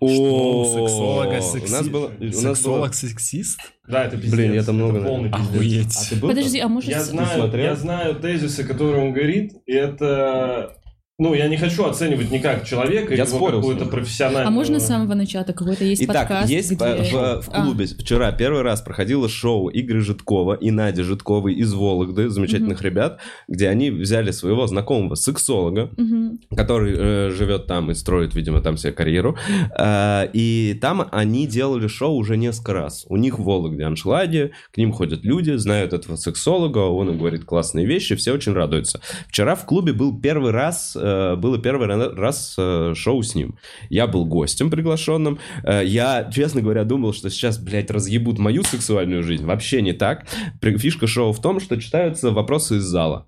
О, 0.00 0.64
сексолога 0.64 1.28
У 1.28 1.70
нас 1.70 1.88
было... 1.88 2.06
у 2.06 2.24
нас 2.24 2.42
было- 2.42 2.54
Сексолог 2.54 2.94
сексист? 2.94 3.60
Да, 3.86 4.04
это 4.04 4.16
пиздец. 4.16 4.34
Блин, 4.34 4.52
я 4.52 4.62
там 4.64 4.74
много, 4.76 4.98
это 4.98 5.06
полный 5.06 5.30
пиздец. 5.30 5.48
Охуеть. 5.54 5.96
А 5.96 6.08
ты 6.08 6.16
был 6.16 6.28
Подожди, 6.28 6.60
там? 6.60 6.70
а 6.70 6.74
может... 6.74 6.90
Я 6.90 7.02
знаю, 7.04 7.52
я 7.56 7.76
знаю 7.76 8.14
тезисы, 8.16 8.64
которые 8.64 9.04
он 9.06 9.12
говорит, 9.12 9.52
и 9.66 9.72
это... 9.72 10.76
Ну, 11.18 11.34
я 11.34 11.46
не 11.48 11.58
хочу 11.58 11.84
оценивать 11.84 12.30
никак 12.30 12.64
человека, 12.64 13.14
Я 13.14 13.24
его 13.24 13.36
спорил 13.36 13.60
какую-то 13.60 13.84
профессиональную... 13.84 14.48
А 14.48 14.50
можно 14.50 14.80
с 14.80 14.86
самого 14.86 15.12
начала 15.12 15.44
какой-то 15.44 15.84
есть 15.84 16.02
Итак, 16.02 16.26
подкаст, 16.26 16.50
есть 16.50 16.72
где... 16.72 16.84
в, 16.84 17.42
в 17.42 17.48
А, 17.52 17.62
клубе 17.62 17.84
вчера 17.84 18.32
первый 18.32 18.62
раз 18.62 18.80
проходило 18.80 19.28
шоу 19.28 19.70
Игоря 19.70 20.00
Житкова 20.00 20.54
и 20.54 20.70
Нади 20.70 21.02
Житковой 21.02 21.52
из 21.52 21.74
Вологды, 21.74 22.30
замечательных 22.30 22.80
ребят, 22.80 23.20
где 23.46 23.68
они 23.68 23.90
взяли 23.90 24.30
своего 24.30 24.66
знакомого 24.66 25.14
сексолога, 25.14 25.90
мгм. 25.98 26.40
который 26.56 26.94
э, 26.96 27.30
живет 27.30 27.66
там 27.66 27.90
и 27.90 27.94
строит, 27.94 28.34
видимо, 28.34 28.62
там 28.62 28.78
себе 28.78 28.92
карьеру. 28.92 29.36
Э, 29.78 30.26
и 30.32 30.78
там 30.80 31.06
они 31.12 31.46
делали 31.46 31.88
шоу 31.88 32.16
уже 32.16 32.38
несколько 32.38 32.72
раз. 32.72 33.04
У 33.10 33.18
них 33.18 33.38
в 33.38 33.44
Вологде 33.44 33.84
аншлаги, 33.84 34.52
к 34.72 34.78
ним 34.78 34.92
ходят 34.92 35.24
люди, 35.24 35.52
знают 35.56 35.92
этого 35.92 36.16
сексолога, 36.16 36.78
он 36.78 37.10
им 37.10 37.18
говорит 37.18 37.44
классные 37.44 37.84
вещи, 37.84 38.16
все 38.16 38.32
очень 38.32 38.54
радуются. 38.54 39.02
Вчера 39.28 39.54
в 39.54 39.66
клубе 39.66 39.92
был 39.92 40.18
первый 40.18 40.52
раз, 40.52 40.96
э, 40.96 41.11
было 41.36 41.58
первый 41.58 41.88
ра- 41.88 42.14
раз 42.14 42.54
э, 42.58 42.92
шоу 42.94 43.22
с 43.22 43.34
ним. 43.34 43.56
Я 43.90 44.06
был 44.06 44.24
гостем 44.24 44.70
приглашенным. 44.70 45.38
Э, 45.64 45.82
я, 45.84 46.30
честно 46.32 46.60
говоря, 46.60 46.84
думал, 46.84 47.12
что 47.12 47.30
сейчас, 47.30 47.58
блядь, 47.58 47.90
разъебут 47.90 48.38
мою 48.38 48.62
сексуальную 48.64 49.22
жизнь. 49.22 49.44
Вообще 49.44 49.82
не 49.82 49.92
так. 49.92 50.26
Фишка 50.60 51.06
шоу 51.06 51.32
в 51.32 51.40
том, 51.40 51.60
что 51.60 51.80
читаются 51.80 52.30
вопросы 52.30 52.76
из 52.76 52.82
зала. 52.84 53.26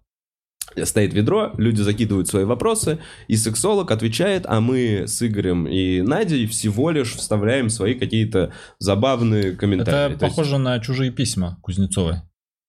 Стоит 0.82 1.14
ведро, 1.14 1.52
люди 1.56 1.80
закидывают 1.82 2.26
свои 2.26 2.44
вопросы, 2.44 2.98
и 3.28 3.36
сексолог 3.36 3.92
отвечает, 3.92 4.44
а 4.48 4.60
мы 4.60 5.04
с 5.06 5.22
Игорем 5.22 5.68
и 5.68 6.00
Надей 6.00 6.46
всего 6.46 6.90
лишь 6.90 7.12
вставляем 7.14 7.68
свои 7.68 7.94
какие-то 7.94 8.52
забавные 8.80 9.52
комментарии. 9.52 10.12
Это 10.14 10.20
То 10.20 10.24
есть- 10.26 10.36
похоже 10.36 10.58
на 10.58 10.80
чужие 10.80 11.12
письма 11.12 11.58
Кузнецовой. 11.62 12.22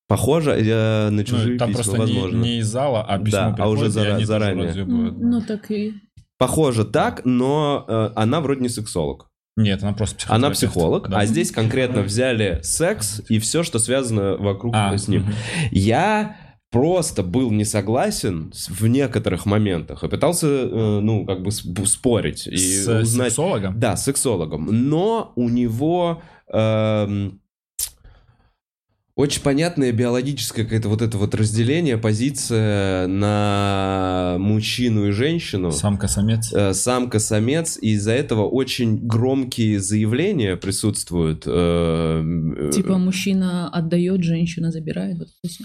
Похоже 0.08 0.52
э, 0.52 1.10
на 1.10 1.24
чужие 1.24 1.54
Ну, 1.54 1.58
там 1.58 1.70
письма, 1.70 1.84
просто 1.84 1.98
не, 1.98 2.14
возможно. 2.20 2.38
не 2.44 2.60
из 2.60 2.68
зала, 2.68 3.04
а 3.04 3.18
письмо 3.18 3.56
Да, 3.58 3.64
а 3.64 3.70
уже 3.70 3.86
зара- 3.88 4.24
заранее. 4.24 4.68
разъебывают. 4.68 5.18
Ну 5.20 5.42
так 5.42 5.72
и... 5.72 5.94
Похоже 6.38 6.86
так, 6.86 7.22
но 7.26 7.86
э, 7.88 8.10
она 8.16 8.42
вроде 8.42 8.62
не 8.62 8.70
сексолог. 8.70 9.30
Нет, 9.58 9.82
она 9.84 9.94
просто 9.94 10.18
психолог. 10.18 10.38
Она 10.38 10.50
психолог, 10.52 11.10
Да. 11.10 11.20
а 11.20 11.26
здесь 11.26 11.50
конкретно 11.52 12.02
взяли 12.02 12.60
секс 12.62 13.22
и 13.30 13.40
все, 13.40 13.64
что 13.64 13.80
связано 13.80 14.36
вокруг 14.38 14.76
А, 14.76 14.98
с 14.98 15.08
ним. 15.08 15.22
мгм. 15.24 15.34
Я 15.72 16.36
просто 16.72 17.24
был 17.24 17.52
не 17.52 17.64
согласен 17.64 18.52
в 18.68 18.86
некоторых 18.86 19.46
моментах 19.46 20.04
и 20.04 20.10
пытался, 20.10 20.46
э, 20.48 21.00
ну, 21.02 21.26
как 21.26 21.42
бы 21.42 21.50
сп- 21.52 21.86
спорить 21.86 22.48
и 22.48 22.58
С 22.58 22.88
узнать... 23.02 23.30
сексологом? 23.30 23.80
Да, 23.80 23.96
с 23.96 24.04
сексологом. 24.04 24.68
Но 24.90 25.32
у 25.38 25.48
него 25.48 26.22
эм, 26.52 27.40
очень 29.16 29.42
понятное 29.42 29.92
биологическое 29.94 30.66
какое-то 30.66 30.90
вот 30.90 31.02
это 31.02 31.18
вот 31.18 31.34
разделение, 31.36 31.98
позиция 31.98 33.08
на 33.08 34.36
мужчину 34.40 35.08
и 35.08 35.12
женщину. 35.12 35.72
Самка-самец. 35.72 36.52
Э, 36.54 36.74
Самка-самец, 36.74 37.78
и 37.82 37.92
из-за 37.94 38.12
этого 38.12 38.48
очень 38.48 38.98
громкие 39.08 39.80
заявления 39.80 40.58
присутствуют. 40.58 41.44
э, 41.48 42.24
э, 42.58 42.72
Типа 42.74 42.98
мужчина 42.98 43.70
отдает, 43.70 44.24
женщина 44.24 44.72
забирает. 44.72 45.18
Вот 45.18 45.30
это 45.42 45.54
всё. 45.54 45.64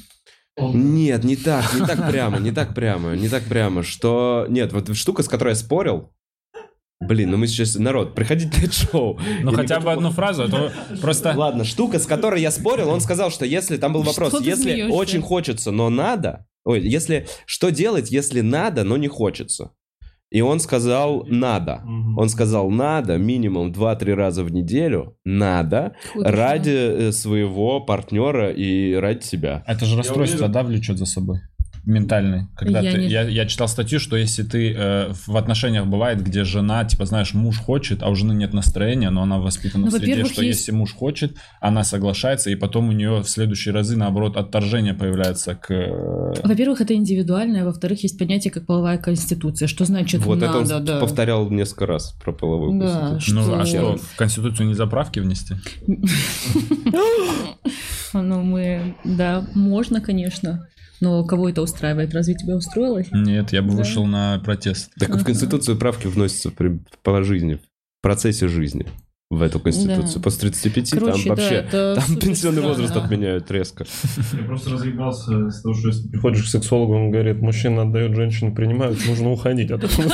Нет, 0.73 1.25
не 1.25 1.37
так, 1.37 1.73
не 1.75 1.87
так 1.87 2.09
прямо, 2.11 2.39
не 2.39 2.53
так 2.53 2.75
прямо, 2.75 3.17
не 3.17 3.29
так 3.29 3.45
прямо, 3.45 3.83
что... 3.83 4.47
Нет, 4.49 4.73
вот 4.73 4.95
штука, 4.95 5.23
с 5.23 5.29
которой 5.29 5.51
я 5.51 5.55
спорил, 5.55 6.11
Блин, 7.01 7.31
ну 7.31 7.39
мы 7.39 7.47
сейчас, 7.47 7.77
народ, 7.77 8.15
приходите 8.15 8.61
на 8.61 8.65
это 8.65 8.73
шоу. 8.73 9.19
Ну 9.43 9.53
хотя 9.53 9.81
бы 9.81 9.91
одну 9.91 10.11
фразу, 10.11 10.45
а 10.45 10.49
то 10.49 10.73
просто... 11.01 11.33
Ладно, 11.35 11.65
штука, 11.65 11.99
с 11.99 12.07
которой 12.07 12.43
я 12.43 12.51
спорил, 12.51 12.91
он 12.91 13.01
сказал, 13.01 13.31
что 13.31 13.47
если, 13.47 13.79
там 13.79 13.95
был 13.95 14.03
вопрос, 14.03 14.39
если 14.43 14.83
очень 14.83 15.23
хочется, 15.23 15.71
но 15.71 15.89
надо, 15.89 16.47
ой, 16.65 16.81
если, 16.81 17.27
что 17.47 17.71
делать, 17.71 18.11
если 18.11 18.43
надо, 18.43 18.85
но 18.85 18.99
не 18.99 19.09
хочется? 19.09 19.73
И 20.31 20.43
он 20.43 20.61
сказал, 20.61 21.25
надо. 21.27 21.83
Он 22.17 22.29
сказал, 22.29 22.71
надо 22.71 23.17
минимум 23.17 23.73
2-3 23.73 24.15
раза 24.15 24.45
в 24.45 24.53
неделю, 24.53 25.17
надо, 25.25 25.97
Хуй 26.13 26.23
ради 26.25 26.71
э, 27.09 27.13
своего 27.13 27.81
партнера 27.81 28.51
и 28.51 28.95
ради 28.95 29.25
себя. 29.25 29.65
Это 29.67 29.87
же 29.87 29.97
расстройство, 29.97 30.49
да, 30.49 30.63
влечет 30.63 30.99
за 30.99 31.07
собой? 31.07 31.41
Ментальный. 31.87 32.47
Когда 32.57 32.81
Я 32.81 32.93
ты, 32.93 32.99
не- 32.99 33.07
я, 33.09 33.23
я 33.23 33.47
читал 33.47 33.67
статью, 33.69 33.99
что 34.01 34.17
если 34.17 34.43
ты 34.43 34.75
э, 34.77 35.13
в 35.27 35.37
отношениях 35.37 35.87
бывает, 35.87 36.23
где 36.23 36.45
жена, 36.45 36.85
типа, 36.85 37.07
знаешь, 37.07 37.33
муж 37.35 37.59
хочет, 37.59 38.03
а 38.03 38.09
у 38.11 38.15
жены 38.15 38.33
нет 38.35 38.53
настроения, 38.53 39.11
но 39.11 39.23
она 39.23 39.39
воспитана 39.39 39.87
Ну, 39.87 39.91
в 39.91 39.95
среде, 39.95 40.25
что 40.27 40.43
есть- 40.43 40.61
если 40.61 40.73
муж 40.73 40.93
хочет, 40.95 41.37
она 41.61 41.83
соглашается, 41.85 42.51
и 42.51 42.55
потом 42.55 42.89
у 42.89 42.93
нее 42.93 43.21
в 43.23 43.29
следующие 43.29 43.73
разы, 43.75 43.97
наоборот, 43.97 44.37
отторжение 44.37 44.93
появляется 44.95 45.55
к... 45.55 45.71
э, 45.73 46.35
Во-первых, 46.45 46.81
это 46.83 46.95
индивидуально, 46.95 47.63
а 47.63 47.65
во-вторых, 47.65 48.03
есть 48.03 48.19
понятие 48.19 48.51
как 48.53 48.67
половая 48.67 48.99
конституция. 48.99 49.67
Что 49.69 49.85
значит 49.85 50.21
Вот 50.23 50.39
это 50.43 50.53
надо, 50.61 50.77
он 50.77 50.85
да. 50.85 51.01
повторял 51.01 51.49
несколько 51.51 51.87
раз 51.87 52.13
про 52.23 52.33
половую 52.33 52.79
Да, 52.81 53.09
конституцию. 53.11 53.35
Ну, 53.47 53.55
а 53.61 53.65
что- 53.67 53.77
что, 53.79 53.97
в 53.97 54.17
Конституцию 54.17 54.67
не 54.69 54.75
заправки 54.75 55.19
внести? 55.21 55.55
Ну, 58.13 58.43
мы, 58.43 58.97
да, 59.05 59.47
можно, 59.55 60.01
конечно. 60.01 60.67
Но 61.01 61.25
кого 61.25 61.49
это 61.49 61.63
устраивает? 61.63 62.13
Разве 62.15 62.35
тебя 62.35 62.57
устроилось? 62.57 63.09
Нет, 63.13 63.53
я 63.53 63.63
бы 63.63 63.71
Да. 63.71 63.77
вышел 63.79 64.05
на 64.07 64.39
протест. 64.45 64.93
Так 64.99 65.11
в 65.17 65.25
Конституцию 65.25 65.79
правки 65.79 66.07
вносятся 66.07 66.51
при- 66.51 66.81
по 67.03 67.23
жизни, 67.23 67.55
в 67.55 67.61
процессе 68.03 68.49
жизни. 68.49 68.87
В 69.31 69.43
эту 69.43 69.61
Конституцию. 69.61 70.17
Да. 70.17 70.21
После 70.23 70.51
35 70.51 70.91
Короче, 70.91 71.13
там 71.13 71.23
да, 71.23 71.29
вообще... 71.43 71.55
это 71.55 71.95
Там 71.95 72.17
пенсионный 72.17 72.35
странно. 72.59 72.69
возраст 72.69 72.97
отменяют 72.97 73.49
резко. 73.49 73.85
Я 74.33 74.43
просто 74.43 74.71
разъебался 74.71 75.51
с 75.51 75.63
того, 75.63 75.73
что 75.73 75.87
если 75.87 76.09
приходишь 76.09 76.43
к 76.43 76.49
сексологу, 76.49 76.97
он 76.97 77.13
говорит, 77.13 77.41
мужчина 77.41 77.83
отдает, 77.83 78.17
женщину 78.17 78.53
принимают, 78.53 78.99
нужно 79.07 79.31
уходить 79.31 79.71
от 79.71 79.85
этого. 79.85 80.09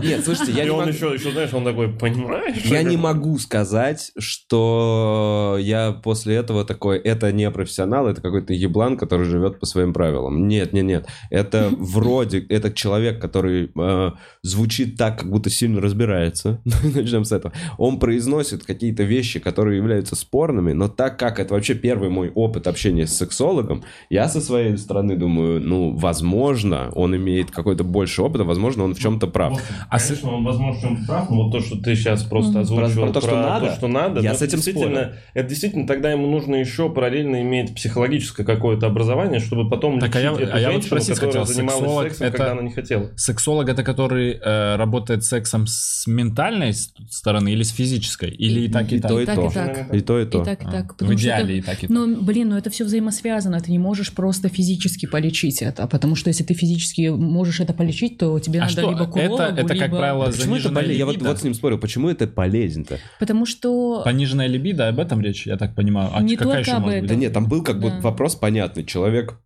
Нет, 0.00 0.24
слушайте, 0.24 0.52
я 0.52 0.62
И 0.62 0.66
не 0.66 0.70
он 0.70 0.88
еще, 0.88 1.12
еще, 1.12 1.32
знаешь, 1.32 1.52
он 1.52 1.64
такой, 1.64 1.88
понимаешь? 1.88 2.64
Я 2.66 2.84
не 2.84 2.96
могу 2.96 3.36
сказать, 3.38 4.12
что 4.16 5.56
я 5.58 5.90
после 5.90 6.36
этого 6.36 6.64
такой, 6.64 6.98
это 6.98 7.32
не 7.32 7.50
профессионал, 7.50 8.06
это 8.06 8.20
какой-то 8.20 8.52
еблан, 8.52 8.96
который 8.96 9.26
живет 9.26 9.58
по 9.58 9.66
своим 9.66 9.92
правилам. 9.92 10.46
Нет, 10.46 10.72
нет, 10.72 10.84
нет. 10.84 11.08
Это 11.30 11.68
вроде, 11.76 12.38
это 12.48 12.72
человек, 12.72 13.20
который 13.20 13.72
э, 13.76 14.10
звучит 14.42 14.96
так, 14.96 15.18
как 15.18 15.30
будто 15.30 15.50
сильно 15.50 15.80
разбирается. 15.80 16.60
Начнем 16.64 17.24
с 17.24 17.32
этого. 17.32 17.52
Он 17.76 17.98
произносит 18.24 18.64
какие-то 18.64 19.02
вещи, 19.04 19.40
которые 19.40 19.78
являются 19.78 20.14
спорными, 20.14 20.72
но 20.72 20.88
так 20.88 21.18
как 21.18 21.38
это 21.40 21.54
вообще 21.54 21.74
первый 21.74 22.10
мой 22.10 22.30
опыт 22.34 22.66
общения 22.66 23.06
с 23.06 23.16
сексологом, 23.16 23.82
я 24.10 24.28
со 24.28 24.40
своей 24.40 24.76
стороны 24.76 25.16
думаю, 25.16 25.60
ну, 25.60 25.96
возможно, 25.96 26.90
он 26.94 27.16
имеет 27.16 27.50
какой-то 27.50 27.82
больше 27.84 28.20
опыта, 28.22 28.44
возможно, 28.44 28.84
он 28.84 28.94
в 28.94 28.98
чем-то 29.00 29.26
прав. 29.26 29.58
А 29.88 29.98
Конечно, 29.98 30.32
он, 30.32 30.44
возможно, 30.44 30.78
в 30.78 30.82
чем-то 30.82 31.06
прав, 31.06 31.30
но 31.30 31.44
вот 31.44 31.52
то, 31.52 31.60
что 31.60 31.78
ты 31.80 31.94
сейчас 31.96 32.22
просто 32.24 32.52
Мгм. 32.52 32.60
озвучил, 32.60 32.94
Про- 32.94 33.04
про 33.06 33.12
то, 33.12 33.20
что 33.22 33.36
надо, 33.36 33.66
то, 33.68 33.72
что 33.76 33.88
надо, 33.88 34.20
я 34.20 34.32
ну, 34.32 34.36
с 34.36 34.42
этим 34.42 34.58
это 34.58 34.64
действительно, 34.66 35.00
спорю. 35.00 35.14
это 35.34 35.48
действительно 35.48 35.86
тогда 35.86 36.10
ему 36.12 36.26
нужно 36.30 36.56
еще 36.56 36.90
параллельно 36.90 37.40
иметь 37.42 37.74
психологическое 37.74 38.44
какое-то 38.44 38.86
образование, 38.86 39.40
чтобы 39.40 39.68
потом 39.70 39.98
Так, 39.98 40.14
а 40.16 40.20
я- 40.20 40.32
эту 40.32 40.52
а 40.54 40.60
я 40.60 40.70
вот 40.72 40.84
спросить 40.84 41.14
которая 41.14 41.44
хотел, 41.44 41.54
занималась 41.54 41.80
сексолог 41.80 42.04
сексом, 42.08 42.26
это- 42.26 42.36
когда 42.36 42.52
она 42.52 42.62
не 42.62 42.70
хотела. 42.72 43.10
Сексолог 43.16 43.68
это 43.68 43.82
который 43.82 44.32
э, 44.42 44.76
работает 44.76 45.24
сексом 45.24 45.66
с 45.66 46.06
ментальной 46.06 46.72
с- 46.74 46.92
стороны 47.10 47.52
или 47.52 47.62
с 47.62 47.70
физической? 47.70 48.09
Или 48.18 48.60
и 48.62 48.68
так, 48.68 48.90
и, 48.92 48.96
И 48.96 49.00
так? 49.00 49.10
то, 49.10 49.20
и 49.20 49.26
то. 49.26 49.46
и 49.46 49.50
так. 49.52 49.94
И 49.94 50.00
то, 50.00 50.20
и 50.20 50.26
то. 50.26 50.42
И 50.42 50.44
так, 50.44 50.62
и 50.62 50.66
А, 50.66 50.70
так. 50.70 51.00
в 51.02 51.14
идеале 51.14 51.58
это- 51.58 51.70
и 51.70 51.74
так, 51.74 51.78
и 51.84 51.86
так. 51.86 51.90
Ну, 51.90 52.20
блин, 52.22 52.48
ну 52.50 52.56
это 52.56 52.70
все 52.70 52.84
взаимосвязано. 52.84 53.60
Ты 53.60 53.70
не 53.70 53.78
можешь 53.78 54.12
просто 54.12 54.48
физически 54.48 55.06
полечить 55.06 55.62
это, 55.62 55.86
потому 55.86 56.16
что 56.16 56.28
если 56.28 56.44
ты 56.44 56.54
физически 56.54 57.08
можешь 57.08 57.60
это 57.60 57.72
полечить, 57.72 58.18
то 58.18 58.38
тебе 58.40 58.58
А 58.60 58.62
надо 58.62 58.72
что, 58.72 58.90
либо 58.90 59.06
к 59.06 59.16
это, 59.16 59.32
урологу, 59.34 59.58
это, 59.58 59.68
как 59.68 59.76
либо- 59.76 59.96
правило, 59.98 60.26
Почему 60.26 60.56
это? 60.56 60.80
Я 60.92 61.06
вот, 61.06 61.22
вот 61.22 61.38
с 61.38 61.42
ним 61.44 61.54
спорил, 61.54 61.78
почему 61.78 62.08
это 62.08 62.26
полезно-то? 62.26 62.98
Потому 63.18 63.46
что... 63.46 64.02
Пониженная 64.04 64.46
либидо, 64.46 64.88
об 64.88 64.98
этом 64.98 65.20
речь, 65.20 65.46
я 65.46 65.56
так 65.56 65.74
понимаю. 65.74 66.10
А 66.14 66.22
Не 66.22 66.36
какая 66.36 66.56
только 66.56 66.60
еще 66.70 66.72
об 66.78 66.86
этом. 66.88 67.00
быть? 67.00 67.08
Да 67.08 67.14
нет, 67.14 67.32
там 67.32 67.46
был 67.46 67.62
как 67.62 67.80
бы 67.80 67.90
Да. 67.90 68.00
вопрос 68.00 68.34
понятный. 68.36 68.84
Человек 68.84 69.38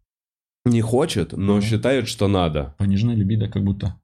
не 0.65 0.81
хочет, 0.81 1.33
но 1.33 1.57
Ну. 1.57 1.61
считает, 1.63 2.09
что 2.09 2.29
надо. 2.29 2.75
Пониженная 2.79 3.17
либидо 3.17 3.49
как 3.49 3.63
будто. 3.65 3.97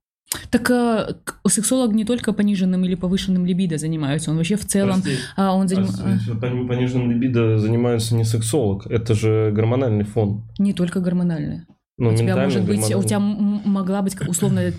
Так 0.50 0.70
а, 0.70 1.14
к- 1.24 1.40
сексолог 1.48 1.92
не 1.92 2.04
только 2.04 2.32
пониженным 2.32 2.84
или 2.84 2.94
повышенным 2.94 3.46
либидо 3.46 3.78
занимается, 3.78 4.30
он 4.30 4.36
вообще 4.36 4.56
в 4.56 4.64
целом... 4.64 5.02
Прости, 5.02 5.18
а, 5.36 5.54
он 5.54 5.64
а 5.64 5.66
заним- 5.66 5.86
с 5.86 6.40
пони- 6.40 6.66
пониженным 6.66 7.10
либидо 7.10 7.58
занимается 7.58 8.14
не 8.14 8.24
сексолог, 8.24 8.86
это 8.86 9.14
же 9.14 9.50
гормональный 9.52 10.04
фон. 10.04 10.44
а, 10.58 10.62
не 10.62 10.72
только 10.72 11.00
гормональное. 11.00 11.66
Ну, 11.98 12.10
у 12.10 12.16
тебя 12.16 12.36
может 12.36 12.64
быть, 12.64 12.78
у 12.78 13.00
гормональный. 13.00 13.08
тебя 13.08 13.20
могла 13.70 14.02
быть 14.02 14.16
условно... 14.28 14.72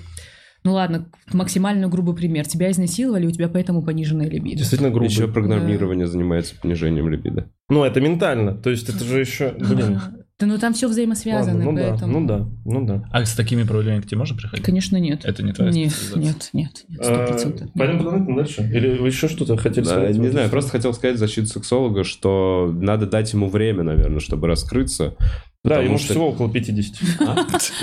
Ну 0.63 0.73
ладно, 0.73 1.07
максимально 1.33 1.87
грубый 1.87 2.15
пример. 2.15 2.45
Тебя 2.45 2.69
изнасиловали, 2.69 3.25
у 3.25 3.31
тебя 3.31 3.49
поэтому 3.49 3.81
пониженная 3.81 4.29
либидо. 4.29 4.57
Действительно 4.57 4.91
грубый. 4.91 5.09
Еще 5.09 5.27
программирование 5.27 6.05
занимается 6.05 6.55
понижением 6.55 7.09
либидо. 7.09 7.49
Ну, 7.67 7.83
это 7.83 7.99
ментально. 7.99 8.53
То 8.53 8.69
есть 8.69 8.87
это 8.87 9.03
же 9.03 9.19
еще... 9.19 9.53
Блин. 9.57 9.99
Да 10.41 10.47
ну 10.47 10.57
там 10.57 10.73
все 10.73 10.87
взаимосвязано, 10.87 11.57
Ладно, 11.65 11.71
ну 11.71 11.77
да, 11.77 11.89
поэтому... 11.89 12.19
ну 12.19 12.27
да, 12.27 12.49
ну 12.65 12.85
да. 12.85 13.03
А 13.11 13.23
с 13.23 13.35
такими 13.35 13.61
проявлениями 13.63 14.01
к 14.01 14.07
тебе 14.07 14.17
можно 14.17 14.35
приходить? 14.35 14.65
Конечно, 14.65 14.97
нет. 14.97 15.23
Это 15.23 15.43
не 15.43 15.53
твоя 15.53 15.71
Нет, 15.71 15.93
нет, 16.15 16.49
нет, 16.51 16.83
нет, 16.89 17.03
сто 17.03 17.25
процентов. 17.27 17.69
Пойдем 17.73 18.03
куда-нибудь 18.03 18.35
дальше? 18.35 18.61
Или 18.73 18.97
вы 18.97 19.07
еще 19.07 19.27
что-то 19.27 19.55
хотели 19.57 19.85
Да, 19.85 19.91
сказать? 19.91 20.17
не 20.17 20.29
знаю, 20.29 20.49
просто 20.49 20.71
хотел 20.71 20.93
сказать 20.93 21.17
защиту 21.19 21.45
сексолога, 21.47 22.03
что 22.03 22.73
надо 22.75 23.05
дать 23.05 23.31
ему 23.33 23.49
время, 23.49 23.83
наверное, 23.83 24.19
чтобы 24.19 24.47
раскрыться. 24.47 25.15
Да, 25.63 25.79
ему 25.79 25.99
что- 25.99 26.13
всего 26.13 26.29
около 26.29 26.49
50. 26.51 26.95
А? 27.21 27.35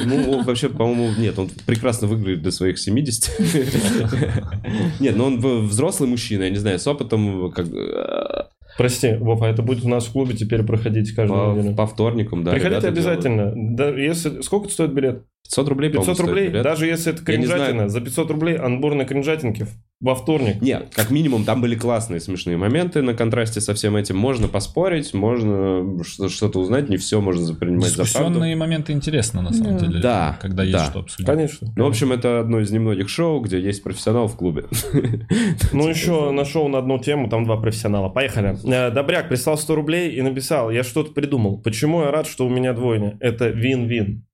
Ну, 0.04 0.42
вообще, 0.42 0.68
по-моему, 0.68 1.10
нет, 1.16 1.38
он 1.38 1.48
прекрасно 1.64 2.08
выглядит 2.08 2.42
до 2.42 2.50
своих 2.50 2.76
70. 2.76 3.30
Нет, 5.00 5.16
но 5.16 5.26
он 5.26 5.38
в- 5.40 5.66
взрослый 5.68 6.08
мужчина, 6.08 6.42
я 6.44 6.50
не 6.50 6.56
знаю, 6.56 6.80
с 6.80 6.86
опытом 6.88 7.52
как, 7.52 7.68
э, 7.68 8.44
Прости, 8.78 9.16
Вов, 9.16 9.42
а 9.42 9.48
это 9.48 9.60
будет 9.60 9.84
у 9.84 9.88
нас 9.88 10.06
в 10.06 10.12
клубе 10.12 10.36
теперь 10.36 10.62
проходить 10.62 11.12
каждую 11.12 11.52
по, 11.52 11.58
неделю. 11.58 11.74
по 11.74 11.86
вторникам, 11.88 12.44
да. 12.44 12.52
Приходите 12.52 12.80
делают. 12.80 12.96
обязательно. 12.96 13.52
Да, 13.54 13.88
если... 13.88 14.40
Сколько 14.40 14.68
стоит 14.68 14.92
билет? 14.92 15.24
500 15.44 15.68
рублей, 15.68 15.88
по-моему, 15.90 16.04
500 16.12 16.16
стоит 16.16 16.28
рублей? 16.28 16.48
билет. 16.48 16.62
Даже 16.62 16.86
если 16.86 17.12
это 17.12 17.24
кринжатина, 17.24 17.88
за 17.88 18.00
500 18.00 18.30
рублей 18.30 18.56
анбор 18.56 18.94
на 18.94 19.04
кринжатинке 19.06 19.64
в- 19.64 19.68
во 20.00 20.14
вторник. 20.14 20.60
Нет, 20.60 20.92
как 20.94 21.10
минимум 21.10 21.44
там 21.44 21.60
были 21.62 21.74
классные 21.74 22.20
смешные 22.20 22.56
моменты 22.58 23.00
на 23.02 23.14
контрасте 23.14 23.60
со 23.62 23.72
всем 23.74 23.96
этим. 23.96 24.16
Можно 24.16 24.46
поспорить, 24.46 25.14
можно 25.14 26.04
что- 26.04 26.28
что-то 26.28 26.60
узнать, 26.60 26.88
не 26.90 26.98
все 26.98 27.20
можно 27.22 27.52
принимать 27.54 27.88
за 27.88 28.04
правду. 28.04 28.38
Моменты 28.40 28.92
интересно, 28.92 29.40
на 29.42 29.52
самом 29.54 29.78
Да. 29.78 29.86
деле. 29.86 30.00
Да, 30.00 30.38
Когда 30.40 30.62
есть 30.64 30.76
да. 30.76 30.84
что 30.84 30.98
обсудить. 31.00 31.26
Конечно. 31.26 31.72
Ну, 31.74 31.84
в 31.84 31.88
общем, 31.88 32.12
это 32.12 32.40
одно 32.40 32.60
из 32.60 32.70
немногих 32.70 33.08
шоу, 33.08 33.40
где 33.40 33.58
есть 33.58 33.82
профессионал 33.82 34.28
в 34.28 34.36
клубе. 34.36 34.64
Ну, 35.72 35.88
еще 35.88 36.30
нашел 36.30 36.68
на 36.68 36.78
одну 36.78 36.98
тему, 36.98 37.28
там 37.28 37.44
два 37.44 37.56
профессионала. 37.56 38.08
Поехали. 38.08 38.56
Э, 38.64 38.90
Добряк 38.90 39.28
прислал 39.28 39.56
100 39.58 39.74
рублей 39.74 40.10
и 40.12 40.22
написал, 40.22 40.70
я 40.70 40.82
что-то 40.84 41.12
придумал. 41.12 41.58
Почему 41.62 42.02
я 42.02 42.10
рад, 42.10 42.26
что 42.26 42.46
у 42.46 42.50
меня 42.50 42.72
двойня? 42.72 43.16
Это 43.20 43.48
вин-вин. 43.48 44.24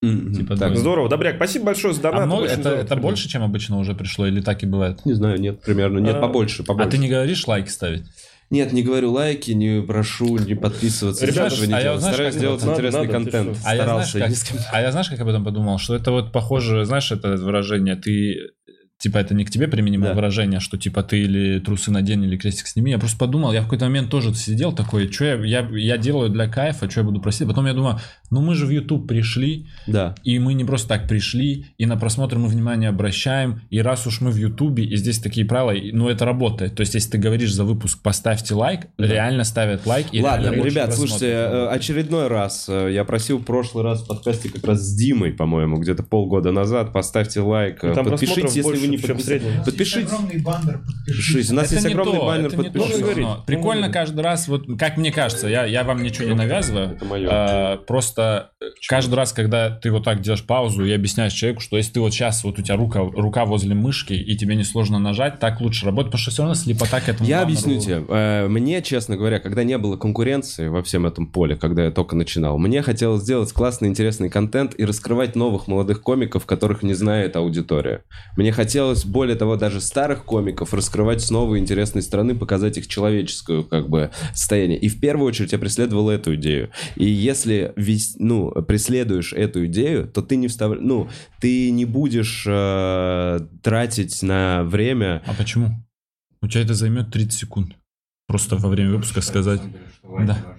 Типа 0.00 0.50
Так, 0.50 0.58
двойня. 0.58 0.76
Здорово. 0.76 1.08
Добряк, 1.08 1.36
спасибо 1.36 1.66
большое 1.66 1.92
за 1.92 2.00
донат. 2.02 2.22
А 2.22 2.26
много- 2.26 2.46
это, 2.46 2.60
здорово. 2.60 2.80
это 2.80 2.96
больше, 2.96 3.28
чем 3.28 3.42
обычно 3.42 3.78
уже 3.78 3.94
пришло, 3.94 4.26
или 4.28 4.40
так 4.40 4.62
и 4.62 4.66
бывает? 4.66 5.04
Не 5.04 5.14
знаю, 5.14 5.40
нет, 5.40 5.60
примерно. 5.60 5.98
Нет, 5.98 6.16
А, 6.16 6.20
побольше, 6.20 6.62
побольше. 6.62 6.88
А 6.88 6.90
ты 6.90 6.98
не 6.98 7.08
говоришь 7.08 7.46
лайки 7.48 7.68
ставить? 7.68 8.04
Нет, 8.50 8.72
не 8.72 8.82
говорю 8.82 9.10
лайки, 9.12 9.50
не 9.50 9.82
прошу, 9.82 10.38
не 10.38 10.54
подписываться. 10.54 11.26
Ребята, 11.26 11.52
ничего 11.52 11.66
не 11.66 11.74
а 11.74 11.76
я 11.78 11.82
делаю. 11.82 11.98
знаешь, 12.00 12.14
Стараюсь 12.14 12.34
как 12.34 12.40
делать 12.42 12.62
это? 12.62 12.72
интересный 12.72 13.00
Надо, 13.00 13.12
надо, 13.12 13.30
контент. 13.30 13.56
что? 13.58 13.68
А 13.68 13.74
я, 13.76 13.84
знаешь, 13.84 14.08
Старался 14.08 14.46
как, 14.54 14.60
а 14.72 14.80
я 14.80 14.92
знаешь, 14.92 15.08
как 15.10 15.20
об 15.20 15.28
этом 15.28 15.44
подумал? 15.44 15.78
Что 15.78 15.94
это 15.96 16.12
вот 16.12 16.32
похоже, 16.32 16.84
знаешь, 16.84 17.10
это 17.12 17.30
выражение, 17.36 17.96
ты 17.96 18.36
типа 18.98 19.18
это 19.18 19.32
не 19.34 19.44
к 19.44 19.50
тебе 19.50 19.68
применимое 19.68 20.10
Да. 20.10 20.14
выражение, 20.16 20.60
что 20.60 20.76
типа 20.76 21.02
ты 21.02 21.20
или 21.20 21.60
трусы 21.60 21.90
надень, 21.90 22.24
или 22.24 22.36
крестик 22.36 22.66
сними. 22.66 22.90
Я 22.90 22.98
просто 22.98 23.16
подумал, 23.18 23.52
я 23.52 23.60
в 23.60 23.64
какой-то 23.64 23.84
момент 23.84 24.10
тоже 24.10 24.34
сидел 24.34 24.72
такой, 24.72 25.10
что 25.10 25.24
я, 25.24 25.34
я, 25.44 25.68
я 25.72 25.96
делаю 25.98 26.30
для 26.30 26.48
кайфа, 26.48 26.90
что 26.90 27.00
я 27.00 27.04
буду 27.04 27.20
просить. 27.20 27.46
Потом 27.46 27.66
я 27.66 27.74
думаю, 27.74 27.98
ну 28.30 28.40
мы 28.42 28.54
же 28.54 28.66
в 28.66 28.70
YouTube 28.70 29.06
пришли, 29.06 29.66
Да. 29.86 30.14
и 30.24 30.38
мы 30.40 30.54
не 30.54 30.64
просто 30.64 30.88
так 30.88 31.08
пришли, 31.08 31.66
и 31.78 31.86
на 31.86 31.96
просмотр 31.96 32.38
мы 32.38 32.48
внимание 32.48 32.88
обращаем, 32.88 33.62
и 33.70 33.80
раз 33.80 34.06
уж 34.06 34.20
мы 34.20 34.30
в 34.30 34.36
Ютубе, 34.36 34.84
и 34.84 34.96
здесь 34.96 35.18
такие 35.20 35.46
правила, 35.46 35.74
ну 35.92 36.08
это 36.08 36.24
работает. 36.24 36.74
То 36.74 36.80
есть, 36.80 36.94
если 36.94 37.10
ты 37.12 37.18
говоришь 37.18 37.52
за 37.52 37.64
выпуск 37.64 38.02
«поставьте 38.02 38.54
лайк», 38.54 38.88
реально 38.98 39.44
ставят 39.44 39.86
лайк, 39.86 40.06
и 40.12 40.20
Ладно, 40.20 40.50
ребят, 40.50 40.92
слушайте, 40.94 41.26
э, 41.30 41.68
очередной 41.68 42.26
раз. 42.28 42.66
э, 42.68 42.90
Я 42.92 43.04
просил 43.04 43.38
в 43.38 43.44
прошлый 43.44 43.84
раз 43.84 44.02
в 44.02 44.08
подкасте 44.08 44.48
как 44.48 44.64
раз 44.66 44.80
с 44.80 44.94
Димой, 44.96 45.32
по-моему, 45.32 45.76
где-то 45.78 46.02
полгода 46.02 46.50
назад. 46.50 46.92
Поставьте 46.92 47.40
лайк, 47.40 47.84
э, 47.84 47.94
Там 47.94 48.06
подпишитесь, 48.06 48.56
если 48.56 48.76
вы 48.76 48.87
не 48.90 48.98
подписались. 48.98 49.42
Подпишитесь. 49.64 50.12
огромный 50.12 50.38
баннер, 50.40 50.78
подпишитесь. 50.78 51.06
Подпишитесь. 51.06 51.50
У 51.50 51.54
нас 51.54 51.72
есть 51.72 51.84
не 51.86 51.92
огромный 51.92 52.18
баннер, 52.18 52.50
не 52.50 52.56
подпишитесь. 52.56 53.26
Прикольно 53.46 53.88
каждый 53.90 54.20
раз, 54.20 54.48
вот 54.48 54.66
как 54.78 54.96
мне 54.96 55.12
кажется, 55.12 55.48
я, 55.48 55.64
я 55.64 55.84
вам 55.84 56.02
ничего 56.02 56.28
не 56.28 56.34
навязываю. 56.34 56.92
Это 56.96 57.04
моё. 57.04 57.28
а, 57.30 57.76
просто 57.78 58.50
э, 58.60 58.66
каждый 58.88 59.14
раз, 59.14 59.32
когда 59.32 59.70
ты 59.70 59.90
вот 59.90 60.04
так 60.04 60.20
делаешь 60.20 60.44
паузу 60.44 60.84
и 60.84 60.92
объясняешь 60.92 61.32
человеку, 61.32 61.60
что 61.60 61.76
если 61.76 61.92
ты 61.92 62.00
вот 62.00 62.12
сейчас, 62.12 62.44
вот 62.44 62.58
у 62.58 62.62
тебя 62.62 62.76
рука, 62.76 63.00
рука 63.00 63.44
возле 63.44 63.74
мышки, 63.74 64.12
и 64.14 64.36
тебе 64.36 64.54
несложно 64.56 64.98
нажать, 64.98 65.38
так 65.38 65.60
лучше 65.60 65.86
работать, 65.86 66.12
потому 66.12 66.22
что 66.22 66.30
все 66.30 66.42
равно 66.42 66.54
слепота 66.54 67.00
к 67.00 67.08
этому 67.08 67.28
Я 67.28 67.44
баннеру. 67.44 67.58
объясню 67.58 67.80
тебе. 67.80 68.04
Э, 68.08 68.48
Мне, 68.48 68.82
честно 68.82 69.16
говоря, 69.16 69.38
когда 69.40 69.64
не 69.64 69.78
было 69.78 69.96
конкуренции 69.96 70.68
во 70.68 70.82
всем 70.82 71.06
этом 71.06 71.26
поле, 71.26 71.56
когда 71.56 71.84
я 71.84 71.90
только 71.90 72.16
начинал, 72.16 72.58
мне 72.58 72.82
хотелось 72.82 73.22
сделать 73.22 73.52
классный, 73.52 73.88
интересный 73.88 74.30
контент 74.30 74.74
и 74.78 74.84
раскрывать 74.84 75.36
новых 75.36 75.66
молодых 75.68 76.02
комиков, 76.02 76.46
которых 76.46 76.82
не 76.82 76.94
знает 76.94 77.36
аудитория. 77.36 78.02
Мне 78.36 78.52
хотелось, 78.52 78.77
более 79.04 79.36
того, 79.36 79.56
даже 79.56 79.80
старых 79.80 80.24
комиков 80.24 80.74
раскрывать 80.74 81.20
с 81.20 81.30
новой 81.30 81.58
интересной 81.58 82.02
стороны, 82.02 82.34
показать 82.34 82.78
их 82.78 82.88
человеческую, 82.88 83.64
как 83.64 83.88
бы, 83.88 84.10
состояние. 84.34 84.78
И 84.78 84.88
в 84.88 85.00
первую 85.00 85.28
очередь 85.28 85.52
я 85.52 85.58
преследовал 85.58 86.10
эту 86.10 86.34
идею. 86.36 86.70
И 86.96 87.06
если 87.06 87.72
весь, 87.76 88.16
ну, 88.18 88.50
преследуешь 88.62 89.32
эту 89.32 89.66
идею, 89.66 90.06
то 90.08 90.22
ты 90.22 90.36
не 90.36 90.48
встав... 90.48 90.78
ну, 90.80 91.08
ты 91.40 91.70
не 91.70 91.84
будешь 91.84 92.44
э, 92.46 93.40
тратить 93.62 94.22
на 94.22 94.64
время 94.64 95.22
А 95.26 95.34
почему? 95.34 95.70
У 96.40 96.48
тебя 96.48 96.62
это 96.62 96.74
займет 96.74 97.10
30 97.10 97.32
секунд. 97.32 97.76
Просто 98.26 98.56
во 98.56 98.68
время 98.68 98.90
выпуска 98.90 99.22
сказать. 99.22 99.60
Да. 100.02 100.57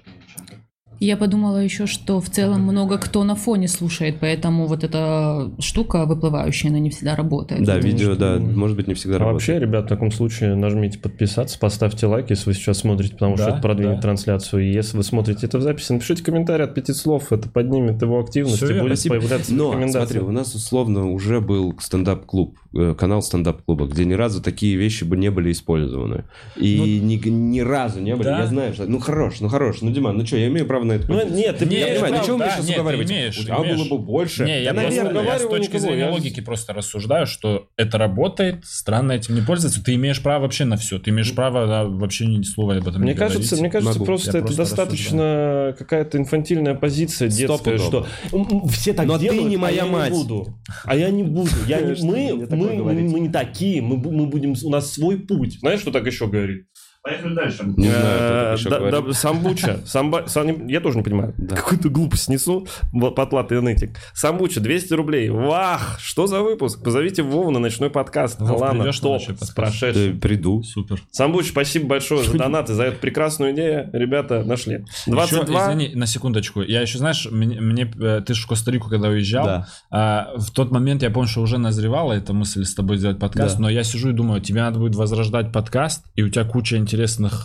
Я 1.00 1.16
подумала 1.16 1.58
еще, 1.58 1.86
что 1.86 2.20
в 2.20 2.30
целом 2.30 2.62
много 2.64 2.98
кто 2.98 3.24
на 3.24 3.36
фоне 3.36 3.68
слушает, 3.70 4.18
поэтому 4.20 4.66
вот 4.68 4.84
эта 4.84 5.50
штука 5.60 6.06
выплывающая, 6.06 6.70
она 6.70 6.80
не 6.80 6.90
всегда 6.90 7.16
работает. 7.16 7.64
Да, 7.64 7.78
видео, 7.78 8.14
что- 8.14 8.20
да, 8.20 8.38
может 8.40 8.76
быть, 8.76 8.88
не 8.88 8.94
всегда 8.96 9.16
А 9.16 9.20
работает. 9.20 9.48
вообще, 9.48 9.60
ребят, 9.66 9.86
в 9.86 9.88
таком 9.88 10.12
случае 10.12 10.56
нажмите 10.56 11.00
подписаться, 11.00 11.58
поставьте 11.58 12.06
лайк, 12.06 12.30
если 12.30 12.50
вы 12.50 12.54
сейчас 12.54 12.80
смотрите, 12.80 13.14
потому 13.14 13.38
что 13.38 13.46
Да, 13.46 13.52
это 13.54 13.62
продвинет 13.62 13.96
да. 13.96 14.02
трансляцию. 14.02 14.68
И 14.68 14.74
если 14.74 14.98
вы 14.98 15.04
смотрите 15.04 15.46
это 15.48 15.58
в 15.58 15.62
записи, 15.62 15.94
напишите 15.94 16.22
комментарий 16.22 16.66
от 16.66 16.74
пяти 16.76 16.92
слов, 16.94 17.32
это 17.32 17.48
поднимет 17.48 18.02
его 18.02 18.20
активность 18.20 18.58
Всё 18.58 18.66
и 18.66 18.74
верно. 18.74 18.84
будет 18.90 19.00
Спасибо. 19.00 19.16
появляться 19.20 19.54
Но, 19.54 19.88
смотри, 19.88 20.20
у 20.20 20.32
нас 20.32 20.54
условно 20.54 21.10
уже 21.10 21.40
был 21.40 21.76
стендап-клуб, 21.80 22.58
э, 22.78 22.94
канал 22.96 23.22
стендап-клуба, 23.22 23.88
где 23.88 24.04
ни 24.04 24.14
разу 24.14 24.42
такие 24.42 24.76
вещи 24.76 25.06
бы 25.06 25.16
не 25.16 25.32
были 25.32 25.54
использованы. 25.54 26.26
И 26.58 27.00
ни, 27.02 27.16
ни 27.30 27.62
разу 27.62 28.02
не 28.02 28.16
были. 28.16 28.26
Да. 28.26 28.40
Я 28.40 28.48
знаю, 28.48 28.74
что... 28.74 28.86
Ну, 28.86 29.00
хорош, 29.00 29.40
ну, 29.40 29.48
хорош. 29.48 29.78
Ну, 29.82 29.92
Диман, 29.92 30.18
ну 30.18 30.26
что, 30.26 30.36
я 30.36 30.48
имею 30.50 30.66
право 30.66 30.89
на 30.90 30.94
это 30.94 31.12
Ну, 31.12 31.30
нет, 31.36 31.58
ты 31.58 31.66
Не, 31.66 31.80
Я 31.80 31.88
понимаю, 32.02 32.24
что 32.24 32.32
вы 32.34 32.38
меня 32.40 32.46
да, 32.48 32.52
сейчас 32.52 32.66
нет, 32.66 32.68
ты 32.76 32.82
уговариваете? 32.82 33.14
имеешь, 33.14 33.38
У 33.40 33.44
тебя 33.44 33.56
имеешь. 33.58 33.78
было 33.78 33.90
бы 33.90 33.98
больше. 34.00 34.44
Не, 34.46 34.64
я, 34.64 34.74
Да, 34.74 34.82
просто, 34.82 35.04
наверное, 35.04 35.24
я 35.34 35.40
с 35.40 35.42
точки 35.48 35.78
зрения 35.78 36.00
я- 36.00 36.12
логики 36.12 36.40
просто 36.42 36.74
рассуждаю, 36.74 37.26
что 37.28 37.68
это 37.78 37.98
работает, 37.98 38.66
странно 38.66 39.14
этим 39.14 39.36
не 39.36 39.42
пользоваться. 39.42 39.84
Ты 39.84 39.96
имеешь 39.96 40.22
право 40.22 40.44
вообще 40.44 40.66
на 40.66 40.78
все. 40.78 41.00
Ты 41.00 41.12
имеешь 41.12 41.34
право 41.34 41.66
на 41.66 41.86
вообще 41.86 42.26
ни 42.26 42.42
слова 42.44 42.76
об 42.76 42.88
этом 42.88 43.02
Мне 43.02 43.14
не 43.14 43.18
кажется, 43.18 43.56
говорить. 43.56 43.62
мне 43.62 43.70
кажется, 43.70 43.94
Могу. 44.00 44.06
просто 44.06 44.28
Я 44.28 44.32
это 44.40 44.40
просто 44.48 44.58
достаточно 44.58 45.76
какая-то 45.78 46.18
инфантильная 46.18 46.76
позиция 46.76 47.30
детская, 47.30 47.78
что. 47.78 48.08
«М, 48.32 48.48
м, 48.50 48.68
все 48.70 48.94
так 48.94 49.06
Но 49.08 49.18
ты 49.18 49.24
делают, 49.26 49.48
не 49.50 49.56
а 49.56 49.60
моя 49.60 49.76
я 49.78 49.86
мать». 49.86 50.12
не 50.12 50.18
буду. 50.18 50.48
А 50.86 50.96
я 50.96 51.10
не 51.10 51.24
буду. 51.24 51.50
Я 51.68 51.82
не- 51.82 51.96
мы, 52.04 52.94
мне 52.94 53.20
не 53.22 53.30
такие, 53.30 53.82
мы 53.82 53.98
будем, 53.98 54.56
у 54.64 54.70
нас 54.70 54.94
свой 54.94 55.18
путь. 55.18 55.60
Знаешь, 55.60 55.82
что 55.82 55.92
так 55.92 56.06
еще 56.06 56.28
говорит? 56.28 56.66
Поехали 57.02 57.34
дальше. 57.34 57.64
Не 57.78 57.88
знаю, 57.88 58.58
Э, 58.58 58.92
да- 58.92 59.02
да, 59.02 59.14
Самбуча. 59.14 59.80
Самба- 59.86 60.28
сам- 60.28 60.68
Я 60.68 60.82
тоже 60.82 60.98
не 60.98 61.04
понимаю. 61.04 61.34
Да. 61.38 61.56
Какую-то 61.56 61.88
глупость 61.88 62.28
несу. 62.28 62.68
Потлатый 63.16 63.62
нытик. 63.62 63.92
Самбуча, 64.14 64.60
200 64.60 64.94
рублей. 64.96 65.30
Вах! 65.30 65.98
Что 66.02 66.28
за 66.28 66.42
выпуск? 66.42 66.84
Позовите 66.84 67.24
Вову 67.24 67.52
на 67.52 67.60
ночной 67.60 67.90
подкаст. 67.90 68.42
Вов, 68.42 68.60
Ладно, 68.60 68.84
придешь 68.84 69.02
на 69.02 69.18
топ. 69.18 69.22
С 69.42 69.50
прошедшим. 69.52 70.16
Да, 70.16 70.20
приду. 70.20 70.62
Супер. 70.64 71.02
Самбуч, 71.12 71.48
спасибо 71.52 71.88
большое 71.88 72.22
за 72.26 72.38
донаты, 72.38 72.74
за 72.74 72.84
эту 72.84 73.00
прекрасную 73.00 73.54
идею. 73.54 73.90
Ребята, 73.94 74.44
нашли. 74.44 74.84
22. 75.08 75.56
Еще, 75.56 75.64
извини, 75.78 75.96
на 75.96 76.06
секундочку. 76.06 76.62
Я 76.62 76.82
еще, 76.82 76.98
знаешь, 76.98 77.26
мне, 77.32 77.62
мне, 77.62 77.90
э, 77.98 78.22
ты 78.26 78.34
же 78.34 78.44
в 78.44 78.48
Коста-Рику, 78.48 78.90
когда 78.90 79.08
уезжал, 79.08 79.46
Да. 79.46 79.68
а, 79.90 80.34
в 80.36 80.52
тот 80.52 80.70
момент 80.72 81.02
я 81.02 81.10
помню, 81.12 81.30
что 81.30 81.40
уже 81.42 81.60
назревала 81.60 82.12
эта 82.12 82.34
мысль 82.34 82.66
с 82.66 82.76
тобой 82.76 82.98
сделать 82.98 83.20
подкаст, 83.20 83.56
Да. 83.56 83.62
но 83.62 83.70
я 83.70 83.84
сижу 83.86 84.10
и 84.10 84.14
думаю, 84.14 84.42
тебе 84.42 84.60
надо 84.62 84.80
будет 84.80 84.96
возрождать 84.96 85.54
подкаст, 85.54 86.06
и 86.16 86.24
у 86.24 86.30
тебя 86.30 86.44
куча 86.44 86.76
интересных 86.76 86.89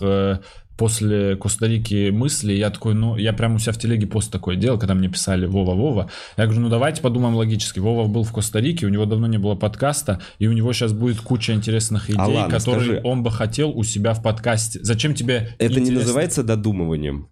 э, 0.00 0.38
после 0.76 1.36
Коста-Рики 1.36 2.10
мыслей. 2.10 2.58
Я 2.58 2.70
такой, 2.70 2.94
ну, 2.94 3.16
я 3.16 3.32
прям 3.32 3.54
у 3.54 3.58
себя 3.58 3.72
в 3.72 3.78
телеге 3.78 4.06
пост 4.06 4.32
такой 4.32 4.56
делал, 4.56 4.78
когда 4.78 4.94
мне 4.94 5.08
писали 5.08 5.46
Вова-Вова. 5.46 6.10
Я 6.36 6.44
говорю, 6.46 6.62
ну, 6.62 6.68
давайте 6.68 7.00
подумаем 7.00 7.36
логически. 7.36 7.78
Вова 7.78 8.08
был 8.08 8.24
в 8.24 8.32
Коста-Рике, 8.32 8.86
у 8.86 8.88
него 8.88 9.04
давно 9.06 9.26
не 9.28 9.38
было 9.38 9.54
подкаста, 9.54 10.20
и 10.40 10.46
у 10.48 10.52
него 10.52 10.72
сейчас 10.72 10.92
будет 10.92 11.20
куча 11.20 11.52
интересных 11.52 12.10
идей, 12.10 12.18
А 12.18 12.26
ладно, 12.26 12.50
которые 12.58 12.84
скажи. 12.84 13.00
он 13.04 13.22
бы 13.22 13.30
хотел 13.30 13.70
у 13.70 13.84
себя 13.84 14.14
в 14.14 14.22
подкасте. 14.22 14.80
Зачем 14.82 15.14
тебе 15.14 15.54
Это 15.58 15.74
не 15.74 15.80
интересно- 15.80 16.00
называется 16.00 16.42
додумыванием? 16.42 17.28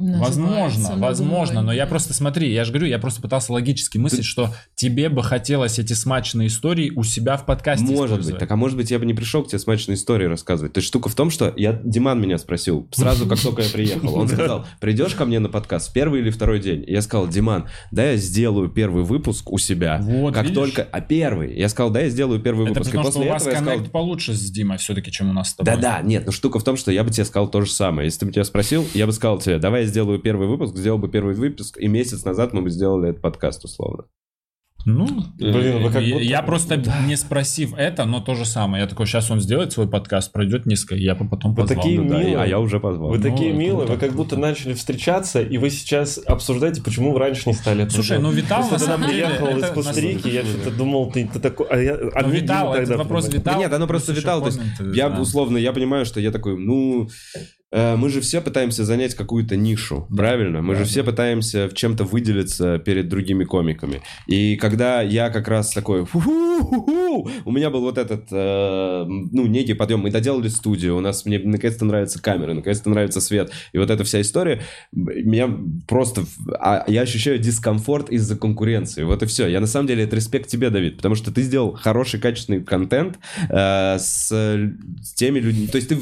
Возможно, 0.00 0.80
Называется 0.80 1.00
возможно, 1.00 1.62
но 1.62 1.72
я 1.72 1.86
просто 1.86 2.14
смотри, 2.14 2.52
я 2.52 2.64
же 2.64 2.72
говорю, 2.72 2.88
я 2.88 2.98
просто 2.98 3.22
пытался 3.22 3.52
логически 3.52 3.96
мыслить, 3.96 4.24
что 4.24 4.52
тебе 4.74 5.08
бы 5.08 5.22
хотелось 5.22 5.78
эти 5.78 5.92
смачные 5.92 6.48
истории 6.48 6.90
у 6.90 7.04
себя 7.04 7.36
в 7.36 7.46
подкасте 7.46 7.84
Может 7.84 8.24
быть. 8.24 8.38
Так, 8.38 8.50
а 8.50 8.56
может 8.56 8.76
быть, 8.76 8.90
я 8.90 8.98
бы 8.98 9.06
не 9.06 9.14
пришел 9.14 9.44
к 9.44 9.48
тебе 9.48 9.60
смачной 9.60 9.94
истории 9.94 10.26
рассказывать. 10.26 10.72
То 10.72 10.78
есть 10.78 10.88
штука 10.88 11.08
в 11.08 11.14
том, 11.14 11.30
что 11.30 11.52
я 11.56 11.80
Диман 11.84 12.20
меня 12.20 12.38
спросил 12.38 12.88
сразу, 12.90 13.28
как 13.28 13.38
только 13.38 13.62
я 13.62 13.68
приехал. 13.68 14.16
Он 14.16 14.26
сказал, 14.34 14.66
придешь 14.80 15.14
ко 15.14 15.26
мне 15.26 15.38
на 15.38 15.48
подкаст 15.48 15.92
первый 15.92 16.22
или 16.22 16.30
второй 16.30 16.58
день? 16.58 16.84
Я 16.88 17.00
сказал, 17.00 17.28
Диман, 17.28 17.68
да 17.92 18.10
я 18.10 18.16
сделаю 18.16 18.70
первый 18.70 19.04
выпуск 19.04 19.52
у 19.52 19.58
себя. 19.58 20.00
Вот, 20.02 20.34
как 20.34 20.46
видишь? 20.46 20.56
только... 20.56 20.88
А 20.90 21.00
первый? 21.00 21.56
Я 21.56 21.68
сказал, 21.68 21.90
да 21.90 22.00
я 22.00 22.08
сделаю 22.08 22.40
первый 22.40 22.66
Это 22.66 22.80
выпуск. 22.80 22.90
потому, 22.90 23.08
и 23.08 23.10
что 23.12 23.20
после 23.20 23.30
у 23.30 23.32
вас 23.32 23.42
этого 23.42 23.52
я 23.52 23.58
сказал, 23.58 23.74
коннект 23.74 23.92
получше 23.92 24.34
с 24.34 24.50
Димой 24.50 24.78
все-таки, 24.78 25.12
чем 25.12 25.30
у 25.30 25.32
нас 25.32 25.50
с 25.50 25.54
тобой. 25.54 25.72
да-да, 25.72 26.02
нет, 26.02 26.26
но 26.26 26.32
штука 26.32 26.58
в 26.58 26.64
том, 26.64 26.76
что 26.76 26.90
я 26.90 27.04
бы 27.04 27.10
тебе 27.10 27.24
сказал 27.24 27.48
то 27.48 27.60
же 27.60 27.70
самое. 27.70 28.06
Если 28.06 28.18
ты 28.18 28.26
бы 28.26 28.32
тебя 28.32 28.44
спросил, 28.44 28.84
я 28.92 29.06
бы 29.06 29.12
сказал 29.12 29.38
тебе, 29.38 29.58
давай 29.58 29.83
я 29.84 29.88
сделаю 29.90 30.18
первый 30.18 30.48
выпуск, 30.48 30.76
сделал 30.76 30.98
бы 30.98 31.08
первый 31.08 31.34
выпуск, 31.34 31.78
и 31.78 31.88
месяц 31.88 32.24
назад 32.24 32.52
мы 32.52 32.62
бы 32.62 32.70
сделали 32.70 33.10
этот 33.10 33.22
подкаст, 33.22 33.64
условно. 33.64 34.04
Ну, 34.86 35.06
Блин, 35.38 35.82
вы 35.82 35.90
как 35.90 36.02
э, 36.02 36.10
будто- 36.12 36.22
я 36.24 36.42
просто 36.42 36.76
не 37.06 37.16
спросив 37.16 37.72
это, 37.74 38.04
но 38.04 38.20
то 38.20 38.34
же 38.34 38.44
самое. 38.44 38.82
Я 38.82 38.86
такой, 38.86 39.06
сейчас 39.06 39.30
он 39.30 39.40
сделает 39.40 39.72
свой 39.72 39.88
подкаст, 39.88 40.30
пройдет 40.30 40.66
несколько, 40.66 40.96
я 40.96 41.14
бы 41.14 41.26
потом 41.26 41.54
Вы 41.54 41.62
позвал. 41.62 41.78
такие 41.82 41.98
Ну 42.02 42.08
да, 42.10 42.18
милые. 42.18 42.36
а 42.36 42.46
я 42.46 42.60
уже 42.60 42.80
позвал. 42.80 43.08
Вы 43.08 43.16
Ну, 43.16 43.22
такие 43.22 43.52
милые, 43.54 43.86
круто. 43.86 43.92
вы 43.94 43.98
как 43.98 44.12
будто 44.14 44.36
начали 44.36 44.74
встречаться, 44.74 45.40
и 45.40 45.56
вы 45.56 45.70
сейчас 45.70 46.20
обсуждаете, 46.26 46.82
почему 46.82 47.12
вы 47.12 47.18
раньше 47.18 47.44
не 47.48 47.54
стали 47.54 47.84
это 47.84 47.94
Слушай, 47.94 48.18
ну. 48.18 48.30
Витал 48.30 48.68
Просто 48.68 48.74
на 48.74 48.78
когда 48.80 48.92
самом 48.94 49.08
деле... 49.10 49.26
приехал 49.26 49.56
из 49.56 49.70
Коста-Рики, 49.70 50.28
я 50.28 50.42
что-то 50.44 50.70
думал, 50.76 51.10
ты, 51.10 51.30
ты 51.32 51.40
такой... 51.40 51.66
А, 51.70 51.78
я, 51.80 51.94
а 52.14 52.22
Ну, 52.22 52.28
Витал, 52.28 52.74
это 52.74 52.98
вопрос. 52.98 53.28
Витал. 53.32 53.54
Да 53.54 53.58
нет, 53.60 53.72
оно 53.72 53.86
просто 53.86 54.12
Витал, 54.12 54.40
то 54.42 54.48
есть 54.48 54.60
Я 54.94 55.08
да. 55.08 55.18
условно, 55.18 55.56
я 55.56 55.72
понимаю, 55.72 56.04
что 56.04 56.20
я 56.20 56.30
такой, 56.30 56.58
ну, 56.58 57.08
мы 57.74 58.08
же 58.10 58.20
все 58.20 58.40
пытаемся 58.40 58.84
занять 58.84 59.14
какую-то 59.14 59.56
нишу, 59.56 60.06
правильно? 60.14 60.62
Мы 60.62 60.76
же 60.76 60.84
все 60.84 61.02
пытаемся 61.02 61.68
в 61.68 61.74
чем-то 61.74 62.04
выделиться 62.04 62.78
перед 62.78 63.08
другими 63.08 63.44
комиками. 63.44 64.02
И 64.26 64.56
когда 64.56 65.02
я 65.02 65.30
как 65.30 65.48
раз 65.48 65.72
такой, 65.72 66.04
«Фу-ху-ху-ху», 66.04 67.28
у 67.44 67.52
меня 67.52 67.70
был 67.70 67.80
вот 67.80 67.98
этот, 67.98 68.26
э, 68.30 69.04
ну, 69.06 69.46
некий 69.46 69.74
подъем. 69.74 70.00
Мы 70.00 70.10
доделали 70.10 70.48
студию, 70.48 70.96
у 70.96 71.00
нас 71.00 71.24
мне 71.24 71.38
наконец-то 71.38 71.84
нравятся 71.84 72.20
камеры, 72.20 72.54
наконец-то 72.54 72.90
нравится 72.90 73.20
свет. 73.20 73.52
И 73.72 73.78
вот 73.78 73.90
эта 73.90 74.04
вся 74.04 74.20
история, 74.20 74.62
меня 74.92 75.50
просто, 75.86 76.24
а, 76.58 76.84
я 76.88 77.02
ощущаю 77.02 77.38
дискомфорт 77.38 78.10
из-за 78.10 78.36
конкуренции. 78.36 79.02
Вот 79.04 79.22
и 79.22 79.26
все. 79.26 79.46
Я 79.46 79.60
на 79.60 79.66
самом 79.66 79.86
деле 79.86 80.04
это 80.04 80.16
респект 80.16 80.48
тебе, 80.48 80.70
Давид, 80.70 80.96
потому 80.96 81.14
что 81.14 81.32
ты 81.32 81.42
сделал 81.42 81.74
хороший, 81.74 82.20
качественный 82.20 82.62
контент 82.62 83.18
э, 83.48 83.98
с, 83.98 84.28
с 84.28 85.12
теми 85.14 85.40
людьми. 85.40 85.66
То 85.66 85.76
есть 85.76 85.88
ты 85.88 85.98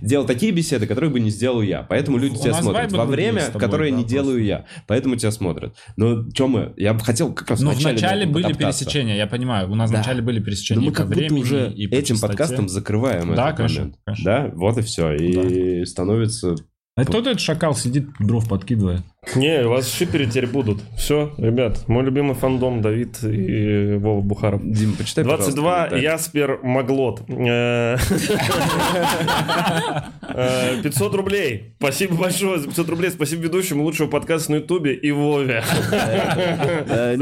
сделал 0.00 0.26
такие 0.26 0.52
беседы, 0.52 0.86
которые 0.86 1.01
которые 1.02 1.12
бы 1.12 1.20
не 1.20 1.30
сделал 1.30 1.62
я. 1.62 1.82
Поэтому 1.82 2.16
люди 2.18 2.34
У 2.34 2.38
тебя 2.38 2.54
смотрят. 2.54 2.92
Во 2.92 3.04
время, 3.04 3.42
тобой, 3.46 3.60
которое 3.60 3.90
да, 3.90 3.96
не 3.96 4.02
просто. 4.02 4.10
делаю 4.16 4.44
я. 4.44 4.66
Поэтому 4.86 5.16
тебя 5.16 5.30
смотрят. 5.32 5.74
Но 5.96 6.24
мы... 6.48 6.72
Я 6.76 6.94
бы 6.94 7.00
хотел 7.00 7.32
как 7.34 7.50
раз 7.50 7.60
Ну, 7.60 7.70
вначале 7.72 7.96
вначале 7.98 8.26
на- 8.26 8.32
были 8.32 8.52
пересечения, 8.52 9.16
я 9.16 9.26
понимаю. 9.26 9.70
У 9.70 9.74
нас 9.74 9.90
Да. 9.90 9.96
вначале 9.96 10.22
были 10.22 10.38
Но 10.38 10.44
пересечения 10.44 10.80
мы 10.82 10.86
и 10.88 10.90
по 10.90 10.96
как 10.98 11.08
будто 11.08 11.34
уже 11.34 11.72
этим 11.72 12.14
частоте. 12.14 12.20
подкастом 12.28 12.68
закрываем 12.68 13.34
Да, 13.34 13.46
этот 13.46 13.56
конечно, 13.56 13.80
момент. 13.80 13.96
конечно. 14.04 14.24
Да, 14.24 14.50
вот 14.54 14.78
и 14.78 14.82
все. 14.82 15.12
И 15.14 15.84
становится... 15.84 16.54
А 16.94 17.06
кто 17.06 17.20
этот 17.20 17.40
шакал 17.40 17.74
сидит, 17.74 18.08
дров 18.20 18.46
подкидывает? 18.46 19.00
Не, 19.34 19.64
у 19.64 19.70
вас 19.70 19.90
шиперы 19.90 20.26
теперь 20.26 20.46
будут. 20.46 20.82
Все, 20.98 21.32
ребят, 21.38 21.88
мой 21.88 22.04
любимый 22.04 22.34
фандом 22.34 22.82
Давид 22.82 23.22
и 23.24 23.94
Вова 23.94 24.20
Бухаров. 24.20 24.60
Дим, 24.62 24.94
почитай, 24.96 25.24
22 25.24 25.54
пожалуйста, 25.54 25.88
комментарий. 25.88 26.02
Яспер 26.04 26.60
Маглот. 26.62 27.22
Э, 27.30 27.96
э, 30.34 30.82
500 30.82 31.14
рублей. 31.14 31.74
Спасибо 31.78 32.16
большое 32.16 32.58
за 32.58 32.68
500 32.68 32.88
рублей. 32.90 33.10
Спасибо 33.10 33.44
ведущему 33.44 33.84
лучшего 33.84 34.08
подкаста 34.08 34.52
на 34.52 34.56
Ютубе 34.56 34.92
и 34.92 35.12
Вове. 35.12 35.64
Э. 35.92 37.16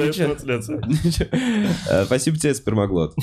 Э, 1.89 2.05
Спасибо 2.07 2.37
тебе, 2.39 2.55
спермоглот. 2.55 3.15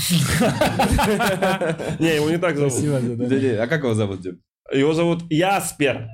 Не, 2.00 2.16
его 2.16 2.30
не 2.30 2.38
так 2.38 2.56
зовут. 2.56 2.74
А 2.74 3.68
как 3.68 3.84
его 3.84 3.94
зовут, 3.94 4.22
Дим? 4.22 4.40
Его 4.72 4.94
зовут 4.94 5.24
Яспер. 5.30 6.08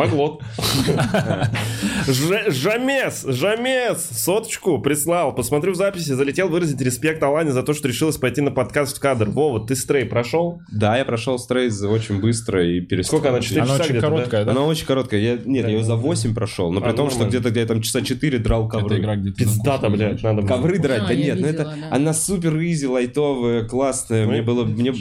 Маглот. 0.00 0.40
Ж- 2.06 2.44
Жамес, 2.52 3.24
Жамес, 3.26 4.08
соточку 4.12 4.78
прислал. 4.80 5.34
Посмотрю 5.34 5.72
в 5.72 5.74
записи, 5.74 6.12
залетел 6.12 6.48
выразить 6.48 6.80
респект 6.80 7.20
Алане 7.24 7.50
за 7.50 7.64
то, 7.64 7.74
что 7.74 7.88
решилась 7.88 8.16
пойти 8.16 8.40
на 8.40 8.52
подкаст 8.52 8.98
в 8.98 9.00
кадр. 9.00 9.28
Вова, 9.30 9.66
ты 9.66 9.74
стрей 9.74 10.04
прошел? 10.04 10.60
Да, 10.70 10.96
я 10.96 11.04
прошел 11.04 11.40
стрейз 11.40 11.82
очень 11.82 12.20
быстро 12.20 12.64
и 12.64 12.80
перестал. 12.80 13.18
Сколько 13.18 13.30
она, 13.34 13.40
четыре 13.40 13.62
Она 13.62 13.78
часа 13.78 13.82
очень 13.90 14.00
короткая, 14.00 14.44
да? 14.44 14.52
Она 14.52 14.62
очень 14.62 14.86
короткая. 14.86 15.20
Я, 15.20 15.32
нет, 15.44 15.66
я 15.66 15.72
ее 15.78 15.82
за 15.82 15.96
8 15.96 16.34
прошел, 16.36 16.70
но 16.70 16.80
при 16.80 16.90
А, 16.90 16.92
том, 16.92 17.10
что 17.10 17.24
где-то 17.26 17.50
где 17.50 17.60
я 17.60 17.66
там 17.66 17.82
часа 17.82 18.00
4 18.02 18.38
драл 18.38 18.68
ковры. 18.68 18.98
игра 19.00 19.16
где-то 19.16 19.38
Пиздата, 19.38 19.88
блядь, 19.90 20.22
надо. 20.22 20.46
Ковры 20.46 20.78
драть, 20.78 21.02
да 21.08 21.14
нет, 21.16 21.40
ну 21.40 21.46
это 21.48 21.74
она 21.90 22.14
супер 22.14 22.56
изи, 22.58 22.86
лайтовая, 22.86 23.64
классная. 23.66 24.24
Мне 24.24 24.42
было, 24.42 24.64
мне 24.64 24.94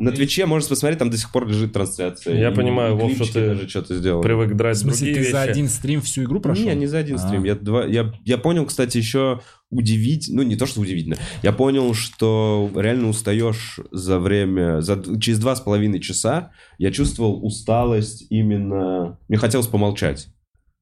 на 0.00 0.12
Твиче 0.12 0.46
можно 0.46 0.68
посмотреть, 0.68 0.98
там 0.98 1.10
до 1.10 1.16
сих 1.16 1.30
пор 1.30 1.46
лежит 1.48 1.72
трансляция. 1.72 2.36
Я 2.38 2.50
И 2.50 2.54
понимаю, 2.54 2.96
Вов, 2.96 3.12
что 3.14 3.26
ты 3.32 3.46
даже 3.46 3.68
что-то 3.68 3.94
сделал. 3.96 4.22
Привык 4.22 4.54
драть 4.56 4.76
В 4.76 4.80
смысле, 4.80 5.06
другие 5.12 5.24
ты 5.26 5.32
за 5.32 5.38
вещи. 5.44 5.50
один 5.50 5.68
стрим 5.68 6.00
всю 6.00 6.24
игру 6.24 6.40
прошел? 6.40 6.64
Не, 6.64 6.74
не 6.74 6.86
за 6.86 6.98
один 6.98 7.16
А. 7.16 7.18
стрим. 7.18 7.44
Я, 7.44 7.54
два, 7.54 7.84
я, 7.86 8.12
я 8.24 8.38
понял, 8.38 8.64
кстати, 8.66 8.96
еще 8.98 9.40
удивить, 9.70 10.28
ну 10.32 10.42
не 10.42 10.56
то, 10.56 10.66
что 10.66 10.80
удивительно, 10.80 11.16
я 11.44 11.52
понял, 11.52 11.94
что 11.94 12.68
реально 12.74 13.08
устаешь 13.08 13.78
за 13.92 14.18
время, 14.18 14.80
за, 14.80 15.00
через 15.20 15.38
два 15.38 15.54
с 15.54 15.60
половиной 15.60 16.00
часа 16.00 16.50
я 16.78 16.90
чувствовал 16.90 17.44
усталость 17.46 18.26
именно, 18.30 19.18
мне 19.28 19.38
хотелось 19.38 19.68
помолчать. 19.68 20.26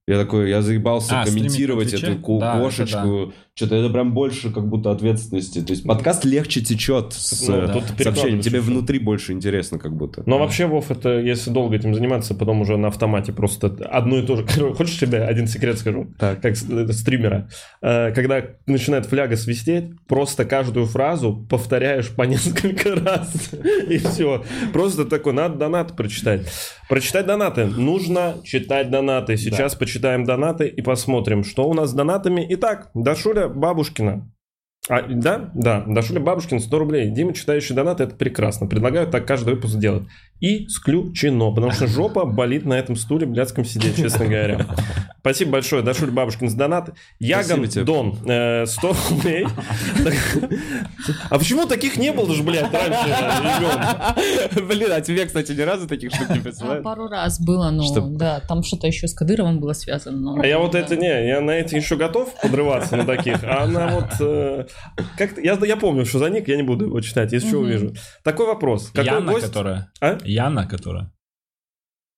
Я 0.07 0.19
такой, 0.19 0.49
я 0.49 0.62
заебался 0.62 1.21
А, 1.21 1.27
комментировать 1.27 1.93
эту 1.93 2.16
ку- 2.16 2.41
Да, 2.41 2.55
это 2.55 2.62
кошечку. 2.64 3.35
Что-то 3.59 3.75
это 3.75 3.91
прям 3.91 4.15
больше 4.15 4.53
как 4.53 4.69
будто 4.69 4.93
ответственности. 4.93 5.61
То 5.61 5.73
есть 5.73 5.83
подкаст 5.83 6.25
легче 6.25 6.61
течет 6.61 7.13
с 7.13 7.49
Ну, 7.49 7.57
э, 7.57 7.73
тут 7.73 7.87
ты 7.97 8.05
сообщением. 8.05 8.41
Тебе 8.41 8.61
внутри 8.61 9.01
больше 9.01 9.33
интересно 9.33 9.81
как 9.81 9.97
будто. 9.97 10.23
Но 10.27 10.39
вообще, 10.39 10.67
Вов, 10.67 10.93
это 10.93 11.19
если 11.19 11.51
долго 11.51 11.75
этим 11.75 11.93
заниматься, 11.93 12.37
потом 12.37 12.61
уже 12.61 12.77
на 12.77 12.87
автомате 12.87 13.33
просто 13.33 13.67
одно 13.91 14.19
и 14.19 14.23
то 14.25 14.37
же. 14.37 14.47
Хочешь 14.75 15.01
тебе 15.01 15.25
один 15.25 15.49
секрет 15.49 15.77
скажу? 15.77 16.07
Так. 16.21 16.41
Как 16.41 16.55
э, 16.55 16.93
стримера. 16.93 17.49
Э, 17.83 18.13
Когда 18.13 18.45
начинает 18.67 19.07
фляга 19.07 19.37
свистеть, 19.37 19.87
просто 20.07 20.45
каждую 20.45 20.87
фразу 20.87 21.45
повторяешь 21.51 22.11
по 22.11 22.23
несколько 22.29 22.95
раз. 22.95 23.51
И 23.89 23.99
все. 23.99 24.45
Просто 24.73 25.05
такой, 25.05 25.33
надо 25.33 25.57
донаты 25.57 25.95
прочитать. 25.95 26.47
Прочитать 26.89 27.27
донаты. 27.27 27.65
Нужно 27.65 28.37
читать 28.45 28.89
донаты. 28.93 29.37
Сейчас 29.37 29.75
почитаем 29.75 30.25
донаты 30.25 30.69
и 30.69 30.81
посмотрим, 30.81 31.43
что 31.43 31.69
у 31.69 31.75
нас 31.75 31.91
с 31.91 31.93
донатами. 31.93 32.47
Итак, 32.51 32.91
Дашуля 32.95 33.47
Бабушкина. 33.49 34.30
А, 34.88 35.03
да? 35.03 35.51
Да. 35.55 35.84
Дашуля 35.86 36.20
Бабушкин 36.20 36.61
100 36.61 36.78
рублей. 36.78 37.11
Дима, 37.11 37.34
читающий 37.34 37.74
донаты, 37.74 38.05
это 38.05 38.16
прекрасно. 38.16 38.66
Предлагаю 38.66 39.07
так 39.07 39.26
каждый 39.26 39.55
выпуск 39.55 39.76
делать. 39.76 40.05
Исключено. 40.41 41.51
Потому 41.51 41.72
что 41.72 41.86
жопа 41.86 42.24
болит 42.24 42.64
на 42.64 42.74
этом 42.74 42.97
стуле 42.97 43.26
блядском 43.26 43.64
сидеть, 43.64 43.97
честно 43.97 44.24
говоря. 44.26 44.66
Спасибо 45.20 45.53
большое, 45.53 45.82
Дашуль 45.82 46.11
Бабушкин, 46.11 46.49
за 46.49 46.57
донат. 46.57 46.91
Тебе. 47.18 47.84
Дон, 47.84 48.18
э, 48.26 48.64
100 48.66 48.97
рублей. 49.11 49.47
А 51.30 51.39
почему 51.39 51.66
таких 51.66 51.97
не 51.97 52.12
было 52.12 52.32
же, 52.34 52.43
блядь, 52.43 52.72
раньше? 52.72 54.61
Блин, 54.62 54.89
а 54.93 55.01
тебе, 55.01 55.26
кстати, 55.26 55.53
ни 55.53 55.61
разу 55.61 55.86
таких 55.86 56.14
штук 56.14 56.30
не 56.30 56.39
А, 56.39 56.43
присылают? 56.43 56.84
пару 56.84 57.09
раз 57.09 57.41
было, 57.41 57.70
но 57.70 57.84
да, 58.11 58.41
там 58.41 58.62
что-то 58.62 58.86
еще 58.86 59.09
с 59.09 59.14
Кадыровым 59.14 59.61
было 59.61 59.72
связано. 59.72 60.18
но- 60.34 60.41
А 60.43 60.47
я 60.47 60.59
вот 60.59 60.74
это 60.74 60.97
не, 60.97 61.28
я 61.28 61.41
на 61.41 61.51
эти 61.53 61.74
еще 61.74 61.97
готов 61.97 62.34
подрываться 62.41 62.97
на 62.97 63.05
таких, 63.05 63.43
а 63.45 63.64
она 63.64 63.89
вот 63.89 64.11
э, 64.20 64.66
как 65.16 65.36
я, 65.39 65.59
я 65.62 65.76
помню, 65.76 66.05
что 66.07 66.18
за 66.18 66.30
ник, 66.30 66.49
я 66.49 66.57
не 66.57 66.62
буду 66.62 66.86
его 66.86 67.01
читать, 67.01 67.32
если 67.32 67.49
что 67.49 67.59
увижу. 67.59 67.93
Такой 68.22 68.47
вопрос. 68.47 68.91
Какой 68.93 69.05
Яна, 69.07 69.32
гость? 69.32 69.47
которая? 69.47 69.91
А? 70.01 70.18
Яна, 70.29 70.66
которая? 70.66 71.11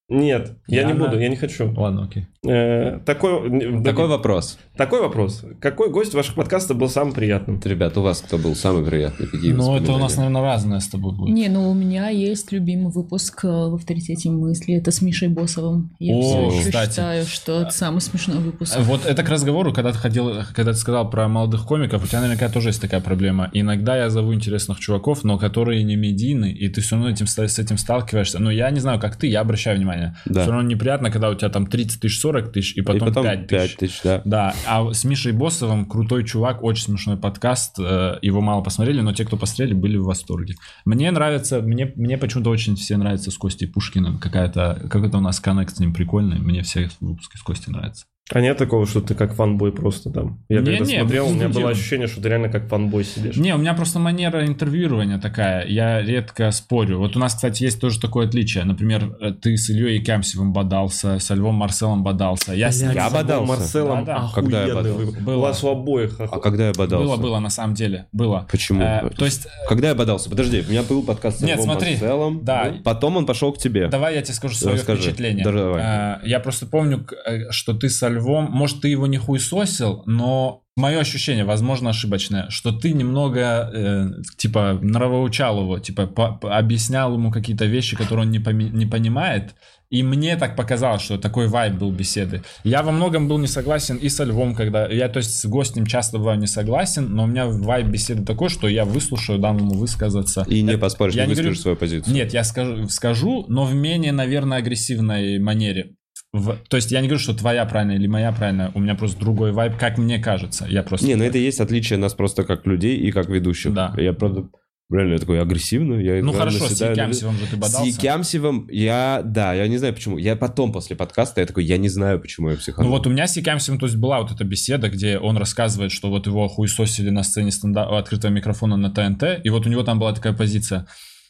Нет, 0.08 0.56
я 0.68 0.82
не 0.84 0.90
Яна. 0.92 1.04
буду, 1.04 1.20
я 1.20 1.28
не 1.28 1.36
хочу. 1.36 1.72
Ладно, 1.80 2.04
окей. 2.04 2.26
Э, 2.42 3.00
такой, 3.04 3.82
Такой 3.82 4.06
вопрос. 4.06 4.58
такой 4.74 5.00
вопрос. 5.00 5.44
Какой 5.60 5.90
гость 5.90 6.14
ваших 6.14 6.34
подкастов 6.34 6.78
был 6.78 6.88
самым 6.88 7.12
приятным? 7.12 7.60
Ребят, 7.62 7.98
у 7.98 8.02
вас 8.02 8.22
кто 8.22 8.38
был 8.38 8.54
самый 8.56 8.82
приятный? 8.82 9.26
Какие 9.26 9.52
Ну, 9.52 9.76
это 9.76 9.92
у 9.92 9.98
нас, 9.98 10.16
наверное, 10.16 10.40
разное 10.40 10.80
с 10.80 10.88
тобой 10.88 11.14
будет. 11.14 11.34
Не, 11.34 11.48
ну 11.48 11.70
у 11.70 11.74
меня 11.74 12.08
есть 12.08 12.50
любимый 12.50 12.90
выпуск 12.90 13.44
э, 13.44 13.48
в 13.48 13.74
авторитете 13.74 14.30
мысли. 14.30 14.72
Это 14.74 14.90
с 14.90 15.02
Мишей 15.02 15.28
Босовым. 15.28 15.90
Я 15.98 16.16
О, 16.16 16.22
все 16.22 16.46
еще 16.46 16.66
кстати. 16.68 16.90
считаю, 16.92 17.24
что 17.26 17.60
это 17.60 17.72
самый 17.72 18.00
смешной 18.00 18.38
выпуск. 18.38 18.74
Вот 18.78 19.04
это 19.04 19.22
к 19.22 19.28
разговору, 19.28 19.74
когда 19.74 19.92
ты 19.92 19.98
ходил, 19.98 20.32
когда 20.54 20.72
ты 20.72 20.78
сказал 20.78 21.10
про 21.10 21.28
молодых 21.28 21.66
комиков, 21.66 22.02
у 22.02 22.06
тебя 22.06 22.20
наверняка 22.22 22.48
тоже 22.48 22.70
есть 22.70 22.80
такая 22.80 23.02
проблема. 23.02 23.50
Иногда 23.52 23.98
я 23.98 24.08
зову 24.08 24.32
интересных 24.32 24.80
чуваков, 24.80 25.24
но 25.24 25.36
которые 25.36 25.82
не 25.82 25.96
медийны, 25.96 26.50
и 26.50 26.70
ты 26.70 26.80
все 26.80 26.96
равно 26.96 27.10
этим, 27.10 27.26
с 27.26 27.58
этим 27.58 27.76
сталкиваешься. 27.76 28.38
Ну, 28.38 28.48
я 28.48 28.70
не 28.70 28.80
знаю, 28.80 28.98
как 28.98 29.16
ты, 29.16 29.26
я 29.26 29.40
обращаю 29.40 29.76
внимание. 29.76 30.16
Да. 30.24 30.40
Все 30.40 30.52
равно 30.52 30.66
неприятно, 30.66 31.10
когда 31.10 31.28
у 31.28 31.34
тебя 31.34 31.50
там 31.50 31.66
30 31.66 32.00
тысяч, 32.00 32.18
40 32.30 32.52
тысяч, 32.52 32.76
и 32.76 32.82
потом, 32.82 33.08
И 33.08 33.10
потом 33.10 33.24
5 33.24 33.46
тысяч. 33.46 33.70
5 33.70 33.76
тысяч, 33.76 34.00
да. 34.04 34.22
Да, 34.24 34.54
а 34.66 34.92
с 34.92 35.04
Мишей 35.04 35.32
Боссовым 35.32 35.84
крутой 35.86 36.24
чувак, 36.24 36.62
очень 36.62 36.84
смешной 36.84 37.16
подкаст. 37.16 37.76
э, 37.78 38.18
Его 38.22 38.40
мало 38.40 38.62
посмотрели, 38.62 39.00
но 39.00 39.12
те, 39.12 39.24
кто 39.24 39.36
посмотрели, 39.36 39.74
были 39.74 39.96
в 39.96 40.04
восторге. 40.04 40.54
Мне 40.84 41.10
нравится, 41.10 41.60
мне, 41.60 41.92
мне 41.96 42.18
почему-то 42.18 42.50
очень 42.50 42.76
все 42.76 42.96
нравятся 42.96 43.30
с 43.30 43.36
Костей 43.38 43.66
Пушкиным. 43.66 44.18
Какая-то, 44.18 44.86
какой-то 44.90 45.18
у 45.18 45.20
нас 45.20 45.40
коннект 45.40 45.74
с 45.76 45.80
ним 45.80 45.92
прикольный. 45.92 46.38
Мне 46.38 46.62
все 46.62 46.88
выпуски 47.00 47.36
с 47.36 47.42
Костей 47.42 47.72
нравятся. 47.72 48.06
А 48.32 48.40
нет 48.40 48.56
такого, 48.58 48.86
что 48.86 49.00
ты 49.00 49.14
как 49.14 49.34
фанбой 49.34 49.72
просто 49.72 50.10
там? 50.10 50.38
Я 50.48 50.60
Не, 50.60 50.66
когда 50.66 50.84
не, 50.84 50.98
смотрел, 51.00 51.26
у 51.28 51.30
меня 51.32 51.48
было 51.48 51.60
дела. 51.60 51.70
ощущение, 51.70 52.06
что 52.06 52.22
ты 52.22 52.28
реально 52.28 52.48
как 52.48 52.68
фанбой 52.68 53.04
сидишь. 53.04 53.36
Не, 53.36 53.54
у 53.54 53.58
меня 53.58 53.74
просто 53.74 53.98
манера 53.98 54.46
интервьюирования 54.46 55.18
такая. 55.18 55.66
Я 55.66 56.00
редко 56.00 56.50
спорю. 56.52 56.98
Вот 56.98 57.16
у 57.16 57.18
нас, 57.18 57.34
кстати, 57.34 57.64
есть 57.64 57.80
тоже 57.80 58.00
такое 58.00 58.26
отличие. 58.28 58.64
Например, 58.64 59.16
э, 59.20 59.32
ты 59.32 59.56
с 59.56 59.68
Ильей 59.70 59.98
Якямсевым 59.98 60.52
бодался, 60.52 61.18
со 61.18 61.34
Львом 61.34 61.56
Марселом 61.56 62.04
бодался. 62.04 62.52
Я 62.54 62.70
с 62.70 62.80
Я 62.80 62.90
с 62.92 62.94
Львом 62.94 63.12
бодался. 63.12 63.46
Марселом 63.52 64.04
Да, 64.04 64.18
да. 64.20 64.30
Когда 64.34 64.64
я 64.66 64.74
бодался? 64.74 65.20
Было. 65.22 65.36
У 65.36 65.40
вас 65.40 65.64
у 65.64 65.68
обоих 65.68 66.20
А 66.20 66.24
оху- 66.24 66.40
когда 66.40 66.68
я 66.68 66.72
бодался? 66.72 67.04
Было, 67.06 67.16
было, 67.16 67.38
на 67.40 67.50
самом 67.50 67.74
деле. 67.74 68.06
Было. 68.12 68.46
Почему? 68.50 68.82
Э, 68.82 69.10
то 69.10 69.24
есть, 69.24 69.48
Когда 69.68 69.88
я 69.88 69.94
бодался? 69.96 70.30
Подожди, 70.30 70.62
у 70.66 70.70
меня 70.70 70.82
был 70.84 71.02
подкаст 71.02 71.38
с 71.38 71.42
Нет, 71.42 71.56
Львом 71.56 71.64
смотри, 71.70 71.90
Марселом. 71.92 72.44
да. 72.44 72.74
Потом 72.84 73.16
он 73.16 73.26
пошел 73.26 73.52
к 73.52 73.58
тебе. 73.58 73.88
Давай 73.88 74.14
я 74.14 74.22
тебе 74.22 74.34
скажу 74.34 74.54
свое 74.54 74.76
Расскажи. 74.76 75.02
впечатление. 75.02 75.44
Да, 75.44 75.50
давай. 75.52 75.82
Э, 75.82 76.28
Я 76.28 76.38
просто 76.38 76.66
помню, 76.66 77.04
э, 77.26 77.50
что 77.50 77.74
ты 77.74 77.88
со 77.88 78.06
Львом, 78.08 78.19
может, 78.28 78.80
ты 78.80 78.88
его 78.88 79.06
не 79.06 79.18
хуесосил, 79.18 80.02
но 80.06 80.62
мое 80.76 81.00
ощущение, 81.00 81.44
возможно, 81.44 81.90
ошибочное, 81.90 82.48
что 82.48 82.72
ты 82.72 82.92
немного, 82.92 83.70
э, 83.74 84.08
типа, 84.38 84.78
нравоучал 84.82 85.60
его, 85.62 85.78
типа, 85.78 86.06
по- 86.06 86.32
по- 86.32 86.56
объяснял 86.56 87.12
ему 87.14 87.30
какие-то 87.30 87.66
вещи, 87.66 87.96
которые 87.96 88.26
он 88.26 88.30
не, 88.32 88.38
поми- 88.38 88.70
не 88.70 88.86
понимает, 88.86 89.54
и 89.90 90.02
мне 90.04 90.36
так 90.36 90.54
показалось, 90.56 91.02
что 91.02 91.18
такой 91.18 91.48
вайб 91.48 91.74
был 91.74 91.90
беседы. 91.90 92.42
Я 92.62 92.82
во 92.84 92.92
многом 92.92 93.26
был 93.26 93.38
не 93.38 93.48
согласен 93.48 93.96
и 93.96 94.08
со 94.08 94.22
Львом, 94.24 94.54
когда... 94.54 94.86
Я, 94.86 95.08
то 95.08 95.18
есть, 95.18 95.38
с 95.40 95.44
гостем 95.46 95.84
часто 95.84 96.18
бываю 96.18 96.38
не 96.38 96.46
согласен, 96.46 97.12
но 97.14 97.24
у 97.24 97.26
меня 97.26 97.46
вайб 97.46 97.88
беседы 97.88 98.24
такой, 98.24 98.50
что 98.50 98.68
я 98.68 98.84
выслушаю, 98.84 99.40
дам 99.40 99.56
ему 99.58 99.74
высказаться. 99.74 100.44
И 100.48 100.62
не 100.62 100.78
поспоришь, 100.78 101.14
я 101.14 101.24
не 101.24 101.30
не 101.30 101.34
говорю- 101.34 101.48
выскажешь 101.48 101.62
свою 101.62 101.76
позицию. 101.76 102.14
Нет, 102.14 102.32
я 102.32 102.44
скажу, 102.44 102.88
скажу, 102.88 103.44
но 103.48 103.64
в 103.64 103.74
менее, 103.74 104.12
наверное, 104.12 104.58
агрессивной 104.58 105.40
манере. 105.40 105.96
В- 106.32 106.56
то 106.68 106.76
есть 106.76 106.92
я 106.92 107.00
не 107.00 107.08
говорю, 107.08 107.20
что 107.22 107.34
твоя 107.34 107.64
правильная 107.66 107.96
или 107.96 108.06
моя 108.06 108.30
правильная, 108.32 108.70
у 108.74 108.78
меня 108.80 108.94
просто 108.94 109.18
другой 109.18 109.50
вайб, 109.52 109.76
как 109.76 109.98
мне 109.98 110.18
кажется. 110.20 110.66
Я 110.68 110.82
просто... 110.82 111.06
Не, 111.06 111.16
ну 111.16 111.24
это 111.24 111.38
и 111.38 111.42
есть 111.42 111.60
отличие 111.60 111.98
нас 111.98 112.14
просто 112.14 112.44
как 112.44 112.66
людей 112.66 112.96
и 112.96 113.10
как 113.10 113.28
ведущих. 113.28 113.72
Да. 113.74 113.92
Я 113.96 114.12
правда 114.12 114.48
реально 114.92 115.14
я 115.14 115.18
такой 115.18 115.40
агрессивный. 115.40 116.04
Я 116.04 116.22
Ну 116.22 116.32
хорошо, 116.32 116.68
с 116.68 116.80
Якямсевым 116.80 117.36
же 117.36 117.46
ты 117.46 117.56
бодался. 117.56 117.82
С 117.84 117.96
Якямсевым 117.96 118.68
я, 118.70 119.22
да, 119.24 119.54
я 119.54 119.66
не 119.68 119.78
знаю 119.78 119.92
почему. 119.94 120.18
Я 120.18 120.36
потом 120.36 120.72
после 120.72 120.94
подкаста, 120.96 121.40
я 121.40 121.46
такой, 121.48 121.64
я 121.64 121.78
не 121.78 121.88
знаю, 121.88 122.20
почему 122.20 122.48
я 122.48 122.54
Ну 122.54 122.60
психанул. 122.60 122.90
вот 122.92 123.06
у 123.06 123.10
меня 123.10 123.26
с 123.26 123.36
Якямсевым, 123.36 123.78
то 123.80 123.86
есть 123.86 123.96
была 123.98 124.20
вот 124.20 124.30
эта 124.32 124.44
беседа, 124.44 124.88
где 124.88 125.18
он 125.18 125.36
рассказывает, 125.36 125.90
что 125.92 126.10
вот 126.10 126.26
его 126.26 126.46
хуесосили 126.48 127.10
на 127.10 127.22
сцене 127.24 127.50
стенда- 127.50 127.86
открытого 127.98 128.30
микрофона 128.30 128.76
на 128.76 128.90
ТНТ, 128.90 129.40
и 129.44 129.48
вот 129.50 129.66
у 129.66 129.68
него 129.68 129.82
там 129.84 129.98
была 129.98 130.12
такая 130.12 130.32
позиция. 130.32 130.86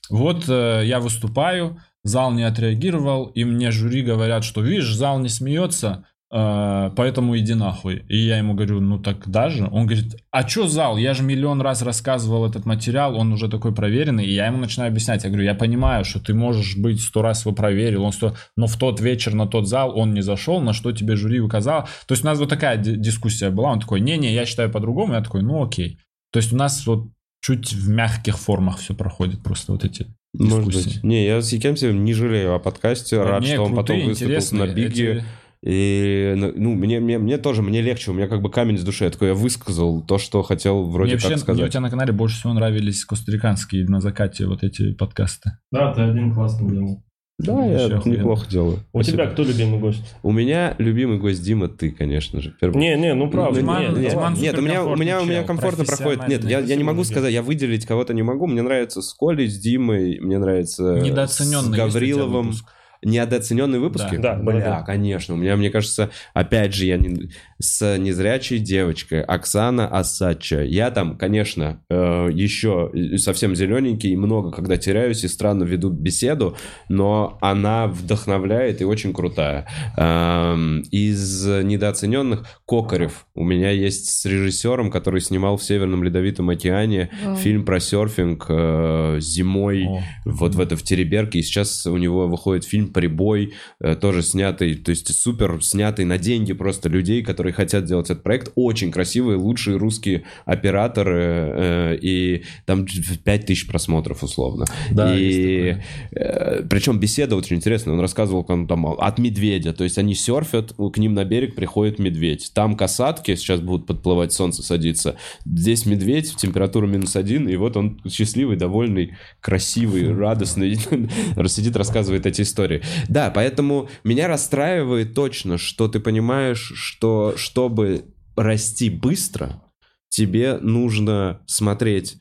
Вот 0.09 0.45
э, 0.49 0.83
я 0.87 0.99
выступаю, 0.99 1.79
зал 2.05 2.33
не 2.33 2.43
отреагировал, 2.43 3.27
и 3.27 3.45
мне 3.45 3.71
жюри 3.71 4.03
говорят, 4.03 4.45
что, 4.45 4.63
видишь, 4.63 4.95
зал 4.95 5.19
не 5.19 5.29
смеется, 5.29 6.07
э, 6.33 6.91
поэтому 6.97 7.37
иди 7.37 7.55
нахуй. 7.55 8.05
И 8.09 8.17
я 8.17 8.39
ему 8.39 8.55
говорю, 8.55 8.81
ну 8.81 8.99
так 8.99 9.29
даже. 9.29 9.65
Он 9.71 9.87
говорит, 9.87 10.17
а 10.31 10.45
чё 10.45 10.67
зал? 10.67 10.97
Я 10.97 11.13
же 11.15 11.23
миллион 11.23 11.61
раз 11.61 11.83
рассказывал 11.83 12.47
этот 12.47 12.67
материал, 12.67 13.17
он 13.17 13.33
уже 13.33 13.49
такой 13.49 13.75
проверенный. 13.75 14.27
И 14.27 14.33
я 14.33 14.47
ему 14.47 14.59
начинаю 14.59 14.91
объяснять. 14.91 15.25
Я 15.25 15.31
говорю, 15.31 15.45
я 15.45 15.55
понимаю, 15.55 16.05
что 16.05 16.21
ты 16.21 16.33
можешь 16.33 16.77
быть 16.77 17.01
сто 17.01 17.23
раз 17.23 17.45
его 17.45 17.55
проверил, 17.55 18.05
он 18.05 18.13
сто... 18.13 18.35
но 18.57 18.67
в 18.67 18.77
тот 18.77 19.01
вечер 19.01 19.35
на 19.35 19.47
тот 19.47 19.69
зал 19.69 19.99
он 19.99 20.15
не 20.15 20.23
зашел, 20.23 20.61
на 20.61 20.73
что 20.73 20.93
тебе 20.93 21.17
жюри 21.17 21.41
указал. 21.41 21.89
То 22.07 22.13
есть 22.13 22.25
у 22.25 22.27
нас 22.27 22.39
вот 22.39 22.49
такая 22.49 22.77
ди- 22.77 22.97
дискуссия 22.97 23.51
была. 23.51 23.73
Он 23.73 23.81
такой, 23.81 24.01
не-не, 24.01 24.33
я 24.33 24.47
считаю 24.47 24.71
по-другому. 24.71 25.15
Я 25.15 25.21
такой, 25.21 25.43
ну 25.43 25.63
окей. 25.63 25.99
То 26.33 26.39
есть 26.39 26.53
у 26.53 26.57
нас 26.57 26.87
вот 26.87 27.09
чуть 27.43 27.73
в 27.73 27.89
мягких 27.89 28.39
формах 28.39 28.79
все 28.79 28.95
проходит, 28.95 29.43
просто 29.43 29.73
вот 29.73 29.85
эти 29.85 30.07
Может 30.33 30.67
быть. 30.67 31.03
Не, 31.03 31.27
я 31.27 31.41
с 31.43 31.53
Якемсевым 31.53 32.05
не 32.05 32.13
жалею 32.15 32.55
о 32.55 32.59
подкасте. 32.59 33.21
Рад, 33.23 33.43
Не, 33.43 33.49
что 33.55 33.63
он 33.65 33.75
потом 33.75 34.01
крутые, 34.05 34.37
выступил 34.37 34.59
на. 34.67 34.73
Биге. 34.73 35.13
Эти- 35.13 35.25
И, 35.63 36.35
ну, 36.37 36.75
мне, 36.75 37.01
мне, 37.01 37.19
мне 37.19 37.37
тоже, 37.37 37.61
мне 37.63 37.83
легче, 37.83 38.13
у 38.13 38.15
меня 38.15 38.29
как 38.29 38.41
бы 38.41 38.51
камень 38.51 38.79
с 38.79 38.83
души. 38.83 39.05
Я 39.05 39.11
такой, 39.11 39.29
я 39.29 39.35
высказал 39.35 40.01
то, 40.03 40.17
что 40.17 40.43
хотел 40.43 40.85
вроде 40.89 41.13
Мне 41.13 41.21
как 41.21 41.25
вообще, 41.25 41.29
мне 41.29 41.37
у 41.37 41.57
сказать. 41.57 41.73
тебя 41.73 41.81
на 41.83 41.91
канале 41.91 42.13
больше 42.13 42.39
всего 42.39 42.55
нравились 42.55 43.05
костариканские 43.05 43.85
на 43.87 44.01
закате 44.01 44.47
вот 44.47 44.63
эти 44.63 44.95
подкасты. 44.95 45.51
Да, 45.71 45.93
ты 45.93 46.01
один 46.01 46.33
классный 46.33 46.71
делал. 46.71 47.05
Да, 47.43 47.65
я 47.65 47.87
охуенно. 47.97 48.17
неплохо 48.19 48.47
делаю. 48.49 48.79
У 48.93 49.03
Спасибо. 49.03 49.17
тебя 49.25 49.27
кто 49.33 49.43
любимый 49.43 49.81
гость? 49.81 50.15
У 50.23 50.33
меня 50.33 50.75
любимый 50.79 51.19
гость 51.19 51.43
Дима, 51.45 51.69
ты, 51.69 51.91
конечно 51.91 52.41
же. 52.41 52.55
Первый. 52.61 52.79
Не, 52.79 52.97
не, 52.97 53.15
ну 53.15 53.31
правда. 53.31 53.61
Диман- 53.61 53.81
нет, 53.81 53.93
не, 53.97 54.01
нет, 54.03 54.11
Диман 54.13 54.35
нет, 54.35 54.59
у 54.59 54.61
меня, 54.63 54.85
у 54.85 54.97
меня, 54.97 55.21
у 55.21 55.25
меня 55.25 55.43
комфортно 55.43 55.85
проходит. 55.85 56.29
Нет, 56.29 56.45
я, 56.45 56.61
я 56.61 56.77
не 56.77 56.85
могу 56.85 57.05
сказать, 57.05 57.33
я 57.33 57.43
выделить 57.43 57.87
кого-то 57.87 58.15
не 58.15 58.23
могу. 58.23 58.47
Мне 58.47 58.63
нравится 58.63 59.03
с 59.03 59.13
Колей, 59.15 59.49
с 59.49 59.59
Димой, 59.59 60.19
мне 60.21 60.39
нравится 60.39 61.01
Недооцененный 61.01 61.75
с 61.75 61.77
Гавриловым. 61.77 62.47
выпуск. 62.47 62.65
Недооцененные 63.03 63.81
выпуски? 63.81 64.17
Да, 64.17 64.35
да, 64.37 64.43
Бля, 64.43 64.61
да. 64.61 64.83
конечно. 64.83 65.35
У 65.35 65.39
меня, 65.39 65.57
мне 65.57 65.71
кажется, 65.71 66.11
опять 66.35 66.75
же, 66.75 66.85
я 66.85 66.99
не... 66.99 67.31
с 67.61 67.99
незрячей 67.99 68.59
девочкой 68.59 69.23
Оксана 69.23 69.87
Асача. 69.87 70.63
Я 70.63 70.91
там, 70.91 71.17
конечно, 71.19 71.83
э, 71.91 72.29
еще 72.33 72.91
совсем 73.19 73.55
зелененький, 73.55 74.13
и 74.13 74.17
много 74.17 74.51
когда 74.51 74.77
теряюсь 74.77 75.25
и 75.25 75.29
странно 75.29 75.65
веду 75.65 75.91
беседу, 75.91 76.57
но 76.89 77.39
она 77.41 77.87
вдохновляет 77.87 78.81
и 78.81 78.85
очень 78.85 79.13
крутая. 79.13 79.69
Эм, 79.97 80.81
Из 80.91 81.47
недооцененных 81.47 82.47
Кокарев. 82.67 83.27
У 83.35 83.45
меня 83.45 83.71
есть 83.71 84.09
с 84.09 84.25
режиссером, 84.25 84.91
который 84.91 85.21
снимал 85.21 85.57
в 85.57 85.63
Северном 85.63 86.03
Ледовитом 86.03 86.49
океане 86.49 87.11
Вау. 87.25 87.37
фильм 87.37 87.65
про 87.65 87.79
серфинг 87.81 88.47
э, 88.49 89.19
зимой 89.21 89.87
О. 89.87 90.03
вот 90.25 90.55
в 90.55 90.61
это 90.61 90.77
в 90.77 90.83
Тереберке, 90.83 91.41
и 91.41 91.43
сейчас 91.43 91.87
у 91.87 91.97
него 91.97 92.27
выходит 92.27 92.65
фильм 92.65 92.89
«Прибой», 92.89 93.53
э, 93.81 93.95
тоже 93.97 94.23
снятый, 94.23 94.75
то 94.75 94.91
есть 94.91 95.15
супер 95.15 95.63
снятый 95.63 96.05
на 96.05 96.19
деньги 96.19 96.53
просто 96.53 96.89
людей, 96.89 97.23
которые 97.23 97.50
хотят 97.53 97.85
делать 97.85 98.11
этот 98.11 98.23
проект. 98.23 98.53
Очень 98.55 98.91
красивые, 98.93 99.39
лучшие 99.39 99.77
русские 99.77 100.25
операторы, 100.45 101.23
э, 101.23 101.99
и 102.01 102.45
там 102.67 102.87
5000 102.87 103.67
просмотров 103.67 104.23
условно. 104.23 104.67
Да, 104.91 105.17
и 105.17 105.77
э, 106.13 106.63
причем 106.69 106.99
беседа 106.99 107.37
очень 107.37 107.57
интересная, 107.57 107.95
он 107.95 108.01
рассказывал 108.01 108.45
он 108.49 108.67
там 108.67 108.87
от 108.87 109.19
медведя, 109.19 109.73
то 109.73 109.85
есть 109.85 109.99
они 109.99 110.15
серфят, 110.15 110.73
к 110.73 110.99
ним 110.99 111.15
на 111.15 111.25
берег 111.25 111.55
приходит 111.55 111.99
медведь, 111.99 112.51
там 112.55 112.77
касатки, 112.77 113.35
сейчас 113.37 113.61
будут 113.61 113.87
подплывать, 113.87 114.33
солнце 114.33 114.63
садится, 114.63 115.17
здесь 115.45 115.87
медведь, 115.87 116.35
температура 116.37 116.87
минус 116.87 117.17
один, 117.17 117.49
и 117.49 117.57
вот 117.57 117.77
он 117.77 118.01
счастливый, 118.09 118.57
довольный, 118.57 119.17
красивый, 119.41 120.13
радостный, 120.15 120.75
сидит, 121.47 121.77
рассказывает 121.77 122.27
эти 122.27 122.43
истории. 122.43 122.83
Да, 123.09 123.31
поэтому 123.31 123.89
меня 124.05 124.29
расстраивает 124.29 125.15
точно, 125.15 125.59
что 125.59 125.89
ты 125.89 126.01
понимаешь, 126.01 126.73
что 126.75 127.35
чтобы 127.41 128.05
расти 128.37 128.91
быстро, 128.91 129.63
тебе 130.09 130.59
нужно 130.59 131.41
смотреть, 131.47 132.17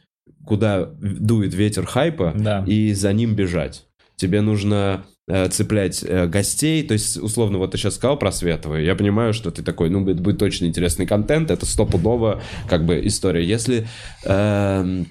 куда 0.46 0.86
дует 0.86 1.54
ветер 1.54 1.86
хайпа, 1.86 2.34
Да. 2.36 2.64
и 2.68 2.94
за 2.94 3.14
ним 3.14 3.36
бежать. 3.36 3.86
Тебе 4.16 4.42
нужно 4.42 5.06
э, 5.28 5.48
цеплять 5.50 6.04
э, 6.04 6.28
гостей, 6.28 6.84
то 6.84 6.94
есть, 6.94 7.18
условно, 7.18 7.58
вот 7.58 7.72
ты 7.72 7.78
сейчас 7.78 7.96
сказал 7.96 8.18
про 8.18 8.32
Световой, 8.32 8.84
я 8.86 8.96
понимаю, 8.96 9.34
что 9.34 9.52
ты 9.52 9.64
такой, 9.64 9.90
ну, 9.90 10.08
это 10.10 10.22
будет 10.22 10.40
точно 10.40 10.66
интересный 10.66 11.06
контент, 11.06 11.52
это 11.52 11.66
стопудово, 11.66 12.42
как 12.68 12.86
бы, 12.86 13.00
история. 13.06 13.46
Если, 13.46 13.88
эм, 14.26 15.08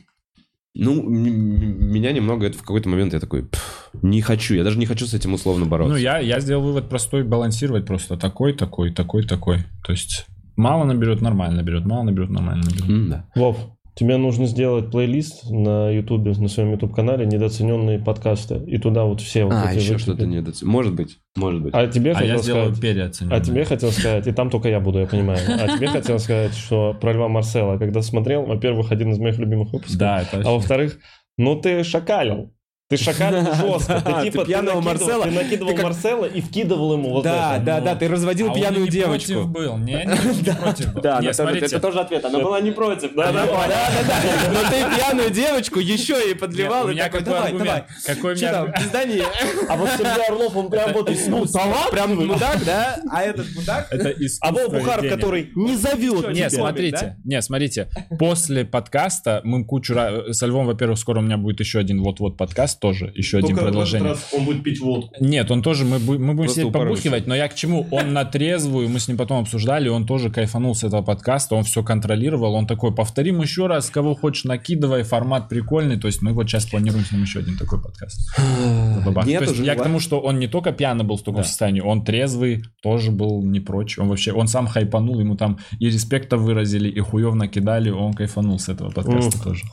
ну, 0.74 1.02
меня 1.02 2.12
немного 2.12 2.46
это 2.46 2.58
в 2.58 2.62
какой-то 2.62 2.88
момент, 2.88 3.12
я 3.12 3.20
такой, 3.20 3.44
«Пф, 3.44 3.90
не 4.02 4.22
хочу, 4.22 4.54
я 4.54 4.64
даже 4.64 4.78
не 4.78 4.86
хочу 4.86 5.06
с 5.06 5.14
этим 5.14 5.34
условно 5.34 5.66
бороться. 5.66 5.94
Ну, 5.94 5.98
я, 5.98 6.18
я 6.18 6.40
сделал 6.40 6.62
вывод 6.62 6.88
простой, 6.88 7.24
балансировать 7.24 7.86
просто 7.86 8.16
такой, 8.16 8.52
такой, 8.52 8.92
такой, 8.92 9.24
такой. 9.24 9.64
То 9.84 9.92
есть 9.92 10.26
мало 10.56 10.84
наберет, 10.84 11.20
нормально 11.20 11.56
наберет, 11.56 11.84
мало 11.84 12.04
наберет, 12.04 12.30
нормально 12.30 12.64
наберет. 12.64 12.88
М, 12.88 13.10
да. 13.10 13.26
Вов, 13.34 13.56
тебе 13.98 14.16
нужно 14.16 14.46
сделать 14.46 14.92
плейлист 14.92 15.50
на 15.50 15.90
Ютубе, 15.90 16.32
на 16.38 16.46
своем 16.46 16.70
Ютуб-канале 16.70 17.26
«Недооцененные 17.26 17.98
подкасты». 17.98 18.62
И 18.66 18.78
туда 18.78 19.04
вот 19.04 19.20
все 19.20 19.44
вот 19.44 19.54
А, 19.54 19.72
эти 19.72 19.80
еще 19.80 19.98
что-то 19.98 20.24
не 20.24 20.38
доц- 20.38 20.64
Может 20.64 20.94
быть, 20.94 21.18
может 21.36 21.60
быть. 21.62 21.74
А 21.74 21.88
тебе 21.88 22.12
А 22.12 22.14
хотел 22.14 22.36
я 22.36 22.38
сделаю 22.38 22.64
сказать... 22.66 22.80
переоцененный. 22.80 23.36
А 23.36 23.40
тебе 23.40 23.64
хотел 23.64 23.90
сказать, 23.90 24.26
и 24.28 24.32
там 24.32 24.50
только 24.50 24.68
я 24.68 24.78
буду, 24.78 25.00
я 25.00 25.06
понимаю. 25.06 25.40
А 25.48 25.76
тебе 25.76 25.88
хотел 25.88 26.20
сказать, 26.20 26.54
что 26.54 26.94
про 27.00 27.12
Льва 27.12 27.28
Марсела, 27.28 27.76
когда 27.76 28.00
смотрел, 28.00 28.44
во-первых, 28.44 28.92
один 28.92 29.10
из 29.10 29.18
моих 29.18 29.36
любимых 29.38 29.72
выпусков. 29.72 29.98
Да, 29.98 30.22
это 30.22 30.48
А 30.48 30.52
во-вторых, 30.52 30.98
ну 31.36 31.60
ты 31.60 31.82
шакалил. 31.82 32.52
Ты 32.88 32.96
шакалил 32.96 33.44
жестко. 33.54 34.00
Да, 34.02 34.20
Ты 34.22 34.24
ты 34.24 34.30
типа 34.30 34.44
ты 34.44 34.48
пьяного 34.48 34.80
накидывал- 34.80 34.82
Марсела, 34.82 35.24
Ты 35.24 35.30
накидывал 35.30 35.70
ты 35.72 35.76
как- 35.76 35.84
Марсела 35.84 36.24
и 36.24 36.40
вкидывал 36.40 36.92
ему 36.94 37.10
вот 37.10 37.24
да, 37.24 37.56
это. 37.56 37.64
да, 37.66 37.78
ну. 37.80 37.84
да, 37.84 37.94
ты 37.96 38.08
разводил 38.08 38.46
А 38.46 38.50
он 38.52 38.54
пьяную 38.56 38.84
не 38.84 38.90
девочку. 38.90 39.32
против 39.34 39.48
был. 39.50 39.76
Не, 39.76 39.92
не, 39.92 40.42
не 40.42 40.54
против 40.54 40.94
был. 40.94 41.02
Да, 41.02 41.32
смотрите. 41.34 41.66
это 41.66 41.80
тоже 41.80 42.00
ответ. 42.00 42.24
Она 42.24 42.38
была 42.38 42.60
не 42.62 42.70
против. 42.70 43.14
Да, 43.14 43.30
да, 43.30 43.44
да, 43.44 43.52
да, 43.68 43.68
да. 43.68 44.52
Но 44.54 44.70
ты 44.70 44.96
пьяную 44.96 45.30
девочку 45.30 45.80
еще 45.80 46.30
и 46.30 46.32
подливал. 46.32 46.86
У 46.86 46.88
и 46.88 46.92
меня 46.94 47.04
такой, 47.04 47.20
какой 47.20 47.34
давай, 47.34 47.48
аргумент? 47.50 47.68
давай. 47.68 47.84
Какой 48.16 48.32
у 48.32 48.36
меня 48.36 48.52
там. 48.52 48.72
А 49.68 49.76
вот 49.76 49.90
Сергей 49.98 50.26
Орлов, 50.26 50.56
он 50.56 50.70
прям 50.70 50.92
вот 50.94 51.10
ну, 51.28 51.46
Прям 51.92 52.26
мудак, 52.26 52.64
да? 52.64 52.98
А 53.10 53.22
этот 53.22 53.54
мудак? 53.54 53.88
Это 53.90 54.08
А 54.08 54.12
искусство 54.12 54.50
Вов 54.62 54.72
Бухаров, 54.72 55.02
ведения. 55.02 55.16
который 55.16 55.52
не 55.54 55.76
зовет 55.76 56.32
Не, 56.32 56.48
смотрите, 56.48 57.16
не, 57.22 57.42
смотрите. 57.42 57.88
После 58.18 58.64
подкаста 58.64 59.42
мы 59.44 59.66
кучу 59.66 59.94
со 60.30 60.46
Львом, 60.46 60.64
во-первых, 60.66 60.98
скоро 60.98 61.18
у 61.18 61.22
меня 61.22 61.36
будет 61.36 61.60
еще 61.60 61.78
один 61.80 62.02
вот-вот 62.02 62.38
подкаст 62.38 62.77
тоже, 62.80 63.12
еще 63.14 63.38
один 63.38 63.48
Только 63.56 63.60
в 63.60 63.62
этот 63.64 63.74
предложение. 63.74 64.08
раз 64.10 64.28
он 64.32 64.44
будет 64.44 64.62
пить 64.62 64.80
водку. 64.80 65.14
Нет, 65.20 65.50
он 65.50 65.62
тоже, 65.62 65.84
мы, 65.84 65.98
мы 65.98 66.16
будем 66.18 66.36
Просто 66.36 66.60
сидеть 66.60 66.72
побухивать, 66.72 67.26
но 67.26 67.34
я 67.34 67.48
к 67.48 67.54
чему? 67.54 67.86
Он 67.90 68.12
на 68.12 68.24
трезвую, 68.24 68.88
мы 68.88 68.98
с 69.00 69.08
ним 69.08 69.16
потом 69.16 69.42
обсуждали, 69.42 69.88
он 69.88 70.06
тоже 70.06 70.30
кайфанул 70.30 70.74
с 70.74 70.84
этого 70.84 71.02
подкаста, 71.02 71.54
он 71.54 71.64
все 71.64 71.82
контролировал, 71.82 72.54
он 72.54 72.66
такой, 72.66 72.94
повторим 72.94 73.40
еще 73.40 73.66
раз, 73.66 73.90
кого 73.90 74.14
хочешь 74.14 74.44
накидывай, 74.44 75.02
формат 75.02 75.48
прикольный, 75.48 75.98
то 75.98 76.06
есть 76.08 76.22
мы 76.22 76.32
вот 76.32 76.48
сейчас 76.48 76.66
планируем 76.66 77.04
с 77.04 77.12
ним 77.12 77.22
еще 77.22 77.40
один 77.40 77.56
такой 77.56 77.80
подкаст. 77.80 78.20
Нет 79.26 79.44
То 79.44 79.50
есть 79.50 79.58
я 79.60 79.74
к 79.74 79.82
тому, 79.82 80.00
что 80.00 80.20
он 80.20 80.38
не 80.38 80.48
только 80.48 80.72
пьяный 80.72 81.04
был 81.04 81.16
в 81.16 81.22
таком 81.22 81.42
Да. 81.42 81.44
состоянии, 81.44 81.80
он 81.80 82.04
трезвый, 82.04 82.62
тоже 82.82 83.10
был 83.10 83.42
не 83.42 83.60
прочь, 83.60 83.98
он 83.98 84.08
вообще, 84.08 84.32
он 84.32 84.48
сам 84.48 84.66
хайпанул, 84.66 85.18
ему 85.20 85.36
там 85.36 85.58
и 85.78 85.86
респекта 85.86 86.36
выразили, 86.36 86.88
и 86.88 87.00
хуев 87.00 87.34
накидали, 87.34 87.90
он 87.90 88.12
кайфанул 88.14 88.58
с 88.58 88.68
этого 88.68 88.90
подкаста 88.90 89.38
М. 89.38 89.44
тоже. 89.44 89.64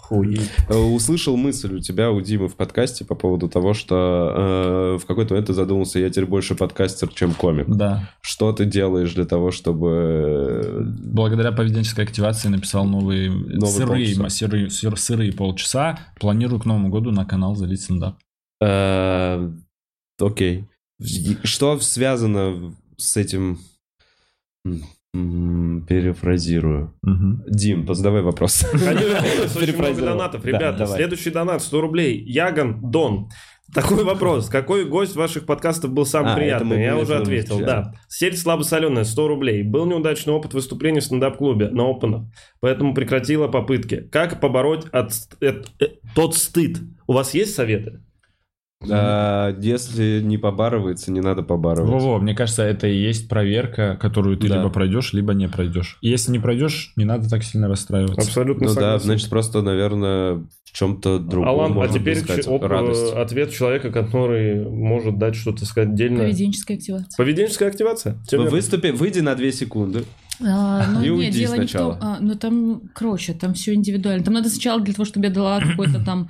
Э, 0.69 0.75
Услышал 0.95 1.35
мысль 1.37 1.75
у 1.75 1.79
тебя, 1.79 2.11
у 2.11 2.21
Димы 2.21 2.47
в 2.47 2.55
подкасте 2.55 2.94
по 3.03 3.15
поводу 3.15 3.49
того, 3.49 3.73
что 3.73 4.95
э, 4.95 4.97
в 5.01 5.05
какой-то 5.05 5.33
момент 5.33 5.47
ты 5.47 5.53
задумался, 5.53 5.99
я 5.99 6.09
теперь 6.09 6.25
больше 6.25 6.55
подкастер, 6.55 7.09
чем 7.09 7.33
комик. 7.33 7.67
Да. 7.67 8.09
Что 8.21 8.53
ты 8.53 8.65
делаешь 8.65 9.13
для 9.13 9.25
того, 9.25 9.51
чтобы... 9.51 10.85
Благодаря 11.03 11.51
поведенческой 11.51 12.05
активации 12.05 12.47
написал 12.49 12.85
новые 12.85 13.31
сырые, 13.65 14.15
полчаса. 14.15 14.29
сырые, 14.29 14.67
сыр- 14.69 14.95
сырые 14.97 15.33
полчаса. 15.33 15.99
Планирую 16.19 16.59
к 16.59 16.65
Новому 16.65 16.89
году 16.89 17.11
на 17.11 17.25
канал 17.25 17.55
залить 17.55 17.81
стендап. 17.81 18.15
э, 18.61 19.51
Окей. 20.19 20.65
Что 21.43 21.79
связано 21.79 22.73
с 22.97 23.17
этим... 23.17 23.59
Перефразирую. 25.87 26.93
Дим, 27.47 27.93
задавай 27.93 28.21
вопрос. 28.21 28.65
Очень 28.73 28.83
много 28.85 28.99
Перефразировал. 29.59 30.13
донатов. 30.13 30.41
Да, 30.43 30.47
Ребята, 30.49 30.77
давай. 30.79 30.97
следующий 30.97 31.29
донат 31.29 31.61
100 31.63 31.81
рублей. 31.81 32.23
Яган 32.25 32.79
Дон. 32.91 33.29
Такой 33.73 34.03
вопрос. 34.03 34.47
Какой 34.47 34.85
гость 34.85 35.15
ваших 35.15 35.45
подкастов 35.47 35.91
был 35.91 36.05
самый 36.05 36.33
А, 36.33 36.35
приятный? 36.35 36.83
Я 36.83 36.97
уже 36.97 37.15
ответил, 37.15 37.59
да. 37.59 37.93
Сельдь 38.07 38.37
слабосоленая, 38.39 39.03
100 39.03 39.27
рублей. 39.27 39.63
Был 39.63 39.85
неудачный 39.87 40.33
опыт 40.33 40.53
выступления 40.53 40.99
в 40.99 41.03
стендап-клубе 41.03 41.69
на 41.69 41.89
опенах, 41.89 42.23
поэтому 42.59 42.93
прекратила 42.93 43.47
попытки. 43.47 44.07
Как 44.11 44.39
побороть 44.39 44.85
от, 44.91 45.11
эт- 45.41 45.65
э, 45.81 45.85
тот 46.13 46.35
стыд? 46.35 46.77
У 47.07 47.13
вас 47.13 47.33
есть 47.33 47.55
советы? 47.55 48.01
А, 48.91 49.55
Если 49.59 50.21
не 50.21 50.37
побарывается, 50.37 51.11
не 51.11 51.21
надо 51.21 51.43
побарывать. 51.43 51.89
Во-во, 51.91 52.19
мне 52.19 52.33
кажется, 52.35 52.63
это 52.63 52.87
и 52.87 52.95
есть 52.97 53.27
проверка, 53.29 53.97
которую 53.99 54.37
ты 54.37 54.47
Да. 54.47 54.57
либо 54.57 54.69
пройдешь, 54.69 55.13
либо 55.13 55.33
не 55.33 55.47
пройдешь. 55.47 55.97
И 56.01 56.09
Если 56.09 56.31
не 56.31 56.39
пройдешь, 56.39 56.93
не 56.95 57.05
надо 57.05 57.29
так 57.29 57.43
сильно 57.43 57.67
расстраиваться. 57.67 58.21
Абсолютно 58.21 58.67
Ну 58.67 58.73
да, 58.73 58.81
согласен. 58.81 59.05
значит, 59.05 59.29
просто, 59.29 59.61
наверное, 59.61 60.33
в 60.35 60.71
чем-то 60.73 61.19
другом 61.19 61.49
Алан, 61.49 61.71
а 61.71 61.75
можно 61.75 61.99
теперь 61.99 62.17
искать 62.17 62.43
ч- 62.43 62.49
оп- 62.49 62.63
радость. 62.63 63.13
э, 63.13 63.21
ответ 63.21 63.51
человека, 63.53 63.91
который 63.91 64.63
может 64.69 65.17
дать 65.17 65.35
что-то 65.35 65.65
сказать 65.65 65.89
отдельно. 65.91 66.19
Поведенческая 66.19 66.77
активация. 66.77 67.17
Поведенческая 67.17 67.69
активация. 67.69 68.17
Всё 68.27 68.37
верно. 68.37 68.51
Выступи, 68.51 68.91
выйди 68.91 69.19
на 69.19 69.35
две 69.35 69.51
секунды. 69.51 70.03
А, 70.45 70.85
ну 70.91 70.99
И 70.99 71.03
нет, 71.03 71.11
уйди 71.17 71.39
дело 71.39 71.53
не 71.53 71.65
в 71.65 71.69
сначала. 71.69 71.93
том, 71.95 72.03
а, 72.03 72.17
ну 72.19 72.35
там, 72.35 72.81
короче, 72.93 73.33
там 73.33 73.53
все 73.53 73.73
индивидуально. 73.73 74.21
Там 74.25 74.33
надо 74.33 74.49
сначала 74.49 74.81
для 74.81 74.93
того, 74.93 75.05
чтобы 75.05 75.27
я 75.27 75.31
дала 75.31 75.61
какой-то 75.61 76.03
там, 76.03 76.23
э, 76.23 76.27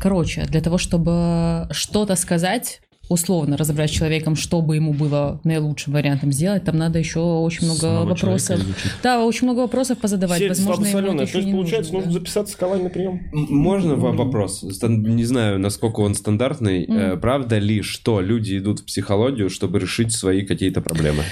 короче, 0.00 0.44
для 0.46 0.60
того, 0.60 0.78
чтобы 0.78 1.68
что-то 1.70 2.16
сказать, 2.16 2.80
условно 3.08 3.56
разобрать 3.56 3.90
с 3.90 3.94
человеком, 3.94 4.36
чтобы 4.36 4.76
ему 4.76 4.92
было 4.92 5.40
наилучшим 5.44 5.94
вариантом 5.94 6.32
сделать, 6.32 6.64
там 6.64 6.76
надо 6.76 6.98
еще 6.98 7.20
очень 7.20 7.66
много 7.66 7.80
Самого 7.80 8.04
вопросов. 8.06 8.60
Да, 9.02 9.24
очень 9.24 9.46
много 9.46 9.60
вопросов 9.60 9.98
позадавать. 9.98 10.38
Сеть 10.38 10.50
Возможно, 10.50 10.84
слабосоленая. 10.86 11.26
То 11.26 11.38
есть, 11.38 11.50
получается, 11.50 11.92
нужно, 11.92 12.06
нужно 12.06 12.12
да. 12.12 12.18
записаться 12.18 12.52
с 12.52 12.56
Калай 12.56 12.82
на 12.82 12.90
прием? 12.90 13.20
Можно 13.32 13.96
во- 13.96 14.12
вопрос? 14.12 14.62
Не 14.82 15.24
знаю, 15.24 15.58
насколько 15.58 16.00
он 16.00 16.14
стандартный. 16.14 16.84
Э, 16.84 17.16
Правда 17.16 17.58
ли, 17.58 17.82
что 17.82 18.20
люди 18.20 18.58
идут 18.58 18.80
в 18.80 18.84
психологию, 18.84 19.50
чтобы 19.50 19.78
решить 19.78 20.12
свои 20.12 20.42
какие-то 20.44 20.80
проблемы? 20.80 21.24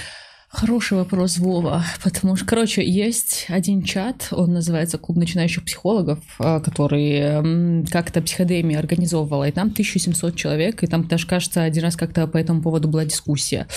Хороший 0.59 0.97
вопрос, 0.97 1.37
Вова. 1.37 1.83
Потому 2.03 2.35
что, 2.35 2.47
короче, 2.47 2.83
есть 2.83 3.45
один 3.47 3.83
чат, 3.83 4.29
он 4.31 4.53
называется 4.53 4.97
«Клуб 4.97 5.19
начинающих 5.19 5.63
психологов», 5.63 6.17
а, 6.39 6.59
который 6.61 7.85
как-то 7.91 8.23
психодемия 8.23 8.79
организовывала, 8.79 9.47
и 9.47 9.51
там 9.51 9.67
1700 9.67 10.35
человек, 10.35 10.81
и 10.81 10.87
там 10.87 11.07
даже, 11.07 11.27
кажется, 11.27 11.61
один 11.61 11.83
раз 11.83 11.95
как-то 11.95 12.25
по 12.25 12.37
этому 12.37 12.63
поводу 12.63 12.87
была 12.87 13.05
дискуссия. 13.05 13.67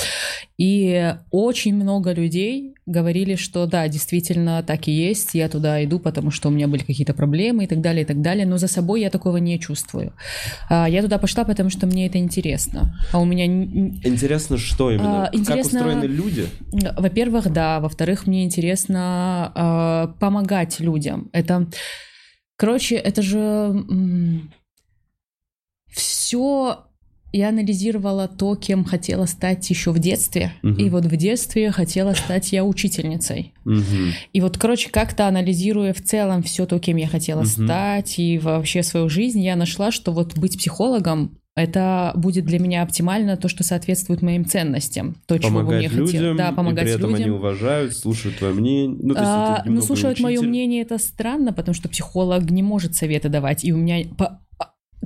И 0.57 1.15
очень 1.31 1.75
много 1.75 2.13
людей 2.13 2.75
говорили, 2.91 3.37
что 3.37 3.67
да, 3.67 3.89
действительно 3.89 4.63
так 4.63 4.89
и 4.89 4.93
есть, 4.93 5.35
я 5.35 5.49
туда 5.49 5.83
иду, 5.85 5.99
потому 5.99 6.31
что 6.31 6.49
у 6.49 6.51
меня 6.51 6.69
были 6.69 6.83
какие-то 6.83 7.15
проблемы 7.15 7.65
и 7.65 7.67
так 7.67 7.81
далее, 7.81 8.03
и 8.03 8.05
так 8.07 8.21
далее, 8.21 8.47
но 8.47 8.59
за 8.59 8.69
собой 8.69 9.01
я 9.01 9.11
такого 9.11 9.39
не 9.39 9.59
чувствую. 9.59 10.13
А, 10.69 10.89
Я 10.89 11.03
туда 11.03 11.19
пошла, 11.19 11.45
потому 11.45 11.71
что 11.71 11.87
мне 11.87 12.07
это 12.07 12.19
интересно. 12.19 12.99
А 13.13 13.19
у 13.21 13.25
меня 13.25 13.47
Интересно, 13.47 14.59
что 14.59 14.91
именно? 14.91 15.27
А, 15.27 15.31
интересно- 15.33 15.79
Как 15.81 15.89
устроены 15.89 16.05
люди? 16.05 16.47
во-первых, 16.97 17.53
да. 17.53 17.81
Во-вторых, 17.81 18.27
мне 18.27 18.45
интересно 18.45 19.53
э, 19.55 20.19
помогать 20.21 20.81
людям. 20.81 21.31
Это, 21.33 21.67
короче, 22.57 22.97
это 22.97 23.23
же 23.23 23.85
все. 25.89 26.85
Я 27.33 27.51
анализировала 27.51 28.27
то, 28.29 28.57
кем 28.57 28.85
хотела 28.85 29.27
стать 29.27 29.69
еще 29.71 29.93
в 29.93 29.99
детстве. 29.99 30.53
Мгм. 30.63 30.79
И 30.79 30.91
вот 30.91 31.05
в 31.07 31.17
детстве 31.17 31.71
хотела 31.71 32.13
стать 32.15 32.53
я 32.53 32.65
учительницей. 32.65 33.55
Мгм. 33.65 34.13
И 34.33 34.41
вот, 34.41 34.59
короче, 34.59 34.91
как-то 34.91 35.29
анализируя 35.29 35.93
в 35.93 36.03
целом 36.03 36.43
все 36.43 36.67
то, 36.67 36.79
кем 36.79 36.97
я 36.97 37.07
хотела 37.07 37.41
Мгм. 37.43 37.47
стать, 37.49 38.19
и 38.19 38.39
вообще 38.39 38.83
свою 38.83 39.09
жизнь, 39.09 39.41
я 39.41 39.55
нашла, 39.57 39.91
что 39.93 40.13
вот 40.13 40.37
быть 40.39 40.59
психологом 40.59 41.37
это 41.57 42.13
будет 42.15 42.47
для 42.47 42.59
меня 42.59 42.83
оптимально 42.83 43.37
то, 43.37 43.49
что 43.49 43.65
соответствует 43.65 44.23
моим 44.23 44.45
ценностям. 44.47 45.17
То, 45.27 45.37
чего 45.39 45.61
бы 45.63 45.75
мне 45.77 45.89
Помогать 45.89 45.93
людям, 45.93 46.07
хотелось. 46.07 46.39
Да, 46.39 46.53
помогать 46.53 46.83
и 46.85 46.87
при 46.87 46.95
этом 46.95 47.11
людям. 47.11 47.25
они 47.27 47.31
уважают, 47.37 47.97
слушают 47.97 48.39
твое 48.39 48.55
мнение. 48.55 48.97
Ну, 49.03 49.15
то 49.15 49.21
есть 49.21 49.33
А, 49.35 49.63
ну, 49.67 49.83
слушай, 49.83 50.07
вот 50.11 50.21
мое 50.21 50.35
учитель. 50.39 50.49
мнение 50.49 50.83
это 50.83 50.97
странно, 50.99 51.53
потому 51.53 51.75
что 51.75 51.89
психолог 51.89 52.49
не 52.51 52.63
может 52.63 52.95
советы 52.95 53.29
давать, 53.29 53.65
и 53.65 53.73
у 53.73 53.77
меня 53.77 54.05
по- 54.17 54.41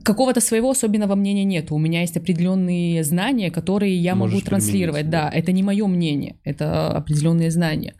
какого-то 0.02 0.40
своего 0.40 0.70
особенного 0.70 1.14
мнения 1.14 1.44
нет. 1.44 1.70
У 1.70 1.78
меня 1.78 2.00
есть 2.00 2.16
определенные 2.16 3.04
знания, 3.04 3.50
которые 3.50 3.96
я 3.96 4.14
Можешь 4.14 4.36
могу 4.36 4.46
транслировать. 4.46 5.10
Да, 5.10 5.30
это 5.30 5.52
не 5.52 5.62
мое 5.62 5.86
мнение, 5.86 6.36
это 6.44 6.88
определенные 6.88 7.50
знания. 7.50 7.94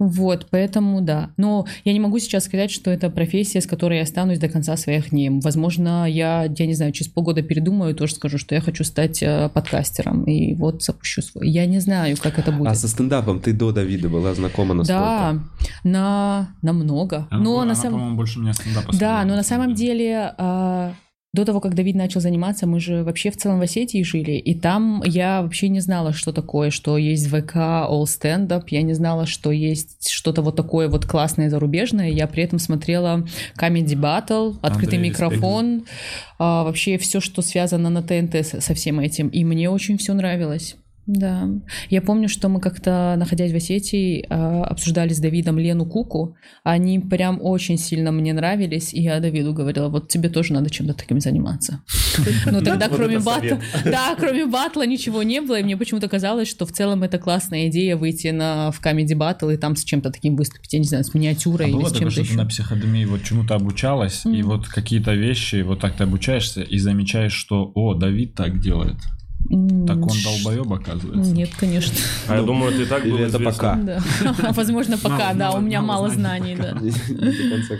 Вот, 0.00 0.46
поэтому 0.50 1.02
да. 1.02 1.30
Но 1.36 1.66
я 1.84 1.92
не 1.92 2.00
могу 2.00 2.18
сейчас 2.18 2.46
сказать, 2.46 2.70
что 2.70 2.90
это 2.90 3.10
профессия, 3.10 3.60
с 3.60 3.66
которой 3.66 3.98
я 3.98 4.04
останусь 4.04 4.38
до 4.38 4.48
конца 4.48 4.74
своих 4.78 5.10
дней. 5.10 5.28
Возможно, 5.28 6.10
я, 6.10 6.44
я 6.56 6.66
не 6.66 6.72
знаю, 6.72 6.92
через 6.92 7.12
полгода 7.12 7.42
передумаю 7.42 7.92
и 7.92 7.94
тоже 7.94 8.14
скажу, 8.14 8.38
что 8.38 8.54
я 8.54 8.62
хочу 8.62 8.82
стать 8.82 9.22
э, 9.22 9.50
подкастером. 9.50 10.24
И 10.24 10.54
вот 10.54 10.82
запущу 10.82 11.20
свой. 11.20 11.50
Я 11.50 11.66
не 11.66 11.80
знаю, 11.80 12.16
как 12.18 12.38
это 12.38 12.50
будет. 12.50 12.70
А 12.70 12.74
со 12.74 12.88
стендапом 12.88 13.40
ты 13.40 13.52
до 13.52 13.72
Давида 13.72 14.08
была 14.08 14.32
знакома 14.32 14.72
насколько? 14.72 14.98
Да, 15.02 15.38
на 15.84 16.54
намного. 16.62 17.28
А, 17.30 17.36
но 17.36 17.60
она, 17.60 17.66
на 17.66 17.74
самом 17.74 17.92
по-моему, 17.98 18.16
больше 18.16 18.38
меня 18.40 18.54
стендапа 18.54 18.96
да, 18.96 19.22
но 19.26 19.36
на 19.36 19.42
самом 19.42 19.74
деле. 19.74 19.90
деле 19.90 20.34
а, 20.38 20.94
до 21.32 21.44
того, 21.44 21.60
как 21.60 21.74
Давид 21.74 21.94
начал 21.94 22.20
заниматься, 22.20 22.66
мы 22.66 22.80
же 22.80 23.04
вообще 23.04 23.30
в 23.30 23.36
целом 23.36 23.60
в 23.60 23.62
Осетии 23.62 24.02
жили, 24.02 24.32
и 24.32 24.54
там 24.54 25.00
я 25.04 25.42
вообще 25.42 25.68
не 25.68 25.78
знала, 25.78 26.12
что 26.12 26.32
такое, 26.32 26.70
что 26.70 26.98
есть 26.98 27.28
ВК 27.28 27.56
All 27.56 28.02
Stand 28.02 28.48
Up, 28.48 28.64
я 28.68 28.82
не 28.82 28.94
знала, 28.94 29.26
что 29.26 29.52
есть 29.52 30.10
что-то 30.10 30.42
вот 30.42 30.56
такое 30.56 30.88
вот 30.88 31.06
классное 31.06 31.48
зарубежное, 31.48 32.10
я 32.10 32.26
при 32.26 32.42
этом 32.42 32.58
смотрела 32.58 33.24
Comedy 33.56 33.94
Battle, 33.94 34.56
открытый 34.60 34.98
Андрей, 34.98 35.10
микрофон, 35.10 35.84
а, 36.38 36.64
вообще 36.64 36.98
все, 36.98 37.20
что 37.20 37.42
связано 37.42 37.90
на 37.90 38.02
ТНТ 38.02 38.44
со, 38.44 38.60
со 38.60 38.74
всем 38.74 38.98
этим, 38.98 39.28
и 39.28 39.44
мне 39.44 39.70
очень 39.70 39.98
все 39.98 40.14
нравилось. 40.14 40.76
Да. 41.06 41.48
Я 41.88 42.02
помню, 42.02 42.28
что 42.28 42.48
мы 42.48 42.60
как-то, 42.60 43.14
находясь 43.18 43.52
в 43.52 43.56
Осетии, 43.56 44.24
а, 44.28 44.64
обсуждали 44.64 45.12
с 45.12 45.18
Давидом 45.18 45.58
Лену 45.58 45.84
Куку. 45.86 46.36
Они 46.62 46.98
прям 47.00 47.40
очень 47.42 47.78
сильно 47.78 48.12
мне 48.12 48.32
нравились, 48.32 48.94
и 48.94 49.02
я 49.02 49.18
Давиду 49.18 49.52
говорила, 49.52 49.88
вот 49.88 50.08
тебе 50.08 50.28
тоже 50.28 50.52
надо 50.52 50.70
чем-то 50.70 50.94
таким 50.94 51.20
заниматься. 51.20 51.82
Ну 52.46 52.60
тогда 52.60 52.88
Вот 52.88 52.96
кроме 52.96 53.18
батла, 53.18 53.60
да, 53.84 54.14
кроме 54.18 54.46
батла 54.46 54.86
ничего 54.86 55.22
не 55.22 55.40
было, 55.40 55.58
и 55.58 55.62
мне 55.62 55.76
почему-то 55.76 56.08
казалось, 56.08 56.48
что 56.48 56.66
в 56.66 56.72
целом 56.72 57.02
это 57.02 57.18
классная 57.18 57.68
идея 57.68 57.96
выйти 57.96 58.28
на 58.28 58.70
в 58.70 58.80
Comedy 58.84 59.14
Battle 59.16 59.54
и 59.54 59.56
там 59.56 59.76
с 59.76 59.84
чем-то 59.84 60.10
таким 60.10 60.36
выступить, 60.36 60.72
я 60.72 60.78
не 60.78 60.86
знаю, 60.86 61.04
с 61.04 61.14
А 61.14 61.18
миниатюрой 61.18 61.68
или 61.68 61.74
было 61.74 61.88
с 61.88 61.92
чем-то 61.92 62.10
что 62.10 62.20
ты 62.22 62.26
еще. 62.26 62.36
на 62.36 62.46
психодемии 62.46 63.04
вот 63.04 63.22
чему-то 63.24 63.54
обучалась, 63.54 64.24
и 64.26 64.42
вот 64.42 64.68
какие-то 64.68 65.14
вещи, 65.14 65.62
вот 65.62 65.80
так 65.80 65.96
ты 65.96 66.04
обучаешься 66.04 66.62
и 66.62 66.78
замечаешь, 66.78 67.32
что, 67.32 67.70
о, 67.74 67.94
Давид 67.94 68.34
так 68.34 68.60
делает. 68.60 68.96
Так 69.48 69.96
он 69.96 70.16
долбоеб, 70.24 70.72
оказывается. 70.72 71.32
Нет, 71.32 71.50
конечно. 71.58 71.96
А 72.28 72.36
я 72.36 72.42
думаю, 72.42 72.72
ты 72.72 72.82
и 72.82 72.86
так 72.86 73.04
Или 73.04 73.12
было 73.12 73.18
это 73.20 73.38
пока? 73.40 73.74
Да. 73.76 74.00
Возможно, 74.52 74.96
пока, 74.98 75.34
да, 75.34 75.50
у 75.52 75.60
меня 75.60 75.80
мало 75.80 76.08
знаний, 76.10 76.56
да. 76.56 76.72
До 76.74 77.50
конца. 77.50 77.74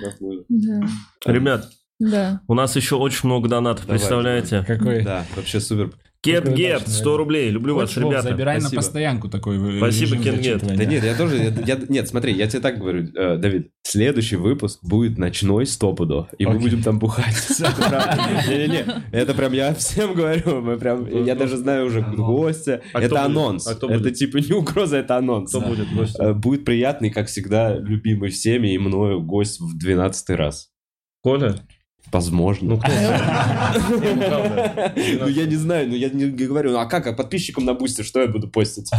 Ребят, 1.26 1.68
Да. 2.00 2.40
у 2.48 2.54
нас 2.54 2.74
еще 2.76 2.96
очень 2.96 3.28
много 3.28 3.48
донатов, 3.48 3.86
Давай, 3.86 3.98
представляете? 3.98 4.64
Какой? 4.66 5.04
Да, 5.04 5.24
вообще 5.36 5.60
супер. 5.60 5.92
Кет 6.22 6.44
Гет, 6.54 6.76
удачный, 6.82 6.92
100 6.94 7.16
рублей. 7.16 7.50
Люблю 7.50 7.74
вас, 7.74 7.88
Хочешь, 7.88 8.02
Вов, 8.02 8.12
ребята. 8.12 8.28
забирай 8.28 8.54
на 8.56 8.60
Спасибо. 8.60 8.82
постоянку 8.82 9.28
такой 9.30 9.78
Спасибо, 9.78 10.22
Кен 10.22 10.38
Гет. 10.38 10.62
Да 10.76 10.84
нет, 10.84 11.02
я 11.02 11.14
тоже... 11.14 11.36
я- 11.36 11.54
я- 11.66 11.80
нет, 11.88 12.08
смотри, 12.08 12.34
я 12.34 12.46
тебе 12.46 12.60
так 12.60 12.78
говорю, 12.78 13.08
э, 13.14 13.38
Давид, 13.38 13.70
следующий 13.82 14.36
выпуск 14.36 14.80
будет 14.82 15.16
ночной 15.16 15.64
стопудо, 15.64 16.28
и 16.38 16.44
мы 16.44 16.56
Окей. 16.56 16.62
будем 16.62 16.82
там 16.82 16.98
бухать. 16.98 17.34
Не-не-не, 18.48 18.84
это 19.12 19.32
прям 19.34 19.52
я 19.54 19.72
всем 19.74 20.14
говорю, 20.14 20.60
мы 20.60 20.76
прям, 20.78 21.06
я 21.24 21.34
даже 21.34 21.56
знаю 21.56 21.86
уже 21.86 22.02
гостя. 22.02 22.82
А 22.92 23.00
Это 23.00 23.24
анонс. 23.24 23.66
А 23.66 23.72
Это 23.72 24.10
типа 24.10 24.38
не 24.38 24.52
угроза, 24.52 24.98
это 24.98 25.16
анонс. 25.16 25.50
Кто 25.50 25.60
будет 25.62 25.86
Э? 26.18 26.34
Будет 26.34 26.64
приятный, 26.64 27.10
как 27.10 27.28
всегда, 27.28 27.76
любимый 27.78 28.30
всеми 28.30 28.74
и 28.74 28.78
мною 28.78 29.22
гость 29.22 29.58
в 29.60 29.76
12 29.78 30.30
раз. 30.36 30.68
Коля? 31.22 31.56
Возможно. 32.12 32.70
Ну, 32.70 32.78
кто? 32.78 32.90
Не, 32.90 33.08
ну. 35.16 35.20
Ну, 35.20 35.28
я 35.28 35.46
не 35.46 35.56
знаю, 35.56 35.88
ну, 35.88 35.94
я 35.94 36.08
не 36.10 36.26
говорю, 36.26 36.72
ну, 36.72 36.78
а 36.78 36.86
как, 36.86 37.06
а 37.06 37.12
подписчикам 37.12 37.64
на 37.64 37.74
бусте, 37.74 38.02
что 38.02 38.20
я 38.20 38.26
буду 38.26 38.48
постить? 38.48 38.90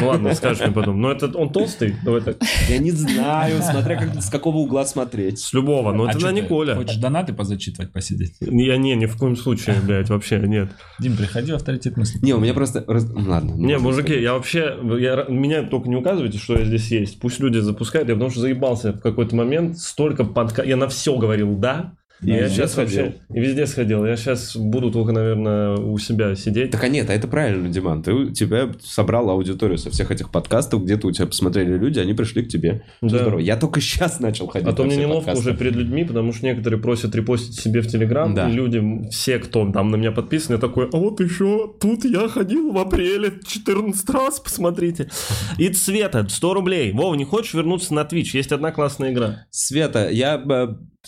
Ну, 0.00 0.08
ладно, 0.08 0.34
скажешь 0.34 0.64
мне 0.64 0.72
потом. 0.72 1.00
Но 1.00 1.12
это 1.12 1.26
он 1.36 1.50
толстый? 1.50 1.96
Давай 2.04 2.20
так. 2.20 2.36
Я 2.68 2.78
не 2.78 2.90
знаю, 2.90 3.62
смотря 3.62 3.96
как, 3.96 4.22
с 4.22 4.28
какого 4.28 4.58
угла 4.58 4.84
смотреть. 4.86 5.38
С 5.38 5.52
любого, 5.52 5.92
но 5.92 6.04
А 6.04 6.10
это 6.10 6.20
чё 6.20 6.30
не 6.30 6.42
ты, 6.42 6.48
Коля. 6.48 6.74
Хочешь 6.74 6.96
донаты 6.96 7.32
позачитывать, 7.32 7.92
посидеть? 7.92 8.34
Я 8.40 8.76
не, 8.76 8.94
ни 8.96 9.06
в 9.06 9.16
коем 9.16 9.36
случае, 9.36 9.76
блядь, 9.82 10.08
вообще 10.08 10.38
нет. 10.40 10.70
Дим, 10.98 11.16
приходи 11.16 11.52
в 11.52 11.56
авторитет 11.56 11.96
мысли. 11.96 12.18
Не, 12.22 12.32
у 12.34 12.40
меня 12.40 12.54
просто... 12.54 12.84
Ладно. 12.86 13.52
Не, 13.52 13.78
мужики, 13.78 14.18
я 14.20 14.34
вообще, 14.34 14.76
меня 14.82 15.62
только 15.62 15.88
не 15.88 15.96
указывайте, 15.96 16.38
что 16.38 16.58
я 16.58 16.64
здесь 16.64 16.90
есть. 16.90 17.20
Пусть 17.20 17.40
люди 17.40 17.58
запускают, 17.58 18.08
я 18.08 18.14
потому 18.14 18.30
что 18.30 18.40
заебался 18.40 18.92
в 18.92 19.00
какой-то 19.00 19.36
момент, 19.36 19.78
столько 19.78 20.24
подка... 20.24 20.62
Я 20.62 20.76
на 20.76 20.88
все 20.88 21.16
говорил 21.16 21.56
«да», 21.56 21.92
Да, 22.20 22.34
я 22.34 22.48
сейчас 22.48 22.72
сходил. 22.72 23.04
вообще... 23.04 23.20
И 23.32 23.40
везде 23.40 23.66
сходил. 23.66 24.04
Я 24.04 24.16
сейчас 24.16 24.56
буду 24.56 24.90
только, 24.90 25.12
наверное, 25.12 25.76
у 25.76 25.96
себя 25.98 26.34
сидеть. 26.34 26.70
Так 26.72 26.82
а 26.82 26.88
нет, 26.88 27.08
а 27.10 27.14
это 27.14 27.28
правильно, 27.28 27.68
Диман. 27.68 28.02
Ты 28.02 28.12
у 28.12 28.30
тебя 28.30 28.70
собрал 28.82 29.30
аудиторию 29.30 29.78
со 29.78 29.90
всех 29.90 30.10
этих 30.10 30.30
подкастов, 30.30 30.82
где-то 30.84 31.06
у 31.06 31.12
тебя 31.12 31.26
посмотрели 31.26 31.76
люди, 31.76 32.00
они 32.00 32.14
пришли 32.14 32.42
к 32.42 32.48
тебе. 32.48 32.82
Да. 33.00 33.08
Здорово. 33.20 33.38
Я 33.38 33.56
только 33.56 33.80
сейчас 33.80 34.18
начал 34.20 34.48
ходить 34.48 34.68
А 34.68 34.72
то 34.72 34.84
мне 34.84 34.96
неловко 34.96 35.26
подкасты. 35.26 35.50
уже 35.50 35.58
перед 35.58 35.76
людьми, 35.76 36.04
потому 36.04 36.32
что 36.32 36.44
некоторые 36.46 36.80
просят 36.80 37.14
репостить 37.14 37.60
себе 37.60 37.80
в 37.82 37.86
Телеграм, 37.86 38.34
Да. 38.34 38.48
и 38.48 38.52
люди, 38.52 39.08
все, 39.10 39.38
кто 39.38 39.70
там 39.70 39.90
на 39.90 39.96
меня 39.96 40.10
подписан, 40.10 40.54
я 40.56 40.60
такой, 40.60 40.88
а 40.92 40.96
вот 40.96 41.20
еще 41.20 41.72
тут 41.80 42.04
я 42.04 42.28
ходил 42.28 42.72
в 42.72 42.78
апреле 42.78 43.34
14 43.46 44.10
раз, 44.10 44.40
посмотрите. 44.40 45.08
И 45.56 45.68
Цвета, 45.68 46.26
100 46.28 46.54
рублей. 46.54 46.92
Вова, 46.92 47.14
не 47.14 47.24
хочешь 47.24 47.54
вернуться 47.54 47.94
на 47.94 48.00
Twitch? 48.00 48.30
Есть 48.34 48.50
одна 48.52 48.72
классная 48.72 49.12
игра. 49.12 49.46
Света, 49.50 50.08
я... 50.10 50.42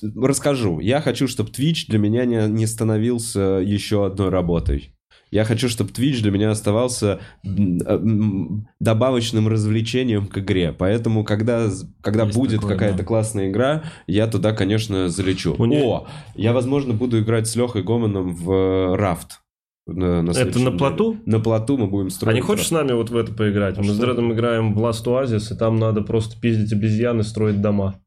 э, 0.03 0.07
расскажу. 0.23 0.81
Я 0.81 1.01
хочу, 1.01 1.29
чтобы 1.29 1.51
Twitch 1.51 1.87
для 1.89 1.99
меня 1.99 2.25
не, 2.25 2.49
не 2.49 2.67
становился 2.67 3.41
еще 3.65 4.07
одной 4.07 4.29
работой. 4.29 4.95
Я 5.31 5.45
хочу, 5.45 5.69
чтобы 5.69 5.91
Twitch 5.91 6.23
для 6.23 6.33
меня 6.33 6.51
оставался 6.51 7.21
э, 7.45 7.99
добавочным 8.81 9.47
развлечением 9.49 10.27
к 10.27 10.39
игре. 10.39 10.73
Поэтому, 10.77 11.23
когда, 11.25 11.69
когда 12.01 12.25
Есть 12.25 12.37
будет 12.37 12.61
такое, 12.61 12.75
какая-то 12.75 12.99
да. 12.99 13.05
классная 13.05 13.49
игра, 13.49 13.85
я 14.09 14.27
туда, 14.27 14.53
конечно, 14.53 15.09
залечу. 15.09 15.55
У 15.57 15.67
нее- 15.67 15.85
О, 15.85 16.07
я, 16.35 16.53
возможно, 16.53 16.95
буду 16.95 17.21
играть 17.21 17.47
с 17.47 17.55
Лехой 17.55 17.83
Гоманом 17.85 18.35
в 18.35 18.51
э, 18.53 18.97
Рафт. 18.97 19.41
На, 19.87 20.23
на 20.23 20.31
Это 20.33 20.59
на 20.61 20.73
плоту? 20.73 21.17
На 21.27 21.41
плоту 21.41 21.77
мы 21.77 21.87
будем 21.87 22.09
А 22.09 22.11
строить. 22.11 22.35
не 22.37 22.41
хочешь 22.43 22.67
с 22.67 22.71
нами 22.71 22.93
вот 22.93 23.11
в 23.11 23.17
это 23.17 23.33
поиграть? 23.33 23.77
Мы 23.79 23.85
с 23.85 23.95
что? 23.95 24.01
Дредом 24.07 24.33
играем 24.33 24.75
в 24.75 24.79
Last 24.85 25.05
Oasis, 25.07 25.53
и 25.55 25.57
там 25.59 25.79
надо 25.79 26.03
просто 26.03 26.41
пиздить 26.41 26.73
обезьян 26.73 27.21
и 27.21 27.23
строить 27.23 27.61
дома. 27.61 28.01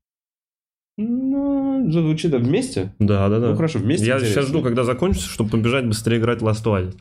Звучит 1.91 2.31
да, 2.31 2.37
вместе? 2.37 2.93
Да, 2.99 3.29
да, 3.29 3.39
да. 3.39 3.49
Ну, 3.49 3.55
хорошо, 3.55 3.79
вместе 3.79 4.05
Я 4.05 4.15
интересно. 4.15 4.41
сейчас 4.41 4.49
жду, 4.49 4.61
когда 4.61 4.83
закончится, 4.83 5.29
чтобы 5.29 5.49
побежать 5.49 5.85
быстрее 5.85 6.17
играть 6.17 6.39
Last. 6.39 6.63
Э, 6.63 6.91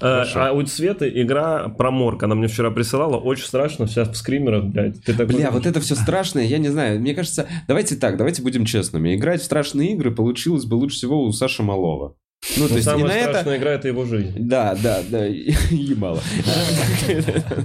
Хорошо. 0.00 0.40
А 0.42 0.52
у 0.52 0.64
Светы 0.66 1.10
игра 1.14 1.68
про 1.68 1.90
морг. 1.90 2.22
Она 2.22 2.34
мне 2.34 2.48
вчера 2.48 2.70
присылала. 2.70 3.16
Очень 3.16 3.44
страшно, 3.44 3.86
вся 3.86 4.04
в 4.04 4.16
скримерах, 4.16 4.64
блядь. 4.64 5.02
Ты 5.04 5.12
такой... 5.12 5.36
Бля, 5.36 5.50
вот 5.50 5.66
это 5.66 5.80
все 5.80 5.94
страшное, 5.94 6.44
я 6.44 6.58
не 6.58 6.68
знаю. 6.68 7.00
Мне 7.00 7.14
кажется, 7.14 7.46
давайте 7.68 7.96
так, 7.96 8.16
давайте 8.16 8.42
будем 8.42 8.64
честными. 8.64 9.14
Играть 9.14 9.42
в 9.42 9.44
страшные 9.44 9.92
игры 9.92 10.10
получилось 10.10 10.64
бы 10.64 10.74
лучше 10.74 10.96
всего 10.96 11.22
у 11.24 11.32
Саши 11.32 11.62
Малова. 11.62 12.14
Ну, 12.56 12.66
то 12.66 12.74
есть 12.74 12.86
и 12.86 12.90
самая 12.90 13.04
на 13.04 13.30
страшная 13.30 13.54
это... 13.54 13.56
игра 13.56 13.70
это 13.72 13.88
его 13.88 14.04
жизнь. 14.04 14.34
Да, 14.36 14.74
да, 14.82 15.00
да, 15.08 15.24
ебало. 15.70 16.20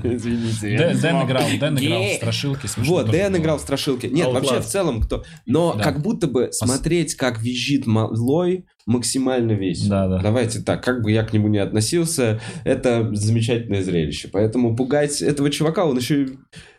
Извините. 0.03 0.93
Дэн, 0.93 1.25
играл, 1.25 1.43
Дэн 1.59 1.79
играл 1.79 2.03
в 2.03 2.13
страшилки. 2.13 2.67
Вот, 2.77 3.09
Дэн 3.09 3.37
играл 3.37 3.57
в 3.57 3.61
страшилки. 3.61 4.05
Нет, 4.05 4.27
вообще 4.27 4.59
в 4.59 4.65
целом 4.65 5.01
кто... 5.01 5.23
Но 5.45 5.73
как 5.73 6.01
будто 6.01 6.27
бы 6.27 6.49
смотреть, 6.51 7.15
как 7.15 7.41
визжит 7.41 7.87
малой, 7.87 8.65
максимально 8.87 9.51
весело. 9.51 9.89
Да, 9.89 10.07
да. 10.07 10.19
Давайте 10.23 10.61
так, 10.61 10.83
как 10.83 11.03
бы 11.03 11.11
я 11.11 11.23
к 11.23 11.33
нему 11.33 11.49
не 11.49 11.59
относился, 11.59 12.39
это 12.63 13.13
замечательное 13.13 13.83
зрелище. 13.83 14.29
Поэтому 14.31 14.75
пугать 14.75 15.21
этого 15.21 15.49
чувака, 15.51 15.85
он 15.85 15.97
еще 15.97 16.29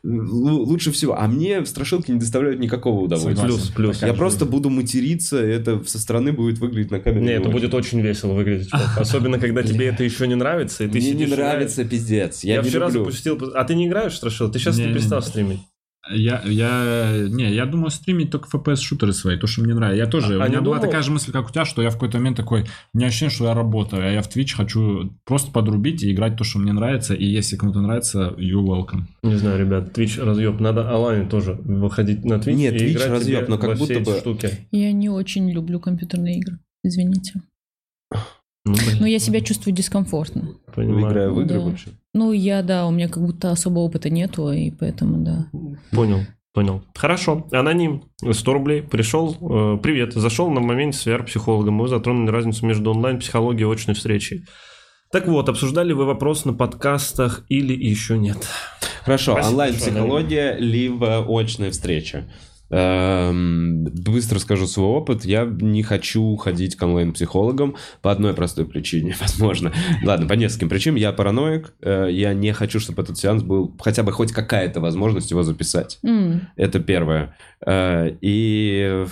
лучше 0.02 0.90
всего. 0.90 1.18
А 1.20 1.28
мне 1.28 1.64
страшилки 1.66 2.10
не 2.10 2.18
доставляют 2.18 2.60
никакого 2.60 3.00
удовольствия. 3.02 3.44
Плюс, 3.46 3.68
плюс. 3.68 4.02
Я 4.02 4.14
просто 4.14 4.46
буду 4.46 4.70
материться, 4.70 5.44
и 5.44 5.50
это 5.50 5.84
со 5.84 5.98
стороны 5.98 6.32
будет 6.32 6.58
выглядеть 6.58 6.90
на 6.90 6.98
камере. 7.00 7.20
Не, 7.20 7.26
не 7.28 7.32
это 7.34 7.42
очень. 7.48 7.52
будет 7.52 7.74
очень 7.74 8.00
весело 8.00 8.32
выглядеть. 8.32 8.70
чувак. 8.70 8.88
Особенно, 8.98 9.38
когда 9.38 9.62
тебе 9.62 9.86
это 9.86 10.02
еще 10.02 10.26
не 10.26 10.34
нравится, 10.34 10.84
и 10.84 10.88
ты 10.88 10.98
Мне 10.98 11.12
не 11.12 11.26
нравится, 11.26 11.84
пиздец. 11.84 12.42
Я, 12.42 12.56
Я, 12.56 12.62
не 12.62 12.68
вчера 12.68 12.86
люблю. 12.86 13.04
запустил... 13.04 13.52
А 13.54 13.64
ты 13.64 13.74
не 13.74 13.86
играешь 13.86 14.14
в 14.14 14.16
страшил? 14.16 14.50
Ты 14.50 14.58
сейчас 14.58 14.76
не 14.76 14.82
Не-не-не. 14.84 14.98
перестал 14.98 15.20
стримить. 15.22 15.60
Я, 16.10 16.42
я, 16.44 17.26
не, 17.28 17.52
я 17.52 17.66
думаю 17.66 17.90
стримить 17.90 18.30
только 18.30 18.48
FPS-шутеры 18.56 19.12
свои, 19.12 19.36
то, 19.36 19.46
что 19.46 19.62
мне 19.62 19.74
нравится. 19.74 19.98
Я 19.98 20.06
тоже, 20.06 20.34
А 20.34 20.36
у 20.44 20.48
меня 20.48 20.58
не 20.58 20.64
была 20.64 20.76
думал? 20.76 20.80
такая 20.80 21.02
же 21.02 21.10
мысль, 21.10 21.32
как 21.32 21.48
у 21.48 21.52
тебя, 21.52 21.64
что 21.64 21.82
я 21.82 21.90
в 21.90 21.94
какой-то 21.94 22.18
момент 22.18 22.36
такой, 22.36 22.62
у 22.94 22.98
меня 22.98 23.08
ощущение, 23.08 23.34
что 23.34 23.44
я 23.46 23.54
работаю, 23.54 24.02
а 24.06 24.10
я 24.10 24.22
в 24.22 24.28
Twitch 24.34 24.54
хочу 24.56 25.12
просто 25.24 25.50
подрубить 25.52 26.02
и 26.02 26.12
играть 26.12 26.36
то, 26.36 26.44
что 26.44 26.58
мне 26.58 26.72
нравится, 26.72 27.14
и 27.14 27.24
если 27.24 27.56
кому-то 27.56 27.80
нравится, 27.80 28.34
you 28.38 28.62
welcome. 28.64 29.02
Не 29.22 29.36
знаю, 29.36 29.58
ребят, 29.58 29.96
Twitch 29.96 30.22
разъеб. 30.22 30.60
Надо 30.60 30.88
Алане 30.90 31.28
тоже 31.28 31.52
выходить 31.52 32.24
на 32.24 32.34
Twitch 32.34 32.54
Нет, 32.54 32.74
и 32.74 32.78
Twitch 32.86 32.92
играть 32.92 33.10
разъеб, 33.10 33.40
тебе 33.46 33.48
но 33.50 33.58
как 33.58 33.68
во 33.70 33.74
все 33.74 33.84
будто 33.86 34.00
эти 34.00 34.08
бы- 34.10 34.18
штуки. 34.18 34.50
Я 34.70 34.92
не 34.92 35.08
очень 35.10 35.50
люблю 35.50 35.80
компьютерные 35.80 36.38
игры. 36.38 36.58
Извините. 36.84 37.42
Ну, 38.64 38.74
блин, 38.74 38.98
Но 39.00 39.06
я 39.06 39.18
себя 39.18 39.40
чувствую 39.40 39.74
дискомфортно. 39.74 40.48
понимаю. 40.74 41.10
Играю 41.10 41.34
в 41.34 41.40
игры 41.40 41.58
Да. 41.58 41.64
вообще. 41.64 41.90
Ну, 42.14 42.32
я, 42.32 42.62
да, 42.62 42.86
у 42.86 42.90
меня 42.90 43.08
как 43.08 43.24
будто 43.24 43.50
особо 43.50 43.78
опыта 43.80 44.10
нету, 44.10 44.50
и 44.52 44.70
поэтому, 44.70 45.18
да. 45.24 45.46
Понял, 45.92 46.20
понял. 46.52 46.82
Хорошо. 46.94 47.46
Аноним, 47.52 48.04
100 48.30 48.52
рублей, 48.52 48.82
пришел. 48.82 49.32
э, 49.40 49.78
привет, 49.82 50.12
зашел 50.14 50.50
на 50.50 50.60
моменте 50.60 50.98
с 50.98 51.06
VR-психологом. 51.06 51.74
Мы 51.74 51.88
затронули 51.88 52.30
разницу 52.30 52.66
между 52.66 52.90
онлайн-психологией 52.90 53.68
и 53.68 53.72
очной 53.72 53.94
встречей. 53.94 54.44
Так 55.10 55.26
вот, 55.28 55.48
обсуждали 55.48 55.92
вы 55.94 56.04
вопрос 56.04 56.44
на 56.44 56.52
подкастах 56.52 57.44
или 57.48 57.72
еще 57.72 58.18
нет? 58.18 58.36
Хорошо, 59.04 59.34
онлайн-психология, 59.42 60.56
либо 60.58 61.24
очная 61.40 61.70
встреча. 61.70 62.28
Эм, 62.70 63.84
Быстро 63.84 64.38
скажу 64.38 64.66
свой 64.66 64.86
опыт. 64.88 65.24
Я 65.24 65.44
не 65.44 65.82
хочу 65.82 66.36
ходить 66.36 66.76
к 66.76 66.82
онлайн-психологам 66.82 67.76
по 68.02 68.10
одной 68.12 68.34
простой 68.34 68.66
причине, 68.66 69.14
возможно. 69.20 69.72
Ладно, 70.04 70.26
по 70.26 70.34
нескольким 70.34 70.68
причинам. 70.68 70.96
Я 70.96 71.12
параноик. 71.12 71.74
э, 71.82 72.08
Я 72.10 72.34
не 72.34 72.52
хочу, 72.52 72.80
чтобы 72.80 73.02
этот 73.02 73.16
сеанс 73.18 73.42
был 73.42 73.76
хотя 73.80 74.02
бы 74.02 74.12
хоть 74.12 74.32
какая-то 74.32 74.80
возможность 74.80 75.30
его 75.30 75.42
записать. 75.42 75.98
М, 76.04 76.48
Это 76.56 76.80
первое. 76.80 77.36
Э, 77.66 78.10
И 78.20 79.04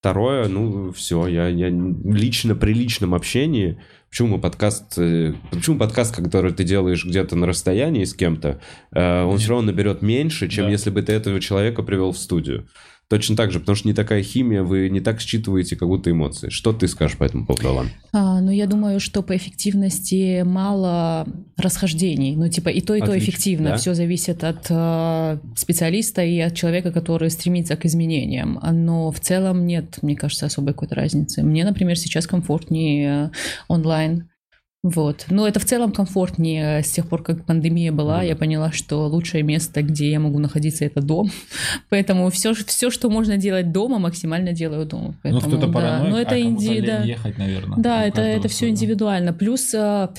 второе, 0.00 0.48
ну, 0.48 0.92
все, 0.92 1.26
я, 1.28 1.48
я 1.48 1.68
лично 1.70 2.54
при 2.56 2.72
личном 2.74 3.14
общении, 3.14 3.80
почему 4.12 4.38
подкаст, 4.38 4.98
э, 4.98 5.32
почему 5.50 5.78
подкаст, 5.78 6.14
который 6.14 6.52
ты 6.52 6.64
делаешь 6.64 7.02
где-то 7.02 7.34
на 7.34 7.46
расстоянии 7.46 8.04
с 8.04 8.12
кем-то, 8.12 8.60
э, 8.92 9.22
он 9.24 9.38
все 9.38 9.48
равно 9.48 9.72
наберет 9.72 10.02
меньше, 10.02 10.50
чем 10.50 10.66
Да. 10.66 10.70
если 10.70 10.90
бы 10.90 11.00
ты 11.00 11.12
этого 11.14 11.40
человека 11.40 11.82
привел 11.82 12.12
в 12.12 12.18
студию. 12.18 12.66
Точно 13.12 13.36
так 13.36 13.52
же, 13.52 13.60
потому 13.60 13.76
что 13.76 13.86
не 13.88 13.92
такая 13.92 14.22
химия, 14.22 14.62
вы 14.62 14.88
не 14.88 15.02
так 15.02 15.20
считываете 15.20 15.76
как 15.76 15.86
будто 15.86 16.10
эмоции. 16.10 16.48
Что 16.48 16.72
ты 16.72 16.88
скажешь 16.88 17.18
по 17.18 17.24
этому 17.24 17.44
поводу, 17.44 17.68
Алан? 17.68 17.90
А, 18.14 18.40
ну, 18.40 18.50
я 18.50 18.66
думаю, 18.66 19.00
что 19.00 19.20
по 19.20 19.36
эффективности 19.36 20.40
мало 20.44 21.26
расхождений. 21.58 22.34
Ну, 22.36 22.48
типа, 22.48 22.70
и 22.70 22.80
то, 22.80 22.94
и 22.94 23.00
то 23.00 23.04
Отлично, 23.04 23.28
эффективно. 23.30 23.68
да. 23.68 23.76
Все 23.76 23.92
зависит 23.92 24.42
от 24.44 24.64
э, 24.70 25.38
специалиста 25.54 26.22
и 26.24 26.38
от 26.38 26.54
человека, 26.54 26.90
который 26.90 27.28
стремится 27.28 27.76
к 27.76 27.84
изменениям. 27.84 28.58
Но 28.72 29.10
в 29.10 29.20
целом 29.20 29.66
нет, 29.66 29.98
мне 30.00 30.16
кажется, 30.16 30.46
особой 30.46 30.72
какой-то 30.72 30.94
разницы. 30.94 31.42
Мне, 31.42 31.66
например, 31.66 31.98
сейчас 31.98 32.26
комфортнее 32.26 33.26
э, 33.26 33.30
онлайн. 33.68 34.30
Вот. 34.82 35.26
Но 35.30 35.46
это 35.46 35.60
в 35.60 35.64
целом 35.64 35.92
комфортнее 35.92 36.82
с 36.82 36.90
тех 36.90 37.08
пор, 37.08 37.22
как 37.22 37.44
пандемия 37.46 37.92
была. 37.92 38.18
Мгм. 38.18 38.26
Я 38.26 38.36
поняла, 38.36 38.72
что 38.72 39.06
лучшее 39.06 39.44
место, 39.44 39.82
где 39.82 40.10
я 40.10 40.18
могу 40.18 40.40
находиться, 40.40 40.84
это 40.84 41.00
дом. 41.00 41.30
Поэтому 41.88 42.30
все, 42.30 42.52
все 42.52 42.90
что 42.90 43.08
можно 43.08 43.36
делать 43.36 43.70
дома, 43.70 43.98
максимально 43.98 44.52
делаю 44.52 44.84
дома. 44.84 45.08
Ну, 45.08 45.14
Поэтому, 45.22 45.40
кто-то 45.42 45.66
да. 45.68 45.72
параноик, 45.72 46.10
Но 46.10 46.18
это 46.20 46.34
а 46.34 46.40
инди- 46.40 46.80
да. 46.80 47.02
ехать, 47.04 47.38
наверное. 47.38 47.78
Да, 47.78 48.04
это, 48.04 48.22
это 48.22 48.48
все 48.48 48.68
индивидуально. 48.68 49.32
Плюс 49.32 49.72
а, 49.74 50.12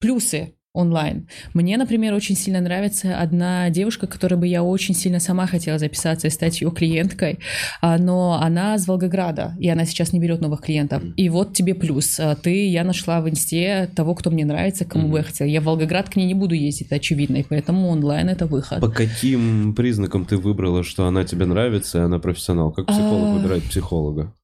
плюсы 0.00 0.54
онлайн. 0.74 1.28
Мне, 1.52 1.76
например, 1.76 2.14
очень 2.14 2.34
сильно 2.34 2.60
нравится 2.60 3.18
одна 3.20 3.68
девушка, 3.70 4.06
которой 4.06 4.36
бы 4.36 4.46
я 4.46 4.62
очень 4.62 4.94
сильно 4.94 5.20
сама 5.20 5.46
хотела 5.46 5.78
записаться 5.78 6.28
и 6.28 6.30
стать 6.30 6.60
ее 6.60 6.70
клиенткой, 6.70 7.38
а, 7.80 7.98
но 7.98 8.40
она 8.40 8.78
с 8.78 8.88
Волгограда, 8.88 9.54
и 9.58 9.68
она 9.68 9.84
сейчас 9.84 10.12
не 10.12 10.20
берет 10.20 10.40
новых 10.40 10.62
клиентов. 10.62 11.02
И 11.16 11.28
вот 11.28 11.52
тебе 11.52 11.74
плюс. 11.74 12.18
А, 12.18 12.34
Ты, 12.34 12.68
я 12.68 12.84
нашла 12.84 13.20
в 13.20 13.28
инсте 13.28 13.90
того, 13.94 14.14
кто 14.14 14.30
мне 14.30 14.44
нравится, 14.44 14.84
кому 14.84 15.08
бы 15.08 15.18
я 15.18 15.24
хотела. 15.24 15.48
Я 15.48 15.60
в 15.60 15.64
Волгоград 15.64 16.08
к 16.08 16.16
ней 16.16 16.26
не 16.26 16.34
буду 16.34 16.54
ездить, 16.54 16.86
это 16.86 16.96
очевидно, 16.96 17.36
и 17.36 17.42
поэтому 17.42 17.88
онлайн 17.88 18.30
это 18.30 18.46
выход. 18.46 18.80
По 18.80 18.88
каким 18.88 19.74
признакам 19.74 20.24
ты 20.24 20.38
выбрала, 20.38 20.82
что 20.82 21.06
она 21.06 21.24
тебе 21.24 21.44
нравится, 21.44 21.98
и 21.98 22.02
она 22.02 22.18
профессионал? 22.18 22.72
Как 22.72 22.86
психолог 22.86 23.28
А, 23.28 23.34
выбирает 23.34 23.64
психолога? 23.64 24.34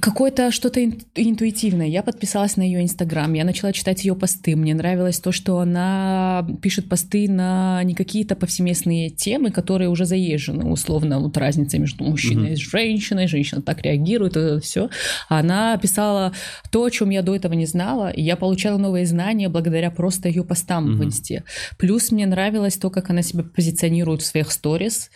Какое-то 0.00 0.50
что-то 0.50 0.84
ин- 0.84 1.00
интуитивное. 1.14 1.86
Я 1.86 2.02
подписалась 2.02 2.56
на 2.56 2.62
ее 2.62 2.82
инстаграм, 2.82 3.32
я 3.32 3.44
начала 3.44 3.72
читать 3.72 4.04
ее 4.04 4.14
посты. 4.14 4.56
Мне 4.56 4.74
нравилось 4.74 5.20
то, 5.20 5.32
что 5.32 5.58
она 5.60 6.46
пишет 6.62 6.88
посты 6.88 7.30
на 7.30 7.82
не 7.84 7.94
какие-то 7.94 8.34
повсеместные 8.36 9.10
темы, 9.10 9.50
которые 9.50 9.88
уже 9.88 10.04
заезжены, 10.04 10.64
условно, 10.64 11.20
вот 11.20 11.36
разница 11.36 11.78
между 11.78 12.04
мужчиной 12.04 12.52
и 12.54 12.56
женщиной, 12.56 13.26
женщина 13.28 13.62
так 13.62 13.82
реагирует, 13.82 14.36
это 14.36 14.60
все. 14.60 14.90
Она 15.28 15.76
писала 15.78 16.32
то, 16.70 16.84
о 16.84 16.90
чем 16.90 17.10
я 17.10 17.22
до 17.22 17.34
этого 17.34 17.52
не 17.54 17.66
знала, 17.66 18.10
и 18.10 18.22
я 18.22 18.36
получала 18.36 18.78
новые 18.78 19.06
знания 19.06 19.48
благодаря 19.48 19.90
просто 19.90 20.28
ее 20.28 20.44
постам 20.44 20.86
в 20.86 20.90
Мгм. 20.96 21.04
инсте. 21.04 21.44
Плюс 21.78 22.10
мне 22.10 22.26
нравилось 22.26 22.76
то, 22.76 22.90
как 22.90 23.10
она 23.10 23.22
себя 23.22 23.44
позиционирует 23.44 24.22
в 24.22 24.26
своих 24.26 24.50
сторис, 24.52 25.10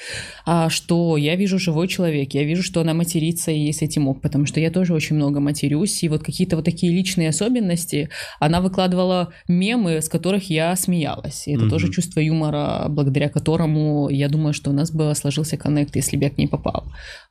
а, 0.47 0.69
что 0.71 1.17
я 1.17 1.37
вижу 1.37 1.59
живой 1.59 1.89
человек, 1.89 2.35
я 2.35 2.45
вижу, 2.45 2.63
что 2.63 2.81
она 2.81 2.95
матерится, 2.95 3.51
и 3.51 3.59
ей 3.59 3.73
с 3.73 3.83
этим 3.83 4.09
ок, 4.09 4.21
потому 4.21 4.47
что 4.47 4.61
я 4.61 4.70
тоже 4.71 4.95
очень 4.95 5.17
много 5.17 5.41
матерюсь, 5.41 6.03
и 6.03 6.09
вот 6.09 6.23
какие-то 6.23 6.57
вот 6.57 6.65
такие 6.65 6.93
личные 6.93 7.29
особенности, 7.29 8.09
она 8.39 8.61
выкладывала 8.61 9.33
мемы, 9.49 10.01
с 10.01 10.09
которых 10.09 10.51
я 10.51 10.75
смеялась, 10.77 11.47
и 11.47 11.53
это 11.53 11.63
Мгм. 11.63 11.71
тоже 11.71 11.91
чувство 11.91 12.21
юмора, 12.21 12.87
благодаря 12.89 13.29
которому 13.29 14.09
я 14.09 14.29
думаю, 14.29 14.53
что 14.55 14.71
у 14.71 14.73
нас 14.73 14.91
бы 14.91 15.13
сложился 15.15 15.57
коннект, 15.57 15.97
если 15.97 16.17
бы 16.17 16.25
я 16.25 16.31
к 16.31 16.39
ней 16.39 16.49
попал. 16.49 16.85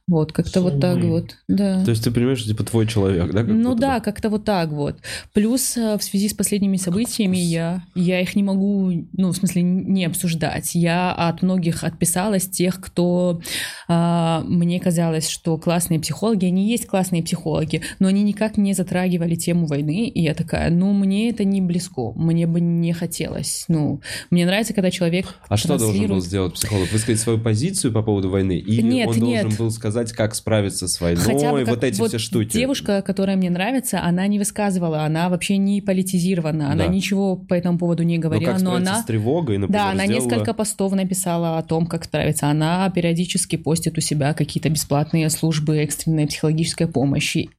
Вот, 0.07 0.31
как-то 0.31 0.61
вот 0.61 0.79
так 0.79 1.03
вот, 1.03 1.35
да. 1.47 1.83
То 1.85 1.91
есть 1.91 2.03
ты 2.03 2.09
понимаешь, 2.09 2.39
что 2.39 2.49
типа 2.49 2.63
твой 2.63 2.87
человек, 2.87 3.31
да? 3.31 3.43
как 3.43 3.49
Ну 3.49 3.69
будто 3.69 3.81
да, 3.81 3.99
как-то 3.99 4.29
вот 4.29 4.43
так 4.43 4.69
вот. 4.71 4.95
Плюс 5.33 5.77
э, 5.77 5.99
в 5.99 6.03
связи 6.03 6.29
с 6.29 6.33
последними 6.33 6.77
событиями 6.77 7.37
я, 7.37 7.83
я 7.93 8.19
их 8.19 8.35
не 8.35 8.41
могу, 8.41 8.91
ну, 9.13 9.29
в 9.31 9.35
смысле, 9.35 9.61
не 9.61 10.05
обсуждать. 10.05 10.73
Я 10.73 11.11
от 11.11 11.43
многих 11.43 11.83
отписалась, 11.83 12.49
тех, 12.49 12.81
кто 12.81 13.39
а, 13.87 14.41
мне 14.47 14.79
казалось, 14.79 15.29
что 15.29 15.57
классные 15.59 15.99
психологи, 15.99 16.45
они 16.45 16.67
есть 16.67 16.87
классные 16.87 17.18
экспертные 17.19 17.23
психологи, 17.23 17.81
но 17.99 18.07
они 18.07 18.23
никак 18.23 18.57
не 18.57 18.73
затрагивали 18.73 19.35
тему 19.35 19.65
войны, 19.65 20.07
и 20.07 20.21
я 20.21 20.33
такая, 20.33 20.69
ну, 20.69 20.93
мне 20.93 21.29
это 21.29 21.43
не 21.43 21.61
близко, 21.61 22.11
мне 22.15 22.47
бы 22.47 22.59
не 22.61 22.93
хотелось. 22.93 23.65
Ну, 23.67 24.01
мне 24.31 24.45
нравится, 24.45 24.73
когда 24.73 24.91
человек 24.91 25.35
А 25.47 25.57
что 25.57 25.77
должен 25.77 26.07
был 26.07 26.21
сделать 26.21 26.53
психолог? 26.53 26.91
Высказать 26.91 27.19
свою 27.21 27.39
позицию 27.39 27.93
по 27.93 28.01
поводу 28.01 28.29
войны? 28.29 28.57
Или 28.57 28.81
Нет, 28.81 29.07
он 29.09 29.17
нет. 29.17 29.41
должен 29.43 29.57
был 29.57 29.71
сказать, 29.71 30.11
как 30.11 30.35
справиться 30.35 30.87
с 30.87 30.99
войной, 31.01 31.23
Хотя 31.23 31.51
бы 31.51 31.59
как- 31.59 31.69
вот 31.69 31.83
эти 31.83 31.99
вот 31.99 32.09
все 32.09 32.19
штуки? 32.19 32.53
Девушка, 32.53 33.01
которая 33.01 33.35
мне 33.37 33.49
нравится, 33.49 34.01
она 34.03 34.25
не 34.27 34.39
высказывала, 34.39 35.03
она 35.03 35.29
вообще 35.29 35.57
не 35.57 35.81
политизирована, 35.81 36.71
она 36.71 36.85
Да. 36.87 36.93
ничего 36.93 37.35
по 37.35 37.53
этому 37.53 37.77
поводу 37.77 38.03
не 38.03 38.17
Ну, 38.17 38.23
говорила, 38.23 38.51
как 38.53 38.61
но 38.61 38.71
справиться 38.71 38.91
она... 38.93 39.01
с 39.01 39.05
тревогой, 39.05 39.57
например, 39.57 39.81
Да, 39.83 39.91
она 39.91 40.05
сделала- 40.05 40.23
несколько 40.25 40.53
постов 40.53 40.93
написала 40.93 41.57
о 41.57 41.63
том, 41.63 41.85
как 41.85 42.05
справиться. 42.05 42.47
Она 42.47 42.89
периодически 42.89 43.55
постит 43.55 43.97
у 43.97 44.01
себя 44.01 44.33
какие-то 44.33 44.69
бесплатные 44.69 45.29
службы 45.29 45.77
экстренной 45.77 46.27
психологической 46.27 46.87
помощи. 46.87 47.08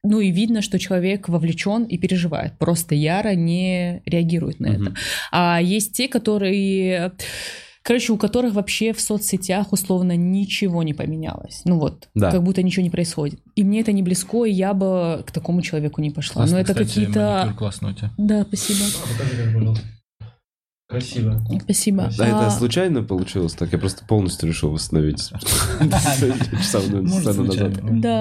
Ну 0.03 0.21
и 0.21 0.31
видно, 0.31 0.63
что 0.63 0.79
человек 0.79 1.29
вовлечен 1.29 1.85
и 1.85 1.99
переживает. 1.99 2.59
Просто 2.59 2.95
яро 2.95 3.35
не 3.35 4.03
реагирует 4.07 4.61
на 4.61 4.69
Мгм. 4.71 4.83
это. 4.83 4.95
А 5.33 5.61
есть 5.61 5.93
те, 5.97 6.09
которые... 6.09 7.13
Короче, 7.83 8.13
у 8.13 8.19
которых 8.19 8.53
вообще 8.55 8.93
в 8.93 9.01
соцсетях 9.01 9.73
условно 9.73 10.15
ничего 10.15 10.83
не 10.83 10.93
поменялось. 10.93 11.63
Ну 11.65 11.79
вот, 11.79 12.11
Да. 12.15 12.31
как 12.31 12.43
будто 12.43 12.63
ничего 12.63 12.83
не 12.83 12.91
происходит. 12.91 13.41
И 13.57 13.65
мне 13.65 13.81
это 13.81 13.93
не 13.93 14.03
близко, 14.03 14.45
и 14.45 14.53
я 14.53 14.75
бы 14.75 15.25
к 15.27 15.33
такому 15.33 15.63
человеку 15.63 16.03
не 16.03 16.11
пошла. 16.11 16.43
Классно, 16.43 16.57
Но 16.57 16.61
это 16.61 16.73
кстати, 16.75 16.89
какие-то... 16.89 17.45
Да, 18.19 18.43
спасибо. 18.43 18.85
Красиво. 20.91 21.41
Спасибо. 21.63 22.11
А 22.19 22.27
это 22.27 22.47
А, 22.47 22.51
случайно 22.51 23.05
получилось 23.05 23.53
так? 23.53 23.73
Я 23.73 23.79
просто 23.79 24.05
полностью 24.05 24.49
решил 24.49 24.71
восстановить. 24.71 25.31
Да, 25.81 26.01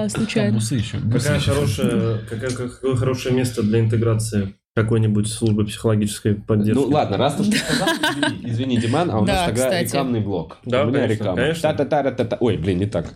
случайно. 0.08 0.56
какое 2.56 2.96
хорошее 2.96 3.34
место 3.34 3.62
для 3.62 3.80
интеграции 3.80 4.54
какой-нибудь 4.76 5.28
службы 5.28 5.66
психологической 5.66 6.36
поддержки. 6.36 6.80
Ну 6.80 6.88
ладно, 6.88 7.16
раз 7.16 7.40
уж 7.40 7.48
ты 7.48 7.56
сказал, 7.56 7.88
извини, 7.88 8.50
извини, 8.50 8.76
Диман, 8.78 9.10
а 9.10 9.18
у 9.18 9.24
нас 9.24 9.36
Да, 9.36 9.46
тогда 9.46 9.82
рекламный 9.82 10.20
блок. 10.20 10.58
Да, 10.64 10.84
у 10.84 10.90
меня 10.90 11.08
конечно. 11.08 12.38
Ой, 12.40 12.56
блин, 12.56 12.78
не 12.78 12.86
так. 12.86 13.14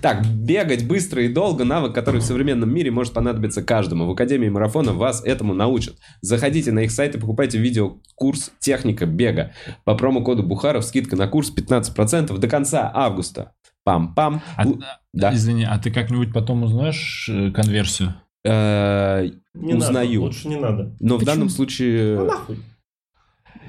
Так, 0.00 0.26
бегать 0.26 0.86
быстро 0.86 1.22
и 1.22 1.28
долго 1.28 1.64
навык, 1.64 1.94
который 1.94 2.20
в 2.20 2.24
современном 2.24 2.72
мире 2.72 2.90
может 2.90 3.12
понадобиться 3.12 3.62
каждому. 3.62 4.06
В 4.06 4.10
Академии 4.10 4.48
марафона 4.48 4.92
вас 4.92 5.24
этому 5.24 5.54
научат. 5.54 5.94
Заходите 6.20 6.72
на 6.72 6.80
их 6.80 6.90
сайт 6.90 7.14
и 7.14 7.18
покупайте 7.18 7.58
видеокурс 7.58 8.52
«Техника 8.60 9.06
бега». 9.06 9.52
По 9.84 9.94
промокоду 9.94 10.42
Бухаров 10.42 10.84
скидка 10.84 11.16
на 11.16 11.28
курс 11.28 11.52
15% 11.54 12.36
до 12.38 12.48
конца 12.48 12.90
августа. 12.94 13.52
Пам-пам. 13.88 14.40
А- 14.56 14.64
Да. 15.12 15.34
Извини, 15.34 15.64
а 15.64 15.78
ты 15.78 15.90
как-нибудь 15.90 16.32
потом 16.32 16.62
узнаешь 16.62 17.28
э, 17.30 17.50
конверсию? 17.50 18.14
Э, 18.44 19.28
не 19.54 19.74
узнаю. 19.74 20.08
Надо, 20.20 20.20
лучше 20.26 20.48
не 20.48 20.56
надо. 20.56 20.96
Но 21.00 21.16
в 21.16 21.18
Почему? 21.20 21.26
данном 21.34 21.48
случае... 21.48 22.30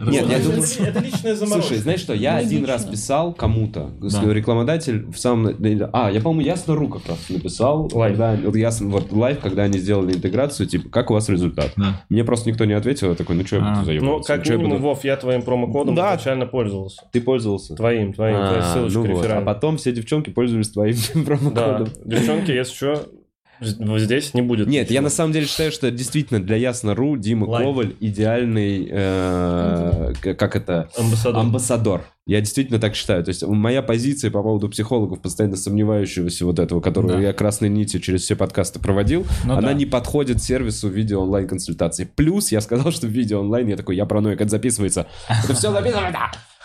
Нет, 0.02 0.28
я 0.30 0.38
это- 0.38 0.45
думаю, 0.49 0.64
Это 0.80 0.99
личная 0.99 1.36
заморочка. 1.36 1.68
Слушай, 1.70 1.82
знаешь 1.82 1.99
что, 1.99 2.14
я 2.14 2.34
Логично. 2.34 2.56
один 2.57 2.65
раз 2.65 2.86
писал 2.86 3.34
кому-то, 3.34 3.91
с- 4.02 4.15
Да. 4.15 4.34
рекламодатель 4.34 5.06
в 5.11 5.18
самом... 5.18 5.56
А, 5.94 6.11
я, 6.11 6.20
по-моему, 6.20 6.41
Ясно.ру 6.41 6.90
как 6.90 7.07
раз 7.07 7.30
написал. 7.30 7.90
Лайв. 7.94 8.18
Когда, 8.18 8.36
вот, 8.45 8.56
ясно, 8.56 8.90
вот 8.90 9.11
лайв, 9.11 9.40
когда 9.40 9.64
они 9.64 9.78
сделали 9.78 10.14
интеграцию, 10.14 10.68
типа, 10.68 10.90
как 10.90 11.11
у 11.11 11.14
вас 11.14 11.30
результат? 11.30 11.72
Да. 11.78 12.02
Мне 12.10 12.24
просто 12.24 12.49
никто 12.49 12.65
не 12.65 12.74
ответил, 12.74 13.10
я 13.10 13.15
такой, 13.15 13.36
ну 13.36 13.45
что 13.45 13.57
я 13.57 13.61
А. 13.61 13.65
буду 13.70 13.80
Ну, 13.80 13.86
заебываться? 13.86 14.34
как 14.36 14.44
Чё 14.45 14.53
я 14.53 14.57
минимум, 14.57 14.78
буду- 14.80 14.90
Вов, 14.90 15.03
я 15.03 15.15
твоим 15.15 15.41
промокодом 15.44 15.95
Да. 15.95 16.10
изначально 16.15 16.45
пользовался. 16.48 17.02
Ты 17.11 17.22
пользовался? 17.22 17.76
Твоим, 17.76 18.14
твоим, 18.14 18.36
твоей 18.38 18.61
А, 18.61 18.74
ссылочкой 18.74 19.03
ну 19.10 19.15
вот. 19.15 19.26
А 19.30 19.41
потом 19.41 19.78
все 19.78 19.91
девчонки 19.91 20.30
пользовались 20.32 20.70
твоим 20.70 20.95
Да, 21.15 21.22
промокодом. 21.24 21.88
девчонки, 22.03 22.52
если 22.52 22.74
что, 22.74 23.06
вот 23.60 24.00
здесь 24.02 24.34
не 24.34 24.42
будет. 24.42 24.68
Нет, 24.68 24.88
я 24.90 24.96
ничего. 24.96 25.04
на 25.04 25.10
самом 25.10 25.32
деле 25.34 25.46
считаю, 25.46 25.72
что 25.72 25.90
действительно 25.92 26.42
для 26.42 26.56
Ясно.ру 26.58 27.18
Дима 27.18 27.46
Лайв. 27.46 27.66
Коваль 27.68 27.96
идеальный, 28.00 28.88
э, 28.92 30.14
как 30.22 30.56
это, 30.56 30.90
Амбассадор. 30.98 31.40
амбассадор. 31.42 32.02
Я 32.26 32.40
действительно 32.40 32.80
так 32.80 32.96
считаю. 32.96 33.24
То 33.24 33.30
есть 33.30 33.46
моя 33.46 33.82
позиция 33.82 34.32
по 34.32 34.42
поводу 34.42 34.70
психологов, 34.70 35.22
постоянно 35.22 35.58
сомневающегося 35.58 36.46
вот 36.46 36.58
этого, 36.60 36.80
которого 36.80 37.14
Да. 37.14 37.20
я 37.20 37.34
красной 37.34 37.68
нитью 37.70 38.00
через 38.00 38.22
все 38.24 38.36
подкасты 38.38 38.80
проводил, 38.80 39.26
Ну 39.44 39.54
она 39.54 39.70
да. 39.70 39.74
не 39.74 39.86
подходит 39.86 40.42
сервису 40.42 40.88
видео 40.88 41.22
онлайн-консультации. 41.24 42.10
Плюс 42.16 42.52
я 42.52 42.62
сказал, 42.62 42.92
что 42.92 43.08
видео 43.08 43.42
онлайн, 43.42 43.68
я 43.68 43.76
такой, 43.78 43.98
я 43.98 44.06
параноик, 44.06 44.40
это 44.40 44.50
записывается. 44.50 45.08
Это 45.28 45.54
все 45.54 45.72
записывается! 45.72 46.18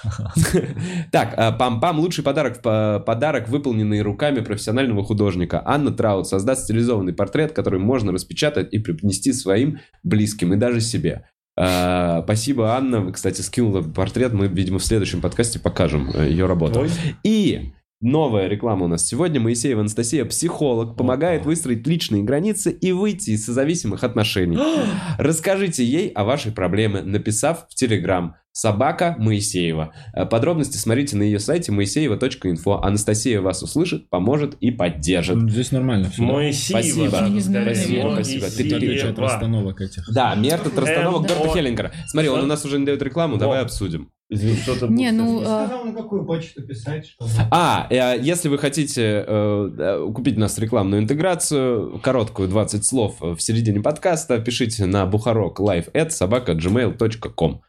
Так, 1.12 1.34
а, 1.36 1.56
пам-пам, 1.58 1.98
лучший 1.98 2.24
подарок, 2.24 2.62
по- 2.62 3.02
подарок, 3.04 3.48
выполненный 3.48 4.02
руками 4.02 4.40
профессионального 4.40 5.04
художника. 5.04 5.62
Анна 5.64 5.90
Траут 5.90 6.26
создаст 6.28 6.64
стилизованный 6.64 7.12
портрет, 7.12 7.52
который 7.52 7.80
можно 7.80 8.12
распечатать 8.12 8.72
и 8.72 8.78
преподнести 8.78 9.32
своим 9.32 9.78
близким 10.02 10.52
и 10.54 10.56
даже 10.56 10.80
себе. 10.80 11.26
А, 11.56 12.22
Спасибо, 12.22 12.76
Анна. 12.76 13.10
Кстати, 13.12 13.40
скинула 13.40 13.82
портрет. 13.82 14.32
Мы, 14.32 14.46
видимо, 14.46 14.78
в 14.78 14.84
следующем 14.84 15.20
подкасте 15.20 15.58
покажем 15.58 16.08
э, 16.14 16.28
ее 16.28 16.46
работу. 16.46 16.80
И 17.24 17.72
новая 18.00 18.48
реклама 18.48 18.84
у 18.84 18.88
нас 18.88 19.06
сегодня. 19.06 19.40
Моисеева 19.40 19.80
Анастасия, 19.80 20.24
психолог, 20.24 20.96
помогает 20.96 21.44
выстроить 21.44 21.86
личные 21.86 22.22
границы 22.22 22.70
и 22.70 22.92
выйти 22.92 23.30
из 23.30 23.44
созависимых 23.44 24.04
отношений. 24.04 24.58
Расскажите 25.18 25.84
ей 25.84 26.08
о 26.10 26.24
вашей 26.24 26.52
проблеме, 26.52 27.02
написав 27.02 27.66
в 27.68 27.74
Телеграм 27.74 28.36
собака 28.52 29.14
Моисеева. 29.18 29.92
Э, 30.14 30.26
Подробности 30.26 30.76
смотрите 30.78 31.16
на 31.16 31.22
ее 31.22 31.38
сайте 31.38 31.70
moiseeva.info. 31.70 32.80
Анастасия 32.82 33.40
вас 33.40 33.62
услышит, 33.62 34.10
поможет 34.10 34.54
и 34.60 34.70
поддержит. 34.70 35.36
Ну, 35.36 35.48
Здесь 35.48 35.70
нормально 35.70 36.10
все. 36.10 36.22
Моисеева. 36.22 37.08
Спасибо. 37.08 37.08
спасибо, 37.10 38.10
спасибо. 38.14 38.46
Ты- 38.50 39.08
от 39.08 39.18
расстановок 39.18 39.80
этих. 39.80 40.12
Да, 40.12 40.34
метод 40.34 40.76
расстановок 40.76 41.30
о. 41.30 41.48
Хеллингера. 41.54 41.92
Смотри, 42.06 42.30
он 42.30 42.40
у 42.40 42.46
нас 42.46 42.64
уже 42.64 42.78
не 42.78 42.86
дает 42.86 43.02
рекламу, 43.02 43.36
давай 43.36 43.60
обсудим. 43.60 44.10
Что-то 44.30 44.88
Не, 44.88 45.10
ну, 45.10 45.40
Не 45.40 45.46
а, 45.46 45.66
сказал, 45.66 45.84
на 45.86 45.92
какую 45.94 46.24
почту 46.26 46.62
писать, 46.62 47.06
чтобы... 47.06 47.30
А, 47.50 47.86
э, 47.88 48.18
если 48.20 48.50
вы 48.50 48.59
хотите 48.59 49.24
э, 49.26 50.10
купить 50.14 50.36
у 50.36 50.40
нас 50.40 50.59
рекламную 50.59 51.02
интеграцию, 51.02 51.98
короткую 52.02 52.48
20 52.48 52.84
слов 52.84 53.16
э, 53.22 53.34
в 53.34 53.40
середине 53.40 53.80
подкаста, 53.80 54.38
пишите 54.38 54.84
на 54.84 55.06
бухарок 55.06 55.60
live 55.60 55.90
at 55.92 56.10
собака 56.10 56.52
gmail.com. 56.52 57.62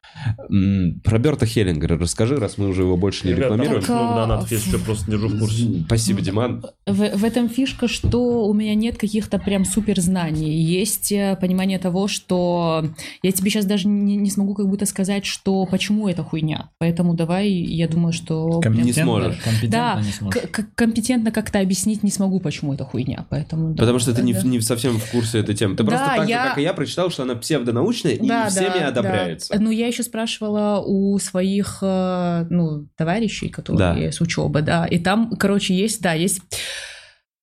Про 1.04 1.20
Берта 1.20 1.46
Хеллингера 1.46 1.98
расскажи, 1.98 2.36
раз 2.36 2.58
мы 2.58 2.68
уже 2.68 2.82
его 2.82 2.98
больше 2.98 3.26
не 3.26 3.34
рекламируем. 3.34 3.82
Так, 3.82 4.16
донатов, 4.16 4.52
если 4.52 4.70
что, 4.70 4.80
просто 4.80 5.12
держу 5.12 5.30
в 5.30 5.40
курсе. 5.40 5.84
Спасибо, 5.86 6.22
Диман. 6.22 6.66
В, 6.86 7.18
в 7.18 7.24
этом 7.24 7.48
фишка, 7.48 7.88
что 7.88 8.46
у 8.46 8.54
меня 8.54 8.76
нет 8.76 8.98
каких-то 8.98 9.40
прям 9.40 9.64
супер 9.64 10.02
знаний. 10.02 10.62
Есть 10.62 11.12
э, 11.12 11.38
понимание 11.40 11.80
того, 11.80 12.08
что 12.08 12.86
я 13.22 13.32
тебе 13.32 13.50
сейчас 13.50 13.66
даже 13.66 13.88
не, 13.88 14.18
не 14.18 14.30
смогу 14.30 14.56
как 14.56 14.68
будто 14.68 14.86
сказать, 14.86 15.26
что 15.26 15.66
почему 15.66 16.10
это 16.10 16.24
хуйня. 16.24 16.49
Поэтому 16.78 17.14
давай, 17.14 17.50
я 17.50 17.88
думаю, 17.88 18.14
что... 18.14 18.62
Не 18.66 18.94
сможешь. 18.94 19.38
Компетентно 19.44 19.70
Да, 19.96 20.02
не 20.02 20.12
сможешь. 20.12 20.42
компетентно 20.76 21.32
как-то 21.32 21.60
объяснить 21.60 22.04
не 22.04 22.12
смогу, 22.12 22.40
почему 22.40 22.74
это 22.74 22.84
хуйня. 22.86 23.26
Поэтому, 23.30 23.70
да, 23.74 23.82
Потому 23.82 24.00
что 24.00 24.14
ты 24.14 24.22
не, 24.22 24.34
да. 24.34 24.42
не 24.44 24.60
совсем 24.62 24.98
в 25.00 25.12
курсе 25.12 25.40
этой 25.40 25.56
темы. 25.56 25.76
Ты 25.76 25.84
Да, 25.84 25.90
просто 25.90 26.06
так 26.18 26.30
я- 26.30 26.44
же, 26.44 26.50
как 26.50 26.58
и 26.58 26.62
я, 26.62 26.74
прочитал, 26.74 27.10
что 27.10 27.24
она 27.24 27.36
псевдонаучная 27.36 28.14
и 28.14 28.28
Да, 28.28 28.50
всеми 28.50 28.80
да, 28.80 28.88
одобряется. 28.88 29.54
да. 29.54 29.60
Ну, 29.60 29.72
я 29.72 29.88
еще 29.88 30.04
спрашивала 30.04 30.82
у 30.86 31.18
своих, 31.20 31.80
э, 31.82 32.46
ну, 32.50 32.88
товарищей, 32.96 33.50
которые 33.50 34.06
Да. 34.08 34.12
с 34.12 34.22
учебы, 34.22 34.62
да, 34.62 34.86
и 34.86 35.00
там, 35.00 35.32
короче, 35.38 35.76
есть, 35.76 36.02
да, 36.02 36.14
есть 36.14 36.42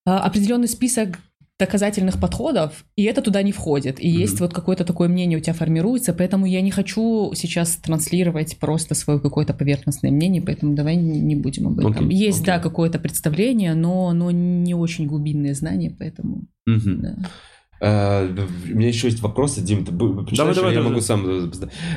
э, 0.06 0.10
определенный 0.10 0.68
список 0.68 1.18
доказательных 1.58 2.20
подходов, 2.20 2.84
и 2.96 3.04
это 3.04 3.22
туда 3.22 3.42
не 3.42 3.52
входит. 3.52 3.98
И 3.98 4.08
есть 4.08 4.34
Мгм. 4.34 4.42
вот 4.44 4.54
какое-то 4.54 4.84
такое 4.84 5.08
мнение 5.08 5.38
у 5.38 5.40
тебя 5.42 5.54
формируется, 5.54 6.12
поэтому 6.12 6.44
я 6.46 6.60
не 6.60 6.70
хочу 6.70 7.32
сейчас 7.34 7.76
транслировать 7.76 8.58
просто 8.58 8.94
свое 8.94 9.18
какое-то 9.20 9.54
поверхностное 9.54 10.10
мнение, 10.10 10.42
поэтому 10.42 10.74
давай 10.74 10.96
не 10.96 11.34
будем 11.34 11.68
об 11.68 11.78
этом. 11.78 11.92
Окей, 11.92 12.08
есть, 12.16 12.42
окей. 12.42 12.46
да, 12.46 12.58
какое-то 12.58 12.98
представление, 12.98 13.74
но, 13.74 14.12
но 14.12 14.30
не 14.30 14.74
очень 14.74 15.06
глубинные 15.06 15.54
знания, 15.54 15.94
поэтому, 15.98 16.42
Мгм. 16.66 17.00
да. 17.00 17.16
Э, 17.80 18.26
У 18.72 18.76
меня 18.76 18.88
еще 18.88 19.08
есть 19.08 19.20
вопросы, 19.20 19.60
Дим, 19.62 19.84
ты 19.84 19.92
давай, 19.92 20.24
или 20.32 20.60
я 20.60 20.74
давай. 20.74 20.82
могу 20.82 21.00
сам... 21.00 21.50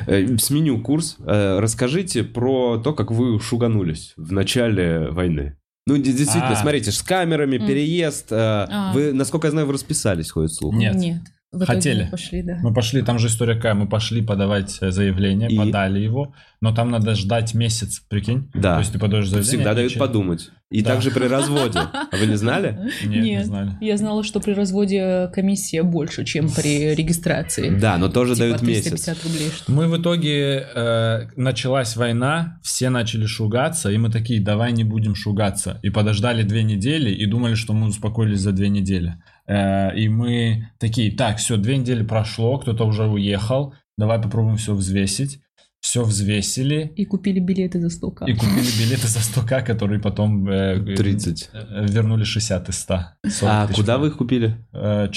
э, 0.06 0.36
Сменю 0.38 0.80
курс. 0.82 1.16
Э, 1.20 1.58
Расскажите 1.58 2.22
про 2.22 2.78
то, 2.78 2.92
как 2.92 3.10
вы 3.10 3.38
шуганулись 3.40 4.12
в 4.16 4.32
начале 4.32 5.08
войны. 5.10 5.56
Ну, 5.90 5.96
де- 5.98 6.12
действительно, 6.12 6.50
А. 6.50 6.56
смотрите, 6.56 6.92
с 6.92 7.02
камерами, 7.02 7.58
переезд. 7.58 8.30
э, 8.32 8.36
А. 8.36 8.92
Вы, 8.94 9.12
насколько 9.12 9.46
я 9.46 9.50
знаю, 9.50 9.66
вы 9.66 9.72
расписались, 9.74 10.30
ходит 10.30 10.52
слух. 10.52 10.74
Нет. 10.74 10.94
Нет. 10.96 11.20
В 11.52 11.64
Хотели. 11.66 12.04
мы 12.04 12.10
Пошли, 12.10 12.42
да. 12.42 12.58
Мы 12.62 12.72
пошли, 12.72 13.02
там 13.02 13.18
же 13.18 13.26
история 13.26 13.56
какая, 13.56 13.74
мы 13.74 13.88
пошли 13.88 14.22
подавать 14.22 14.78
э, 14.80 14.92
заявление, 14.92 15.50
И? 15.50 15.56
подали 15.56 15.98
его, 15.98 16.32
но 16.60 16.72
там 16.72 16.92
надо 16.92 17.16
ждать 17.16 17.54
месяц, 17.54 18.00
прикинь. 18.08 18.48
Да. 18.54 18.74
То 18.74 18.78
есть 18.80 18.92
ты 18.92 19.00
подаешь 19.00 19.26
заявление. 19.28 19.48
Всегда 19.58 19.74
дают 19.74 19.92
че- 19.92 19.98
подумать. 19.98 20.50
И 20.70 20.82
Да. 20.82 20.90
также 20.94 21.10
при 21.10 21.24
разводе. 21.26 21.80
А 21.80 22.16
вы 22.16 22.26
не 22.26 22.36
знали? 22.36 22.78
Нет, 23.04 23.22
не 23.24 23.30
Нет. 23.32 23.46
знали. 23.46 23.72
Я 23.80 23.96
знала, 23.96 24.22
что 24.22 24.38
при 24.38 24.52
разводе 24.52 25.28
комиссия 25.34 25.82
больше, 25.82 26.24
чем 26.24 26.48
при 26.48 26.94
регистрации. 26.94 27.70
Да, 27.80 27.98
но 27.98 28.08
тоже 28.08 28.34
Типа 28.34 28.44
дают 28.46 28.62
месяц. 28.62 28.84
350 28.90 29.24
рублей. 29.24 29.48
что- 29.50 29.72
Мы 29.72 29.88
в 29.88 30.00
итоге 30.00 30.64
э, 30.72 31.26
началась 31.34 31.96
война, 31.96 32.60
все 32.62 32.90
начали 32.90 33.26
шугаться, 33.26 33.90
и 33.90 33.98
мы 33.98 34.10
такие, 34.10 34.40
давай 34.40 34.70
не 34.70 34.84
будем 34.84 35.16
шугаться. 35.16 35.80
И 35.82 35.90
подождали 35.90 36.44
две 36.44 36.62
недели 36.62 37.10
и 37.10 37.26
думали, 37.26 37.54
что 37.56 37.72
мы 37.72 37.88
успокоились 37.88 38.38
за 38.38 38.52
две 38.52 38.68
недели. 38.68 39.16
Э, 39.50 39.94
и 39.96 40.08
мы 40.08 40.70
такие, 40.78 41.10
так, 41.10 41.38
все, 41.38 41.56
две 41.56 41.76
недели 41.76 42.04
прошло, 42.04 42.58
кто-то 42.58 42.86
уже 42.86 43.06
уехал, 43.06 43.74
давай 43.98 44.20
попробуем 44.20 44.56
все 44.56 44.74
взвесить. 44.74 45.40
Все 45.82 46.02
взвесили 46.04 46.92
И 46.94 47.06
купили 47.06 47.40
билеты 47.40 47.80
за 47.80 47.88
100 47.88 48.26
и 48.26 48.34
купили 48.34 48.84
билеты 48.84 49.08
за 49.08 49.20
100к, 49.20 49.64
которые 49.64 49.98
потом 49.98 50.46
э, 50.46 50.74
э, 50.76 50.94
30. 50.94 51.50
э, 51.54 51.86
вернули 51.88 52.24
60 52.24 52.68
из 52.68 52.78
100. 52.80 52.94
40 53.26 53.42
А 53.50 53.66
тысяч 53.66 53.76
куда 53.76 53.96
вы 53.96 54.08
их 54.08 54.18
купили? 54.18 54.58
Э, 54.74 55.08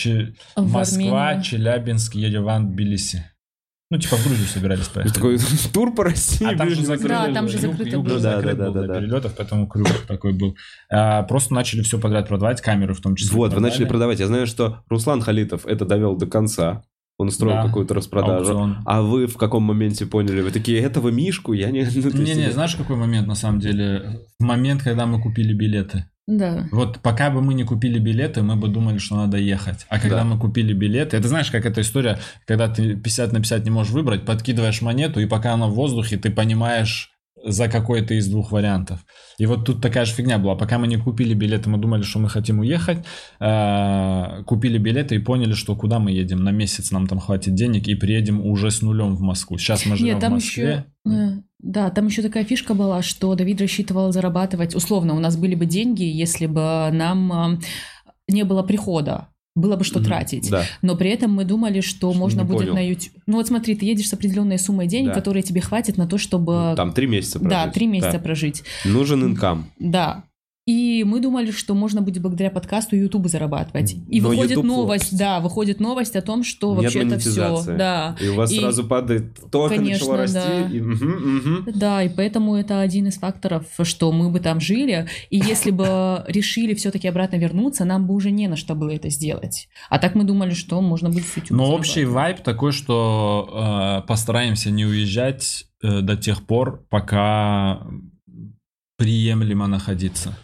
Москва, 0.56 1.28
Армению. 1.28 1.44
Челябинск, 1.44 2.16
Ереван, 2.16 2.72
Тбилиси. 2.72 3.26
Ну, 3.94 4.00
типа 4.00 4.16
в 4.16 4.26
Грузию 4.26 4.48
собирались 4.48 4.88
поехать. 4.88 5.14
Такой 5.14 5.38
тур 5.72 5.94
по 5.94 6.06
России. 6.06 6.52
А 6.52 6.58
там 6.58 6.68
же 6.68 6.78
ближнего 6.78 6.98
закрыт 6.98 7.12
Да, 7.12 7.32
там 7.32 7.48
же 7.48 7.58
закрыто 7.60 7.90
юг 7.90 8.06
было. 8.06 8.20
Да, 8.20 8.38
закрыт 8.38 8.58
да, 8.58 8.66
был 8.66 8.74
да, 8.74 8.80
для 8.80 8.88
да. 8.88 9.00
перелетов, 9.00 9.36
поэтому 9.38 9.68
крюк 9.68 9.88
такой 10.08 10.34
был. 10.34 10.58
А, 10.92 11.22
Просто 11.22 11.54
начали 11.54 11.84
все 11.84 12.00
подряд 12.00 12.28
продавать, 12.28 12.60
камеры 12.60 12.96
в 12.96 13.02
том 13.02 13.16
числе. 13.16 13.38
Вот, 13.38 13.54
вы 13.54 13.60
начали 13.60 13.86
продали. 13.86 13.90
продавать. 13.90 14.20
Я 14.20 14.26
знаю, 14.26 14.48
что 14.48 14.80
Руслан 14.90 15.22
Халитов 15.22 15.68
это 15.68 15.86
довел 15.86 16.16
до 16.16 16.26
конца. 16.26 16.82
Он 17.20 17.28
устроил 17.28 17.58
Да. 17.58 17.68
какую-то 17.68 17.94
распродажу. 17.94 18.54
Аукцион. 18.54 18.78
А 18.88 19.04
вы 19.04 19.28
в 19.28 19.38
каком 19.38 19.62
моменте 19.62 20.08
поняли? 20.08 20.42
Вы 20.42 20.50
такие, 20.50 20.80
этого 20.80 21.10
Мишку 21.10 21.54
я 21.54 21.70
не... 21.70 21.84
ну, 21.84 22.10
Не-не, 22.24 22.52
знаешь, 22.52 22.76
какой 22.76 22.96
момент 22.96 23.28
на 23.28 23.36
самом 23.36 23.60
деле? 23.60 24.22
В 24.40 24.44
момент, 24.44 24.82
когда 24.82 25.06
мы 25.06 25.22
купили 25.22 25.54
билеты. 25.54 26.08
Да. 26.28 26.68
Вот 26.72 27.00
пока 27.00 27.30
бы 27.30 27.42
мы 27.42 27.54
не 27.54 27.64
купили 27.66 28.00
билеты, 28.00 28.44
мы 28.44 28.56
бы 28.56 28.70
думали, 28.70 28.98
что 28.98 29.18
надо 29.18 29.38
ехать. 29.38 29.86
А 29.90 30.00
когда 30.00 30.20
Да. 30.20 30.24
мы 30.24 30.40
купили 30.40 30.74
билеты, 30.74 31.18
это 31.18 31.28
знаешь, 31.28 31.52
как 31.52 31.66
эта 31.66 31.82
история, 31.82 32.18
когда 32.48 32.70
ты 32.70 32.96
50 32.96 33.34
на 33.34 33.40
50 33.40 33.66
не 33.66 33.72
можешь 33.72 33.92
выбрать, 33.92 34.26
подкидываешь 34.26 34.82
монету, 34.82 35.20
и 35.20 35.26
пока 35.26 35.54
она 35.54 35.68
в 35.68 35.74
воздухе, 35.74 36.18
ты 36.18 36.30
понимаешь, 36.32 37.10
за 37.46 37.68
какой 37.68 38.02
то 38.06 38.14
из 38.14 38.28
двух 38.30 38.54
вариантов. 38.54 39.02
И 39.38 39.46
вот 39.46 39.66
тут 39.66 39.82
такая 39.82 40.06
же 40.06 40.14
фигня 40.14 40.38
была. 40.38 40.56
Пока 40.56 40.80
мы 40.80 40.88
не 40.88 40.96
купили 40.96 41.34
билеты, 41.34 41.70
мы 41.70 41.78
думали, 41.78 42.04
что 42.04 42.20
мы 42.20 42.30
хотим 42.30 42.60
уехать. 42.60 43.00
э, 43.42 44.44
Купили 44.46 44.78
билеты 44.78 45.16
и 45.16 45.20
поняли, 45.20 45.54
что 45.54 45.76
куда 45.76 46.00
мы 46.00 46.12
едем. 46.12 46.44
На 46.44 46.52
месяц 46.52 46.92
нам 46.92 47.06
там 47.08 47.20
хватит 47.20 47.54
денег 47.56 47.88
и 47.88 47.96
приедем 47.96 48.40
уже 48.46 48.72
с 48.72 48.82
нулем 48.82 49.16
в 49.16 49.22
Москву. 49.22 49.58
Сейчас 49.58 49.86
мы 49.86 49.98
живем 49.98 50.14
Нет, 50.14 50.22
там 50.22 50.32
в 50.32 50.36
Москве. 50.36 50.86
еще... 51.06 51.44
Да, 51.64 51.90
там 51.90 52.08
еще 52.08 52.22
такая 52.22 52.44
фишка 52.44 52.74
была, 52.74 53.02
что 53.02 53.34
Давид 53.36 53.60
рассчитывал 53.62 54.12
зарабатывать, 54.12 54.76
условно, 54.76 55.16
у 55.16 55.20
нас 55.20 55.38
были 55.38 55.56
бы 55.56 55.66
деньги, 55.66 56.04
если 56.04 56.46
бы 56.46 56.90
нам 56.92 57.56
э, 57.56 57.60
не 58.28 58.44
было 58.44 58.64
прихода, 58.64 59.30
было 59.56 59.76
бы 59.78 59.84
что 59.86 60.00
Мгм. 60.00 60.08
тратить. 60.08 60.50
Да. 60.52 60.64
Но 60.82 60.96
при 60.98 61.10
этом 61.12 61.32
мы 61.32 61.46
думали, 61.46 61.80
что 61.82 62.12
Что 62.12 62.20
можно 62.20 62.44
будет 62.44 62.68
понял. 62.70 62.74
на 62.74 62.86
YouTube. 62.90 63.14
Ну 63.28 63.38
вот 63.38 63.48
смотри, 63.48 63.76
ты 63.76 63.86
едешь 63.86 64.10
с 64.10 64.14
определенной 64.14 64.60
суммой 64.60 64.88
денег, 64.88 65.10
Да. 65.10 65.14
которые 65.16 65.42
тебе 65.42 65.62
хватит 65.62 65.96
на 65.96 66.06
то, 66.06 66.18
чтобы... 66.18 66.74
Там 66.76 66.92
три 66.92 67.08
месяца 67.08 67.40
да, 67.40 67.48
прожить. 67.48 67.74
три 67.74 67.88
месяца 67.88 68.12
Да. 68.14 68.20
прожить. 68.20 68.64
Нужен 68.84 69.24
инкам. 69.24 69.72
Да. 69.80 70.24
И 70.66 71.04
мы 71.04 71.20
думали, 71.20 71.52
что 71.52 71.74
можно 71.76 72.02
будет 72.02 72.22
благодаря 72.24 72.50
подкасту 72.50 72.96
YouTube 72.96 73.28
зарабатывать. 73.28 73.96
И 74.08 74.22
Но 74.22 74.30
выходит 74.30 74.52
YouTube 74.52 74.66
новость, 74.66 75.06
лопнет. 75.12 75.20
да, 75.20 75.40
выходит 75.42 75.80
новость 75.82 76.16
о 76.16 76.22
том, 76.22 76.46
что 76.46 76.74
Нет 76.74 76.84
вообще 76.84 77.00
это 77.06 77.20
все. 77.20 77.64
Да. 77.68 78.16
И 78.22 78.30
у 78.30 78.36
вас 78.36 78.50
И- 78.50 78.60
сразу 78.62 78.86
падает, 78.86 79.38
только 79.52 79.76
Конечно, 79.76 80.16
начало 80.16 80.18
расти. 80.18 80.40
да. 80.40 80.70
и. 80.70 81.78
Да, 81.78 82.04
и 82.04 82.10
поэтому 82.10 82.56
это 82.56 82.80
один 82.80 83.08
из 83.08 83.18
факторов, 83.18 83.66
что 83.82 84.10
мы 84.14 84.30
бы 84.30 84.40
там 84.40 84.62
жили, 84.62 85.10
и 85.30 85.38
если 85.38 85.72
бы 85.72 86.24
решили 86.30 86.74
все-таки 86.76 87.10
обратно 87.10 87.36
вернуться, 87.36 87.84
нам 87.84 88.08
бы 88.08 88.14
уже 88.14 88.32
не 88.32 88.48
на 88.48 88.56
что 88.56 88.74
было 88.74 88.92
это 88.92 89.10
сделать. 89.10 89.68
А 89.90 90.00
так 90.00 90.16
мы 90.16 90.24
думали, 90.24 90.52
что 90.54 90.80
можно 90.82 91.10
будет 91.10 91.26
с 91.26 91.36
YouTube 91.36 91.58
Но 91.58 91.74
общий 91.74 92.06
вайб 92.06 92.40
такой, 92.42 92.72
что 92.72 94.00
э, 94.04 94.08
постараемся 94.08 94.72
не 94.72 94.86
уезжать 94.86 95.66
э, 95.82 96.00
до 96.00 96.16
тех 96.16 96.46
пор, 96.46 96.86
пока 96.90 97.86
приемлемо 98.98 99.68
находиться. 99.68 100.38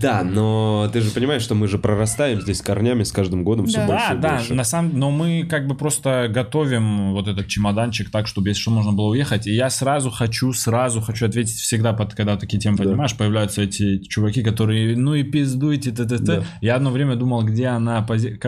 Да, 0.00 0.22
но 0.22 0.88
ты 0.92 1.00
же 1.00 1.10
понимаешь, 1.10 1.42
что 1.42 1.54
мы 1.54 1.68
же 1.68 1.78
прорастаем 1.78 2.40
здесь 2.40 2.60
корнями 2.60 3.02
с 3.02 3.12
каждым 3.12 3.44
годом 3.44 3.66
все 3.66 3.78
Да. 3.78 3.86
больше 3.86 4.06
Да, 4.08 4.14
и 4.14 4.20
да, 4.20 4.36
больше. 4.36 4.54
на 4.54 4.64
самом 4.64 4.98
но 4.98 5.10
мы 5.10 5.46
как 5.48 5.66
бы 5.66 5.74
просто 5.74 6.28
готовим 6.28 7.12
вот 7.12 7.28
этот 7.28 7.46
чемоданчик 7.48 8.10
так, 8.10 8.26
чтобы 8.26 8.48
если 8.48 8.60
что 8.62 8.70
можно 8.70 8.92
было 8.92 9.06
уехать. 9.08 9.46
И 9.46 9.52
я 9.54 9.70
сразу 9.70 10.10
хочу, 10.10 10.52
сразу 10.52 11.00
хочу 11.00 11.26
ответить 11.26 11.56
всегда, 11.56 11.92
под, 11.92 12.14
когда 12.14 12.36
такие 12.36 12.58
темы 12.58 12.76
Да. 12.76 12.84
поднимаешь, 12.84 13.16
появляются 13.16 13.62
эти 13.62 13.98
чуваки, 14.02 14.42
которые, 14.42 14.96
ну 14.96 15.14
и 15.14 15.22
пиздуйте, 15.22 15.90
т 15.90 16.04
т 16.04 16.18
т 16.18 16.24
Да. 16.24 16.44
Я 16.60 16.76
одно 16.76 16.90
время 16.90 17.16
думал, 17.16 17.42
где 17.44 17.66
она 17.68 18.04
пози- 18.08 18.38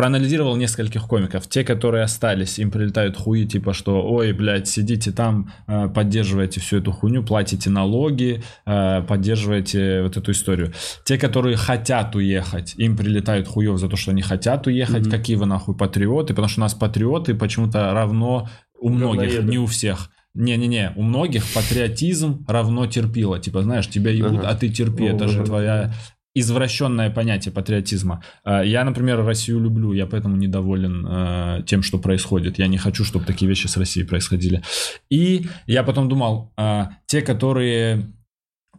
проанализировал 0.00 0.56
нескольких 0.56 1.06
комиков. 1.06 1.46
Те, 1.46 1.62
которые 1.62 2.04
остались, 2.04 2.58
им 2.58 2.70
прилетают 2.70 3.18
хуи, 3.18 3.44
типа 3.44 3.74
что, 3.74 4.00
ой, 4.02 4.32
блядь, 4.32 4.66
сидите 4.66 5.12
там, 5.12 5.52
э, 5.66 5.90
поддерживаете 5.94 6.58
всю 6.58 6.78
эту 6.78 6.90
хуйню, 6.90 7.22
платите 7.22 7.68
налоги, 7.68 8.42
э, 8.64 9.02
поддерживаете 9.02 10.00
вот 10.00 10.16
эту 10.16 10.32
историю. 10.32 10.72
Те, 11.04 11.18
которые 11.18 11.56
хотят 11.56 12.16
уехать, 12.16 12.74
им 12.78 12.96
прилетают 12.96 13.46
хуев 13.46 13.78
за 13.78 13.90
то, 13.90 13.96
что 13.96 14.12
они 14.12 14.22
хотят 14.22 14.66
уехать. 14.66 15.02
Мгм. 15.02 15.10
Какие 15.10 15.36
вы 15.36 15.44
нахуй 15.44 15.76
патриоты? 15.76 16.28
Потому 16.32 16.48
что 16.48 16.60
у 16.60 16.64
нас 16.64 16.72
патриоты 16.72 17.34
почему-то 17.34 17.92
равно 17.92 18.48
у 18.80 18.88
многих, 18.88 19.28
Говноеды. 19.34 19.50
не 19.50 19.58
у 19.58 19.66
всех. 19.66 20.08
Не-не-не, 20.32 20.94
у 20.96 21.02
многих 21.02 21.44
патриотизм 21.52 22.46
равно 22.48 22.86
терпило. 22.86 23.38
Типа, 23.38 23.60
знаешь, 23.60 23.86
тебя 23.86 24.12
ебут, 24.12 24.38
Ага. 24.38 24.48
а 24.48 24.54
ты 24.54 24.70
терпи. 24.70 25.04
Это 25.04 25.28
же 25.28 25.44
твоя 25.44 25.92
извращенное 26.34 27.10
понятие 27.10 27.52
патриотизма. 27.52 28.22
А, 28.44 28.62
Я, 28.62 28.84
например, 28.84 29.24
Россию 29.24 29.60
люблю, 29.60 29.92
я 29.92 30.06
поэтому 30.06 30.36
недоволен 30.36 31.06
э, 31.08 31.62
тем, 31.66 31.82
что 31.82 31.98
происходит. 31.98 32.58
Я 32.58 32.68
не 32.68 32.78
хочу, 32.78 33.04
чтобы 33.04 33.24
такие 33.24 33.48
вещи 33.48 33.66
с 33.66 33.76
Россией 33.76 34.06
происходили. 34.06 34.62
И 35.10 35.46
я 35.66 35.82
потом 35.82 36.08
думал, 36.08 36.52
а, 36.56 36.90
те, 37.06 37.20
которые 37.22 38.12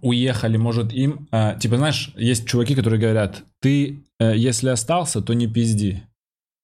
уехали, 0.01 0.57
может 0.57 0.93
им, 0.93 1.27
а, 1.31 1.55
типа, 1.55 1.77
знаешь, 1.77 2.11
есть 2.15 2.47
чуваки, 2.47 2.75
которые 2.75 2.99
говорят, 2.99 3.43
ты, 3.61 4.03
э, 4.19 4.33
если 4.35 4.69
остался, 4.69 5.21
то 5.21 5.33
не 5.33 5.47
пизди. 5.47 6.03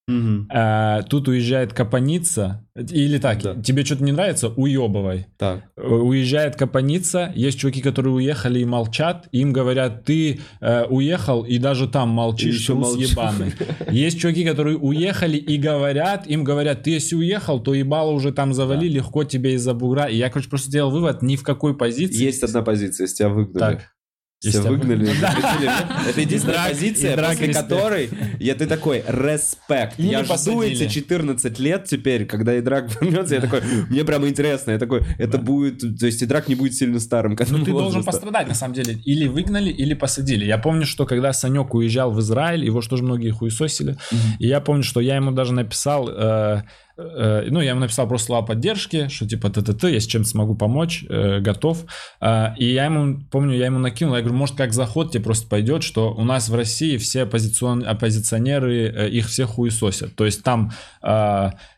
Мгм. 0.07 0.47
А, 0.49 1.01
тут 1.03 1.27
уезжает 1.27 1.73
Капаница, 1.73 2.65
или 2.75 3.17
так, 3.17 3.41
Да. 3.41 3.55
тебе 3.61 3.83
что-то 3.83 4.03
не 4.05 4.13
нравится, 4.13 4.47
уебывай. 4.49 5.25
Так. 5.37 5.63
Э, 5.75 5.81
Уезжает 5.85 6.55
Капаница, 6.55 7.31
есть 7.35 7.59
чуваки, 7.59 7.81
которые 7.81 8.13
уехали 8.13 8.59
и 8.59 8.65
молчат, 8.65 9.27
им 9.33 9.51
говорят, 9.51 10.05
ты 10.05 10.39
э, 10.61 10.85
уехал 10.85 11.43
и 11.43 11.57
даже 11.57 11.87
там 11.89 12.07
молчишь, 12.09 12.69
молчу. 12.69 12.99
ебаный. 13.01 13.51
Есть 13.91 14.19
чуваки, 14.19 14.45
которые 14.45 14.77
уехали 14.77 15.35
и 15.37 15.57
говорят, 15.57 16.25
им 16.27 16.45
говорят, 16.45 16.83
ты 16.83 16.91
если 16.91 17.15
уехал, 17.15 17.59
то 17.59 17.73
ебало 17.73 18.11
уже 18.11 18.31
там 18.31 18.53
завали, 18.53 18.87
легко 18.87 19.25
тебе 19.25 19.55
из-за 19.55 19.73
бугра. 19.73 20.05
И 20.05 20.15
я, 20.15 20.29
короче, 20.29 20.49
просто 20.49 20.69
сделал 20.69 20.89
вывод, 20.91 21.21
ни 21.21 21.35
в 21.35 21.43
какой 21.43 21.75
позиции. 21.75 22.23
Есть 22.23 22.43
одна 22.43 22.61
позиция, 22.61 23.03
если 23.05 23.17
тебя 23.17 23.29
выгнали. 23.29 23.59
Так. 23.75 23.96
Тебя 24.39 24.61
выгнали. 24.69 25.05
запретили. 25.05 25.71
Это 26.09 26.21
единственная 26.21 26.69
позиция, 26.69 27.17
после 27.17 27.53
которой 27.53 28.09
я 28.39 28.53
ты 28.53 28.67
такой, 28.67 29.03
респект. 29.07 29.97
Я 29.97 30.23
жду 30.23 30.61
эти 30.61 30.87
14 30.87 31.59
лет 31.59 31.85
теперь, 31.85 32.25
когда 32.25 32.57
Идрак 32.57 32.89
вернется, 33.01 33.35
я 33.35 33.41
такой, 33.41 33.61
мне 33.89 34.03
прямо 34.03 34.27
интересно. 34.27 34.71
Я 34.71 34.79
такой, 34.79 35.03
это 35.17 35.37
будет, 35.37 35.79
то 35.99 36.05
есть 36.05 36.23
Идрак 36.23 36.47
не 36.47 36.55
будет 36.55 36.75
сильно 36.75 36.99
старым 36.99 37.35
Ну, 37.49 37.65
ты 37.65 37.71
должен 37.71 38.03
пострадать, 38.03 38.47
на 38.47 38.53
самом 38.53 38.75
деле. 38.75 38.99
Или 39.05 39.27
выгнали, 39.27 39.69
или 39.69 39.93
посадили. 39.93 40.45
Я 40.45 40.57
помню, 40.57 40.85
что 40.85 41.05
когда 41.05 41.33
Санек 41.33 41.73
уезжал 41.73 42.11
в 42.11 42.19
Израиль, 42.19 42.63
его 42.63 42.81
же 42.81 42.89
тоже 42.89 43.03
многие 43.03 43.31
хуесосили. 43.31 43.97
И 44.39 44.47
я 44.47 44.61
помню, 44.61 44.83
что 44.83 44.99
я 44.99 45.15
ему 45.15 45.31
даже 45.31 45.53
написал, 45.53 46.09
э, 46.09 46.61
ну, 46.97 47.61
я 47.61 47.71
ему 47.71 47.79
написал 47.79 48.07
просто 48.07 48.27
слова 48.27 48.45
поддержки, 48.45 49.07
что 49.07 49.27
типа 49.27 49.49
т-т-т, 49.49 49.89
я 49.89 49.99
с 49.99 50.05
чем-то 50.05 50.27
смогу 50.27 50.55
помочь, 50.55 51.05
э, 51.07 51.39
готов. 51.39 51.85
Э, 52.19 52.55
и 52.57 52.65
я 52.65 52.85
ему, 52.85 53.19
помню, 53.31 53.55
я 53.55 53.65
ему 53.67 53.79
накинул, 53.79 54.15
я 54.15 54.21
говорю, 54.21 54.37
может, 54.37 54.55
как 54.55 54.73
заход 54.73 55.11
тебе 55.11 55.23
просто 55.23 55.47
пойдет, 55.47 55.83
что 55.83 56.13
у 56.13 56.23
нас 56.23 56.49
в 56.49 56.55
России 56.55 56.97
все 56.97 57.23
оппозицион, 57.23 57.87
оппозиционеры, 57.87 58.87
э, 58.87 59.09
их 59.09 59.27
всех 59.27 59.49
хуесосят. 59.49 60.15
То 60.15 60.25
есть 60.25 60.43
там 60.43 60.71
э, 61.01 61.07
э, 61.09 61.51
э, 61.51 61.76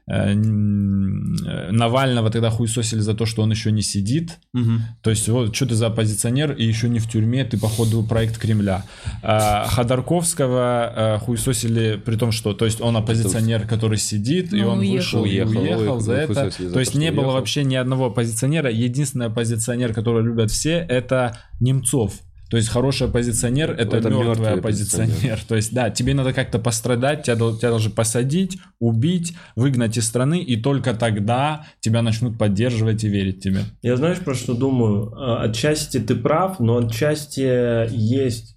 Навального 1.72 2.30
тогда 2.30 2.50
хуесосили 2.50 3.00
за 3.00 3.14
то, 3.14 3.26
что 3.26 3.42
он 3.44 3.52
еще 3.52 3.72
не 3.72 3.82
сидит, 3.82 4.40
Мгм. 4.54 4.82
то 5.04 5.10
есть, 5.10 5.28
вот, 5.30 5.56
что 5.56 5.68
ты 5.68 5.76
за 5.76 5.88
оппозиционер 5.88 6.52
и 6.54 6.66
еще 6.66 6.90
не 6.90 7.00
в 7.00 7.08
тюрьме, 7.10 7.44
ты, 7.46 7.58
походу, 7.60 8.04
проект 8.04 8.38
Кремля. 8.38 8.84
А, 9.22 9.66
Ходорковского 9.68 10.60
а, 10.96 11.20
хуесосили, 11.20 12.02
при 12.04 12.16
том, 12.16 12.32
что, 12.32 12.54
то 12.54 12.66
есть, 12.66 12.82
он 12.82 12.98
оппозиционер, 12.98 13.68
который 13.68 13.98
сидит, 13.98 14.54
и 14.54 14.62
Ну, 14.62 14.70
он 14.70 14.80
уехал. 14.80 14.96
вышел 14.96 15.26
и 15.26 15.30
Уехал, 15.30 15.52
уехал 15.62 15.80
уехал, 15.82 16.00
за 16.00 16.12
ну, 16.12 16.18
это. 16.18 16.34
за 16.34 16.50
То 16.52 16.74
то, 16.74 16.80
есть, 16.80 16.96
не 16.96 17.12
было 17.12 17.22
уехал. 17.26 17.34
вообще 17.36 17.64
ни 17.64 17.76
одного 17.76 18.08
оппозиционера. 18.08 18.70
Единственный 18.72 19.28
оппозиционер, 19.28 19.94
которого 19.94 20.22
любят 20.22 20.52
все, 20.52 20.72
это 20.90 21.38
Немцов. 21.60 22.14
То 22.50 22.58
есть 22.58 22.70
хороший 22.70 23.08
оппозиционер 23.08 23.72
это, 23.72 23.98
Это 23.98 24.10
мертвый 24.10 24.28
мертвый 24.28 24.54
оппозиционер. 24.54 25.10
оппозиционер. 25.10 25.40
То 25.48 25.56
есть, 25.56 25.74
да, 25.74 25.90
тебе 25.92 26.14
надо 26.16 26.34
как-то 26.34 26.58
пострадать, 26.60 27.24
тебя, 27.24 27.36
тебя 27.36 27.70
должны 27.70 27.92
посадить, 27.92 28.58
убить, 28.80 29.36
выгнать 29.56 29.98
из 29.98 30.06
страны, 30.08 30.40
и 30.42 30.56
только 30.60 30.94
тогда 30.94 31.68
тебя 31.80 32.02
начнут 32.02 32.38
поддерживать 32.40 33.04
и 33.04 33.08
верить 33.10 33.44
тебе. 33.44 33.62
Я 33.82 33.96
знаешь, 33.98 34.18
про 34.20 34.34
что 34.34 34.54
думаю? 34.56 35.14
А, 35.16 35.44
Отчасти 35.44 36.00
ты 36.00 36.16
прав, 36.16 36.60
но 36.60 36.78
отчасти 36.78 37.88
есть... 37.96 38.56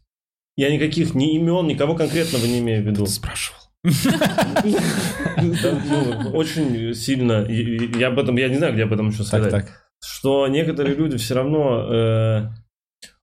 Я 0.56 0.70
никаких 0.72 1.14
ни 1.14 1.36
имен, 1.36 1.66
никого 1.66 1.94
конкретного 1.94 2.44
не 2.46 2.58
имею 2.60 2.82
в 2.82 2.86
виду. 2.86 3.06
Спрашивал. 3.06 3.58
Да, 3.84 5.80
ну, 5.84 6.30
очень 6.32 6.94
сильно. 6.94 7.46
Я 7.48 8.08
об 8.08 8.18
этом, 8.18 8.36
я 8.36 8.48
не 8.48 8.56
знаю, 8.56 8.74
где 8.74 8.84
об 8.84 8.92
этом 8.92 9.08
еще 9.10 9.24
сказать. 9.24 9.50
так. 9.50 9.66
Что 10.04 10.48
некоторые 10.48 10.96
люди 10.96 11.16
все 11.16 11.34
равно 11.34 11.86
э, 11.92 12.48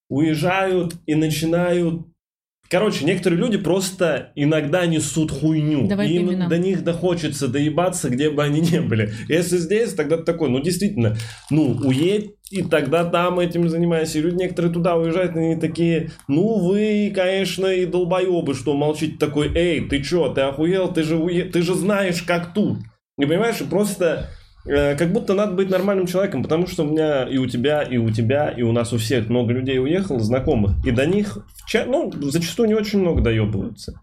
уезжают 0.10 0.96
и 1.06 1.16
начинают. 1.16 2.06
Короче, 2.72 3.04
некоторые 3.04 3.40
люди 3.40 3.58
просто 3.58 4.32
иногда 4.36 4.86
несут 4.86 5.32
хуйню. 5.32 5.88
Давай 5.88 6.08
им 6.10 6.28
до 6.50 6.58
них 6.60 6.84
доходится 6.84 7.48
доебаться, 7.48 8.10
где 8.10 8.30
бы 8.30 8.44
они 8.44 8.62
ни 8.62 8.78
были. 8.78 9.12
Если 9.28 9.58
здесь, 9.58 9.94
тогда 9.96 10.18
ты 10.18 10.24
такой, 10.24 10.50
ну 10.50 10.60
действительно, 10.60 11.18
ну 11.50 11.72
уедь, 11.84 12.36
и 12.52 12.62
тогда 12.62 13.06
там 13.06 13.40
этим 13.40 13.70
занимайся. 13.70 14.20
И 14.20 14.22
люди 14.22 14.36
некоторые 14.36 14.72
туда 14.72 14.98
уезжают, 14.98 15.36
и 15.36 15.40
они 15.40 15.56
такие, 15.56 16.12
ну 16.28 16.60
вы, 16.60 17.12
конечно, 17.16 17.66
и 17.66 17.88
долбоебы, 17.88 18.54
что 18.54 18.76
молчите 18.76 19.18
такой, 19.18 19.52
эй, 19.56 19.88
ты 19.90 20.04
чё, 20.04 20.32
ты 20.32 20.42
охуел, 20.42 20.94
ты 20.94 21.02
же, 21.02 21.16
уе- 21.16 21.50
ты 21.50 21.64
же 21.64 21.74
знаешь, 21.74 22.22
как 22.22 22.54
тут. 22.54 22.78
И 23.18 23.26
понимаешь, 23.26 23.58
просто 23.68 24.30
как 24.66 25.12
будто 25.12 25.34
надо 25.34 25.54
быть 25.54 25.70
нормальным 25.70 26.06
человеком, 26.06 26.44
потому 26.44 26.68
что 26.68 26.84
у 26.84 26.92
меня 26.92 27.24
и 27.24 27.38
у 27.38 27.48
тебя, 27.48 27.82
и 27.84 27.98
у 27.98 28.10
тебя, 28.12 28.50
и 28.50 28.62
у 28.62 28.72
нас 28.72 28.94
у 28.94 28.98
всех 28.98 29.30
много 29.30 29.54
людей 29.54 29.80
уехало, 29.80 30.20
знакомых, 30.20 30.74
и 30.86 30.92
до 30.92 31.06
них, 31.06 31.38
ну, 31.88 32.12
зачастую 32.22 32.68
не 32.70 32.76
очень 32.76 33.00
много 33.00 33.22
доебываются. 33.22 34.02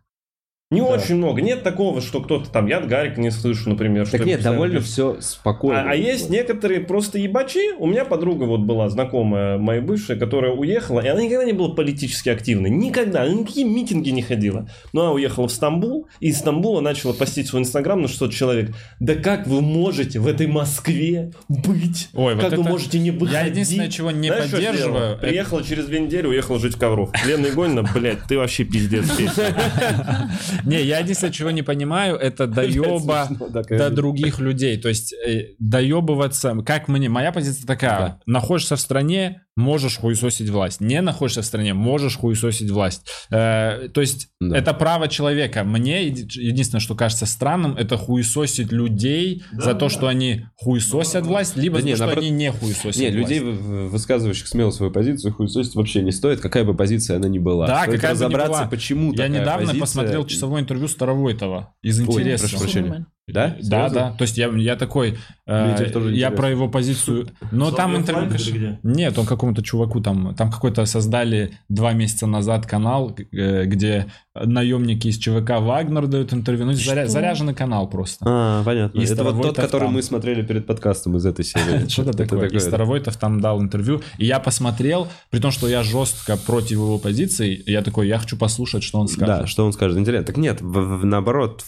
Не 0.73 0.81
очень 0.81 1.15
много. 1.15 1.43
Нет 1.43 1.63
такого, 1.63 2.01
что 2.01 2.21
кто-то 2.21 2.51
там, 2.51 2.67
я 2.67 2.79
от 2.79 2.89
Гарика 2.89 3.21
не 3.21 3.31
слышу, 3.31 3.69
например. 3.71 4.05
что 4.05 4.19
Так 4.19 4.27
нет, 4.27 4.39
постоянно 4.39 4.57
довольно 4.63 4.81
все 4.81 5.21
спокойно. 5.21 5.83
А, 5.83 5.91
а 5.93 5.95
есть 5.95 6.29
некоторые 6.29 6.81
просто 6.81 7.19
ебачи. 7.21 7.73
У 7.79 7.87
меня 7.87 8.05
подруга 8.05 8.47
вот 8.47 8.63
была 8.63 8.89
знакомая 8.89 9.59
моя 9.59 9.81
бывшая, 9.81 10.17
которая 10.17 10.51
уехала, 10.51 10.99
и 10.99 11.07
она 11.07 11.23
никогда 11.23 11.45
не 11.45 11.53
была 11.53 11.73
политически 11.73 12.31
активной. 12.31 12.71
Никогда. 12.71 13.23
Она 13.23 13.33
ни 13.33 13.39
на 13.43 13.47
какие 13.47 13.63
митинги 13.63 14.11
не 14.11 14.23
ходила. 14.23 14.69
Но 14.93 15.03
она 15.03 15.13
уехала 15.13 15.47
в 15.47 15.53
Стамбул, 15.53 16.09
и 16.19 16.31
из 16.31 16.39
Стамбула 16.39 16.81
начала 16.81 17.13
постить 17.13 17.47
свой 17.47 17.63
инстаграм 17.63 18.03
на 18.03 18.09
600 18.09 18.33
человек. 18.33 18.75
Да 18.99 19.15
как 19.15 19.47
вы 19.47 19.61
можете 19.61 20.19
в 20.19 20.27
этой 20.27 20.49
Москве 20.49 21.31
быть? 21.49 22.09
Ой, 22.13 22.35
вот 22.35 22.43
как 22.43 22.55
вы 22.57 22.63
это- 22.63 22.71
можете 22.71 22.99
не 22.99 23.13
выходить? 23.13 23.35
Я 23.35 23.45
единственное, 23.45 23.89
чего 23.89 24.11
не 24.11 24.27
Знаешь, 24.27 24.49
что 24.49 24.57
поддерживаю, 24.57 25.13
это- 25.13 25.27
Приехала 25.29 25.63
через 25.63 25.87
две 25.87 26.01
недели, 26.01 26.27
уехала 26.27 26.59
жить 26.59 26.75
в 26.75 26.79
Ковров. 26.81 27.13
Лена 27.25 27.47
Игонина, 27.47 27.85
блядь, 27.95 28.25
ты 28.29 28.37
вообще 28.37 28.65
пиздец. 28.65 29.07
Не, 30.65 30.83
я 30.83 30.99
единственное, 30.99 31.33
чего 31.33 31.51
не 31.51 31.63
понимаю, 31.63 32.17
это 32.17 32.47
доеба 32.47 33.29
до 33.69 33.91
других 33.91 34.39
людей. 34.39 34.81
То 34.81 34.89
есть 34.89 35.13
э, 35.13 35.55
доебываться, 35.59 36.55
как 36.65 36.89
мне, 36.89 37.09
моя 37.09 37.33
позиция 37.33 37.67
такая, 37.67 38.21
находишься 38.27 38.77
в 38.77 38.81
стране, 38.81 39.46
можешь 39.57 39.97
хуесосить 39.99 40.51
власть. 40.51 40.81
Не 40.81 41.01
находишься 41.01 41.41
в 41.43 41.47
стране, 41.47 41.73
можешь 41.75 42.17
хуесосить 42.17 42.71
власть. 42.71 43.07
Э, 43.31 43.89
то 43.93 44.01
есть 44.03 44.29
Да. 44.41 44.57
это 44.59 44.75
право 44.75 45.09
человека. 45.09 45.65
Мне 45.65 46.07
еди- 46.09 46.29
единственное, 46.41 46.81
что 46.81 46.95
кажется 46.95 47.25
странным, 47.27 47.75
это 47.77 47.97
хуесосить 47.97 48.71
людей 48.71 49.43
за 49.53 49.75
то, 49.75 49.89
что 49.89 50.09
они 50.09 50.43
хуесосят 50.57 51.25
власть, 51.27 51.57
либо 51.57 51.77
Да 51.77 51.81
за 51.81 51.87
не, 51.87 51.93
то, 51.93 51.97
что 51.97 52.05
наоборот- 52.07 52.25
они 52.25 52.37
не 52.37 52.53
хуесосят 52.53 53.01
Не, 53.01 53.11
власть. 53.11 53.31
людей, 53.31 53.41
высказывающих 53.41 54.47
смело 54.47 54.71
свою 54.71 54.93
позицию, 54.93 55.33
хуесосить 55.33 55.75
вообще 55.75 56.03
не 56.03 56.13
стоит, 56.13 56.41
какая 56.41 56.65
бы 56.65 56.75
позиция 56.75 57.17
она 57.17 57.29
ни 57.29 57.39
была. 57.39 57.67
Да, 57.67 57.83
Стоит 57.85 58.01
какая 58.01 58.15
бы 58.15 58.25
ни 58.27 58.33
была. 58.37 58.67
почему 58.67 59.11
Я 59.13 59.17
такая 59.17 59.29
недавно 59.41 59.67
позиция. 59.69 59.81
посмотрел 59.81 60.27
часовое 60.27 60.61
интервью 60.61 60.89
Старовойтова 60.89 61.75
из 61.83 61.99
Ой, 62.01 62.05
интереса. 62.07 62.45
прошу 62.49 62.59
прощения. 62.59 63.07
Да? 63.29 63.49
Да, 63.49 63.89
Серьезно? 63.89 63.91
да. 63.91 64.13
То 64.13 64.23
есть 64.23 64.39
я, 64.39 64.49
я 64.49 64.77
такой, 64.77 65.19
э, 65.47 65.67
я 65.67 65.73
интересно. 65.73 66.31
про 66.31 66.49
его 66.51 66.69
позицию. 66.69 67.29
Но 67.51 67.73
там 67.73 67.97
интервью. 67.97 68.31
Где? 68.31 68.79
Нет, 68.85 69.19
он 69.19 69.27
какому-то 69.27 69.63
чуваку 69.63 70.01
там, 70.01 70.35
там 70.37 70.51
какой-то 70.51 70.85
создали 70.87 71.59
два 71.69 71.93
месяца 71.93 72.29
назад 72.29 72.67
канал, 72.67 73.17
э, 73.33 73.65
где 73.65 74.07
наемники 74.45 75.09
из 75.09 75.19
ЧВК 75.19 75.61
Вагнер 75.61 76.07
дают 76.07 76.33
интервью. 76.33 76.67
Ну, 76.67 76.73
заря- 76.73 77.07
заряженный 77.07 77.55
канал 77.55 77.89
просто. 77.89 78.25
А, 78.29 78.65
понятно. 78.65 79.01
И 79.01 79.05
Это 79.05 79.25
вот 79.25 79.43
тот, 79.43 79.57
который 79.57 79.85
там. 79.85 79.95
мы 79.95 80.03
смотрели 80.03 80.43
перед 80.43 80.67
подкастом 80.67 81.17
из 81.17 81.27
этой 81.27 81.45
серии. 81.45 81.89
Что-то 81.89 82.13
такое. 82.13 82.49
И 82.49 82.59
Старовойтов 82.59 83.17
там 83.17 83.41
дал 83.41 83.61
интервью. 83.63 84.03
И 84.19 84.27
я 84.27 84.39
посмотрел, 84.41 85.09
при 85.31 85.41
том, 85.41 85.51
что 85.51 85.69
я 85.69 85.83
жестко 85.83 86.37
против 86.37 86.73
его 86.73 86.99
позиции, 86.99 87.63
я 87.67 87.83
такой, 87.83 88.09
я 88.09 88.19
хочу 88.19 88.37
послушать, 88.37 88.83
что 88.83 88.99
он 88.99 89.09
скажет. 89.09 89.41
Да, 89.43 89.47
что 89.47 89.65
он 89.65 89.73
скажет. 89.73 89.99
Интересно. 89.99 90.27
Так 90.27 90.37
нет, 90.37 90.59
наоборот, 90.61 91.65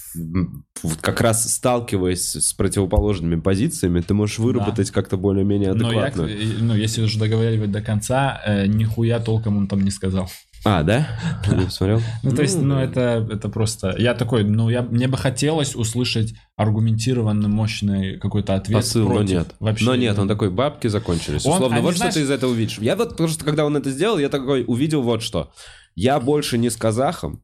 как 1.00 1.20
раз 1.20 1.50
сталкиваясь 1.52 2.36
с 2.36 2.52
противоположными 2.52 3.40
позициями, 3.40 4.00
ты 4.00 4.14
можешь 4.14 4.38
выработать 4.38 4.90
как-то 4.90 5.16
более-менее 5.16 5.70
адекватно. 5.70 6.28
ну, 6.60 6.74
если 6.74 7.02
уже 7.02 7.18
договаривать 7.18 7.70
до 7.70 7.80
конца, 7.80 8.40
э, 8.44 8.66
нихуя 8.66 9.20
толком 9.20 9.56
он 9.56 9.68
там 9.68 9.80
не 9.82 9.90
сказал. 9.90 10.28
А, 10.70 10.82
да? 10.82 11.08
Не 11.50 11.64
посмотрел? 11.64 12.02
Ну, 12.22 12.32
то 12.32 12.42
есть, 12.42 12.60
ну, 12.60 12.76
это, 12.78 13.26
это 13.30 13.48
просто... 13.48 13.94
Я 13.98 14.12
такой, 14.12 14.44
ну, 14.44 14.68
я, 14.68 14.82
мне 14.82 15.08
бы 15.08 15.16
хотелось 15.16 15.74
услышать 15.74 16.34
аргументированный, 16.56 17.48
мощный 17.48 18.18
какой-то 18.18 18.54
ответ 18.54 18.76
Посыл, 18.76 19.08
но 19.08 19.14
против. 19.14 19.30
нет. 19.30 19.54
Вообще 19.60 19.84
но 19.86 19.94
нет, 19.94 20.18
он 20.18 20.28
такой, 20.28 20.50
бабки 20.50 20.88
закончились. 20.88 21.46
Он- 21.46 21.54
Условно, 21.54 21.76
они, 21.76 21.86
вот 21.86 21.96
знаешь- 21.96 22.12
что 22.12 22.20
ты 22.20 22.26
из 22.26 22.30
этого 22.30 22.50
увидишь. 22.50 22.78
Я 22.80 22.96
вот 22.96 23.16
просто, 23.16 23.46
когда 23.46 23.64
он 23.64 23.78
это 23.78 23.90
сделал, 23.90 24.18
я 24.18 24.28
такой 24.28 24.64
увидел 24.66 25.00
вот 25.00 25.22
что. 25.22 25.50
Я 25.94 26.20
больше 26.20 26.58
не 26.58 26.68
с 26.68 26.76
казахом, 26.76 27.42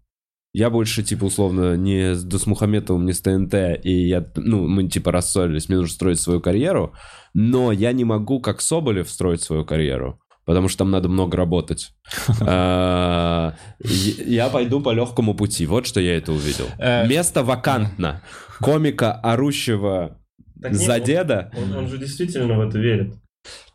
я 0.52 0.68
больше, 0.68 1.02
типа, 1.02 1.24
условно, 1.24 1.76
не 1.76 2.14
с 2.14 2.22
Досмухаметовым, 2.24 3.06
не 3.06 3.12
с 3.14 3.20
ТНТ, 3.22 3.54
и 3.82 4.06
я, 4.06 4.24
ну, 4.36 4.68
мы, 4.68 4.86
типа, 4.88 5.10
рассорились, 5.12 5.68
мне 5.68 5.78
нужно 5.78 5.94
строить 5.94 6.20
свою 6.20 6.40
карьеру, 6.40 6.92
но 7.32 7.72
я 7.72 7.90
не 7.92 8.04
могу, 8.04 8.40
как 8.40 8.60
Соболев, 8.60 9.10
строить 9.10 9.42
свою 9.42 9.64
карьеру, 9.64 10.20
потому 10.44 10.68
что 10.68 10.78
там 10.78 10.90
надо 10.90 11.08
много 11.08 11.36
работать. 11.36 11.92
А, 12.40 13.54
Я 13.88 14.48
пойду 14.48 14.80
по 14.80 14.90
легкому 14.92 15.34
пути, 15.34 15.66
вот 15.66 15.86
что 15.86 16.00
я 16.00 16.16
это 16.16 16.32
увидел. 16.32 16.66
Э, 16.78 17.06
Место 17.06 17.42
вакантно. 17.42 18.22
Комика, 18.60 19.12
орущего 19.12 20.18
за 20.56 21.00
деда. 21.00 21.50
Он, 21.76 21.88
же 21.88 21.98
действительно 21.98 22.54
в 22.56 22.60
это 22.68 22.78
верит. 22.78 23.14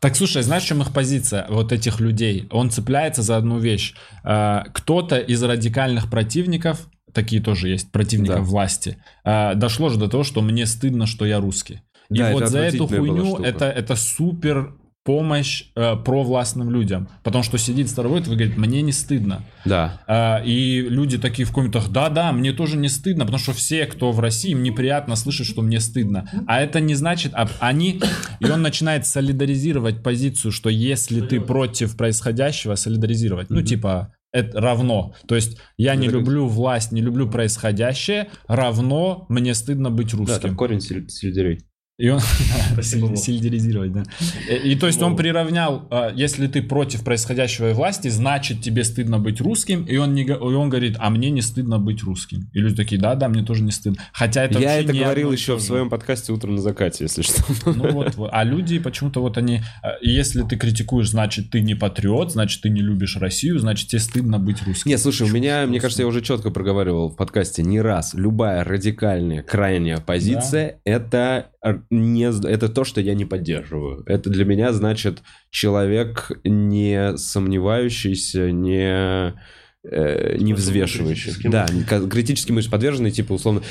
Так, 0.00 0.16
слушай, 0.16 0.42
знаешь, 0.42 0.64
в 0.64 0.66
чем 0.66 0.82
их 0.82 0.92
позиция, 0.92 1.46
вот 1.48 1.72
этих 1.72 2.00
людей? 2.00 2.48
Он 2.50 2.70
цепляется 2.70 3.22
за 3.22 3.36
одну 3.36 3.58
вещь. 3.58 3.94
Э, 4.24 4.62
Кто-то 4.72 5.18
из 5.18 5.42
радикальных 5.42 6.10
противников, 6.10 6.88
такие 7.12 7.40
тоже 7.42 7.68
есть, 7.68 7.92
противников 7.92 8.36
Да. 8.36 8.42
власти, 8.42 8.96
э, 9.24 9.54
дошло 9.54 9.88
же 9.88 9.98
до 9.98 10.08
того, 10.08 10.24
что 10.24 10.40
мне 10.42 10.66
стыдно, 10.66 11.06
что 11.06 11.24
я 11.26 11.38
русский. 11.40 11.80
И 12.10 12.18
Да, 12.18 12.32
вот 12.32 12.48
за 12.48 12.58
эту 12.60 12.88
хуйню 12.88 13.36
это, 13.36 13.66
это 13.66 13.94
супер 13.94 14.74
помощь 15.04 15.64
э, 15.76 15.96
провластным 15.96 16.70
людям. 16.70 17.08
Потому 17.22 17.42
что 17.42 17.56
сидит 17.58 17.88
старовой 17.88 18.20
и 18.20 18.24
говорит, 18.24 18.56
мне 18.58 18.82
не 18.82 18.92
стыдно. 18.92 19.44
Да. 19.64 20.00
А, 20.06 20.42
И 20.44 20.82
люди 20.82 21.18
такие 21.18 21.46
в 21.46 21.52
комментах, 21.52 21.88
да-да, 21.88 22.32
мне 22.32 22.52
тоже 22.52 22.76
не 22.76 22.88
стыдно, 22.88 23.24
потому 23.24 23.42
что 23.42 23.52
все, 23.52 23.86
кто 23.86 24.12
в 24.12 24.20
России, 24.20 24.50
им 24.50 24.62
неприятно 24.62 25.16
слышать, 25.16 25.46
что 25.46 25.62
мне 25.62 25.80
стыдно. 25.80 26.28
А 26.46 26.60
это 26.60 26.80
не 26.80 26.94
значит, 26.94 27.32
а 27.34 27.48
они, 27.60 28.00
и 28.40 28.44
он 28.44 28.62
начинает 28.62 29.06
солидаризировать 29.06 30.02
позицию, 30.02 30.52
что 30.52 30.68
если 30.68 31.20
ты 31.22 31.40
против 31.40 31.96
происходящего, 31.96 32.74
солидаризировать, 32.74 33.48
ну 33.50 33.62
типа 33.62 34.12
это 34.32 34.60
равно. 34.60 35.14
То 35.26 35.34
есть 35.34 35.58
я 35.76 35.94
не 35.96 36.08
люблю 36.08 36.46
власть, 36.46 36.92
не 36.92 37.00
люблю 37.00 37.28
происходящее, 37.28 38.28
равно 38.46 39.26
мне 39.28 39.54
стыдно 39.54 39.90
быть 39.90 40.12
Да, 40.12 40.18
русским. 40.18 40.40
там 40.40 40.56
корень 40.56 40.80
сельдерей. 40.80 41.60
И 42.00 42.08
он 42.08 42.20
сельдеризировать, 42.82 43.92
да. 43.92 44.04
И, 44.48 44.72
и 44.72 44.74
то 44.74 44.86
есть 44.86 45.02
он 45.02 45.16
приравнял, 45.16 45.86
а, 45.90 46.10
если 46.14 46.46
ты 46.46 46.62
против 46.62 47.04
происходящего 47.04 47.74
власти, 47.74 48.08
значит 48.08 48.62
тебе 48.62 48.84
стыдно 48.84 49.18
быть 49.18 49.40
русским, 49.42 49.84
и 49.84 49.98
он, 49.98 50.14
не, 50.14 50.22
и 50.22 50.30
он 50.30 50.70
говорит, 50.70 50.96
а 50.98 51.10
мне 51.10 51.30
не 51.30 51.42
стыдно 51.42 51.78
быть 51.78 52.02
русским. 52.02 52.48
И 52.54 52.58
люди 52.58 52.74
такие, 52.74 52.98
да, 52.98 53.14
да, 53.16 53.28
мне 53.28 53.42
тоже 53.42 53.62
не 53.62 53.70
стыдно. 53.70 54.02
Хотя 54.14 54.44
это 54.44 54.58
Я 54.58 54.80
это 54.80 54.94
говорил 54.94 55.30
и 55.30 55.36
еще 55.36 55.56
в 55.56 55.60
своем 55.60 55.90
подкасте 55.90 56.32
«Утро 56.32 56.50
на 56.50 56.62
закате», 56.62 57.04
если 57.04 57.20
что. 57.20 57.44
Ну 57.80 57.92
вот, 57.92 58.14
вот. 58.14 58.30
а 58.32 58.44
люди 58.44 58.78
почему-то 58.78 59.20
вот 59.20 59.36
они, 59.36 59.60
а, 59.82 59.96
если 60.00 60.42
ты 60.42 60.56
критикуешь, 60.56 61.10
значит 61.10 61.50
ты 61.50 61.60
не 61.60 61.74
патриот, 61.74 62.32
значит 62.32 62.62
ты 62.62 62.70
не 62.70 62.80
любишь 62.80 63.16
Россию, 63.18 63.58
значит 63.58 63.88
тебе 63.88 64.00
стыдно 64.00 64.38
быть 64.38 64.62
русским. 64.62 64.90
Не, 64.90 64.96
слушай, 64.96 65.28
у 65.28 65.30
меня, 65.30 65.66
мне 65.66 65.80
кажется, 65.80 66.02
я 66.02 66.08
уже 66.08 66.22
четко 66.22 66.50
проговаривал 66.50 67.10
в 67.10 67.16
подкасте 67.16 67.62
не 67.62 67.80
раз. 67.80 68.14
Любая 68.14 68.64
радикальная, 68.64 69.42
крайняя 69.42 69.98
позиция 69.98 70.80
это 70.84 71.50
не 71.90 72.24
это 72.48 72.68
то, 72.68 72.84
что 72.84 73.00
я 73.00 73.14
не 73.14 73.24
поддерживаю. 73.24 74.02
Это 74.06 74.30
для 74.30 74.44
меня 74.44 74.72
значит 74.72 75.22
человек 75.50 76.30
не 76.44 77.16
сомневающийся, 77.16 78.50
не 78.52 79.34
э, 79.82 80.36
не 80.38 80.52
взвешивающий. 80.54 81.32
Да, 81.48 81.66
критически 82.10 82.52
мысль 82.52 82.70
подверженный, 82.70 83.10
типа, 83.10 83.32
условно, 83.32 83.62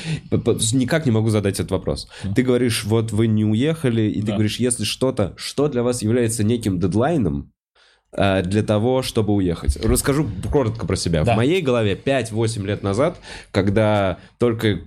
никак 0.72 1.06
не 1.06 1.12
могу 1.12 1.30
задать 1.30 1.54
этот 1.60 1.70
вопрос. 1.70 2.08
Ты 2.34 2.42
говоришь, 2.42 2.84
вот 2.84 3.12
вы 3.12 3.26
не 3.26 3.44
уехали, 3.44 4.02
и 4.02 4.20
ты 4.20 4.26
Да. 4.28 4.32
говоришь, 4.34 4.58
если 4.58 4.84
что-то, 4.84 5.34
что 5.36 5.68
для 5.68 5.82
вас 5.82 6.02
является 6.02 6.44
неким 6.44 6.78
дедлайном, 6.78 7.52
э, 8.12 8.42
для 8.42 8.62
того, 8.64 9.02
чтобы 9.02 9.32
уехать. 9.34 9.76
Расскажу 9.84 10.28
коротко 10.50 10.84
про 10.84 10.96
себя. 10.96 11.22
Да. 11.24 11.32
В 11.34 11.36
моей 11.36 11.62
голове 11.62 11.94
5-8 11.94 12.66
лет 12.66 12.82
назад, 12.82 13.18
когда 13.52 14.18
только 14.38 14.80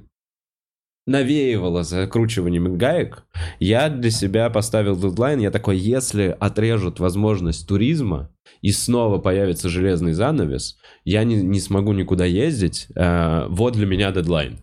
навеивало 1.05 1.83
закручиванием 1.83 2.77
гаек, 2.77 3.23
я 3.59 3.89
для 3.89 4.11
себя 4.11 4.49
поставил 4.49 4.95
дедлайн, 4.95 5.39
я 5.39 5.51
такой, 5.51 5.77
если 5.77 6.35
отрежут 6.39 6.99
возможность 6.99 7.67
туризма 7.67 8.29
и 8.61 8.71
снова 8.71 9.17
появится 9.19 9.69
железный 9.69 10.13
занавес, 10.13 10.77
я 11.03 11.23
не, 11.23 11.35
не 11.35 11.59
смогу 11.59 11.93
никуда 11.93 12.25
ездить, 12.25 12.87
э, 12.95 13.45
вот 13.49 13.73
для 13.73 13.85
меня 13.85 14.11
дедлайн. 14.11 14.59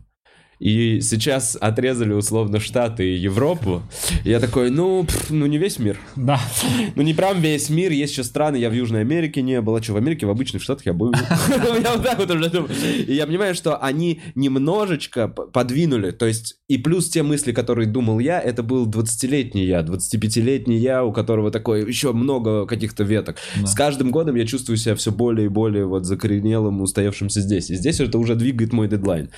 И 0.60 1.00
сейчас 1.00 1.56
отрезали 1.58 2.12
условно 2.12 2.60
Штаты 2.60 3.14
и 3.14 3.16
Европу. 3.16 3.82
И 4.24 4.30
я 4.30 4.40
такой, 4.40 4.70
ну, 4.70 5.04
пф, 5.04 5.30
ну 5.30 5.46
не 5.46 5.56
весь 5.58 5.78
мир. 5.78 5.98
Да. 6.16 6.38
Ну 6.96 7.02
не 7.02 7.14
прям 7.14 7.40
весь 7.40 7.70
мир, 7.70 7.92
есть 7.92 8.12
еще 8.12 8.24
страны, 8.24 8.56
я 8.56 8.68
в 8.68 8.74
Южной 8.74 9.00
Америке 9.00 9.42
не 9.42 9.60
был, 9.60 9.74
а 9.74 9.82
что, 9.82 9.94
в 9.94 9.96
Америке, 9.96 10.26
в 10.26 10.30
обычных 10.30 10.62
Штатах 10.62 10.86
я 10.86 10.92
был. 10.92 11.12
Я 11.82 11.92
вот 11.92 12.02
так 12.02 12.18
вот 12.18 12.30
уже 12.30 12.50
думаю. 12.50 12.70
И 13.06 13.14
я 13.14 13.26
понимаю, 13.26 13.54
что 13.54 13.76
они 13.82 14.20
немножечко 14.34 15.28
подвинули, 15.28 16.10
то 16.10 16.26
есть 16.26 16.56
и 16.68 16.78
плюс 16.78 17.08
те 17.08 17.22
мысли, 17.22 17.52
которые 17.52 17.86
думал 17.86 18.18
я, 18.18 18.40
это 18.40 18.62
был 18.62 18.86
20-летний 18.86 19.64
я, 19.64 19.80
25-летний 19.80 20.76
я, 20.76 21.04
у 21.04 21.12
которого 21.12 21.50
такое 21.50 21.86
еще 21.86 22.12
много 22.12 22.66
каких-то 22.66 23.02
веток. 23.04 23.38
С 23.64 23.74
каждым 23.74 24.10
годом 24.10 24.36
я 24.36 24.46
чувствую 24.46 24.76
себя 24.76 24.94
все 24.94 25.10
более 25.10 25.46
и 25.46 25.48
более 25.48 25.86
вот 25.86 26.04
закоренелым, 26.04 26.80
устоявшимся 26.80 27.40
здесь. 27.40 27.70
И 27.70 27.76
здесь 27.76 28.00
это 28.00 28.18
уже 28.18 28.34
двигает 28.34 28.72
мой 28.72 28.88
дедлайн. 28.88 29.30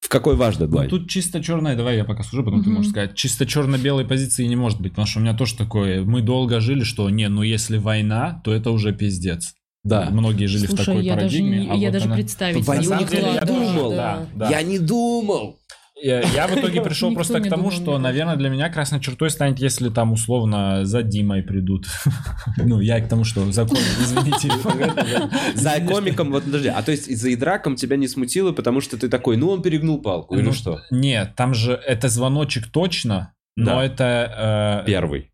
В 0.00 0.08
какой 0.08 0.34
ваш 0.34 0.58
Ну, 0.58 0.66
дедлайн? 0.66 0.88
тут 0.90 1.08
чисто 1.08 1.42
черное, 1.42 1.76
давай 1.76 1.96
я 1.96 2.04
пока 2.04 2.22
скажу, 2.22 2.42
потом 2.42 2.60
ты 2.62 2.68
Мгм. 2.70 2.76
можешь 2.78 2.90
сказать. 2.90 3.14
Чисто 3.14 3.46
черно-белой 3.46 4.04
позиции 4.06 4.46
не 4.46 4.56
может 4.56 4.80
быть, 4.80 4.92
потому 4.92 5.06
что 5.06 5.20
у 5.20 5.22
меня 5.22 5.34
тоже 5.34 5.56
такое, 5.56 6.02
мы 6.02 6.22
долго 6.22 6.60
жили, 6.60 6.84
что 6.84 7.08
не, 7.10 7.28
ну 7.28 7.42
если 7.42 7.76
война, 7.78 8.40
то 8.44 8.52
это 8.52 8.70
уже 8.70 8.92
пиздец. 8.92 9.54
Да. 9.84 10.08
Многие 10.10 10.46
жили 10.46 10.66
в 10.66 10.70
Слушай, 10.70 10.84
такой 10.86 11.04
я 11.04 11.14
даже, 11.14 11.38
парадигме. 11.38 11.58
не- 11.60 11.70
а 11.70 11.74
я 11.74 11.88
вот 11.88 11.92
даже 11.92 12.04
она- 12.06 12.14
представить 12.16 12.66
На 12.66 12.76
не 12.76 12.88
могла. 12.88 13.18
я 13.34 13.40
думал. 13.44 13.90
да. 13.92 14.26
Да. 14.34 14.50
Я 14.50 14.62
не 14.62 14.78
думал. 14.78 15.58
Я, 16.02 16.20
я 16.20 16.46
в 16.46 16.58
итоге 16.58 16.80
пришел 16.80 17.12
просто 17.14 17.40
к 17.40 17.48
тому, 17.48 17.64
думал, 17.64 17.70
что, 17.70 17.98
наверное, 17.98 18.36
для 18.36 18.48
меня 18.48 18.68
красной 18.70 19.00
чертой 19.00 19.30
станет, 19.30 19.58
если 19.58 19.88
там 19.90 20.12
условно 20.12 20.84
за 20.84 21.02
Димой 21.02 21.42
придут. 21.42 21.86
Ну, 22.56 22.80
я 22.80 23.00
к 23.00 23.08
тому, 23.08 23.24
что 23.24 23.50
закон, 23.52 23.78
извините. 24.00 24.48
За 25.54 25.80
комиком, 25.80 26.30
вот 26.30 26.44
подожди, 26.44 26.68
а 26.68 26.82
то 26.82 26.90
есть 26.92 27.16
за 27.16 27.32
Идраком 27.32 27.76
тебя 27.76 27.96
не 27.96 28.08
смутило, 28.08 28.52
потому 28.52 28.80
что 28.80 28.96
ты 28.96 29.08
такой, 29.08 29.36
ну 29.36 29.50
он 29.50 29.62
перегнул 29.62 30.00
палку, 30.00 30.34
или 30.36 30.46
Ну, 30.46 30.52
что? 30.52 30.80
Нет, 30.90 31.34
там 31.36 31.54
же 31.54 31.72
это 31.72 32.08
звоночек 32.08 32.66
точно, 32.68 33.32
но 33.56 33.76
Да. 33.76 33.84
это... 33.84 34.82
э, 34.84 34.86
Первый. 34.86 35.30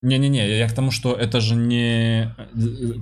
Не-не-не, 0.00 0.58
я 0.58 0.68
к 0.68 0.72
тому, 0.72 0.92
что 0.92 1.12
это 1.14 1.40
же 1.40 1.56
не... 1.56 2.32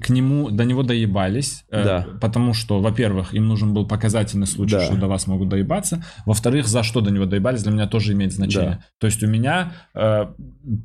К 0.00 0.08
нему, 0.08 0.50
до 0.50 0.64
него 0.64 0.82
доебались. 0.82 1.64
э, 1.70 1.84
Да. 1.84 2.06
Потому 2.20 2.54
что, 2.54 2.80
во-первых, 2.80 3.34
им 3.34 3.46
нужен 3.48 3.74
был 3.74 3.86
показательный 3.86 4.46
случай, 4.46 4.76
Да. 4.76 4.84
что 4.86 4.96
до 4.96 5.06
вас 5.06 5.26
могут 5.26 5.50
доебаться. 5.50 6.02
Во-вторых, 6.24 6.66
за 6.66 6.82
что 6.82 7.02
до 7.02 7.10
него 7.10 7.26
доебались, 7.26 7.62
для 7.62 7.72
меня 7.72 7.86
тоже 7.86 8.14
имеет 8.14 8.32
значение. 8.32 8.82
То 8.98 9.06
есть 9.08 9.22
у 9.22 9.26
меня, 9.26 9.72
э, 9.94 10.26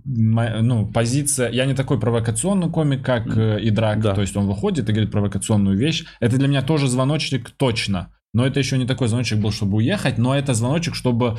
мо- 0.05 0.61
ну, 0.61 0.85
позиция... 0.85 1.49
Я 1.49 1.65
не 1.65 1.73
такой 1.75 1.97
провокационный 1.97 2.69
комик, 2.69 3.05
как 3.05 3.25
э, 3.37 3.59
Идрак. 3.61 4.01
Да. 4.01 4.13
То 4.13 4.21
есть 4.21 4.35
он 4.35 4.47
выходит 4.47 4.89
и 4.89 4.91
говорит 4.91 5.11
провокационную 5.11 5.77
вещь. 5.77 6.03
Это 6.19 6.37
для 6.37 6.47
меня 6.49 6.61
тоже 6.61 6.87
звоночник 6.89 7.51
точно. 7.51 8.11
Но 8.33 8.45
это 8.45 8.59
еще 8.59 8.77
не 8.77 8.85
такой 8.85 9.07
звоночек 9.07 9.39
был, 9.39 9.51
чтобы 9.51 9.77
уехать, 9.77 10.17
но 10.17 10.35
это 10.35 10.53
звоночек, 10.53 10.95
чтобы 10.95 11.37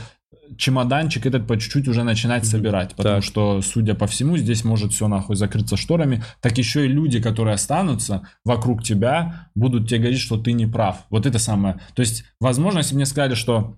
чемоданчик 0.57 1.27
этот 1.27 1.47
по 1.47 1.59
чуть-чуть 1.59 1.89
уже 1.89 2.03
начинать 2.05 2.45
собирать. 2.47 2.95
Потому 2.95 3.16
Так. 3.16 3.24
что, 3.24 3.61
судя 3.62 3.95
по 3.95 4.07
всему, 4.07 4.37
здесь 4.37 4.65
может 4.65 4.93
все 4.93 5.09
нахуй 5.09 5.37
закрыться 5.37 5.77
шторами. 5.77 6.23
Так 6.41 6.59
еще 6.59 6.85
и 6.85 6.89
люди, 6.89 7.20
которые 7.20 7.55
останутся 7.55 8.29
вокруг 8.45 8.83
тебя, 8.83 9.49
будут 9.55 9.89
тебе 9.89 9.99
говорить, 10.01 10.20
что 10.20 10.37
ты 10.37 10.53
не 10.53 10.66
прав. 10.66 11.05
Вот 11.11 11.27
это 11.27 11.39
самое. 11.39 11.81
То 11.95 12.01
есть, 12.01 12.24
возможно, 12.41 12.79
если 12.79 12.95
мне 12.95 13.07
сказали, 13.07 13.35
что 13.35 13.77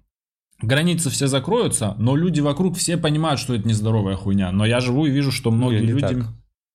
границы 0.62 1.10
все 1.10 1.26
закроются, 1.26 1.94
но 1.98 2.16
люди 2.16 2.40
вокруг 2.40 2.76
все 2.76 2.96
понимают, 2.96 3.40
что 3.40 3.55
это 3.55 3.66
нездоровая 3.68 4.16
хуйня. 4.16 4.52
Но 4.52 4.64
я 4.64 4.80
живу 4.80 5.06
и 5.06 5.10
вижу, 5.10 5.32
что 5.32 5.51
многие 5.51 5.80
Не, 5.80 5.86
люди... 5.88 6.01
так. 6.01 6.26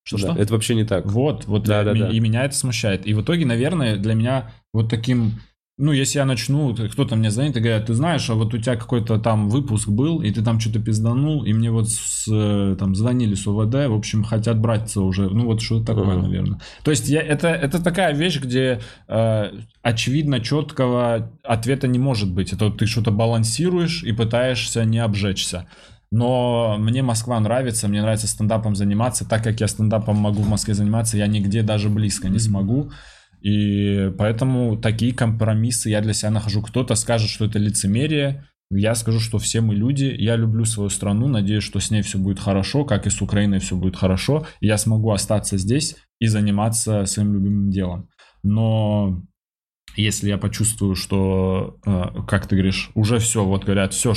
Что-что? 0.04 0.34
Да, 0.34 0.42
Это 0.42 0.54
вообще 0.54 0.76
не 0.76 0.86
так. 0.86 1.06
Вот, 1.06 1.46
вот 1.46 1.64
Да, 1.66 1.82
и 1.82 1.86
да, 1.86 1.94
ми- 1.94 2.00
да. 2.00 2.10
и 2.10 2.20
меня 2.20 2.44
это 2.46 2.56
смущает. 2.56 3.06
И 3.06 3.14
в 3.14 3.22
итоге, 3.22 3.46
наверное, 3.46 3.96
для 3.98 4.16
меня 4.16 4.52
вот 4.74 4.90
таким, 4.90 5.34
ну, 5.82 5.94
если 5.94 6.20
я 6.20 6.26
начну, 6.26 6.74
то 6.76 6.90
кто-то 6.90 7.16
мне 7.16 7.32
звонит 7.32 7.56
и 7.56 7.62
говорит, 7.62 7.86
ты 7.86 7.94
знаешь, 7.94 8.30
а 8.30 8.36
вот 8.36 8.54
у 8.54 8.58
тебя 8.58 8.76
какой-то 8.76 9.18
там 9.18 9.50
выпуск 9.50 9.88
был, 9.88 10.22
и 10.22 10.30
ты 10.30 10.44
там 10.44 10.60
что-то 10.60 10.80
пизданул, 10.80 11.46
и 11.46 11.54
мне 11.54 11.72
вот 11.72 11.90
с, 11.90 12.28
э, 12.30 12.76
там 12.78 12.96
звонили 12.96 13.34
с 13.34 13.48
ОВД, 13.48 13.88
в 13.88 13.96
общем, 13.96 14.26
хотят 14.26 14.60
браться 14.60 15.00
уже, 15.00 15.30
ну, 15.30 15.46
вот 15.46 15.62
что-то 15.62 15.86
такое, 15.86 16.18
Ага. 16.18 16.22
наверное. 16.24 16.60
То 16.84 16.92
есть 16.92 17.08
я, 17.08 17.22
это, 17.22 17.48
это 17.48 17.82
такая 17.82 18.14
вещь, 18.14 18.42
где 18.42 18.82
э, 19.08 19.52
очевидно 19.82 20.42
четкого 20.42 21.32
ответа 21.44 21.88
не 21.88 21.98
может 21.98 22.30
быть. 22.30 22.52
Это 22.52 22.70
ты 22.72 22.86
что-то 22.86 23.12
балансируешь 23.12 24.04
и 24.04 24.12
пытаешься 24.12 24.84
не 24.84 25.00
обжечься. 25.00 25.66
Но 26.12 26.76
мне 26.78 27.04
Москва 27.04 27.40
нравится, 27.40 27.88
мне 27.88 28.02
нравится 28.02 28.28
стендапом 28.28 28.76
заниматься. 28.76 29.30
Так 29.30 29.44
как 29.44 29.62
я 29.62 29.68
стендапом 29.68 30.18
могу 30.18 30.42
в 30.42 30.50
Москве 30.50 30.74
заниматься, 30.74 31.18
я 31.18 31.28
нигде 31.28 31.62
даже 31.62 31.88
близко 31.88 32.28
не 32.28 32.40
смогу. 32.40 32.92
И 33.42 34.12
поэтому 34.18 34.78
такие 34.78 35.14
компромиссы 35.14 35.90
я 35.90 36.02
для 36.02 36.14
себя 36.14 36.32
нахожу. 36.32 36.62
Кто-то 36.62 36.96
скажет, 36.96 37.30
что 37.30 37.46
это 37.46 37.60
лицемерие. 37.60 38.46
Я 38.72 38.94
скажу, 38.96 39.20
что 39.20 39.40
все 39.40 39.62
мы 39.62 39.76
люди. 39.76 40.06
Я 40.18 40.36
люблю 40.36 40.66
свою 40.66 40.90
страну. 40.90 41.28
Надеюсь, 41.28 41.64
что 41.64 41.80
с 41.80 41.90
ней 41.90 42.02
все 42.02 42.18
будет 42.18 42.40
хорошо, 42.40 42.86
как 42.86 43.08
и 43.08 43.10
с 43.10 43.22
Украиной 43.22 43.60
все 43.60 43.76
будет 43.76 43.96
хорошо. 43.96 44.46
И 44.60 44.68
я 44.68 44.78
смогу 44.78 45.12
остаться 45.12 45.58
здесь 45.58 45.96
и 46.20 46.28
заниматься 46.28 47.06
своим 47.06 47.34
любимым 47.34 47.72
делом. 47.72 48.10
Но 48.44 49.24
если 49.96 50.30
я 50.30 50.38
почувствую, 50.38 50.96
что, 50.96 51.78
э, 51.86 52.04
как 52.28 52.48
ты 52.48 52.56
говоришь, 52.56 52.90
уже 52.96 53.20
все, 53.20 53.44
вот 53.44 53.64
говорят, 53.66 53.94
все, 53.94 54.14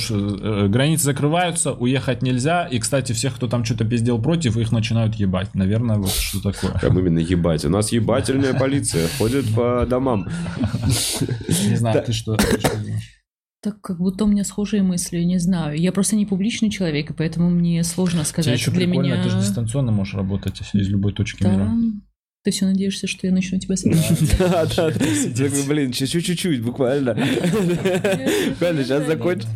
границы 0.68 1.04
закрываются, 1.04 1.72
уехать 1.72 2.22
нельзя, 2.22 2.66
и, 2.66 2.78
кстати, 2.78 3.12
всех, 3.12 3.34
кто 3.36 3.48
там 3.48 3.64
что-то 3.64 3.84
пиздел 3.84 4.20
против, 4.20 4.56
их 4.56 4.72
начинают 4.72 5.14
ебать. 5.14 5.54
Наверное, 5.54 5.98
вот 5.98 6.10
что 6.10 6.40
такое. 6.52 6.72
Прям 6.78 6.98
именно 6.98 7.18
ебать. 7.18 7.64
У 7.64 7.68
нас 7.68 7.92
ебательная 7.92 8.54
полиция 8.54 9.08
ходит 9.18 9.52
по 9.54 9.86
домам. 9.86 10.28
Не 11.68 11.76
знаю, 11.76 12.02
ты 12.04 12.12
что? 12.12 12.36
думаешь? 12.36 13.18
Так 13.62 13.80
как 13.80 13.98
будто 13.98 14.24
у 14.24 14.26
меня 14.26 14.42
схожие 14.42 14.82
мысли, 14.82 15.18
не 15.22 15.38
знаю. 15.38 15.78
Я 15.78 15.92
просто 15.92 16.16
не 16.16 16.26
публичный 16.26 16.68
человек, 16.68 17.10
и 17.10 17.14
поэтому 17.14 17.48
мне 17.48 17.84
сложно 17.84 18.20
Тебе 18.20 18.28
сказать. 18.28 18.58
еще 18.58 18.72
Для 18.72 18.86
прикольно, 18.86 19.12
меня... 19.12 19.22
ты 19.22 19.30
же 19.30 19.38
дистанционно 19.38 19.92
можешь 19.92 20.14
работать 20.14 20.60
из 20.72 20.88
любой 20.88 21.12
точки 21.12 21.44
Да. 21.44 21.50
мира. 21.54 21.70
Ты 22.44 22.50
все 22.50 22.66
надеешься, 22.66 23.06
что 23.06 23.26
я 23.26 23.32
начну 23.32 23.58
тебя 23.58 23.76
смотреть? 23.78 24.36
Да, 24.38 24.66
да. 24.66 24.90
Блин, 25.68 25.92
чуть-чуть, 25.92 26.62
буквально. 26.62 27.14
Буквально 27.14 28.84
сейчас 28.84 29.06
закончим. 29.06 29.48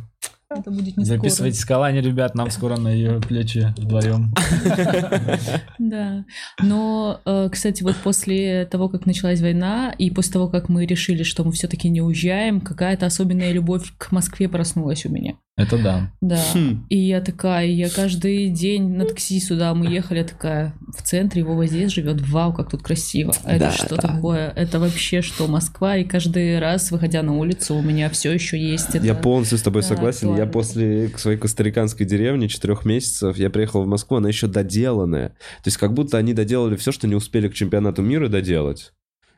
Это 0.48 0.70
будет 0.70 0.96
не. 0.96 1.04
Записывайте 1.04 1.58
скалани, 1.58 1.98
ребят, 1.98 2.36
нам 2.36 2.50
скоро 2.50 2.76
на 2.76 2.88
ее 2.88 3.20
плечи 3.20 3.74
вдвоем. 3.76 4.32
Да. 5.78 6.24
Но, 6.62 7.20
э, 7.24 7.48
кстати, 7.50 7.82
вот 7.82 7.96
после 7.96 8.66
того, 8.66 8.88
как 8.88 9.06
началась 9.06 9.40
война, 9.40 9.92
и 9.96 10.10
после 10.10 10.34
того, 10.34 10.48
как 10.48 10.68
мы 10.68 10.86
решили, 10.86 11.22
что 11.22 11.44
мы 11.44 11.52
все-таки 11.52 11.88
не 11.88 12.00
уезжаем, 12.00 12.60
какая-то 12.60 13.06
особенная 13.06 13.52
любовь 13.52 13.92
к 13.98 14.10
Москве 14.12 14.48
проснулась 14.48 15.04
у 15.04 15.10
меня. 15.10 15.36
Это 15.58 15.78
да. 15.82 16.12
Да. 16.20 16.38
Хм. 16.52 16.84
И 16.90 16.98
я 16.98 17.22
такая, 17.22 17.66
я 17.66 17.88
каждый 17.88 18.50
день 18.50 18.90
на 18.94 19.06
такси 19.06 19.40
сюда 19.40 19.72
мы 19.74 19.86
ехали, 19.86 20.18
я 20.18 20.24
такая, 20.24 20.74
в 20.94 21.02
центре 21.02 21.42
Вова 21.42 21.66
здесь 21.66 21.92
живет, 21.92 22.20
вау, 22.28 22.52
как 22.52 22.70
тут 22.70 22.82
красиво. 22.82 23.32
А 23.42 23.52
это 23.54 23.64
Да. 23.66 23.70
что 23.72 23.96
такое? 23.96 24.50
Это 24.54 24.78
вообще 24.78 25.22
что, 25.22 25.46
Москва? 25.48 25.96
И 25.96 26.04
каждый 26.04 26.58
раз, 26.58 26.90
выходя 26.90 27.22
на 27.22 27.34
улицу, 27.38 27.74
у 27.74 27.80
меня 27.82 28.10
все 28.10 28.32
еще 28.32 28.58
есть 28.58 28.94
это. 28.94 29.06
Я 29.06 29.14
полностью 29.14 29.56
с 29.56 29.62
тобой 29.62 29.80
Да, 29.80 29.88
согласен. 29.88 30.28
Я 30.28 30.44
актуально. 30.44 30.52
после 30.52 31.08
своей 31.16 31.38
костариканской 31.38 32.04
деревни 32.04 32.48
четырех 32.48 32.84
месяцев, 32.84 33.38
я 33.38 33.48
приехал 33.48 33.82
в 33.82 33.86
Москву, 33.86 34.18
она 34.18 34.28
еще 34.28 34.48
доделанная. 34.48 35.30
То 35.30 35.68
есть 35.68 35.78
как 35.78 35.94
будто 35.94 36.18
они 36.18 36.34
доделали 36.34 36.76
все, 36.76 36.92
что 36.92 37.08
не 37.08 37.14
успели 37.14 37.48
к 37.48 37.54
чемпионату 37.54 38.02
мира 38.02 38.28
доделать. 38.28 38.92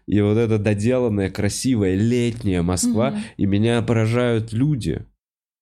И 0.08 0.20
вот 0.20 0.36
эта 0.36 0.58
доделанная, 0.58 1.30
красивая, 1.30 1.94
летняя 1.94 2.62
Москва, 2.62 3.10
Мгм. 3.10 3.20
и 3.36 3.46
меня 3.46 3.82
поражают 3.82 4.52
люди. 4.52 5.04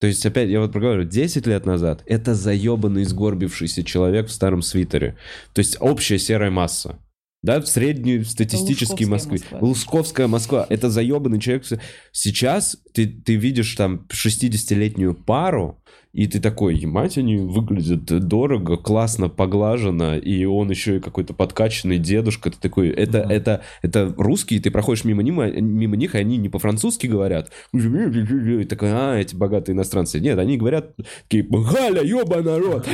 То 0.01 0.06
есть, 0.06 0.24
опять, 0.27 0.51
я 0.51 0.60
вот 0.60 0.73
проговорю, 0.73 1.05
10 1.05 1.47
лет 1.47 1.64
назад 1.64 2.02
это 2.06 2.35
заебанный, 2.35 3.05
сгорбившийся 3.05 3.82
человек 3.82 4.28
в 4.28 4.32
старом 4.32 4.62
свитере. 4.62 5.16
То 5.55 5.60
есть 5.60 5.77
общая 5.81 6.18
серая 6.18 6.51
масса. 6.51 6.98
Да, 7.43 7.60
в 7.60 7.68
средней 7.68 8.24
статистической 8.24 9.06
Лужковская 9.06 9.09
Москве. 9.09 9.39
Москва. 9.39 9.59
Лужковская 9.60 10.27
Москва. 10.27 10.66
Это 10.68 10.90
заебанный 10.90 11.39
человек. 11.39 11.64
Сейчас 12.10 12.77
ты, 12.93 13.06
ты 13.06 13.36
видишь 13.36 13.74
там 13.74 14.06
60-летнюю 14.12 15.14
пару, 15.14 15.81
и 16.16 16.27
ты 16.27 16.40
такой, 16.40 16.77
ебать, 16.77 17.18
они 17.18 17.36
выглядят 17.36 18.05
дорого, 18.27 18.78
классно, 18.78 19.28
поглажено, 19.28 20.16
и 20.16 20.47
он 20.47 20.70
еще 20.70 20.97
и 20.97 21.01
какой-то 21.01 21.35
подкачанный 21.35 21.98
дедушка, 21.98 22.51
ты 22.51 22.56
такой, 22.59 22.89
это, 22.89 23.18
Мгм. 23.18 23.31
это, 23.31 23.62
это 23.82 24.14
русские, 24.16 24.60
ты 24.60 24.70
проходишь 24.70 25.05
мимо, 25.05 25.23
ним, 25.23 25.40
а- 25.40 25.51
мимо 25.51 25.94
них, 25.97 26.14
и 26.14 26.18
они 26.18 26.39
не 26.39 26.48
по-французски 26.48 27.06
говорят, 27.06 27.52
и 27.74 28.64
такой, 28.64 28.89
а, 28.93 29.18
эти 29.18 29.35
богатые 29.35 29.74
иностранцы. 29.74 30.18
Нет, 30.18 30.39
они 30.39 30.56
говорят 30.56 30.97
такие, 31.28 31.44
Галя, 31.47 32.02
ёба 32.02 32.43
народ. 32.43 32.86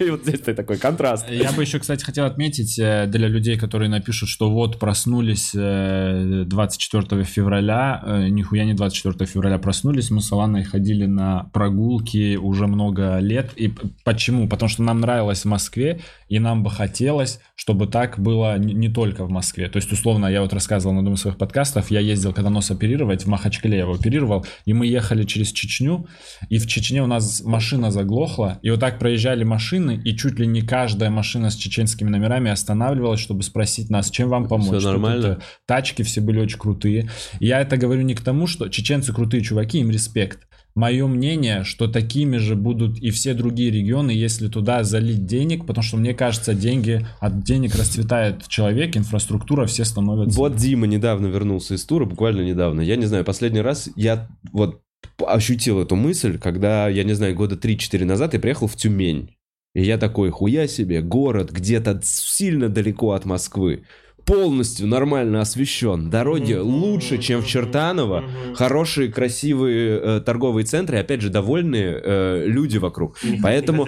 И 0.00 0.10
вот 0.10 0.22
здесь 0.22 0.40
ты 0.40 0.54
такой 0.54 0.78
контраст. 0.78 1.30
Я 1.30 1.52
бы 1.52 1.62
еще, 1.62 1.78
кстати, 1.78 2.02
хотел 2.02 2.24
отметить 2.24 2.76
э, 2.78 3.06
для 3.06 3.28
людей, 3.28 3.56
которые 3.56 3.88
напишут, 3.88 4.28
что 4.28 4.50
вот 4.50 4.80
проснулись 4.80 5.52
э, 5.54 6.42
24 6.46 7.22
февраля, 7.22 8.02
э, 8.04 8.28
нихуя 8.28 8.64
не 8.64 8.74
24 8.74 9.30
февраля 9.30 9.58
проснулись, 9.58 10.10
мы 10.10 10.20
с 10.20 10.32
Аланой 10.32 10.64
ходили 10.64 11.06
на 11.06 11.48
прогулки 11.52 12.11
уже 12.40 12.66
много 12.66 13.18
лет. 13.18 13.52
И 13.56 13.72
почему? 14.04 14.48
Потому 14.48 14.68
что 14.68 14.82
нам 14.82 15.00
нравилось 15.00 15.42
в 15.42 15.46
Москве, 15.46 16.00
и 16.28 16.38
нам 16.38 16.62
бы 16.62 16.70
хотелось, 16.70 17.40
чтобы 17.54 17.86
так 17.86 18.18
было 18.18 18.58
не, 18.58 18.88
только 18.88 19.24
в 19.24 19.30
Москве. 19.30 19.68
То 19.68 19.76
есть, 19.76 19.92
условно, 19.92 20.26
я 20.26 20.42
вот 20.42 20.52
рассказывал 20.52 20.94
на 20.94 21.00
одном 21.00 21.14
из 21.14 21.20
своих 21.20 21.36
подкастов, 21.36 21.90
я 21.90 22.00
ездил, 22.00 22.32
когда 22.32 22.50
нос 22.50 22.70
оперировать, 22.70 23.24
в 23.24 23.28
Махачкале 23.28 23.76
я 23.76 23.82
его 23.82 23.94
оперировал, 23.94 24.46
и 24.64 24.72
мы 24.72 24.86
ехали 24.86 25.24
через 25.24 25.52
Чечню, 25.52 26.06
и 26.48 26.58
в 26.58 26.66
Чечне 26.66 27.02
у 27.02 27.06
нас 27.06 27.42
машина 27.42 27.90
заглохла, 27.90 28.58
и 28.62 28.70
вот 28.70 28.80
так 28.80 28.98
проезжали 28.98 29.44
машины, 29.44 30.00
и 30.04 30.16
чуть 30.16 30.38
ли 30.38 30.46
не 30.46 30.62
каждая 30.62 31.10
машина 31.10 31.50
с 31.50 31.56
чеченскими 31.56 32.08
номерами 32.08 32.50
останавливалась, 32.50 33.20
чтобы 33.20 33.42
спросить 33.42 33.90
нас, 33.90 34.10
чем 34.10 34.28
вам 34.28 34.48
помочь. 34.48 34.80
Что 34.80 34.92
нормально? 34.92 35.40
Тачки 35.66 36.02
все 36.02 36.20
были 36.20 36.40
очень 36.40 36.58
крутые. 36.58 37.10
Я 37.40 37.60
это 37.60 37.76
говорю 37.76 38.02
не 38.02 38.14
к 38.14 38.20
тому, 38.20 38.46
что 38.46 38.68
чеченцы 38.68 39.12
крутые 39.12 39.42
чуваки, 39.42 39.78
им 39.78 39.90
респект. 39.90 40.40
Мое 40.74 41.06
мнение, 41.06 41.64
что 41.64 41.86
такими 41.86 42.38
же 42.38 42.56
будут 42.56 42.98
и 42.98 43.10
все 43.10 43.34
другие 43.34 43.70
регионы, 43.70 44.10
если 44.10 44.48
туда 44.48 44.84
залить 44.84 45.26
денег, 45.26 45.66
потому 45.66 45.82
что 45.82 45.98
мне 45.98 46.14
кажется, 46.14 46.54
деньги 46.54 47.06
от 47.20 47.44
денег 47.44 47.74
расцветает 47.74 48.48
человек, 48.48 48.96
инфраструктура, 48.96 49.66
все 49.66 49.84
становятся. 49.84 50.38
Вот 50.38 50.56
Дима 50.56 50.86
недавно 50.86 51.26
вернулся 51.26 51.74
из 51.74 51.84
тура, 51.84 52.06
буквально 52.06 52.40
недавно. 52.40 52.80
Я 52.80 52.96
не 52.96 53.04
знаю, 53.04 53.24
последний 53.24 53.60
раз 53.60 53.90
я 53.96 54.28
вот 54.52 54.80
ощутил 55.18 55.80
эту 55.80 55.94
мысль, 55.96 56.38
когда, 56.38 56.88
я 56.88 57.04
не 57.04 57.12
знаю, 57.12 57.34
года 57.34 57.56
3-4 57.56 58.04
назад 58.04 58.34
я 58.34 58.40
приехал 58.40 58.66
в 58.66 58.76
Тюмень. 58.76 59.36
И 59.74 59.82
я 59.82 59.98
такой, 59.98 60.30
хуя 60.30 60.66
себе, 60.66 61.00
город 61.00 61.50
где-то 61.50 62.00
сильно 62.02 62.68
далеко 62.68 63.12
от 63.12 63.24
Москвы. 63.24 63.84
Полностью 64.24 64.86
нормально 64.86 65.40
освещен. 65.40 66.08
Дороги 66.10 66.54
лучше, 66.54 67.18
чем 67.18 67.42
в 67.42 67.46
Чертаново. 67.46 68.24
Хорошие, 68.54 69.12
красивые 69.12 69.98
э, 70.00 70.20
торговые 70.24 70.64
центры. 70.64 70.98
Опять 70.98 71.20
же, 71.22 71.28
довольные 71.30 72.00
э, 72.02 72.44
люди 72.46 72.78
вокруг. 72.78 73.18
Поэтому... 73.42 73.86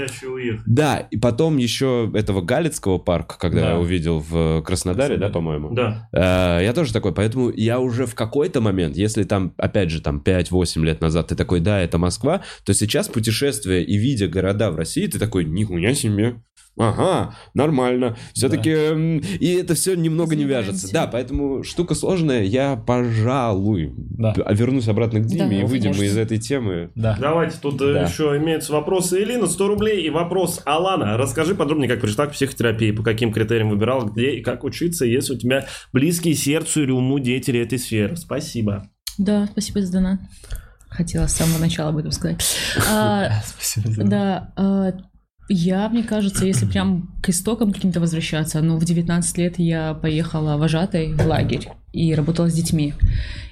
Да, 0.67 0.99
и 1.11 1.17
потом 1.17 1.57
еще 1.57 2.11
этого 2.15 2.41
Галицкого 2.41 2.99
парка, 2.99 3.37
когда 3.39 3.61
Да. 3.61 3.71
я 3.73 3.79
увидел 3.79 4.19
в 4.21 4.63
Краснодаре, 4.63 5.17
да, 5.17 5.29
по-моему? 5.29 5.71
Да. 5.73 6.09
Э, 6.13 6.63
Я 6.65 6.73
тоже 6.73 6.93
такой, 6.93 7.13
поэтому 7.15 7.51
я 7.51 7.79
уже 7.81 8.07
в 8.07 8.15
какой-то 8.15 8.61
момент, 8.61 8.97
если 8.97 9.25
там, 9.25 9.55
опять 9.57 9.91
же, 9.91 10.01
там 10.01 10.23
5-8 10.25 10.85
лет 10.85 11.01
назад 11.01 11.29
ты 11.29 11.37
такой, 11.37 11.61
да, 11.61 11.81
это 11.81 11.99
Москва, 11.99 12.43
то 12.65 12.75
сейчас 12.75 13.09
путешествуя 13.09 13.81
и 13.81 13.97
видя 13.97 14.27
города 14.29 14.71
в 14.71 14.77
России, 14.77 15.07
ты 15.07 15.19
такой, 15.19 15.45
нихуя 15.45 15.95
себе, 15.95 16.37
Ага, 16.77 17.35
нормально. 17.55 18.17
Все-таки... 18.33 18.71
И 19.39 19.55
это 19.55 19.75
все 19.75 19.95
немного 19.95 20.35
не 20.35 20.45
вяжется. 20.45 20.93
Да, 20.93 21.07
поэтому 21.07 21.63
штука 21.63 21.95
сложная. 21.95 22.43
Я, 22.43 22.75
пожалуй, 22.77 23.93
Да. 23.97 24.35
вернусь 24.51 24.89
обратно 24.89 25.21
к 25.21 25.27
Диме 25.27 25.49
Да, 25.49 25.55
и 25.55 25.63
вы 25.63 25.69
выйдем 25.69 25.91
мы 25.91 25.97
можете. 25.97 26.07
из 26.07 26.17
этой 26.17 26.39
темы. 26.39 26.91
Да. 26.97 27.17
Давайте, 27.21 27.57
тут 27.63 27.81
э, 27.81 27.93
Да. 27.95 28.03
еще 28.03 28.37
имеются 28.39 28.73
вопросы. 28.73 29.23
Элина, 29.23 29.47
100 29.47 29.69
рублей. 29.69 30.03
И 30.05 30.11
вопрос 30.11 30.61
Алана. 30.65 31.17
Расскажи 31.17 31.55
подробнее, 31.55 31.89
как 31.89 32.01
пришла 32.01 32.27
к 32.27 32.33
психотерапии, 32.33 32.91
по 32.91 33.03
каким 33.05 33.33
критериям 33.33 33.71
выбирала, 33.71 34.05
где 34.09 34.33
и 34.37 34.43
как 34.43 34.65
учиться, 34.65 35.05
если 35.05 35.35
у 35.35 35.39
тебя 35.39 35.67
близкие 35.93 36.35
сердцу 36.35 36.83
или 36.83 36.91
уму 36.91 37.19
деятели 37.21 37.61
этой 37.61 37.79
сферы. 37.79 38.17
Спасибо. 38.17 38.89
Да, 39.17 39.47
спасибо 39.53 39.81
за 39.81 39.93
донат. 39.93 40.19
Хотела 40.89 41.27
с 41.29 41.35
самого 41.35 41.59
начала 41.59 41.91
об 41.91 41.99
этом 41.99 42.11
сказать. 42.11 42.45
А, 42.91 43.31
Спасибо 43.47 43.91
за- 43.93 44.05
Да, 44.05 44.53
а, 44.57 44.93
я, 45.49 45.89
мне 45.89 46.03
кажется, 46.03 46.47
если 46.47 46.67
прям 46.67 47.15
к 47.23 47.29
истокам 47.29 47.73
каким-то 47.73 48.01
возвращаться, 48.01 48.61
ну, 48.61 48.79
в 48.79 48.85
19 48.85 49.39
лет 49.39 49.59
я 49.59 49.95
поехала 49.95 50.57
вожатой 50.57 51.13
в 51.15 51.27
лагерь 51.27 51.69
и 51.93 52.15
работала 52.15 52.49
с 52.49 52.55
детьми. 52.55 52.95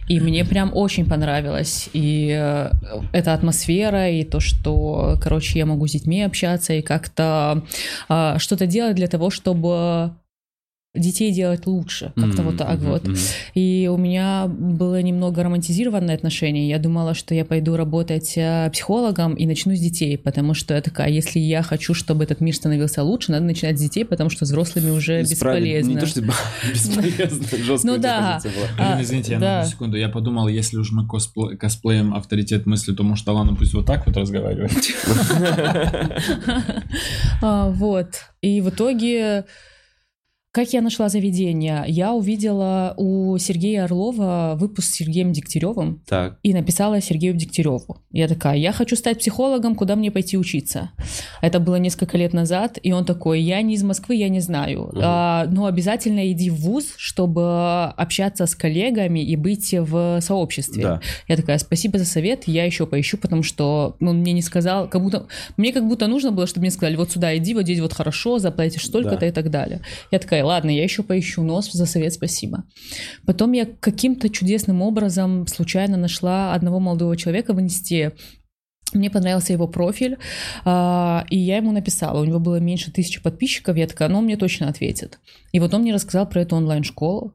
И 0.09 0.21
мне 0.21 0.45
прям 0.45 0.73
очень 0.75 1.09
понравилось. 1.09 1.89
И 1.93 2.37
э, 2.37 2.71
эта 3.13 3.35
атмосфера, 3.35 4.11
и 4.11 4.25
то, 4.25 4.41
что, 4.41 5.17
короче, 5.23 5.59
я 5.59 5.67
могу 5.67 5.87
с 5.87 5.93
детьми 5.93 6.23
общаться 6.23 6.73
и 6.73 6.83
как-то 6.83 7.63
а, 8.09 8.39
что-то 8.39 8.67
делать 8.67 8.97
для 8.97 9.07
того, 9.07 9.31
чтобы 9.31 10.13
детей 10.95 11.33
делать 11.33 11.67
лучше. 11.67 12.13
Как-то 12.17 12.43
вот 12.43 12.59
так 12.59 12.79
Мгм, 12.79 12.91
вот. 12.91 13.09
мгм. 13.09 13.17
И 13.55 13.89
у 13.91 13.97
меня 13.97 14.47
было 14.47 15.01
немного 15.01 15.43
романтизированное 15.43 16.15
отношение. 16.15 16.69
Я 16.69 16.79
думала, 16.79 17.15
что 17.15 17.35
я 17.35 17.47
пойду 17.47 17.77
работать 17.77 18.35
э, 18.37 18.69
психологом 18.71 19.35
и 19.35 19.47
начну 19.47 19.75
с 19.75 19.81
детей, 19.81 20.19
потому 20.19 20.53
что 20.53 20.75
я 20.75 20.83
такая, 20.83 21.09
если 21.09 21.39
я 21.39 21.63
хочу, 21.63 21.95
чтобы 21.95 22.25
этот 22.25 22.41
мир 22.41 22.55
становился 22.55 23.03
лучше, 23.03 23.33
надо 23.33 23.45
начинать 23.47 23.79
с 23.79 23.81
детей, 23.81 24.05
потому 24.05 24.29
что 24.29 24.45
взрослыми 24.45 24.91
уже 24.91 25.23
бесполезно. 25.23 25.91
Не 25.93 25.99
то, 25.99 26.07
что 26.07 26.21
бесполезно, 26.71 27.57
жесткая 27.57 27.97
Ну 27.97 27.99
да. 27.99 28.41
А, 28.79 29.01
извините, 29.01 29.33
я 29.33 29.39
на 29.39 29.61
одну 29.61 29.71
секунду. 29.71 29.97
Я 29.97 30.11
подумал, 30.11 30.49
если 30.49 30.77
уж 30.77 30.93
мы 30.93 31.07
коспле- 31.07 31.57
косплеем 31.57 32.13
авторитет 32.15 32.67
мысли, 32.67 32.93
то 32.93 33.03
может 33.03 33.27
Алана 33.29 33.55
пусть 33.55 33.73
вот 33.73 33.87
так 33.87 34.07
вот 34.07 34.17
разговаривает. 34.17 34.73
А, 37.41 37.71
Вот. 37.71 38.09
И 38.43 38.61
в 38.61 38.69
итоге, 38.71 39.45
как 40.53 40.75
я 40.75 40.83
нашла 40.83 41.09
заведение? 41.09 41.83
Я 41.89 42.13
увидела 42.13 42.93
у 42.99 43.39
Сергея 43.39 43.85
Орлова 43.85 44.55
выпуск 44.61 44.89
с 44.89 44.93
Сергеем 44.97 45.33
Дегтяревым, 45.33 46.03
Так. 46.07 46.39
и 46.43 46.53
написала 46.53 47.01
Сергею 47.01 47.33
Дегтяреву. 47.35 48.03
Я 48.11 48.29
такая, 48.29 48.59
я 48.59 48.73
хочу 48.73 48.95
стать 48.97 49.19
психологом, 49.19 49.75
куда 49.75 49.97
мне 49.97 50.11
пойти 50.11 50.37
учиться? 50.37 50.91
Это 51.41 51.59
было 51.59 51.77
несколько 51.77 52.19
лет 52.19 52.35
назад, 52.35 52.79
и 52.83 52.93
он 52.93 53.07
такой, 53.07 53.41
я 53.41 53.63
не 53.63 53.75
из 53.77 53.83
Москвы, 53.83 54.17
я 54.17 54.29
не 54.29 54.41
знаю, 54.41 54.91
Мгм. 54.93 55.01
а, 55.03 55.47
но 55.51 55.65
обязательно 55.65 56.31
иди 56.31 56.51
в 56.51 56.57
ВУЗ, 56.57 56.93
чтобы 56.99 57.85
общаться 57.97 58.45
с 58.45 58.55
коллегами 58.55 59.21
и 59.21 59.37
быть 59.37 59.73
в 59.73 60.21
сообществе. 60.21 60.83
Да. 60.83 61.01
Я 61.29 61.37
такая, 61.37 61.57
спасибо 61.57 61.99
за 61.99 62.05
совет, 62.05 62.43
я 62.47 62.67
еще 62.67 62.87
поищу, 62.87 63.17
потому 63.17 63.43
что 63.43 63.97
он 64.03 64.19
мне 64.19 64.33
не 64.35 64.43
сказал, 64.43 64.87
как 64.87 65.03
будто, 65.03 65.27
мне 65.57 65.73
как 65.73 65.89
будто 65.89 66.09
нужно 66.09 66.31
было, 66.31 66.47
чтобы 66.47 66.65
мне 66.65 66.71
сказали, 66.71 66.97
вот 66.97 67.11
сюда 67.11 67.35
иди, 67.39 67.55
вот 67.55 67.63
здесь 67.63 67.81
вот 67.81 67.95
хорошо, 67.95 68.39
заплатишь 68.39 68.85
столько-то 68.85 69.21
Да. 69.21 69.27
и 69.29 69.31
так 69.31 69.49
далее. 69.51 69.81
Я 70.11 70.19
такая, 70.19 70.42
ладно, 70.43 70.71
я 70.71 70.83
еще 70.83 71.03
поищу, 71.03 71.43
но 71.43 71.61
за 71.61 71.87
совет 71.87 72.13
спасибо. 72.13 72.65
Потом 73.27 73.53
я 73.53 73.67
каким-то 73.67 74.29
чудесным 74.29 74.83
образом 74.83 75.47
случайно 75.47 75.97
нашла 75.97 76.55
одного 76.55 76.81
молодого 76.81 77.17
человека 77.17 77.53
в 77.53 77.61
инсте. 77.61 78.13
Мне 78.95 79.11
понравился 79.11 79.53
его 79.53 79.67
профиль, 79.69 80.19
а, 80.65 81.25
и 81.31 81.39
я 81.39 81.57
ему 81.57 81.73
написала. 81.73 82.21
У 82.21 82.25
него 82.25 82.41
было 82.41 82.57
меньше 82.57 82.93
тысячи 82.93 83.23
подписчиков. 83.23 83.77
Я 83.77 83.87
такая, 83.87 84.09
ну, 84.09 84.19
он 84.19 84.25
мне 84.25 84.37
точно 84.37 84.69
ответит. 84.69 85.19
И 85.53 85.61
вот 85.61 85.73
он 85.73 85.83
мне 85.83 85.95
рассказал 85.95 86.29
про 86.29 86.43
эту 86.43 86.57
онлайн-школу. 86.57 87.35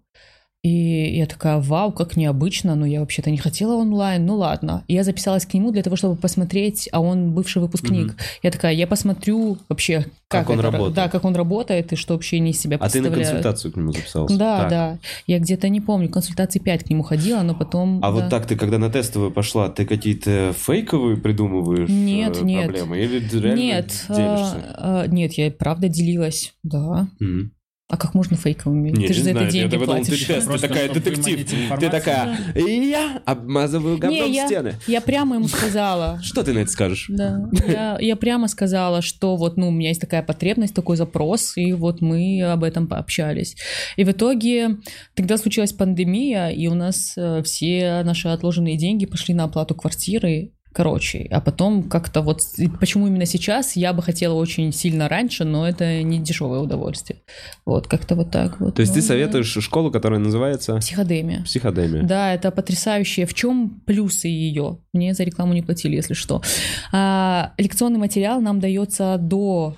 И 0.64 1.16
я 1.18 1.28
такая, 1.28 1.60
вау, 1.60 1.92
как 1.92 2.18
необычно, 2.18 2.76
но 2.76 2.86
я 2.86 3.00
вообще-то 3.00 3.30
не 3.30 3.38
хотела 3.38 3.76
онлайн, 3.76 4.26
ну 4.26 4.36
ладно. 4.36 4.84
И 4.88 4.96
я 4.96 5.04
записалась 5.04 5.46
к 5.46 5.54
нему 5.54 5.72
для 5.72 5.84
того, 5.84 5.96
чтобы 5.96 6.16
посмотреть, 6.16 6.90
а 6.92 7.00
он 7.00 7.32
бывший 7.34 7.62
выпускник. 7.62 8.16
Я 8.44 8.52
такая, 8.52 8.74
я 8.74 8.88
посмотрю 8.88 9.60
вообще, 9.70 10.08
как, 10.28 10.42
Как 10.42 10.50
он 10.50 10.60
это, 10.60 10.72
работает. 10.72 10.96
Да, 10.96 11.08
как 11.10 11.24
он 11.26 11.36
работает 11.36 11.94
и 11.94 11.96
что 11.96 12.16
вообще 12.16 12.40
не 12.40 12.52
из 12.52 12.60
себя 12.60 12.78
А 12.82 12.90
ты 12.90 13.00
на 13.02 13.10
представляет. 13.10 13.44
консультацию 13.46 13.72
к 13.72 13.78
нему 13.78 13.94
записался? 13.94 14.38
Да, 14.38 14.58
Так. 14.62 14.70
да. 14.70 14.98
Я 15.28 15.40
где-то 15.40 15.70
не 15.70 15.80
помню, 15.80 16.10
консультации 16.10 16.60
5 16.60 16.84
к 16.86 16.90
нему 16.90 17.04
ходила, 17.04 17.44
но 17.44 17.54
потом... 17.56 18.00
А 18.04 18.08
да. 18.08 18.12
вот 18.12 18.30
так 18.30 18.46
ты, 18.48 18.56
когда 18.58 18.78
на 18.78 18.90
тестовую 18.90 19.32
пошла, 19.32 19.70
ты 19.70 19.86
какие-то 19.86 20.54
фейковые 20.58 21.18
придумываешь 21.18 21.88
Нет, 21.88 22.42
э, 22.42 22.44
нет. 22.44 22.64
проблемы? 22.66 22.98
Или 23.00 23.20
ты 23.20 23.40
реально 23.40 23.60
Нет, 23.60 23.88
делишься? 24.10 24.56
а, 24.76 25.02
а, 25.04 25.08
нет, 25.08 25.34
я 25.34 25.50
правда 25.52 25.88
делилась, 25.88 26.54
да. 26.64 27.08
Мгм. 27.20 27.52
А 27.90 27.96
как 27.96 28.14
можно 28.14 28.36
фейковыми? 28.36 28.90
Не, 28.90 29.08
ты 29.08 29.14
же 29.14 29.20
не 29.20 29.24
за 29.24 29.30
это 29.30 29.40
знаю, 29.40 29.52
деньги 29.52 29.76
я 29.76 29.80
платишь. 29.80 30.20
ты 30.20 30.34
тест, 30.34 30.52
ты 30.52 30.60
такая 30.60 30.90
детектив. 30.94 31.50
Ты 31.80 31.90
такая, 31.90 32.38
я 32.54 33.22
обмазываю 33.26 33.98
говном 33.98 34.30
Не, 34.30 34.36
я- 34.36 34.46
стены. 34.46 34.74
Я 34.88 35.00
прямо 35.00 35.36
ему 35.36 35.48
сказала. 35.48 36.20
Что 36.24 36.44
ты 36.44 36.52
на 36.52 36.60
это 36.60 36.72
скажешь? 36.72 37.06
Да, 37.08 37.50
я, 37.66 37.98
я 38.02 38.16
прямо 38.18 38.50
сказала, 38.50 39.02
что 39.02 39.38
вот, 39.38 39.56
ну, 39.56 39.70
у 39.70 39.72
меня 39.72 39.90
есть 39.90 40.02
такая 40.02 40.22
потребность, 40.22 40.74
такой 40.74 40.98
запрос, 40.98 41.56
и 41.56 41.72
вот 41.72 42.02
мы 42.02 42.42
об 42.44 42.66
этом 42.66 42.88
пообщались. 42.88 43.56
И 43.96 44.04
в 44.04 44.12
итоге 44.12 44.78
тогда 45.16 45.38
случилась 45.38 45.72
пандемия, 45.72 46.50
и 46.50 46.68
у 46.68 46.74
нас 46.74 47.14
э, 47.16 47.42
все 47.44 48.02
наши 48.04 48.28
отложенные 48.28 48.76
деньги 48.76 49.06
пошли 49.06 49.34
на 49.34 49.46
оплату 49.46 49.76
квартиры, 49.76 50.52
Короче, 50.78 51.28
а 51.32 51.42
потом 51.42 51.90
как-то 51.90 52.22
вот... 52.22 52.44
Почему 52.80 53.08
именно 53.08 53.26
сейчас? 53.26 53.76
Я 53.76 53.94
бы 53.94 54.04
хотела 54.04 54.36
очень 54.36 54.72
сильно 54.72 55.10
раньше, 55.10 55.44
но 55.44 55.68
это 55.68 56.04
не 56.04 56.20
дешевое 56.20 56.60
удовольствие. 56.60 57.24
Вот, 57.66 57.88
как-то 57.88 58.14
вот 58.14 58.30
так 58.30 58.60
вот. 58.60 58.76
То 58.76 58.82
есть 58.82 58.92
Ну, 58.92 58.98
ты 58.98 59.02
да. 59.02 59.08
советуешь 59.08 59.58
школу, 59.60 59.90
которая 59.90 60.20
называется 60.20 60.78
Психодемия. 60.78 61.42
Психодемия. 61.46 62.04
Да, 62.04 62.32
это 62.32 62.52
потрясающе. 62.52 63.26
В 63.26 63.34
чем 63.34 63.82
плюсы 63.88 64.28
ее? 64.28 64.78
Мне 64.94 65.16
за 65.16 65.24
рекламу 65.24 65.56
не 65.56 65.64
платили, 65.64 65.96
если 65.96 66.14
что. 66.14 66.44
А, 66.94 67.54
лекционный 67.58 67.98
материал 67.98 68.40
нам 68.40 68.60
дается 68.60 69.18
до 69.20 69.76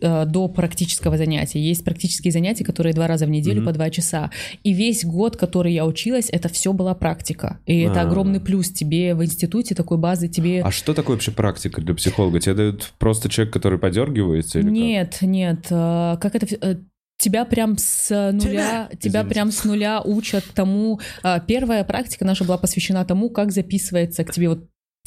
до 0.00 0.48
практического 0.48 1.16
занятия. 1.16 1.60
Есть 1.60 1.84
практические 1.84 2.32
занятия, 2.32 2.64
которые 2.64 2.92
два 2.94 3.06
раза 3.06 3.26
в 3.26 3.30
неделю 3.30 3.58
Мгм. 3.60 3.66
по 3.66 3.72
два 3.72 3.90
часа. 3.90 4.30
И 4.62 4.72
весь 4.72 5.04
год, 5.04 5.36
который 5.36 5.72
я 5.72 5.84
училась, 5.86 6.28
это 6.30 6.48
все 6.48 6.72
была 6.72 6.94
практика. 6.94 7.58
И 7.66 7.80
это 7.80 8.00
А. 8.00 8.04
огромный 8.04 8.40
плюс 8.40 8.70
тебе 8.70 9.14
в 9.14 9.24
институте 9.24 9.74
такой 9.74 9.98
базы 9.98 10.28
тебе. 10.28 10.62
А 10.62 10.70
что 10.70 10.94
такое 10.94 11.16
вообще 11.16 11.30
практика 11.32 11.80
для 11.80 11.94
психолога? 11.94 12.40
Тебе 12.40 12.54
дают 12.54 12.92
просто 12.98 13.28
человек, 13.28 13.52
который 13.52 13.78
подергивается? 13.78 14.58
Или 14.58 14.66
как? 14.66 14.72
Нет, 14.74 15.18
нет. 15.22 15.66
э, 15.70 16.16
Как 16.20 16.34
это... 16.34 16.46
э, 16.60 16.76
Тебя 17.18 17.46
прям 17.46 17.78
с 17.78 18.10
нуля, 18.32 18.90
тебя 19.00 19.20
Извините. 19.20 19.28
прям 19.34 19.50
с 19.50 19.64
нуля 19.64 20.02
учат 20.02 20.44
тому. 20.54 21.00
Первая 21.46 21.82
практика 21.82 22.26
наша 22.26 22.44
была 22.44 22.58
посвящена 22.58 23.06
тому, 23.06 23.30
как 23.30 23.52
записывается 23.52 24.22
к 24.22 24.32
тебе 24.32 24.50
вот 24.50 24.66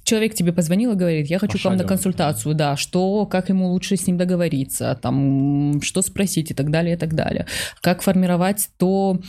Человек 0.10 0.34
тебе 0.34 0.52
позвонил 0.52 0.94
и 0.94 0.95
говорит, 0.95 1.27
я 1.27 1.38
хочу 1.38 1.60
к 1.60 1.65
вам 1.65 1.77
на 1.77 1.84
консультацию, 1.84 2.56
да, 2.56 2.76
что, 2.76 3.27
как 3.27 3.49
ему 3.49 3.68
лучше 3.68 3.95
с 3.95 4.07
ним 4.07 4.18
договориться, 4.18 4.98
там, 4.99 5.80
что 5.84 6.02
спросить 6.02 6.49
и 6.49 6.56
так 6.56 6.72
далее, 6.72 6.95
и 6.95 6.98
так 6.98 7.14
далее. 7.14 7.45
Как 7.81 8.02
формировать 8.02 8.69
то... 8.77 9.19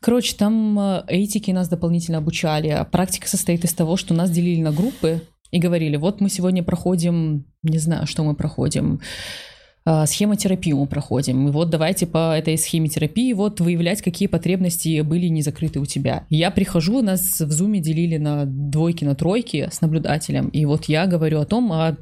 Короче, 0.00 0.34
там 0.34 0.76
э, 0.76 1.04
этики 1.06 1.52
нас 1.52 1.68
дополнительно 1.68 2.18
обучали. 2.18 2.84
Практика 2.90 3.28
состоит 3.28 3.64
из 3.64 3.74
того, 3.74 3.96
что 3.96 4.12
нас 4.12 4.28
делили 4.28 4.60
на 4.60 4.72
группы 4.72 5.22
и 5.52 5.60
говорили, 5.60 5.96
вот 5.96 6.20
мы 6.20 6.30
сегодня 6.30 6.64
проходим, 6.64 7.44
не 7.62 7.78
знаю, 7.78 8.08
что 8.08 8.24
мы 8.24 8.34
проходим, 8.34 9.00
схемотерапию 10.06 10.76
мы 10.76 10.86
проходим. 10.86 11.48
И 11.48 11.50
вот 11.50 11.70
давайте 11.70 12.06
по 12.06 12.36
этой 12.36 12.58
схеме 12.58 12.88
терапии 12.88 13.32
вот 13.32 13.60
выявлять, 13.60 14.02
какие 14.02 14.28
потребности 14.28 15.00
были 15.00 15.26
не 15.26 15.42
закрыты 15.42 15.80
у 15.80 15.86
тебя. 15.86 16.24
Я 16.30 16.50
прихожу, 16.50 17.02
нас 17.02 17.40
в 17.40 17.50
зуме 17.50 17.80
делили 17.80 18.16
на 18.16 18.44
двойки, 18.44 19.04
на 19.04 19.14
тройки 19.14 19.68
с 19.70 19.80
наблюдателем, 19.80 20.48
и 20.48 20.64
вот 20.64 20.86
я 20.86 21.06
говорю 21.06 21.40
о 21.40 21.44
том, 21.44 21.72
а 21.72 21.96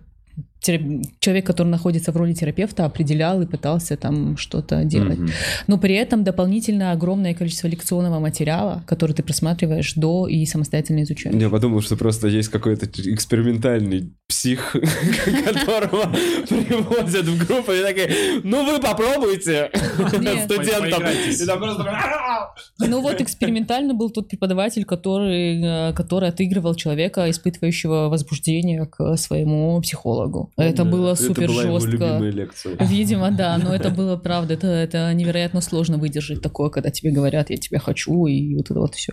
человек, 1.21 1.47
который 1.47 1.69
находится 1.69 2.13
в 2.13 2.17
роли 2.17 2.33
терапевта, 2.33 2.85
определял 2.85 3.41
и 3.43 3.47
пытался 3.47 3.97
там 3.97 4.37
что-то 4.37 4.85
делать. 4.85 5.19
Мгм. 5.19 5.31
Но 5.67 5.79
при 5.79 5.95
этом 5.95 6.25
дополнительно 6.25 6.93
огромное 6.93 7.35
количество 7.35 7.69
лекционного 7.69 8.19
материала, 8.19 8.83
который 8.87 9.13
ты 9.13 9.23
просматриваешь 9.23 9.95
до 9.95 10.27
и 10.27 10.45
самостоятельно 10.45 11.03
изучаешь. 11.03 11.41
Я 11.41 11.51
подумал, 11.51 11.83
что 11.83 11.97
просто 11.97 12.29
есть 12.29 12.49
какой-то 12.49 12.87
экспериментальный 12.87 14.13
псих, 14.29 14.73
которого 15.45 16.13
привозят 16.49 17.27
в 17.27 17.47
группу 17.47 17.73
и 17.73 17.83
такие, 17.83 18.41
ну 18.43 18.65
вы 18.65 18.81
попробуйте 18.81 19.71
студентам. 19.75 21.03
Поиграйтесь. 21.03 21.41
И 21.41 21.47
там 21.47 21.59
просто 21.59 21.83
«А-а-а!» 21.85 22.55
Ну 22.79 23.01
вот 23.01 23.21
экспериментально 23.21 23.95
был 23.95 24.11
тот 24.11 24.29
преподаватель, 24.29 24.85
который, 24.85 25.63
э, 25.63 25.93
который 25.93 26.29
отыгрывал 26.29 26.75
человека, 26.75 27.31
испытывающего 27.31 28.09
возбуждение 28.09 28.87
к 28.87 29.17
своему 29.17 29.81
психологу. 29.81 30.53
Это 30.57 30.85
было 30.85 31.15
супер 31.15 31.45
Это 31.45 31.53
была 31.53 31.63
его 31.63 31.81
жестко. 31.81 32.85
Видимо, 32.85 33.31
да, 33.31 33.57
но 33.59 33.75
это 33.75 33.91
было 33.97 34.17
правда. 34.17 34.55
Это, 34.55 34.67
это 34.67 35.13
невероятно 35.15 35.61
сложно 35.61 35.99
выдержать 35.99 36.43
такое, 36.43 36.71
когда 36.71 36.91
тебе 36.91 37.13
говорят, 37.13 37.51
я 37.51 37.57
тебя 37.57 37.79
хочу, 37.79 38.27
и 38.27 38.55
вот 38.57 38.71
это 38.71 38.81
вот 38.81 38.95
все. 38.95 39.13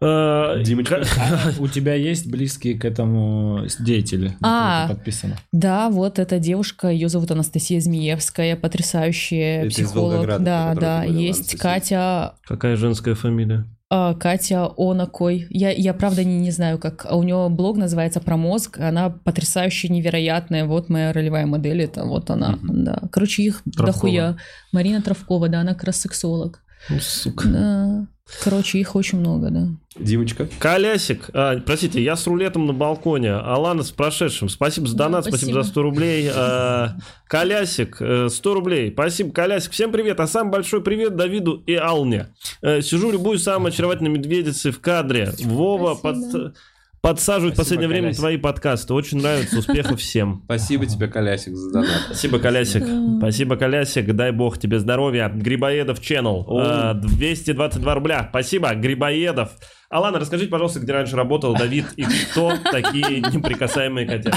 Димочка. 0.00 1.02
А 1.18 1.52
у 1.58 1.68
тебя 1.68 1.94
есть 1.94 2.30
близкие 2.30 2.78
к 2.78 2.84
этому 2.84 3.66
деятели? 3.78 4.36
на 4.40 4.84
А. 4.84 4.88
подписана? 4.88 5.36
Да, 5.52 5.88
вот 5.90 6.18
эта 6.18 6.38
девушка, 6.38 6.88
ее 6.88 7.08
зовут 7.08 7.30
Анастасия 7.30 7.80
Змеевская, 7.80 8.56
потрясающая 8.56 9.62
Это 9.62 9.70
психолог. 9.70 10.26
Да, 10.42 10.74
да. 10.74 11.04
Есть 11.04 11.54
Анастасия. 11.54 11.58
Катя 11.58 12.34
Какая 12.46 12.76
женская 12.76 13.14
фамилия? 13.14 13.64
А, 13.90 14.14
Катя 14.14 14.70
Онакой. 14.76 15.46
Я, 15.48 15.70
я 15.70 15.94
правда 15.94 16.22
не, 16.22 16.38
не 16.38 16.50
знаю, 16.50 16.78
как. 16.78 17.06
а 17.08 17.16
У 17.16 17.22
нее 17.22 17.48
блог 17.48 17.78
называется 17.78 18.20
про 18.20 18.36
мозг. 18.36 18.78
Она 18.78 19.08
потрясающе 19.08 19.88
невероятная. 19.88 20.66
Вот 20.66 20.90
моя 20.90 21.12
ролевая 21.12 21.46
модель. 21.46 21.82
Это 21.82 22.04
вот 22.04 22.28
она. 22.30 22.58
Да. 22.62 23.02
Короче, 23.10 23.44
их 23.44 23.62
Травкова. 23.64 23.86
дохуя. 23.86 24.36
Марина 24.72 25.00
Травкова, 25.00 25.48
да, 25.48 25.60
она 25.60 25.72
как 25.72 25.84
раз 25.84 25.96
сексолог. 25.96 26.60
Ну, 26.90 26.98
сука. 27.00 27.48
Да. 27.48 28.06
Короче, 28.42 28.78
их 28.78 28.94
очень 28.94 29.18
много, 29.18 29.50
да. 29.50 29.68
Димочка. 29.98 30.48
Колясик, 30.58 31.30
а, 31.32 31.58
простите, 31.60 32.02
я 32.02 32.14
с 32.14 32.26
рулетом 32.26 32.66
на 32.66 32.72
балконе. 32.72 33.32
Алана 33.32 33.82
с 33.82 33.90
прошедшим. 33.90 34.48
Спасибо 34.48 34.86
за 34.86 34.96
Да, 34.96 35.04
донат, 35.04 35.24
спасибо, 35.24 35.38
спасибо. 35.52 35.62
за 35.64 35.68
100 35.70 35.82
рублей. 35.82 36.30
А, 36.34 36.90
Колясик, 37.26 37.96
э, 38.00 38.28
100 38.30 38.54
рублей. 38.54 38.92
Спасибо, 38.92 39.32
Колясик. 39.32 39.72
Всем 39.72 39.90
привет. 39.90 40.20
А 40.20 40.26
самый 40.26 40.50
большой 40.50 40.82
привет 40.82 41.16
Давиду 41.16 41.62
и 41.66 41.74
Алне. 41.74 42.28
Э, 42.62 42.80
Сижу, 42.82 43.10
любую 43.10 43.38
самой 43.38 43.72
очаровательной 43.72 44.10
медведицей 44.10 44.70
в 44.72 44.80
кадре. 44.80 45.32
Вова 45.44 45.94
Спасибо. 45.94 46.32
под- 46.42 46.56
подсаживает 47.00 47.54
в 47.54 47.56
последнее 47.58 47.88
время 47.88 48.04
Колясик. 48.06 48.20
твои 48.20 48.36
подкасты. 48.36 48.94
Очень 48.94 49.18
нравится. 49.18 49.58
Успехов 49.58 50.00
всем. 50.00 50.42
Спасибо 50.44 50.86
тебе, 50.86 51.08
Колясик, 51.08 51.54
за 51.54 51.72
донат. 51.72 52.02
Спасибо, 52.06 52.38
Колясик. 52.38 52.84
Спасибо, 53.18 53.56
Колясик. 53.56 54.14
Дай 54.14 54.32
бог 54.32 54.58
тебе 54.58 54.78
здоровья. 54.78 55.28
Грибоедов 55.28 56.00
Channel. 56.00 56.44
О. 56.46 56.60
А, 56.60 56.94
222 56.94 57.94
рубля. 57.94 58.26
Спасибо, 58.30 58.74
Грибоедов. 58.74 59.50
Алана, 59.90 60.18
расскажите, 60.18 60.50
пожалуйста, 60.50 60.80
где 60.80 60.92
раньше 60.92 61.16
работал 61.16 61.54
Давид 61.56 61.86
и 61.96 62.02
кто 62.30 62.52
такие 62.70 63.20
неприкасаемые 63.22 64.06
котята? 64.06 64.36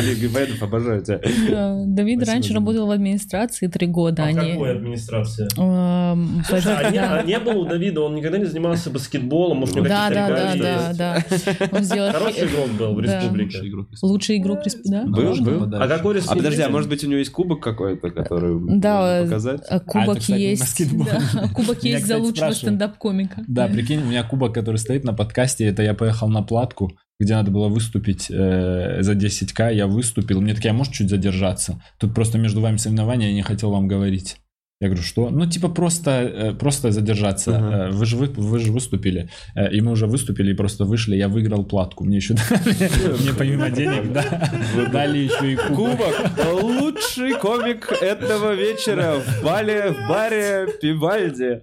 Блин, 0.00 0.18
Грибоедов, 0.18 0.62
обожаю 0.62 1.02
тебя. 1.04 1.20
Да, 1.50 1.82
Давид 1.86 2.26
раньше 2.26 2.54
работал 2.54 2.86
в 2.86 2.90
администрации 2.90 3.66
три 3.66 3.86
года. 3.86 4.24
А 4.24 4.32
какой 4.32 4.70
администрации? 4.74 5.46
Эм, 5.60 6.42
Слушай, 6.48 6.74
а 6.74 6.90
не, 6.90 6.98
да. 6.98 7.18
а 7.18 7.22
не 7.22 7.38
было 7.38 7.52
у 7.58 7.64
Давида, 7.66 8.00
он 8.00 8.14
никогда 8.14 8.38
не 8.38 8.46
занимался 8.46 8.88
баскетболом, 8.88 9.58
может, 9.58 9.76
у 9.76 9.82
Да, 9.82 10.08
да, 10.08 10.28
да, 10.28 10.54
да, 10.56 11.16
есть? 11.16 11.44
да. 11.50 11.68
Он 11.70 11.84
сделал 11.84 12.10
Хороший 12.10 12.46
игрок 12.46 12.68
был 12.70 12.94
в 12.94 13.02
Да. 13.02 13.20
республике. 13.20 13.62
лучший 14.00 14.38
игрок 14.38 14.60
респ- 14.66 14.80
да? 14.86 15.02
Был, 15.04 15.34
был. 15.36 15.64
А 15.82 15.86
какой 15.86 16.14
А 16.14 16.16
республике? 16.16 16.44
подожди, 16.44 16.62
а 16.62 16.68
может 16.70 16.88
быть 16.88 17.04
у 17.04 17.08
него 17.08 17.18
есть 17.18 17.30
кубок 17.30 17.62
какой-то, 17.62 18.08
который 18.10 18.58
Да, 18.78 19.00
можно 19.18 19.24
показать? 19.26 19.60
А, 19.68 19.80
Кубок 19.80 20.22
есть. 20.22 20.82
да, 21.04 21.48
Кубок 21.54 21.84
есть 21.84 22.06
за 22.06 22.16
лучшего 22.16 22.52
стендап-комика. 22.52 23.44
Да, 23.46 23.68
прикинь, 23.68 24.00
у 24.00 24.06
меня 24.06 24.22
кубок, 24.24 24.61
который 24.62 24.76
стоит 24.76 25.04
на 25.04 25.12
подкасте, 25.12 25.66
это 25.66 25.82
я 25.82 25.92
поехал 25.92 26.28
на 26.28 26.42
платку, 26.42 26.92
где 27.20 27.34
надо 27.34 27.50
было 27.50 27.68
выступить 27.68 28.30
э, 28.30 28.98
за 29.00 29.12
10к, 29.12 29.74
я 29.74 29.86
выступил, 29.86 30.40
мне 30.40 30.54
такие, 30.54 30.70
а 30.70 30.74
может 30.74 30.92
чуть 30.92 31.10
задержаться? 31.10 31.82
Тут 31.98 32.14
просто 32.14 32.38
между 32.38 32.60
вами 32.60 32.76
соревнования, 32.76 33.28
я 33.28 33.34
не 33.34 33.42
хотел 33.42 33.70
вам 33.70 33.88
говорить. 33.88 34.36
Я 34.82 34.88
говорю, 34.88 35.04
что? 35.04 35.30
Ну, 35.30 35.46
типа 35.46 35.68
просто, 35.68 36.10
э, 36.10 36.54
просто 36.54 36.90
задержаться. 36.90 37.50
Э, 37.52 37.90
Вы 37.92 38.04
же, 38.04 38.16
вы, 38.16 38.26
вы 38.26 38.58
же 38.58 38.72
выступили. 38.72 39.28
Э, 39.54 39.72
И 39.72 39.80
мы 39.80 39.92
уже 39.92 40.06
выступили, 40.06 40.50
и 40.50 40.54
просто 40.56 40.84
вышли, 40.84 41.14
я 41.14 41.28
выиграл 41.28 41.64
платку. 41.64 42.04
Мне 42.04 42.16
еще 42.16 42.34
дали, 42.34 43.22
мне 43.22 43.32
помимо 43.38 43.70
денег, 43.70 44.12
да, 44.12 44.50
дали 44.92 45.18
еще 45.18 45.52
и 45.52 45.56
кубок. 45.56 46.14
Лучший 46.62 47.38
комик 47.38 47.92
этого 48.02 48.54
вечера 48.54 49.20
в 49.20 49.44
бале, 49.44 49.92
в 49.92 50.08
баре 50.08 50.66
Пивальди. 50.82 51.60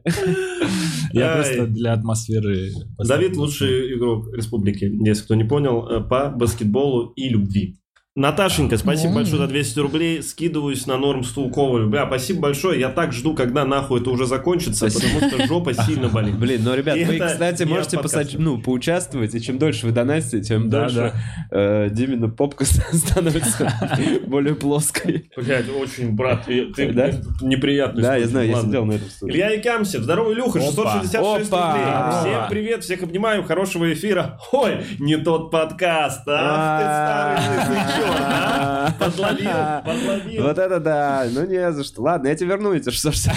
Я 1.12 1.34
просто 1.34 1.68
для 1.68 1.92
атмосферы... 1.94 2.70
Давид 3.06 3.36
лучший 3.36 3.98
игрок 3.98 4.34
республики, 4.34 4.86
если 5.06 5.24
кто 5.24 5.36
не 5.36 5.44
понял, 5.44 6.08
по 6.08 6.30
баскетболу 6.30 7.12
и 7.18 7.28
любви. 7.28 7.79
Наташенька, 8.20 8.78
спасибо 8.78 9.14
большое 9.16 9.38
за 9.38 9.48
200 9.48 9.80
рублей. 9.80 10.22
Скидываюсь 10.22 10.86
на 10.86 10.98
норм 10.98 11.24
стул 11.24 11.50
Ковалю. 11.50 11.88
Бля, 11.88 12.06
спасибо 12.06 12.42
большое. 12.42 12.78
Я 12.78 12.90
так 12.90 13.14
жду, 13.14 13.34
когда 13.34 13.64
нахуй 13.64 14.02
это 14.02 14.10
уже 14.10 14.26
закончится, 14.26 14.90
Спасибо. 14.90 15.22
потому 15.22 15.32
что 15.38 15.48
жопа 15.48 15.74
сильно 15.86 16.10
болит. 16.10 16.38
Блин, 16.38 16.60
ну, 16.66 16.76
ребят, 16.76 16.98
И 16.98 17.06
вы, 17.06 17.16
это 17.16 17.28
кстати, 17.28 17.64
можете 17.64 17.96
подкаста. 17.98 18.36
ну, 18.38 18.58
поучаствовать, 18.62 19.34
и 19.36 19.42
чем 19.42 19.58
дольше 19.58 19.86
вы 19.86 19.94
донатите, 19.94 20.42
тем 20.42 20.70
Да, 20.70 20.82
дольше 20.82 21.14
э, 21.50 21.88
Димина 21.92 22.28
попка 22.28 22.66
становится 22.94 23.72
более 24.28 24.56
плоской. 24.56 25.32
Блядь, 25.38 25.70
очень, 25.70 26.12
брат, 26.12 26.44
ты, 26.46 26.92
Да? 26.92 27.12
неприятный. 27.40 28.02
Да, 28.02 28.18
я 28.18 28.28
знаю, 28.28 28.50
я 28.50 28.62
сидел 28.62 28.84
на 28.84 28.94
этом 28.94 29.10
стуле. 29.10 29.34
Илья 29.34 29.52
Якамсев, 29.52 30.02
здоровый 30.04 30.34
Илюха, 30.34 30.60
Опа. 30.60 31.00
666 31.02 31.48
Опа. 31.54 31.72
рублей. 32.20 32.34
Всем 32.34 32.50
привет, 32.50 32.84
всех 32.84 33.02
обнимаю, 33.02 33.44
хорошего 33.46 33.94
эфира. 33.94 34.38
Ой, 34.52 34.84
не 35.00 35.16
тот 35.16 35.52
подкаст, 35.52 36.28
ах 36.28 37.38
ты 37.38 37.56
старый 37.56 38.09
язычок. 38.10 38.28
А, 38.30 38.92
Подловил, 39.00 39.50
подловил. 39.86 40.44
Вот 40.44 40.58
это 40.58 40.80
да, 40.80 41.28
ну 41.34 41.46
не 41.46 41.72
за 41.72 41.84
что. 41.84 42.02
Ладно, 42.02 42.28
я 42.28 42.36
тебе 42.36 42.50
верну 42.50 42.74
эти 42.74 42.90
660. 42.90 43.34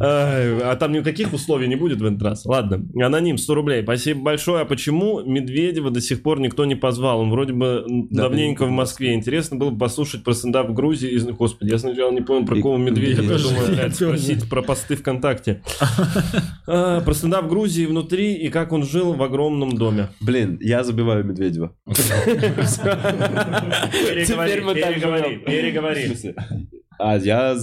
Ай, 0.00 0.60
А 0.62 0.76
там 0.76 0.92
никаких 0.92 1.32
условий 1.32 1.68
не 1.68 1.76
будет 1.76 2.00
в 2.00 2.04
этот 2.04 2.22
раз. 2.22 2.44
Ладно, 2.46 2.84
аноним 3.02 3.38
100 3.38 3.54
рублей. 3.54 3.82
Спасибо 3.82 4.22
большое. 4.22 4.62
А 4.62 4.64
почему 4.64 5.20
Медведева 5.22 5.90
до 5.90 6.00
сих 6.00 6.22
пор 6.22 6.40
никто 6.40 6.64
не 6.64 6.74
позвал? 6.74 7.20
Он 7.20 7.30
вроде 7.30 7.52
бы 7.52 7.84
давненько 8.10 8.66
в 8.66 8.70
Москве. 8.70 9.14
Интересно 9.14 9.56
было 9.56 9.70
бы 9.70 9.78
послушать 9.78 10.24
про 10.24 10.32
стендап 10.32 10.68
в 10.68 10.74
Грузии. 10.74 11.16
Господи, 11.30 11.70
я 11.70 11.78
сначала 11.78 12.10
не 12.12 12.20
понял, 12.20 12.46
про 12.46 12.56
кого 12.56 12.76
Медведева. 12.76 13.38
Думаю, 13.38 13.68
блядь, 13.74 13.94
спросить 13.94 14.48
про 14.48 14.62
посты 14.62 14.96
ВКонтакте. 14.96 15.62
А, 16.66 17.00
Про 17.00 17.14
стендап 17.14 17.44
в 17.44 17.48
Грузии 17.48 17.86
внутри 17.86 18.34
и 18.34 18.48
как 18.48 18.72
он 18.72 18.84
жил 18.84 19.14
в 19.14 19.22
огромном 19.22 19.76
доме. 19.76 20.08
Блин, 20.20 20.58
я 20.60 20.84
забиваю 20.84 21.24
Медведева. 21.24 21.72
Теперь 24.26 24.62
мы 24.62 24.74
так 24.74 24.94
переговори, 24.94 25.38
переговори. 25.38 26.06
Смысле? 26.08 26.34
А 26.98 27.16
я... 27.16 27.56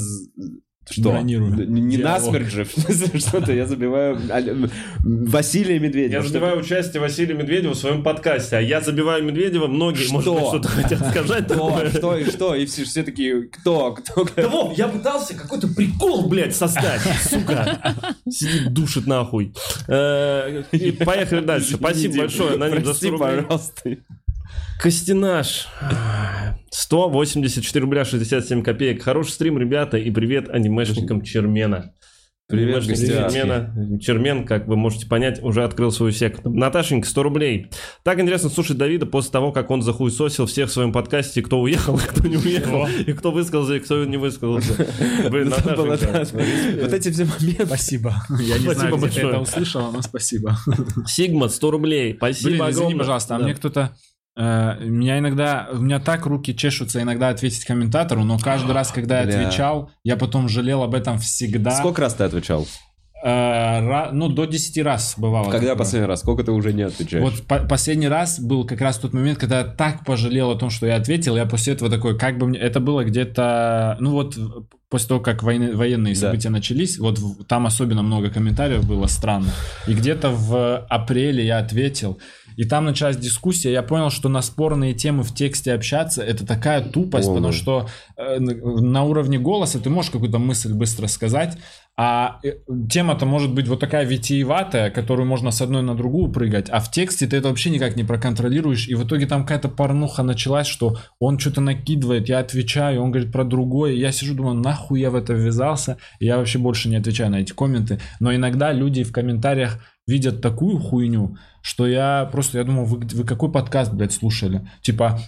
Что? 0.89 1.11
Бронируем. 1.11 1.55
Не, 1.73 1.81
не 1.81 1.97
насмерть 1.97 2.51
же. 2.51 2.65
Что-то 3.17 3.53
я 3.53 3.65
забиваю 3.65 4.19
Василия 5.03 5.79
Медведева. 5.79 6.11
Я 6.19 6.21
Что- 6.21 6.33
забиваю 6.33 6.59
участие 6.59 7.01
Василия 7.01 7.33
Медведева 7.33 7.73
в 7.73 7.77
своем 7.77 8.03
подкасте, 8.03 8.57
а 8.57 8.59
я 8.59 8.81
забиваю 8.81 9.23
Медведева, 9.23 9.67
многие, 9.67 10.11
может 10.11 10.31
быть, 10.33 10.39
Что? 10.43 10.49
что-то 10.49 10.67
хотят 10.69 11.07
сказать. 11.09 11.45
Кто? 11.45 11.69
такое. 11.69 11.89
Что 11.91 12.17
и 12.17 12.25
что? 12.25 12.55
И 12.55 12.65
все, 12.65 12.83
все 12.83 13.03
такие, 13.03 13.43
кто? 13.43 13.93
Кто? 13.93 14.27
Да, 14.35 14.47
Вов, 14.49 14.77
я 14.77 14.87
пытался 14.87 15.35
какой-то 15.35 15.67
прикол, 15.69 16.27
блядь, 16.27 16.55
создать, 16.55 17.01
сука. 17.29 17.95
Сидит, 18.29 18.73
душит 18.73 19.07
нахуй. 19.07 19.53
Э, 19.87 20.63
и 20.71 20.91
Поехали 20.91 21.41
дальше. 21.45 21.75
Спасибо 21.75 22.17
большое, 22.17 22.55
Аноним, 22.55 22.79
за 22.79 22.83
Прости, 22.91 23.07
100 23.07 23.17
рублей. 23.17 23.41
пожалуйста. 23.43 23.97
Костенаш. 24.83 25.69
184 26.69 27.81
рубля 27.81 28.03
67 28.03 28.61
копеек. 28.63 29.01
Хороший 29.01 29.31
стрим, 29.31 29.57
ребята, 29.57 29.95
и 29.95 30.11
привет 30.11 30.49
анимешникам 30.49 31.21
Чермена. 31.21 31.93
Привет. 32.49 32.83
Чермена. 32.83 33.97
Чермен, 34.01 34.45
как 34.45 34.67
вы 34.67 34.75
можете 34.75 35.07
понять, 35.07 35.41
уже 35.41 35.63
открыл 35.63 35.89
свою 35.93 36.11
секту. 36.11 36.49
Наташенька, 36.49 37.07
100 37.07 37.23
рублей. 37.23 37.71
Так 38.03 38.19
интересно 38.19 38.49
слушать 38.49 38.77
Давида 38.77 39.05
после 39.05 39.31
того, 39.31 39.53
как 39.53 39.71
он 39.71 39.81
захуесосил 39.81 40.47
всех 40.47 40.67
в 40.67 40.73
своем 40.73 40.91
подкасте, 40.91 41.41
кто 41.41 41.61
уехал, 41.61 41.97
кто 42.05 42.27
не 42.27 42.35
уехал, 42.35 42.85
и 42.85 43.13
кто 43.13 43.31
высказался, 43.31 43.75
и 43.75 43.79
кто 43.79 44.03
не 44.03 44.17
высказался. 44.17 44.85
Блин, 45.29 45.47
Наташенька. 45.47 46.27
Вот 46.81 46.91
эти 46.91 47.09
все 47.09 47.23
моменты. 47.23 47.67
Спасибо. 47.67 48.15
Я 48.31 48.57
не 48.57 48.65
Спасибо 48.65 48.73
знаю, 48.73 48.97
где 48.97 49.09
ты 49.09 49.27
это 49.27 49.39
услышала, 49.39 49.91
но 49.91 50.01
спасибо. 50.01 50.57
Сигма, 51.07 51.47
100 51.47 51.71
рублей. 51.71 52.15
Спасибо 52.17 52.67
огромное. 52.67 52.97
пожалуйста, 52.97 53.37
а 53.37 53.39
мне 53.39 53.55
кто-то... 53.55 53.95
э, 54.35 54.83
меня 54.85 55.19
иногда, 55.19 55.69
у 55.71 55.77
меня 55.77 55.99
так 55.99 56.25
руки 56.25 56.55
чешутся 56.55 57.01
иногда 57.01 57.29
ответить 57.29 57.65
комментатору, 57.65 58.23
но 58.23 58.37
каждый 58.37 58.71
раз, 58.71 58.91
когда 58.91 59.21
я 59.21 59.25
Бля. 59.25 59.39
отвечал, 59.39 59.91
я 60.03 60.17
потом 60.17 60.49
жалел 60.49 60.83
об 60.83 60.95
этом 60.95 61.19
всегда. 61.19 61.71
Сколько 61.71 62.01
раз 62.01 62.15
ты 62.15 62.23
отвечал? 62.23 62.67
Э, 63.25 63.79
ра- 63.79 64.09
ну, 64.11 64.27
до 64.27 64.45
10 64.45 64.83
раз 64.83 65.13
бывало. 65.17 65.45
Когда 65.45 65.59
такое. 65.69 65.75
последний 65.77 66.07
раз? 66.07 66.19
Сколько 66.19 66.43
ты 66.43 66.51
уже 66.51 66.73
не 66.73 66.81
отвечаешь? 66.83 67.23
Вот 67.23 67.43
по- 67.47 67.59
последний 67.65 68.09
раз 68.09 68.37
был 68.39 68.65
как 68.65 68.81
раз 68.81 68.97
тот 68.97 69.13
момент, 69.13 69.39
когда 69.39 69.59
я 69.59 69.65
так 69.65 70.03
пожалел 70.05 70.51
о 70.51 70.55
том, 70.55 70.69
что 70.69 70.87
я 70.87 70.97
ответил. 70.97 71.37
Я 71.37 71.45
после 71.45 71.73
этого 71.73 71.89
такой, 71.89 72.17
как 72.17 72.37
бы 72.37 72.47
мне... 72.47 72.59
Это 72.59 72.81
было 72.81 73.05
где-то... 73.05 73.95
Ну 74.01 74.11
вот 74.11 74.37
после 74.89 75.07
того, 75.07 75.19
как 75.21 75.41
войны- 75.41 75.73
военные 75.75 76.13
Да. 76.15 76.19
события 76.19 76.49
начались, 76.49 76.99
вот 76.99 77.17
в- 77.17 77.45
там 77.45 77.65
особенно 77.65 78.03
много 78.03 78.29
комментариев 78.29 78.85
было 78.85 79.07
странно. 79.07 79.47
И 79.87 79.93
где-то 79.93 80.29
в 80.29 80.85
апреле 80.89 81.45
я 81.45 81.59
ответил. 81.59 82.19
И 82.57 82.65
там 82.65 82.85
началась 82.85 83.17
дискуссия, 83.17 83.71
я 83.71 83.81
понял, 83.81 84.11
что 84.11 84.29
на 84.29 84.43
спорные 84.43 84.93
темы 84.93 85.23
в 85.23 85.33
тексте 85.33 85.73
общаться 85.73 86.21
это 86.21 86.45
такая 86.45 86.81
тупость, 86.81 87.25
Полная. 87.25 87.41
потому 87.41 87.53
что 87.53 87.87
э, 88.15 88.37
на 88.39 89.03
уровне 89.05 89.39
голоса 89.39 89.79
ты 89.79 89.89
можешь 89.89 90.11
какую-то 90.11 90.37
мысль 90.37 90.71
быстро 90.71 91.07
сказать, 91.07 91.57
а 91.95 92.39
э, 92.43 92.53
тема-то 92.89 93.25
может 93.25 93.53
быть 93.53 93.67
вот 93.67 93.79
такая 93.79 94.05
витиеватая, 94.05 94.89
которую 94.89 95.27
можно 95.27 95.51
с 95.51 95.61
одной 95.61 95.83
на 95.83 95.95
другую 95.95 96.31
прыгать, 96.31 96.69
а 96.69 96.79
в 96.79 96.89
тексте 96.89 97.27
ты 97.27 97.37
это 97.37 97.49
вообще 97.49 97.69
никак 97.69 97.95
не 97.95 98.03
проконтролируешь, 98.03 98.87
и 98.87 98.95
в 98.95 99.05
итоге 99.05 99.27
там 99.27 99.43
какая-то 99.43 99.69
порнуха 99.69 100.23
началась, 100.23 100.65
что 100.65 100.97
он 101.19 101.37
что-то 101.37 101.61
накидывает, 101.61 102.29
я 102.29 102.39
отвечаю, 102.39 103.03
он 103.03 103.11
говорит 103.11 103.31
про 103.31 103.43
другое, 103.43 103.93
я 103.93 104.11
сижу, 104.11 104.33
думаю, 104.33 104.55
нахуй 104.55 105.01
я 105.01 105.11
в 105.11 105.15
это 105.15 105.33
ввязался, 105.33 105.97
и 106.19 106.25
я 106.25 106.37
вообще 106.37 106.57
больше 106.57 106.89
не 106.89 106.95
отвечаю 106.95 107.29
на 107.29 107.41
эти 107.41 107.53
комменты, 107.53 107.99
но 108.19 108.33
иногда 108.33 108.71
люди 108.71 109.03
в 109.03 109.11
комментариях 109.11 109.79
видят 110.07 110.41
такую 110.41 110.79
хуйню, 110.79 111.37
что 111.61 111.87
я 111.87 112.27
просто, 112.31 112.57
я 112.57 112.63
думаю, 112.63 112.85
вы, 112.85 113.05
вы 113.05 113.23
какой 113.23 113.51
подкаст, 113.51 113.93
блядь, 113.93 114.13
слушали? 114.13 114.67
Типа, 114.81 115.19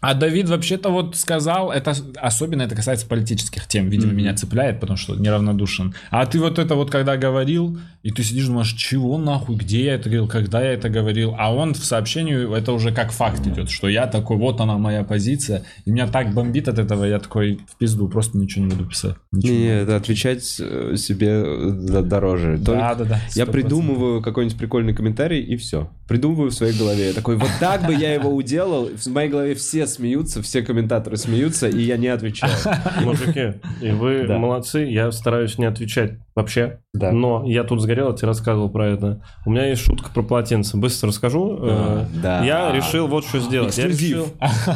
а 0.00 0.14
Давид 0.14 0.48
вообще-то 0.48 0.90
вот 0.90 1.16
сказал, 1.16 1.70
это 1.72 1.94
особенно 2.20 2.62
это 2.62 2.74
касается 2.74 3.06
политических 3.06 3.66
тем, 3.66 3.88
видимо, 3.88 4.12
Мгм. 4.12 4.18
меня 4.18 4.34
цепляет, 4.34 4.80
потому 4.80 4.96
что 4.96 5.16
неравнодушен. 5.16 5.94
А 6.10 6.24
ты 6.26 6.38
вот 6.40 6.58
это 6.58 6.74
вот 6.74 6.90
когда 6.90 7.16
говорил, 7.16 7.78
и 8.02 8.10
ты 8.10 8.22
сидишь, 8.22 8.46
думаешь, 8.46 8.72
чего 8.72 9.18
нахуй, 9.18 9.56
где 9.56 9.84
я 9.84 9.94
это 9.94 10.04
говорил, 10.08 10.28
когда 10.28 10.62
я 10.62 10.72
это 10.72 10.88
говорил, 10.88 11.34
а 11.38 11.52
он 11.54 11.74
в 11.74 11.84
сообщении, 11.84 12.56
это 12.56 12.72
уже 12.72 12.92
как 12.92 13.10
факт 13.12 13.46
идет, 13.46 13.70
что 13.70 13.88
я 13.88 14.06
такой, 14.06 14.36
вот 14.36 14.60
она 14.60 14.78
моя 14.78 15.02
позиция, 15.04 15.64
и 15.84 15.90
меня 15.90 16.06
так 16.06 16.32
бомбит 16.32 16.68
от 16.68 16.78
этого, 16.78 17.04
я 17.04 17.18
такой 17.18 17.58
в 17.68 17.76
пизду, 17.76 18.08
просто 18.08 18.38
ничего 18.38 18.64
не 18.64 18.70
буду 18.70 18.84
писать. 18.86 19.16
Ничего. 19.32 19.52
Не, 19.52 19.66
это 19.82 19.96
отвечать 19.96 20.56
э, 20.60 20.94
себе 20.96 21.28
э, 21.44 22.02
дороже. 22.02 22.58
Только 22.64 22.80
Да, 22.80 22.94
да, 22.94 23.04
да. 23.04 23.20
Я 23.34 23.44
100%. 23.44 23.50
придумываю 23.50 24.22
какой-нибудь 24.22 24.56
прикольный 24.58 24.94
комментарий 24.94 25.40
и 25.42 25.56
все. 25.56 25.90
Придумываю 26.06 26.50
в 26.50 26.54
своей 26.54 26.78
голове. 26.78 27.08
Я 27.08 27.12
такой, 27.14 27.36
вот 27.36 27.50
так 27.60 27.84
бы 27.86 27.94
я 27.94 28.14
его 28.14 28.30
уделал. 28.34 28.86
В 28.96 29.06
моей 29.08 29.28
голове 29.28 29.54
все 29.54 29.86
смеются, 29.88 30.42
все 30.42 30.62
комментаторы 30.62 31.16
смеются, 31.16 31.68
и 31.68 31.80
я 31.80 31.96
не 31.96 32.06
отвечаю. 32.08 32.52
Мужики, 33.04 33.54
и 33.82 33.90
вы 33.90 34.26
Да. 34.28 34.38
молодцы, 34.38 34.80
я 34.84 35.10
стараюсь 35.10 35.58
не 35.58 35.64
отвечать 35.64 36.12
вообще. 36.36 36.80
Да. 36.94 37.10
Но 37.10 37.44
я 37.46 37.64
тут 37.64 37.80
сгорел, 37.80 38.10
я 38.10 38.16
тебе 38.16 38.28
рассказывал 38.28 38.70
про 38.70 38.86
это. 38.88 39.22
У 39.46 39.50
меня 39.50 39.66
есть 39.66 39.82
шутка 39.82 40.10
про 40.14 40.22
полотенце. 40.22 40.76
Быстро 40.76 41.08
расскажу. 41.08 41.58
Э, 41.62 42.06
да. 42.22 42.44
Я 42.44 42.72
решил 42.72 43.06
вот 43.08 43.24
что 43.24 43.40
сделать. 43.40 43.76
Я 43.76 43.88
Эксклюзив. 43.88 44.16
решил, 44.18 44.28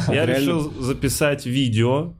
я 0.13 0.25
решил 0.25 0.73
записать 0.81 1.45
видео 1.45 2.13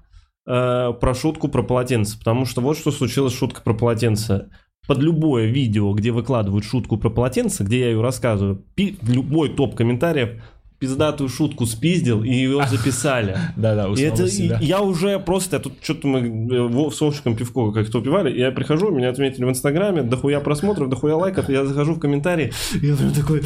э, 0.47 0.93
про 0.99 1.13
шутку 1.13 1.47
про 1.49 1.63
полотенце. 1.63 2.17
Потому 2.17 2.45
что 2.45 2.61
вот 2.61 2.77
что 2.77 2.91
случилось 2.91 3.33
с 3.33 3.37
шуткой 3.37 3.63
про 3.63 3.73
полотенце. 3.73 4.49
Под 4.85 4.97
любое 4.97 5.45
видео, 5.45 5.93
где 5.93 6.11
выкладывают 6.11 6.65
шутку 6.65 6.97
про 6.97 7.09
полотенце, 7.09 7.63
где 7.63 7.79
я 7.79 7.89
ее 7.91 8.01
рассказываю, 8.01 8.65
пи- 8.75 8.97
любой 9.07 9.47
топ 9.47 9.75
комментариев 9.75 10.43
пиздатую 10.83 11.29
шутку 11.29 11.65
спиздил 11.65 12.25
и 12.25 12.29
ее 12.29 12.67
записали. 12.69 13.37
Да, 13.55 13.75
да, 13.75 13.85
И 13.85 13.91
узнал 13.91 14.13
это 14.13 14.25
я 14.61 14.81
уже 14.81 15.17
просто, 15.17 15.59
тут 15.59 15.73
что-то 15.81 16.07
мы 16.07 16.19
э, 16.19 16.91
с 16.91 16.99
Вовчиком 16.99 17.37
пивко 17.37 17.71
как-то 17.71 17.99
упивали, 17.99 18.37
я 18.37 18.51
прихожу, 18.51 18.91
меня 18.91 19.09
отметили 19.09 19.45
в 19.45 19.49
Инстаграме, 19.49 20.01
дохуя 20.01 20.41
просмотров, 20.41 20.89
дохуя 20.89 21.15
лайков, 21.15 21.49
я 21.49 21.65
захожу 21.65 21.93
в 21.93 21.99
комментарии, 21.99 22.51
и 22.81 22.87
я 22.87 22.95
такой, 23.15 23.43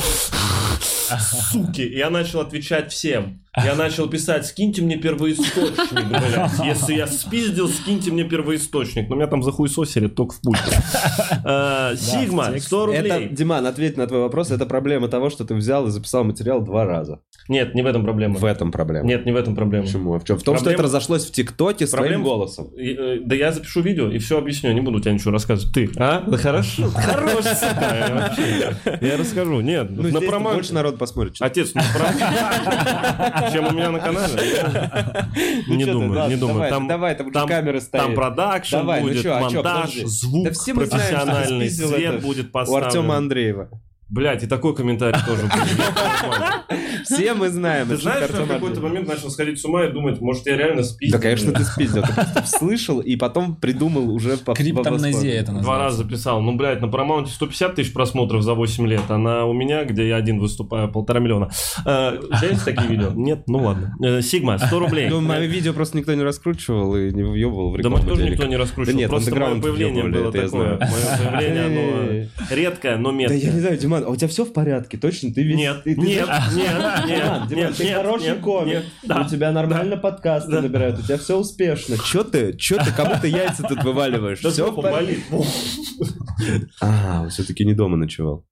суки, 1.19 1.81
я 1.81 2.09
начал 2.09 2.41
отвечать 2.41 2.91
всем. 2.91 3.41
Я 3.63 3.73
начал 3.73 4.07
писать, 4.07 4.45
скиньте 4.45 4.84
мне 4.84 4.97
первоисточник, 4.97 6.07
блядь. 6.09 6.51
Если 6.63 6.93
я 6.93 7.07
спиздил, 7.07 7.67
скиньте 7.67 8.11
мне 8.11 8.23
первоисточник. 8.23 9.09
Но 9.09 9.15
меня 9.15 9.25
там 9.25 9.41
захуесосили 9.41 10.07
только 10.07 10.35
в 10.35 10.41
пульте. 10.41 10.61
Э, 11.43 11.95
Сигма, 11.97 12.53
100 12.59 12.93
Это, 12.93 13.13
рублей. 13.15 13.29
Диман, 13.31 13.65
ответь 13.65 13.97
на 13.97 14.05
твой 14.05 14.19
вопрос. 14.21 14.51
Это 14.51 14.67
проблема 14.67 15.07
того, 15.07 15.31
что 15.31 15.43
ты 15.43 15.55
взял 15.55 15.88
и 15.88 15.89
записал 15.89 16.23
материал 16.23 16.61
два 16.61 16.85
раза. 16.85 17.21
Нет, 17.47 17.73
не 17.73 17.81
в 17.81 17.88
этом 17.88 18.03
проблема. 18.03 18.35
В 18.38 18.45
этом 18.45 18.71
проблема. 18.71 19.07
Нет, 19.07 19.25
не 19.25 19.31
в 19.31 19.35
этом 19.35 19.55
проблема. 19.55 19.85
Почему? 19.88 20.13
А 20.13 20.19
В, 20.19 20.23
чем? 20.23 20.38
в 20.38 20.43
том, 20.43 20.59
что 20.59 20.69
это 20.69 20.84
разошлось 20.84 21.25
в 21.25 21.31
ТикТоке 21.31 21.88
с 21.88 21.91
твоим 21.91 22.21
голосом. 22.21 22.67
И, 22.77 22.93
э, 22.93 23.19
Да 23.25 23.34
я 23.35 23.51
запишу 23.51 23.81
видео 23.81 24.11
и 24.11 24.19
все 24.19 24.38
объясню, 24.38 24.71
не 24.73 24.81
буду 24.81 24.99
тебе 24.99 25.13
ничего 25.13 25.31
рассказывать. 25.31 25.73
Ты, 25.73 25.89
а? 25.97 26.21
Да 26.27 26.38
хорошо. 26.38 26.91
Хорош. 26.91 27.45
Я 29.01 29.17
расскажу. 29.17 29.61
Нет, 29.61 29.88
Ну, 29.89 30.03
на 30.03 30.19
промо- 30.19 30.53
больше 30.53 30.73
народ 30.75 30.97
посмотрит. 30.98 31.36
Отец, 31.40 31.72
ну 31.74 31.82
чем 33.52 33.68
у 33.68 33.72
меня 33.72 33.91
на 33.91 33.99
канале. 33.99 34.34
Ну, 35.68 35.76
Не 35.76 35.86
думаю, 35.86 36.19
ладно, 36.19 36.34
не 36.34 36.40
думаю. 36.40 36.88
Давай, 36.88 37.15
Там 37.15 37.48
камеры 37.48 37.82
стоят. 37.82 38.06
там 38.07 38.15
продакшн 38.15 38.78
ну 38.78 39.02
будет, 39.02 39.26
а 39.26 39.40
монтаж, 39.40 39.94
звук 40.06 40.48
профессиональный, 40.48 41.69
свет 41.69 42.22
будет 42.22 42.53
У 42.53 42.57
Артема 42.57 42.82
поставлен. 42.82 43.11
Андреева. 43.11 43.69
Блять, 44.09 44.43
и 44.43 44.47
такой 44.47 44.73
комментарий 44.75 45.19
тоже 45.25 45.43
будет. 45.43 47.05
Все 47.05 47.34
мы 47.34 47.49
знаем. 47.49 47.88
Ты 47.88 47.97
знаешь, 47.97 48.25
что 48.29 48.39
я 48.39 48.43
в 48.45 48.47
какой-то 48.47 48.81
момент 48.81 49.07
начал 49.07 49.29
сходить 49.29 49.59
с 49.59 49.65
ума 49.65 49.85
и 49.85 49.91
думать, 49.91 50.19
может, 50.21 50.45
я 50.45 50.57
реально 50.57 50.84
спиздил. 50.84 51.17
Да, 51.17 51.21
конечно, 51.23 51.51
ты 51.53 51.63
спиздил. 51.63 52.03
Ты 52.03 52.13
просто 52.13 52.45
слышал 52.45 52.99
и 52.99 53.15
потом 53.15 53.55
придумал 53.55 54.09
уже 54.11 54.38
по 54.38 54.53
Криптомнезия 54.53 55.34
это 55.41 55.51
Два 55.51 55.57
называется. 55.59 55.84
раза 55.84 55.97
записал. 56.03 56.41
Ну, 56.41 56.55
блядь, 56.55 56.81
на 56.81 56.85
Paramount 56.85 57.27
150 57.27 57.75
тысяч 57.75 57.93
просмотров 57.93 58.43
за 58.43 58.53
8 58.53 58.88
лет, 58.88 59.01
а 59.09 59.17
на 59.17 59.45
у 59.45 59.53
меня, 59.53 59.84
где 59.85 60.07
я 60.07 60.15
один 60.17 60.39
выступаю, 60.39 60.91
полтора 60.91 61.19
миллиона. 61.19 61.49
Э, 61.85 62.17
У 62.17 62.35
тебя 62.35 62.49
есть 62.49 62.65
такие 62.65 62.88
видео? 62.88 63.11
Нет? 63.13 63.43
Ну 63.47 63.59
ладно. 63.59 63.95
Э, 64.03 64.21
Сигма, 64.21 64.57
100 64.57 64.79
рублей. 64.79 65.09
Ну, 65.09 65.21
мои 65.21 65.47
видео 65.47 65.73
просто 65.73 65.97
никто 65.97 66.13
не 66.13 66.23
раскручивал 66.23 66.95
и 66.95 67.11
не 67.11 67.23
въебывал 67.23 67.71
в 67.71 67.73
Да 67.73 67.79
рекламу 67.79 67.97
мы 68.03 68.09
тоже 68.09 68.29
никто 68.29 68.45
не 68.45 68.57
раскручивал. 68.57 68.93
Да 68.95 68.99
нет, 68.99 69.09
Просто 69.09 69.35
мое 69.35 69.61
появление 69.61 70.03
было 70.05 70.31
такое. 70.31 70.77
Мое 70.77 71.17
появление, 71.17 71.65
оно 71.65 72.27
редкое, 72.55 72.97
но 72.97 73.11
Да 73.11 73.17
я 73.17 73.27
не 73.29 73.34
меткое. 73.35 73.59
знаю, 73.61 73.77
Диман, 73.77 73.97
Диман, 73.98 74.10
а 74.10 74.10
у 74.11 74.15
тебя 74.15 74.28
все 74.28 74.45
в 74.45 74.53
порядке? 74.53 74.98
Точно? 74.98 75.34
Ты 75.34 75.44
весь... 75.44 75.57
Нет, 75.57 75.84
ты- 75.84 75.95
ты- 75.95 76.02
нет, 76.02 76.28
нет, 76.28 76.40
Диман, 76.53 77.07
нет, 77.07 77.48
Диман, 77.48 77.49
нет, 77.49 77.76
ты 77.76 77.94
хороший 77.94 78.24
нет, 78.30 78.40
комик. 78.41 78.74
нет, 78.74 78.86
да. 79.03 79.22
У 79.22 79.28
тебя 79.28 79.52
нормально 79.52 79.98
подкасты 79.98 80.52
Да. 80.52 80.61
набирают, 80.61 80.99
у 80.99 81.02
тебя 81.02 81.18
все 81.18 81.38
успешно. 81.38 81.98
Че 81.98 82.24
ты, 82.24 82.53
че 82.53 82.78
ты, 82.78 82.91
кому 82.91 83.15
ты 83.22 83.28
яйца 83.28 83.64
тут 83.64 83.84
вываливаешь? 83.84 84.40
Да 84.41 84.49
Все 84.52 84.64
в 84.65 84.68
жопа 84.69 84.82
порядке? 84.84 85.18
болит. 85.32 86.69
А, 86.82 87.28
все-таки 87.30 87.65
не 87.65 87.74
дома 87.74 87.98
ночевал. 87.98 88.45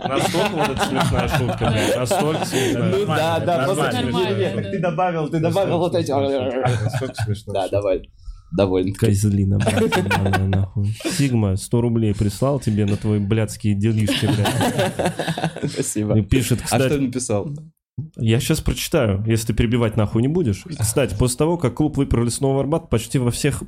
Настолько 0.00 0.50
вот 0.52 0.68
эта 0.70 0.84
смешная 0.86 1.28
шутка, 1.28 1.66
блядь, 1.70 1.96
настолько 1.96 2.44
смешная. 2.44 2.82
Ну 2.92 3.06
да, 3.06 3.40
да, 3.40 3.74
так 3.74 3.90
ты 4.70 4.78
добавил, 4.78 5.28
ты 5.28 5.40
добавил 5.40 5.78
вот 5.78 5.94
эти... 5.94 6.10
Настолько 6.10 7.14
смешно. 7.24 7.52
Да, 7.52 7.68
давай. 7.68 8.02
Довольно. 8.52 8.94
Козлина, 8.94 9.58
блядь, 9.58 10.48
нахуй. 10.48 10.94
Сигма, 11.04 11.56
100 11.56 11.80
рублей 11.80 12.14
прислал 12.14 12.60
тебе 12.60 12.86
на 12.86 12.96
твои 12.96 13.18
блядские 13.18 13.74
делишки, 13.74 14.26
блядь. 14.26 15.70
Спасибо. 15.72 16.18
И 16.18 16.22
пишет, 16.22 16.60
А 16.64 16.66
что 16.66 16.78
кстати, 16.78 17.00
написал? 17.00 17.50
я 18.16 18.40
сейчас 18.40 18.60
прочитаю, 18.60 19.22
если 19.26 19.48
ты 19.48 19.54
перебивать 19.54 19.96
нахуй 19.96 20.22
не 20.22 20.28
будешь. 20.28 20.64
Кстати, 20.78 21.14
после 21.18 21.36
того, 21.38 21.58
как 21.58 21.74
клуб 21.74 21.96
выперли 21.96 22.28
с 22.30 22.40
Нового 22.40 22.60
Арбата, 22.60 22.86
почти 22.86 23.18
во 23.18 23.30
всех 23.30 23.62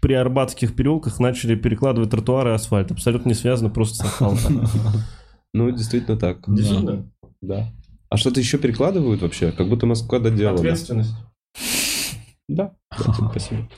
приарбатских 0.00 0.74
переулках 0.74 1.18
начали 1.20 1.54
перекладывать 1.54 2.10
тротуары 2.10 2.50
и 2.50 2.54
асфальт. 2.54 2.90
Абсолютно 2.90 3.28
не 3.30 3.34
связано, 3.34 3.70
просто 3.70 3.98
совпало 4.04 4.36
так. 4.36 4.52
Ну, 5.54 5.70
действительно 5.70 6.16
так. 6.16 6.38
Действительно? 6.48 7.08
Да. 7.40 7.72
А 8.08 8.16
что-то 8.16 8.40
еще 8.40 8.58
перекладывают 8.58 9.22
вообще? 9.22 9.52
Как 9.52 9.68
будто 9.68 9.86
Москва 9.86 10.18
доделала. 10.18 10.56
Ответственность. 10.56 11.14
Да, 12.48 12.72
Спасибо. 13.30 13.68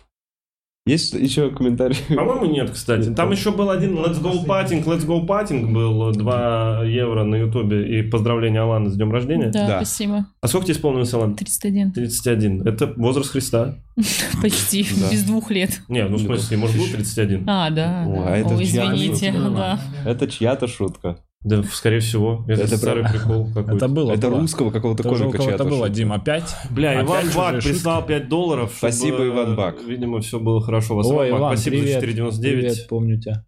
Есть 0.87 1.15
еще 1.15 1.51
комментарии? 1.51 1.97
По-моему, 2.15 2.47
нет, 2.47 2.71
кстати. 2.71 3.11
Там 3.13 3.33
еще 3.33 3.51
был 3.51 3.71
один 3.71 3.97
Let's 3.97 4.23
Go 4.23 4.47
Patting, 4.47 4.85
Let's 4.85 5.05
Go 5.05 5.27
Patting 5.27 5.73
был 5.73 6.13
2 6.13 6.85
евро 6.85 7.25
на 7.25 7.35
ютубе 7.35 7.99
и 7.99 8.03
поздравление 8.03 8.61
Алана 8.61 8.89
с 8.89 8.95
днем 8.95 9.11
рождения. 9.11 9.51
Да, 9.51 9.67
Да. 9.67 9.77
спасибо. 9.79 10.27
А 10.41 10.47
сколько 10.47 10.67
тебе 10.67 10.77
исполнилось, 10.77 11.13
Алан? 11.13 11.35
31. 11.35 11.91
31. 11.91 12.63
Это 12.69 12.95
возраст 12.97 13.31
Христа. 13.31 13.79
Почти. 14.43 14.87
Без 15.11 15.25
двух 15.25 15.51
лет. 15.51 15.83
Не, 15.89 16.05
ну 16.05 16.19
в 16.19 16.21
смысле, 16.21 16.57
может 16.57 16.77
быть 16.79 16.93
31. 16.93 17.45
А, 17.49 17.71
да. 17.71 18.05
О, 18.07 18.25
да. 18.25 18.37
это 18.37 18.55
О, 18.55 18.63
чья 18.63 18.95
извините. 18.95 19.35
Это 20.05 20.29
чья-то 20.29 20.69
шутка. 20.69 21.19
Да, 21.47 21.63
скорее 21.63 22.01
всего. 22.01 22.45
Это, 22.49 22.63
Это 22.63 22.77
старый 22.77 23.05
прикол 23.05 23.47
Это 23.51 23.55
какой-то. 23.63 23.89
было. 23.89 24.13
Это 24.13 24.29
было. 24.29 24.41
русского 24.41 24.71
какого-то 24.73 25.03
Это 25.09 25.17
комика 25.17 25.39
чья-то 25.39 25.63
было, 25.65 25.73
шутка. 25.87 25.91
Дим, 25.91 26.13
опять? 26.13 26.57
Бля, 26.71 26.91
Опять 27.01 27.05
Иван 27.07 27.27
Бак 27.37 27.63
прислал 27.63 28.05
5 28.05 28.29
долларов. 28.29 28.73
чтобы, 28.77 28.93
Спасибо, 28.93 29.27
Иван 29.29 29.55
Бак. 29.55 29.77
Видимо, 29.87 30.21
все 30.21 30.41
было 30.41 30.61
хорошо 30.61 30.97
вас. 30.97 31.07
Ой, 31.07 31.31
Бак, 31.31 31.39
Иван, 31.41 31.57
спасибо 31.57 31.77
привет. 31.77 31.95
за 32.01 32.07
499. 32.07 32.61
Привет, 32.75 32.89
помню 32.89 33.21
тебя. 33.21 33.45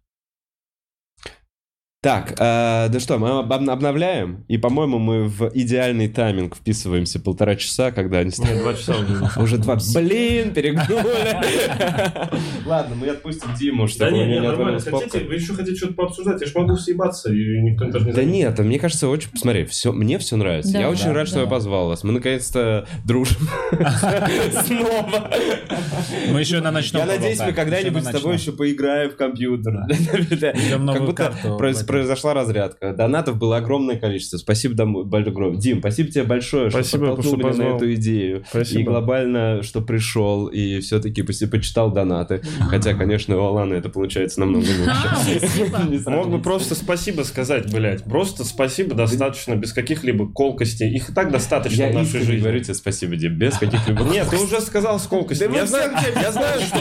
Так, 2.01 2.31
э, 2.39 2.87
да 2.89 2.97
что, 3.01 3.17
мы 3.17 3.39
об- 3.39 3.51
обновляем, 3.51 4.45
и, 4.47 4.57
по-моему, 4.57 4.99
мы 4.99 5.25
в 5.25 5.51
идеальный 5.53 6.07
тайминг 6.07 6.55
вписываемся 6.55 7.19
полтора 7.19 7.57
часа, 7.57 7.91
когда 7.91 8.19
они 8.19 8.31
Нет, 8.37 8.57
2 8.59 8.73
часа 8.75 8.95
уже. 8.99 9.41
Уже 9.41 9.57
два... 9.57 9.77
Блин, 9.93 10.53
перегнули. 10.53 11.35
Ладно, 12.65 12.95
мы 12.95 13.07
отпустим 13.09 13.49
Диму, 13.59 13.83
Да 13.83 13.89
чтобы 13.89 14.11
у 14.11 14.13
не, 14.13 14.19
него 14.19 14.27
не, 14.29 14.39
не 14.39 14.47
нормально. 14.47 14.79
Хотите, 14.79 15.25
вы 15.25 15.35
еще 15.35 15.53
хотите 15.53 15.75
что-то 15.75 15.95
пообсуждать? 15.95 16.39
Я 16.39 16.47
ж 16.47 16.55
могу 16.55 16.77
съебаться, 16.77 17.33
и 17.33 17.59
никто 17.59 17.91
даже 17.91 18.05
не 18.05 18.13
Да 18.13 18.23
нет, 18.23 18.57
а 18.57 18.63
мне 18.63 18.79
кажется, 18.79 19.09
очень... 19.09 19.31
Смотри, 19.35 19.65
все, 19.65 19.91
мне 19.91 20.19
все 20.19 20.37
нравится. 20.37 20.71
Да, 20.71 20.79
я 20.79 20.89
очень 20.89 21.07
да, 21.07 21.13
рад, 21.15 21.27
что 21.27 21.35
да. 21.35 21.41
я 21.41 21.47
позвал 21.47 21.89
вас. 21.89 22.05
Мы 22.05 22.13
наконец-то 22.13 22.87
дружим. 23.03 23.41
Снова. 24.65 25.31
Мы 26.31 26.39
еще 26.39 26.61
на 26.61 26.71
ночном 26.71 27.01
Я 27.01 27.07
надеюсь, 27.07 27.39
мы 27.39 27.51
когда-нибудь 27.51 28.05
с 28.05 28.09
тобой 28.09 28.35
еще 28.35 28.53
поиграем 28.53 29.09
в 29.09 29.17
компьютер. 29.17 29.81
Как 29.89 31.05
будто 31.05 31.33
произошла 31.89 32.33
разрядка. 32.33 32.93
Донатов 32.93 33.37
было 33.37 33.57
огромное 33.57 33.97
количество. 33.97 34.37
Спасибо, 34.37 34.85
большое. 34.85 35.57
Дим, 35.57 35.79
спасибо 35.79 36.11
тебе 36.11 36.23
большое, 36.23 36.69
что 36.69 36.81
Спасибо, 36.81 37.07
подтолкнул 37.07 37.33
что 37.33 37.37
меня 37.37 37.47
на 37.47 37.51
позвал. 37.51 37.77
эту 37.77 37.93
идею. 37.95 38.43
Спасибо. 38.49 38.79
И 38.79 38.83
глобально, 38.83 39.63
что 39.63 39.81
пришел, 39.81 40.47
и 40.47 40.79
все-таки 40.79 41.21
почитал 41.21 41.91
донаты. 41.91 42.41
Хотя, 42.69 42.93
конечно, 42.93 43.37
у 43.37 43.41
Алана 43.41 43.73
это 43.73 43.89
получается 43.89 44.39
намного 44.39 44.65
А, 44.87 45.17
лучше. 45.27 45.97
знаю. 45.97 46.17
Мог 46.19 46.29
бы 46.29 46.39
просто 46.41 46.75
спасибо 46.75 47.23
сказать, 47.23 47.71
блядь. 47.73 48.03
Просто 48.03 48.43
спасибо 48.43 48.95
достаточно, 48.95 49.55
без 49.55 49.73
каких-либо 49.73 50.31
колкостей. 50.31 50.93
Их 50.93 51.09
и 51.09 51.13
так 51.13 51.31
достаточно 51.31 51.87
в 51.87 51.93
нашей 51.93 52.21
жизни. 52.21 52.41
говорю 52.41 52.59
тебе 52.61 52.73
спасибо, 52.73 53.15
Дим, 53.15 53.37
без 53.37 53.57
каких-либо... 53.57 54.03
Нет, 54.03 54.27
ты 54.29 54.37
уже 54.37 54.61
сказал 54.61 54.99
с 54.99 55.07
колкостями. 55.07 55.53
Да 55.53 55.59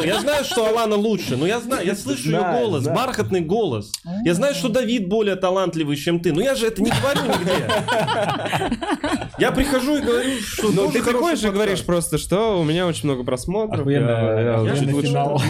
Я 0.05 0.21
знаю, 0.21 0.45
что, 0.45 0.69
Алана 0.69 0.97
лучше, 0.97 1.37
но 1.37 1.47
я 1.47 1.61
знаю, 1.61 1.87
я 1.87 1.95
слышу 1.95 2.31
ее 2.31 2.39
голос, 2.39 2.85
бархатный 2.85 3.41
голос. 3.41 3.93
Я 4.25 4.35
знаю, 4.35 4.55
что 4.55 4.69
Давид 4.69 4.98
более 4.99 5.37
талантливый, 5.37 5.97
чем 5.97 6.21
ты, 6.21 6.33
но 6.33 6.41
я 6.41 6.55
же 6.55 6.67
это 6.67 6.83
не 6.83 6.91
говорю 6.91 7.21
нигде. 7.39 7.53
Я 9.39 9.53
прихожу 9.53 9.97
и 9.97 10.01
говорю, 10.01 10.31
что 10.41 10.71
Ну, 10.73 10.91
ты 10.91 11.03
приходишь 11.03 11.45
и 11.45 11.51
говоришь 11.51 11.83
просто, 11.83 12.19
что 12.19 12.61
у 12.61 12.65
меня 12.65 12.87
очень 12.87 13.05
много 13.05 13.23
просмотров. 13.23 13.87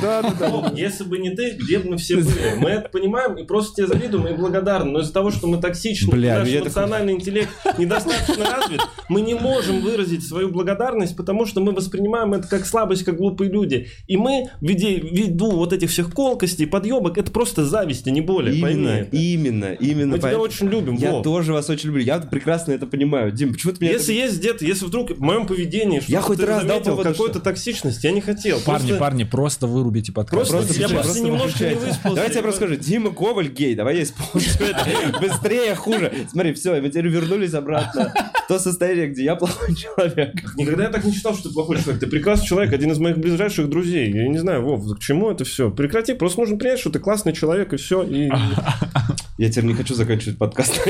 Да, 0.03 0.23
да, 0.23 0.35
да. 0.39 0.49
Ну, 0.49 0.77
Если 0.77 1.05
бы 1.05 1.19
не 1.19 1.31
ты, 1.31 1.53
где 1.53 1.79
бы 1.79 1.91
мы 1.91 1.97
все 1.97 2.17
были? 2.17 2.55
Мы 2.59 2.71
это 2.71 2.89
понимаем 2.91 3.35
и 3.37 3.45
просто 3.45 3.77
тебе 3.77 3.87
завидуем 3.87 4.27
и 4.27 4.37
благодарны. 4.37 4.91
Но 4.91 5.01
из-за 5.01 5.13
того, 5.13 5.31
что 5.31 5.47
мы 5.47 5.59
токсичны, 5.59 6.13
Бля, 6.13 6.39
наш 6.39 6.49
ну 6.49 6.59
эмоциональный 6.59 7.15
интеллект 7.15 7.51
недостаточно 7.79 8.45
развит, 8.45 8.81
мы 9.09 9.23
не 9.23 9.35
можем 9.35 9.81
выразить 9.81 10.27
свою 10.27 10.51
благодарность, 10.51 11.17
потому 11.17 11.47
что 11.47 11.61
мы 11.61 11.73
воспринимаем 11.73 12.35
это 12.35 12.47
как 12.47 12.67
слабость, 12.67 13.05
как 13.05 13.17
глупые 13.17 13.51
люди. 13.51 13.89
И 14.07 14.17
мы, 14.17 14.51
ввиду 14.61 15.51
вот 15.53 15.73
этих 15.73 15.91
всех 15.91 16.13
колкостей, 16.13 16.67
подъебок, 16.67 17.17
это 17.17 17.31
просто 17.31 17.65
зависть, 17.65 18.07
а 18.07 18.11
не 18.11 18.21
более. 18.21 18.55
Именно. 18.55 19.07
Именно, 19.39 19.73
именно. 19.75 20.13
Мы 20.13 20.19
тебя 20.19 20.39
очень 20.39 20.69
любим, 20.69 20.95
Я 20.97 21.13
Вов. 21.13 21.23
тоже 21.25 21.53
вас 21.53 21.69
очень 21.71 21.89
люблю. 21.89 22.03
Я 22.03 22.19
прекрасно 22.19 22.73
это 22.73 22.87
понимаю. 22.87 23.33
Дим, 23.33 23.53
почему 23.53 23.73
ты 23.73 23.85
меня... 23.85 23.95
Если 23.95 24.13
есть 24.13 24.39
где-то, 24.39 24.65
если 24.65 24.85
вдруг 24.85 25.11
в 25.11 25.21
моем 25.21 25.47
поведении 25.47 26.03
Я 26.09 26.21
хоть 26.21 26.41
раз 26.41 26.65
дал 26.65 26.83
заметил, 26.83 27.15
что- 27.15 27.39
токсичности, 27.41 28.07
я 28.07 28.13
не 28.13 28.21
хотел. 28.21 28.61
Парни, 28.61 28.87
Просто- 28.89 28.99
парни, 28.99 29.25
просто 29.25 29.67
вырубите 29.67 30.13
подкаст. 30.13 30.51
Просто 30.51 30.57
я 30.81 30.87
включай, 30.89 31.05
просто 31.05 31.21
немножко 31.23 31.69
не 31.69 31.75
выспался. 31.75 32.15
Давайте 32.17 32.35
я 32.37 32.43
просто 32.43 32.67
скажу, 32.67 32.77
Дима 32.81 33.11
Коваль 33.11 33.49
гей, 33.49 33.75
давай 33.75 33.97
я 33.99 34.03
исполню 34.03 34.47
это 34.61 35.19
быстрее, 35.21 35.75
хуже. 35.75 36.13
Смотри, 36.31 36.53
все, 36.55 36.81
мы 36.81 36.89
теперь 36.89 37.09
вернулись 37.09 37.55
обратно 37.55 38.13
в 38.45 38.49
то 38.49 38.59
состояние, 38.59 39.09
где 39.09 39.25
я 39.25 39.37
плохой 39.37 39.75
человек. 39.75 40.35
Никогда 40.57 40.85
я 40.85 40.91
так 40.91 41.05
не 41.05 41.13
считал, 41.13 41.35
что 41.35 41.49
ты 41.49 41.55
плохой 41.55 41.81
человек. 41.81 42.01
Ты 42.01 42.07
прекрасный 42.07 42.47
человек, 42.47 42.73
один 42.73 42.91
из 42.93 42.99
моих 42.99 43.19
ближайших 43.19 43.69
друзей. 43.69 44.13
Я 44.13 44.29
не 44.29 44.39
знаю, 44.39 44.63
Вов, 44.63 44.85
к 44.97 45.01
чему 45.01 45.31
это 45.31 45.45
все? 45.45 45.71
Прекрати, 45.71 46.15
просто 46.15 46.41
нужно 46.41 46.57
принять, 46.57 46.79
что 46.81 46.91
ты 46.91 46.99
классный 46.99 47.33
человек, 47.33 47.73
и 47.73 47.77
все. 47.77 48.03
И 48.03 48.29
Я 49.39 49.49
теперь 49.49 49.65
не 49.67 49.75
хочу 49.75 49.95
заканчивать 49.95 50.37
подкаст. 50.37 50.81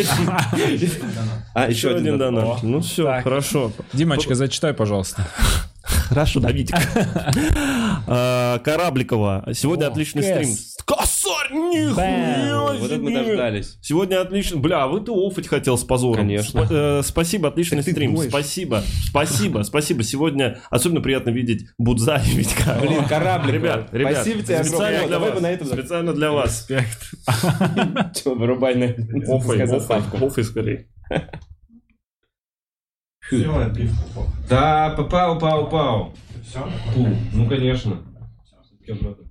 А, 1.55 1.69
еще 1.69 1.95
один 1.95 2.19
донат. 2.19 2.63
Ну 2.63 2.81
все, 2.81 3.21
хорошо. 3.23 3.73
Димочка, 3.93 4.35
зачитай, 4.35 4.73
пожалуйста. 4.73 5.27
Хорошо, 5.83 6.41
Давидик. 6.41 6.77
А, 8.11 8.59
Корабликова. 8.61 9.49
Сегодня 9.53 9.87
отличный 9.87 10.23
стрим. 10.23 10.49
Косарь, 10.87 11.53
нихуя 11.53 12.73
Вот 12.79 12.91
это 12.91 13.03
мы 13.03 13.13
дождались. 13.13 13.77
Сегодня 13.83 14.23
отлично. 14.23 14.57
Бля, 14.57 14.85
а 14.85 14.87
вы 14.87 15.01
ты 15.01 15.13
офать 15.13 15.47
хотел 15.47 15.77
с 15.77 15.85
позором. 15.85 16.17
Конечно. 16.17 16.67
Э, 16.71 17.03
спасибо, 17.05 17.49
отличный 17.49 17.83
стрим. 17.83 18.17
Спасибо. 18.17 18.83
Спасибо, 19.09 19.63
спасибо. 19.63 20.03
Сегодня 20.03 20.59
особенно 20.71 21.03
приятно 21.03 21.31
видеть 21.31 21.67
Будза 21.77 22.23
и 22.25 22.31
Витька. 22.31 22.79
Блин, 22.81 23.05
кораблик. 23.05 23.55
Ребят, 23.55 23.89
ребят, 23.93 24.15
Спасибо 24.15 24.43
тебе 24.43 24.65
специально 24.65 25.05
огромное. 25.05 25.41
для 25.41 25.51
этом 25.51 25.67
Специально 25.67 26.13
для 26.15 26.33
вас. 26.33 26.67
Чё, 26.67 28.35
вырубай 28.35 28.75
на 28.75 28.87
Офай, 29.37 29.67
пускай 29.67 30.01
офай, 30.01 30.03
заставку. 33.31 33.81
офай 33.81 33.89
скорее. 33.89 34.49
Да, 34.49 34.91
пау, 35.11 35.39
пау, 35.39 35.69
пау. 35.69 36.15
Все? 36.45 36.67
Ну, 37.33 37.49
конечно. 37.49 38.03
Надо? 38.87 39.28